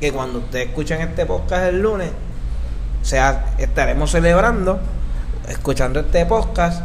que 0.00 0.12
cuando 0.12 0.38
ustedes 0.40 0.68
escuchen 0.68 1.00
este 1.00 1.26
podcast 1.26 1.66
el 1.66 1.80
lunes, 1.82 2.10
sea, 3.02 3.54
estaremos 3.58 4.10
celebrando, 4.10 4.78
escuchando 5.48 6.00
este 6.00 6.26
podcast, 6.26 6.82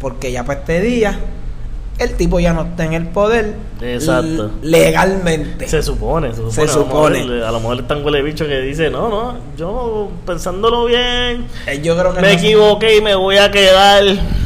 porque 0.00 0.32
ya 0.32 0.44
para 0.44 0.60
este 0.60 0.80
día, 0.80 1.18
el 1.98 2.14
tipo 2.14 2.40
ya 2.40 2.52
no 2.52 2.62
está 2.62 2.84
en 2.84 2.94
el 2.94 3.06
poder 3.08 3.54
Exacto. 3.80 4.50
legalmente. 4.62 5.68
Se 5.68 5.82
supone, 5.82 6.30
se 6.30 6.36
supone. 6.36 6.52
Se 6.54 6.62
A 6.62 6.76
lo 6.76 6.84
mejor-. 6.86 7.16
A 7.44 7.52
lo 7.52 7.60
mejor 7.60 7.80
está 7.80 7.96
un 7.96 8.04
huele 8.04 8.22
bicho 8.22 8.46
que 8.46 8.60
dice, 8.60 8.90
no, 8.90 9.08
no, 9.08 9.36
yo 9.56 10.08
pensándolo 10.26 10.86
bien, 10.86 11.46
Eh, 11.66 11.80
Yo 11.82 11.96
creo 11.96 12.12
que 12.14 12.20
me 12.20 12.32
no 12.32 12.38
se- 12.38 12.44
equivoqué 12.46 12.96
y 12.96 13.00
me 13.02 13.14
voy 13.14 13.36
a 13.36 13.50
quedar. 13.50 14.02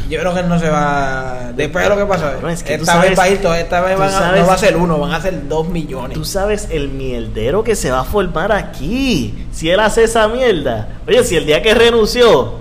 Yo 0.09 0.19
creo 0.19 0.33
que 0.33 0.39
él 0.41 0.49
no 0.49 0.59
se 0.59 0.69
va. 0.69 1.51
Después 1.55 1.83
de 1.83 1.89
lo 1.89 1.97
que 1.97 2.05
pasó, 2.05 2.25
No, 2.41 2.49
es 2.49 2.61
que 2.63 2.75
esta 2.75 2.95
vez 2.99 3.15
sabes- 3.15 3.19
va 3.19 3.23
a 3.23 3.29
ir 3.29 3.41
todo, 3.41 3.55
esta 3.55 3.81
vez 3.81 3.97
van 3.97 4.09
a- 4.09 4.11
sabes- 4.11 4.41
no 4.41 4.47
va 4.47 4.53
a 4.53 4.57
ser 4.57 4.77
uno, 4.77 4.99
van 4.99 5.13
a 5.13 5.21
ser 5.21 5.47
dos 5.47 5.67
millones. 5.67 6.13
Tú 6.15 6.23
sabes 6.25 6.67
el 6.69 6.89
mierdero 6.89 7.63
que 7.63 7.75
se 7.75 7.89
va 7.91 8.01
a 8.01 8.03
formar 8.03 8.51
aquí. 8.51 9.47
Si 9.51 9.69
él 9.69 9.79
hace 9.79 10.03
esa 10.03 10.27
mierda. 10.27 10.89
Oye, 11.07 11.23
si 11.23 11.35
el 11.35 11.45
día 11.45 11.61
que 11.63 11.73
renunció, 11.73 12.53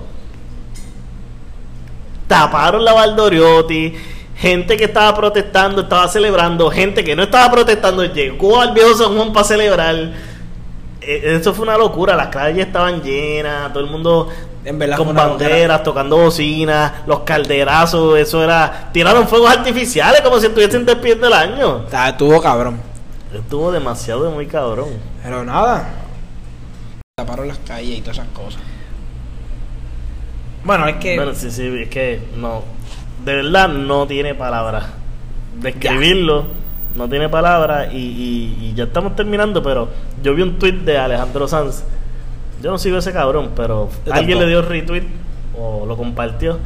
taparon 2.26 2.84
la 2.84 2.92
Valdoriotti, 2.94 3.94
gente 4.36 4.76
que 4.76 4.84
estaba 4.84 5.14
protestando, 5.14 5.82
estaba 5.82 6.06
celebrando, 6.08 6.70
gente 6.70 7.02
que 7.02 7.16
no 7.16 7.24
estaba 7.24 7.50
protestando, 7.50 8.04
llegó 8.04 8.60
al 8.60 8.72
viejo 8.72 8.94
San 8.94 9.16
Juan 9.16 9.32
para 9.32 9.44
celebrar. 9.44 9.94
Eh, 11.00 11.36
Eso 11.40 11.54
fue 11.54 11.64
una 11.64 11.78
locura, 11.78 12.14
las 12.14 12.28
calles 12.28 12.66
estaban 12.66 13.02
llenas, 13.02 13.72
todo 13.72 13.82
el 13.84 13.90
mundo 13.90 14.28
En 14.64 14.78
verdad 14.78 14.96
con 14.98 15.14
banderas, 15.14 15.82
tocando 15.82 16.18
bocinas, 16.18 16.92
los 17.06 17.20
calderazos, 17.20 18.18
eso 18.18 18.42
era... 18.42 18.90
Tiraron 18.92 19.26
fuegos 19.26 19.50
artificiales 19.50 20.20
como 20.20 20.38
si 20.38 20.46
estuviesen 20.46 20.84
despidiendo 20.84 21.28
el 21.28 21.32
año. 21.32 21.86
Estuvo 22.08 22.40
cabrón. 22.40 22.80
Estuvo 23.32 23.70
demasiado 23.70 24.24
de 24.24 24.30
muy 24.30 24.46
cabrón. 24.46 24.88
Pero 25.22 25.44
nada. 25.44 25.88
Taparon 27.16 27.48
las 27.48 27.58
calles 27.58 27.98
y 27.98 28.00
todas 28.00 28.18
esas 28.18 28.28
cosas. 28.32 28.60
Bueno, 30.64 30.88
es 30.88 30.96
que. 30.96 31.16
Bueno, 31.16 31.32
sí, 31.34 31.50
sí, 31.50 31.82
es 31.82 31.88
que 31.88 32.20
no. 32.36 32.75
De 33.26 33.34
verdad 33.34 33.68
no 33.68 34.06
tiene 34.06 34.34
palabras. 34.34 34.86
Describirlo 35.60 36.44
no 36.96 37.08
tiene 37.10 37.28
palabras 37.28 37.88
y, 37.92 37.96
y- 37.98 38.58
y 38.62 38.74
ya 38.74 38.84
estamos 38.84 39.14
terminando, 39.16 39.62
pero 39.62 39.88
yo 40.22 40.34
vi 40.34 40.40
un 40.42 40.58
tweet 40.58 40.72
de 40.84 40.96
Alejandro 40.96 41.46
Sanz. 41.46 41.82
Yo 42.62 42.70
no 42.70 42.78
sigo 42.78 42.96
ese 42.96 43.12
cabrón, 43.12 43.50
pero 43.54 43.90
alguien 44.10 44.38
le 44.38 44.46
dio 44.46 44.62
retweet 44.62 45.02
o 45.58 45.84
lo 45.86 45.94
compartió. 45.96 46.58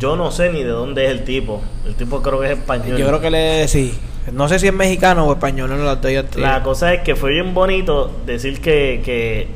Yo 0.00 0.16
no 0.16 0.30
sé 0.32 0.50
ni 0.50 0.62
de 0.64 0.70
dónde 0.70 1.04
es 1.04 1.10
el 1.12 1.24
tipo. 1.24 1.60
El 1.86 1.94
tipo 1.94 2.20
creo 2.22 2.40
que 2.40 2.46
es 2.52 2.58
español. 2.58 2.96
yo 2.96 3.06
creo 3.06 3.20
que 3.20 3.30
le. 3.30 3.68
Sí. 3.68 3.96
No 4.32 4.48
sé 4.48 4.58
si 4.58 4.68
es 4.68 4.72
mexicano 4.74 5.26
o 5.26 5.32
español, 5.32 5.68
no 5.70 5.76
lo 5.76 5.92
estoy. 5.92 6.14
La 6.36 6.62
cosa 6.62 6.94
es 6.94 7.02
que 7.02 7.14
fue 7.16 7.32
bien 7.32 7.54
bonito 7.54 8.10
decir 8.24 8.60
que 8.60 9.02
que, 9.04 9.48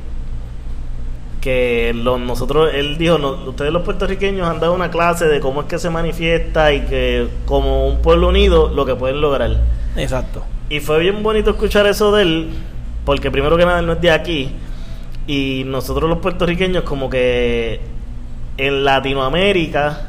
que 1.47 1.93
nosotros, 1.95 2.71
él 2.75 2.99
dijo, 2.99 3.19
no, 3.19 3.35
ustedes 3.47 3.73
los 3.73 3.83
puertorriqueños 3.83 4.49
han 4.49 4.59
dado 4.59 4.75
una 4.75 4.91
clase 4.91 5.27
de 5.27 5.39
cómo 5.39 5.61
es 5.61 5.69
que 5.69 5.79
se 5.79 5.91
manifiesta 5.91 6.73
y 6.73 6.81
que 6.87 7.29
como 7.45 7.87
un 7.87 8.03
pueblo 8.03 8.31
unido 8.31 8.69
lo 8.69 8.85
que 8.85 8.97
pueden 8.97 9.21
lograr. 9.21 9.61
Exacto. 9.95 10.43
Y 10.71 10.81
fue 10.81 10.99
bien 10.99 11.23
bonito 11.23 11.51
escuchar 11.51 11.87
eso 11.87 12.11
de 12.11 12.23
él, 12.23 12.49
porque 13.05 13.31
primero 13.31 13.57
que 13.57 13.65
nada 13.65 13.79
él 13.79 13.87
no 13.87 13.93
es 13.93 14.01
de 14.01 14.11
aquí. 14.11 14.51
Y 15.29 15.63
nosotros 15.67 16.11
los 16.11 16.19
puertorriqueños 16.19 16.83
como 16.83 17.09
que 17.09 17.81
en 18.57 18.85
Latinoamérica 18.85 20.01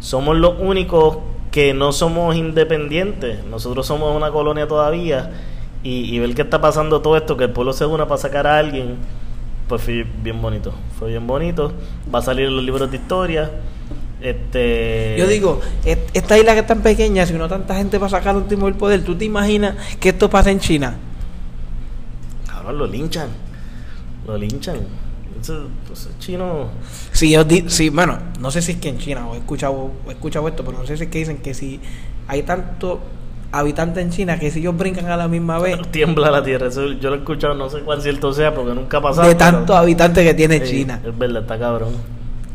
somos 0.00 0.38
los 0.38 0.54
únicos 0.58 1.18
que 1.50 1.74
no 1.74 1.92
somos 1.92 2.34
independientes. 2.34 3.44
Nosotros 3.44 3.86
somos 3.86 4.16
una 4.16 4.30
colonia 4.30 4.66
todavía. 4.66 5.32
Y, 5.82 6.16
y 6.16 6.18
ver 6.18 6.34
que 6.34 6.40
está 6.40 6.62
pasando 6.62 7.02
todo 7.02 7.18
esto, 7.18 7.36
que 7.36 7.44
el 7.44 7.50
pueblo 7.50 7.74
se 7.74 7.84
una 7.84 8.08
para 8.08 8.18
sacar 8.18 8.46
a 8.46 8.56
alguien, 8.56 8.96
pues 9.68 9.82
fue 9.82 10.04
bien 10.22 10.40
bonito. 10.40 10.72
Fue 10.98 11.10
bien 11.10 11.26
bonito. 11.26 11.72
Va 12.12 12.20
a 12.20 12.22
salir 12.22 12.46
en 12.46 12.56
los 12.56 12.64
libros 12.64 12.90
de 12.90 12.96
historia. 12.96 13.50
Este 14.20 15.14
Yo 15.16 15.28
digo, 15.28 15.60
esta 15.84 16.36
isla 16.36 16.54
que 16.54 16.60
es 16.60 16.66
tan 16.66 16.82
pequeña, 16.82 17.24
si 17.24 17.34
no 17.34 17.48
tanta 17.48 17.76
gente 17.76 18.00
para 18.00 18.10
sacar 18.10 18.36
un 18.36 18.48
timo 18.48 18.66
del 18.66 18.74
poder, 18.74 19.04
¿tú 19.04 19.14
te 19.14 19.24
imaginas 19.24 19.76
que 20.00 20.08
esto 20.08 20.28
pasa 20.28 20.50
en 20.50 20.58
China? 20.58 20.96
Cabrón, 22.48 22.78
lo 22.78 22.86
linchan. 22.86 23.28
Lo 24.26 24.36
linchan. 24.36 24.78
Ese, 25.40 25.54
ese 25.92 26.10
chino. 26.18 26.68
Si 27.12 27.30
yo 27.30 27.44
di, 27.44 27.64
si, 27.68 27.90
bueno, 27.90 28.18
no 28.40 28.50
sé 28.50 28.60
si 28.60 28.72
es 28.72 28.78
que 28.78 28.88
en 28.88 28.98
China 28.98 29.28
o 29.28 29.34
he 29.34 29.38
escuchado, 29.38 29.92
he 30.08 30.12
escuchado 30.12 30.48
esto, 30.48 30.64
pero 30.64 30.78
no 30.78 30.86
sé 30.86 30.96
si 30.96 31.04
es 31.04 31.10
que 31.10 31.18
dicen 31.18 31.38
que 31.38 31.54
si 31.54 31.78
hay 32.26 32.42
tanto 32.42 33.00
habitantes 33.52 34.02
en 34.04 34.10
China 34.10 34.38
que 34.38 34.50
si 34.50 34.60
ellos 34.60 34.76
brincan 34.76 35.06
a 35.06 35.16
la 35.16 35.28
misma 35.28 35.58
vez, 35.58 35.78
Tiembla 35.90 36.30
la 36.30 36.42
tierra. 36.42 36.68
Eso 36.68 36.86
yo 36.92 37.10
lo 37.10 37.16
he 37.16 37.18
escuchado, 37.18 37.54
no 37.54 37.68
sé 37.70 37.80
cuán 37.80 38.00
cierto 38.02 38.32
sea, 38.32 38.54
porque 38.54 38.74
nunca 38.74 38.98
ha 38.98 39.00
pasado. 39.02 39.28
de 39.28 39.34
pero- 39.34 39.50
tantos 39.52 39.76
habitantes 39.76 40.24
que 40.26 40.34
tiene 40.34 40.64
Sí, 40.64 40.78
China, 40.82 41.00
Es 41.04 41.16
verdad, 41.16 41.42
está 41.42 41.58
cabrón. 41.58 41.94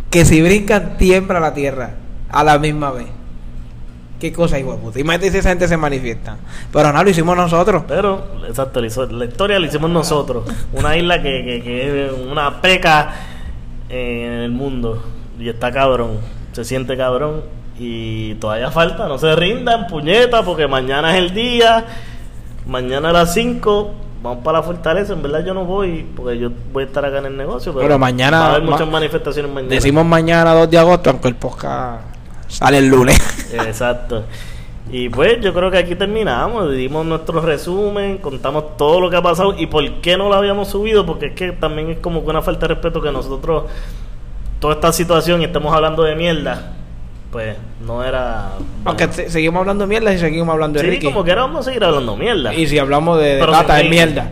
que 0.09 0.25
si 0.25 0.41
brincan 0.41 0.97
tiembla 0.97 1.39
la 1.39 1.53
tierra 1.53 1.91
a 2.29 2.43
la 2.43 2.59
misma 2.59 2.91
vez. 2.91 3.07
Qué 4.19 4.31
cosa, 4.31 4.57
hijo 4.57 4.71
de 4.71 4.77
puta. 4.77 4.99
Imagínate 5.01 5.31
si 5.31 5.37
esa 5.39 5.49
gente 5.49 5.67
se 5.67 5.75
manifiesta. 5.75 6.37
Pero 6.71 6.93
no, 6.93 7.03
lo 7.03 7.09
hicimos 7.09 7.35
nosotros. 7.35 7.83
Pero, 7.89 8.23
exacto, 8.47 8.79
la, 8.79 9.25
historia 9.25 9.59
la 9.59 9.67
hicimos 9.67 9.89
nosotros. 9.89 10.45
Una 10.71 10.95
isla 10.95 11.21
que, 11.21 11.43
que, 11.43 11.61
que 11.61 12.05
es 12.05 12.11
una 12.31 12.61
peca 12.61 13.13
en 13.89 14.31
el 14.31 14.51
mundo. 14.51 15.03
Y 15.37 15.49
está 15.49 15.73
cabrón. 15.73 16.19
Se 16.53 16.63
siente 16.63 16.95
cabrón. 16.95 17.41
Y 17.79 18.35
todavía 18.35 18.69
falta. 18.71 19.07
No 19.07 19.17
se 19.17 19.35
rindan, 19.35 19.87
puñeta, 19.87 20.43
porque 20.43 20.67
mañana 20.67 21.11
es 21.17 21.23
el 21.23 21.33
día. 21.33 21.85
Mañana 22.67 23.09
a 23.09 23.13
las 23.13 23.33
5 23.33 23.91
vamos 24.21 24.43
para 24.43 24.59
la 24.59 24.63
fortaleza. 24.63 25.13
En 25.13 25.21
verdad 25.21 25.43
yo 25.45 25.53
no 25.53 25.65
voy, 25.65 26.05
porque 26.15 26.37
yo 26.37 26.49
voy 26.71 26.83
a 26.83 26.85
estar 26.87 27.03
acá 27.05 27.17
en 27.19 27.25
el 27.25 27.37
negocio. 27.37 27.73
Pero, 27.73 27.83
Pero 27.85 27.99
mañana- 27.99 28.39
Va 28.39 28.45
a 28.45 28.49
haber 28.51 28.63
ma- 28.63 28.71
muchas 28.71 28.87
manifestaciones 28.87 29.51
mañana. 29.51 29.73
Decimos 29.73 30.05
mañana 30.05 30.53
2 30.53 30.69
de 30.69 30.77
agosto, 30.77 31.09
aunque 31.09 31.27
el 31.27 31.35
podcast 31.35 32.01
sale 32.47 32.77
el 32.77 32.87
lunes. 32.87 33.17
Exacto. 33.53 34.23
Y 34.91 35.09
pues 35.09 35.39
yo 35.41 35.53
creo 35.53 35.71
que 35.71 35.77
aquí 35.77 35.95
terminamos, 35.95 36.71
dimos 36.73 37.05
nuestro 37.05 37.39
resumen, 37.41 38.17
contamos 38.17 38.77
todo 38.77 38.99
lo 38.99 39.09
que 39.09 39.15
ha 39.15 39.21
pasado 39.21 39.55
y 39.57 39.65
por 39.65 39.89
qué 40.01 40.17
no 40.17 40.27
lo 40.29 40.35
habíamos 40.35 40.67
subido, 40.67 41.05
porque 41.05 41.27
es 41.27 41.31
que 41.33 41.51
también 41.53 41.89
es 41.89 41.99
como 41.99 42.23
que 42.23 42.29
una 42.29 42.41
falta 42.41 42.67
de 42.67 42.75
respeto 42.75 43.01
que 43.01 43.09
nosotros, 43.11 43.63
toda 44.59 44.73
esta 44.75 44.91
situación 44.91 45.41
y 45.41 45.45
estamos 45.45 45.73
hablando 45.73 46.03
de 46.03 46.15
mierda, 46.15 46.73
pues 47.33 47.57
no 47.85 48.01
era... 48.03 48.51
Aunque 48.85 49.11
se- 49.11 49.29
seguimos 49.29 49.59
hablando 49.59 49.85
mierda 49.87 50.13
y 50.13 50.19
seguimos 50.19 50.53
hablando 50.53 50.79
de 50.79 50.85
sí, 50.85 50.91
Ricky. 50.91 51.05
como 51.07 51.23
que 51.25 51.31
ahora 51.31 51.41
vamos 51.43 51.59
a 51.61 51.63
seguir 51.63 51.83
hablando 51.83 52.15
mierda. 52.15 52.53
Y 52.53 52.67
si 52.67 52.79
hablamos 52.79 53.19
de, 53.19 53.35
de 53.35 53.45
Ricky. 53.45 53.89
mierda. 53.89 54.31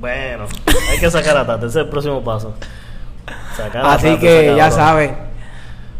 Bueno, 0.00 0.44
hay 0.90 0.98
que 0.98 1.10
sacar 1.10 1.36
a 1.36 1.44
Tata, 1.46 1.66
ese 1.66 1.80
es 1.80 1.84
el 1.84 1.90
próximo 1.90 2.24
paso. 2.24 2.54
Sacar 3.54 3.84
a 3.84 3.92
Así 3.94 4.06
Tata, 4.06 4.20
que 4.20 4.54
ya 4.56 4.70
saben. 4.70 5.14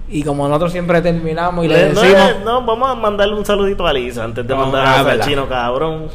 Y 0.09 0.23
como 0.25 0.49
nosotros 0.49 0.73
siempre 0.73 1.03
terminamos 1.03 1.65
y 1.65 1.69
le 1.69 1.89
Le- 1.89 1.93
no, 1.95 2.01
decimos. 2.01 2.31
es- 2.31 2.45
no, 2.45 2.65
vamos 2.65 2.91
a 2.91 2.95
mandarle 2.95 3.35
un 3.35 3.45
saludito 3.45 3.87
a 3.87 3.93
Lisa 3.93 4.25
antes 4.25 4.47
de 4.47 4.55
No, 4.55 4.63
mandar 4.63 4.87
a 4.87 5.03
verdad. 5.03 5.25
Sachino, 5.25 5.49
cabrón. 5.49 6.07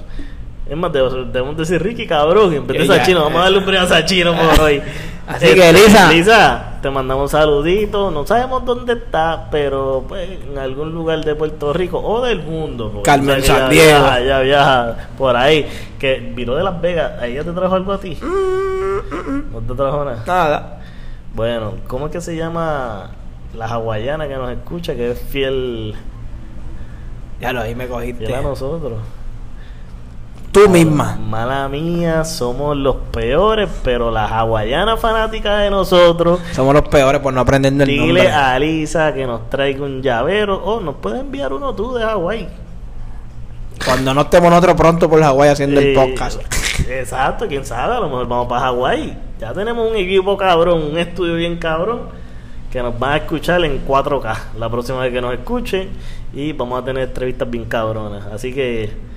Es 0.70 0.76
más, 0.76 0.91
debemos, 0.91 1.55
decir 1.55 1.82
Ricky, 1.84 2.07
cabrón. 2.07 2.53
En 2.53 2.66
vez 2.66 2.88
de. 2.88 2.88
Sachino, 2.88 3.22
vamos 3.24 3.39
a 3.39 3.43
darle 3.43 3.59
un 3.59 3.66
premio 3.66 3.82
a 3.84 3.88
Sachino 3.88 4.34
por 4.36 4.61
hoy. 4.66 4.82
Así 5.28 5.56
que, 5.56 5.74
Lisa. 5.74 6.12
Lisa, 6.12 6.66
te 6.82 6.90
mandamos 6.92 7.24
un 7.24 7.30
saludito. 7.30 8.12
No 8.12 8.28
sabemos 8.28 8.64
dónde 8.64 8.94
está, 8.94 9.48
pero 9.50 10.06
pues 10.08 10.30
en 10.30 10.58
algún 10.58 10.94
lugar 10.94 11.24
de 11.26 11.34
Puerto 11.36 11.74
Rico 11.74 12.00
o 12.00 12.22
del 12.24 12.44
mundo. 12.44 13.02
Carmen 13.04 13.42
San 13.42 13.70
Diego. 13.72 13.88
viaja, 14.02 14.20
ella 14.20 14.40
viaja 14.42 14.96
por 15.18 15.36
ahí. 15.36 15.66
Que 15.98 16.20
viró 16.36 16.56
de 16.56 16.64
Las 16.64 16.80
Vegas. 16.80 17.14
¿A 17.20 17.26
ella 17.26 17.44
te 17.44 17.52
trajo 17.54 17.74
algo 17.76 17.92
a 17.94 18.00
ti? 18.00 18.18
Mm, 18.22 19.52
¿No 19.54 19.60
te 19.62 19.74
trajo 19.74 20.06
nada? 20.06 20.24
Nada. 20.28 20.82
Bueno, 21.34 21.74
¿cómo 21.88 22.06
es 22.06 22.12
que 22.12 22.22
se 22.22 22.36
llama 22.36 23.12
la 23.56 23.66
hawaiana 23.66 24.28
que 24.28 24.36
nos 24.36 24.52
escucha, 24.52 24.96
que 24.96 25.12
es 25.12 25.20
fiel, 25.20 25.96
Ya 27.42 27.52
lo 27.52 27.62
ahí 27.62 27.74
me 27.76 27.88
cogiste. 27.88 28.26
fiel 28.28 28.40
a 28.40 28.42
nosotros? 28.44 29.00
Tú 30.56 30.70
misma. 30.70 31.18
Mala 31.18 31.68
mía, 31.68 32.24
somos 32.24 32.78
los 32.78 32.95
peores, 33.12 33.70
pero 33.84 34.10
la 34.10 34.26
hawaiana 34.26 34.95
fanática 34.95 35.58
de 35.58 35.70
nosotros. 35.70 36.39
Somos 36.53 36.74
los 36.74 36.88
peores 36.88 37.20
por 37.20 37.34
no 37.34 37.41
aprender 37.41 37.74
el 37.74 37.86
Dile 37.86 38.06
nombre. 38.06 38.32
a 38.32 38.58
Lisa 38.58 39.14
que 39.14 39.26
nos 39.28 39.49
traiga 39.49 39.84
un 39.84 40.01
llavero 40.01 40.56
o 40.64 40.80
nos 40.80 40.95
puede 40.95 41.20
enviar 41.20 41.51
uno 41.51 41.76
tú 41.76 41.95
de 41.95 42.06
Hawái. 42.06 42.47
Cuando 43.84 44.14
no 44.14 44.22
estemos 44.22 44.49
nosotros 44.49 44.76
pronto 44.78 45.10
por 45.10 45.22
Hawái 45.22 45.49
haciendo 45.49 45.82
el 45.82 45.93
podcast. 45.93 46.39
Exacto, 46.88 47.49
quién 47.49 47.66
sabe, 47.66 47.95
a 47.95 47.99
lo 47.99 48.08
mejor 48.08 48.26
vamos 48.26 48.47
para 48.47 48.62
Hawái. 48.62 49.18
Ya 49.41 49.51
tenemos 49.51 49.91
un 49.91 49.97
equipo 49.97 50.38
cabrón, 50.38 50.84
un 50.84 50.97
estudio 50.97 51.36
bien 51.36 51.58
cabrón, 51.58 52.03
que 52.72 52.82
nos 52.82 52.97
van 52.97 53.12
a 53.12 53.18
escuchar 53.18 53.62
en 53.66 53.86
4K 53.86 54.38
la 54.58 54.70
próxima 54.70 54.99
vez 54.99 55.12
que 55.12 55.20
nos 55.20 55.34
escuchen 55.34 55.89
y 56.34 56.53
vamos 56.53 56.82
a 56.82 56.86
tener 56.86 57.03
entrevistas 57.03 57.49
bien 57.51 57.66
cabronas. 57.66 58.26
Así 58.28 58.53
que 58.53 59.14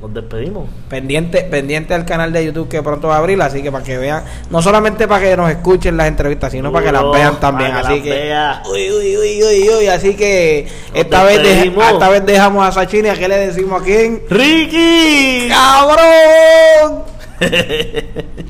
nos 0.00 0.12
despedimos. 0.14 0.68
Pendiente, 0.88 1.42
pendiente 1.42 1.94
al 1.94 2.04
canal 2.04 2.32
de 2.32 2.44
YouTube 2.44 2.68
que 2.68 2.82
pronto 2.82 3.08
va 3.08 3.16
a 3.16 3.18
abrir, 3.18 3.40
así 3.42 3.62
que 3.62 3.72
para 3.72 3.82
que 3.84 3.96
vean, 3.98 4.24
no 4.50 4.60
solamente 4.62 5.08
para 5.08 5.22
que 5.24 5.36
nos 5.36 5.50
escuchen 5.50 5.96
las 5.96 6.08
entrevistas, 6.08 6.52
sino 6.52 6.70
para 6.72 6.86
que 6.86 6.92
las 6.92 7.04
vean 7.12 7.40
también. 7.40 7.70
para 7.72 7.82
que 7.82 7.86
Así 7.88 7.94
las 7.96 8.04
que, 8.04 8.10
vea. 8.10 8.62
uy, 8.70 8.90
uy, 8.90 9.16
uy, 9.16 9.42
uy, 9.42 9.68
uy, 9.70 9.86
así 9.88 10.14
que 10.14 10.66
Nos 10.90 10.98
esta 11.00 11.24
vez, 11.24 11.38
de- 11.38 11.48
despedimos. 11.48 11.90
esta 11.92 12.08
vez 12.08 12.26
dejamos 12.26 12.66
a 12.66 12.72
Sachini, 12.72 13.08
¿a 13.08 13.14
qué 13.14 13.28
le 13.28 13.38
decimos 13.38 13.80
a 13.80 13.84
quién? 13.84 14.22
¡Ricky! 14.28 15.48
¡Cabrón! 15.48 17.04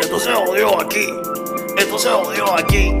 Esto 0.00 0.18
se 0.18 0.32
jodió 0.32 0.80
aquí. 0.80 1.06
Esto 1.76 1.98
se 1.98 2.08
jodió 2.08 2.54
aquí. 2.58 2.92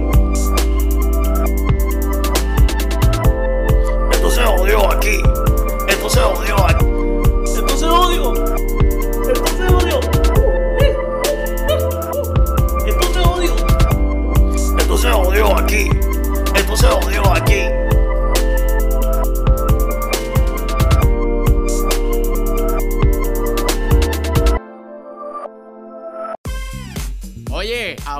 Jodió 4.48 4.90
aquí. 4.90 5.22
Esto 5.88 6.10
se 6.10 6.20
jodió 6.20 6.56
aquí. 6.66 6.86
Esto 7.44 7.76
se 7.76 7.86
jodió. 7.86 8.32
Esto 9.28 9.46
se. 9.46 9.68
Esto 14.78 14.98
se. 14.98 15.10
Esto 15.10 15.56
aquí. 15.56 15.90
Esto 16.54 16.76
se 16.76 16.86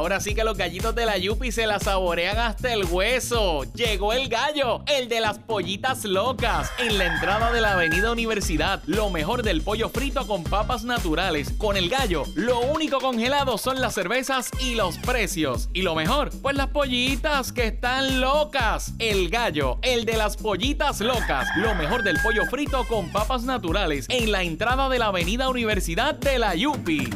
ahora 0.08 0.20
sí 0.20 0.34
que 0.34 0.42
los 0.42 0.56
gallitos 0.56 0.94
de 0.94 1.04
la 1.04 1.18
Yupi 1.18 1.52
se 1.52 1.66
la 1.66 1.78
saborean 1.78 2.38
hasta 2.38 2.72
el 2.72 2.86
hueso. 2.86 3.64
Llegó 3.74 4.14
el 4.14 4.30
gallo, 4.30 4.82
el 4.86 5.06
de 5.06 5.20
las 5.20 5.38
pollitas 5.38 6.06
locas, 6.06 6.70
en 6.78 6.96
la 6.96 7.04
entrada 7.04 7.52
de 7.52 7.60
la 7.60 7.74
Avenida 7.74 8.10
Universidad. 8.10 8.82
Lo 8.86 9.10
mejor 9.10 9.42
del 9.42 9.60
pollo 9.60 9.90
frito 9.90 10.26
con 10.26 10.44
papas 10.44 10.82
naturales. 10.82 11.52
Con 11.58 11.76
el 11.76 11.90
gallo, 11.90 12.22
lo 12.36 12.58
único 12.60 13.00
congelado 13.00 13.58
son 13.58 13.82
las 13.82 13.92
cervezas 13.92 14.50
y 14.58 14.76
los 14.76 14.96
precios. 14.96 15.68
Y 15.74 15.82
lo 15.82 15.94
mejor, 15.94 16.30
pues 16.40 16.56
las 16.56 16.68
pollitas 16.68 17.52
que 17.52 17.66
están 17.66 18.22
locas. 18.22 18.94
El 18.98 19.28
gallo, 19.28 19.78
el 19.82 20.06
de 20.06 20.16
las 20.16 20.38
pollitas 20.38 21.02
locas. 21.02 21.48
Lo 21.56 21.74
mejor 21.74 22.02
del 22.02 22.18
pollo 22.22 22.46
frito 22.46 22.86
con 22.88 23.12
papas 23.12 23.42
naturales, 23.42 24.06
en 24.08 24.32
la 24.32 24.42
entrada 24.42 24.88
de 24.88 25.00
la 25.00 25.08
Avenida 25.08 25.50
Universidad 25.50 26.14
de 26.14 26.38
la 26.38 26.54
Yupi. 26.54 27.10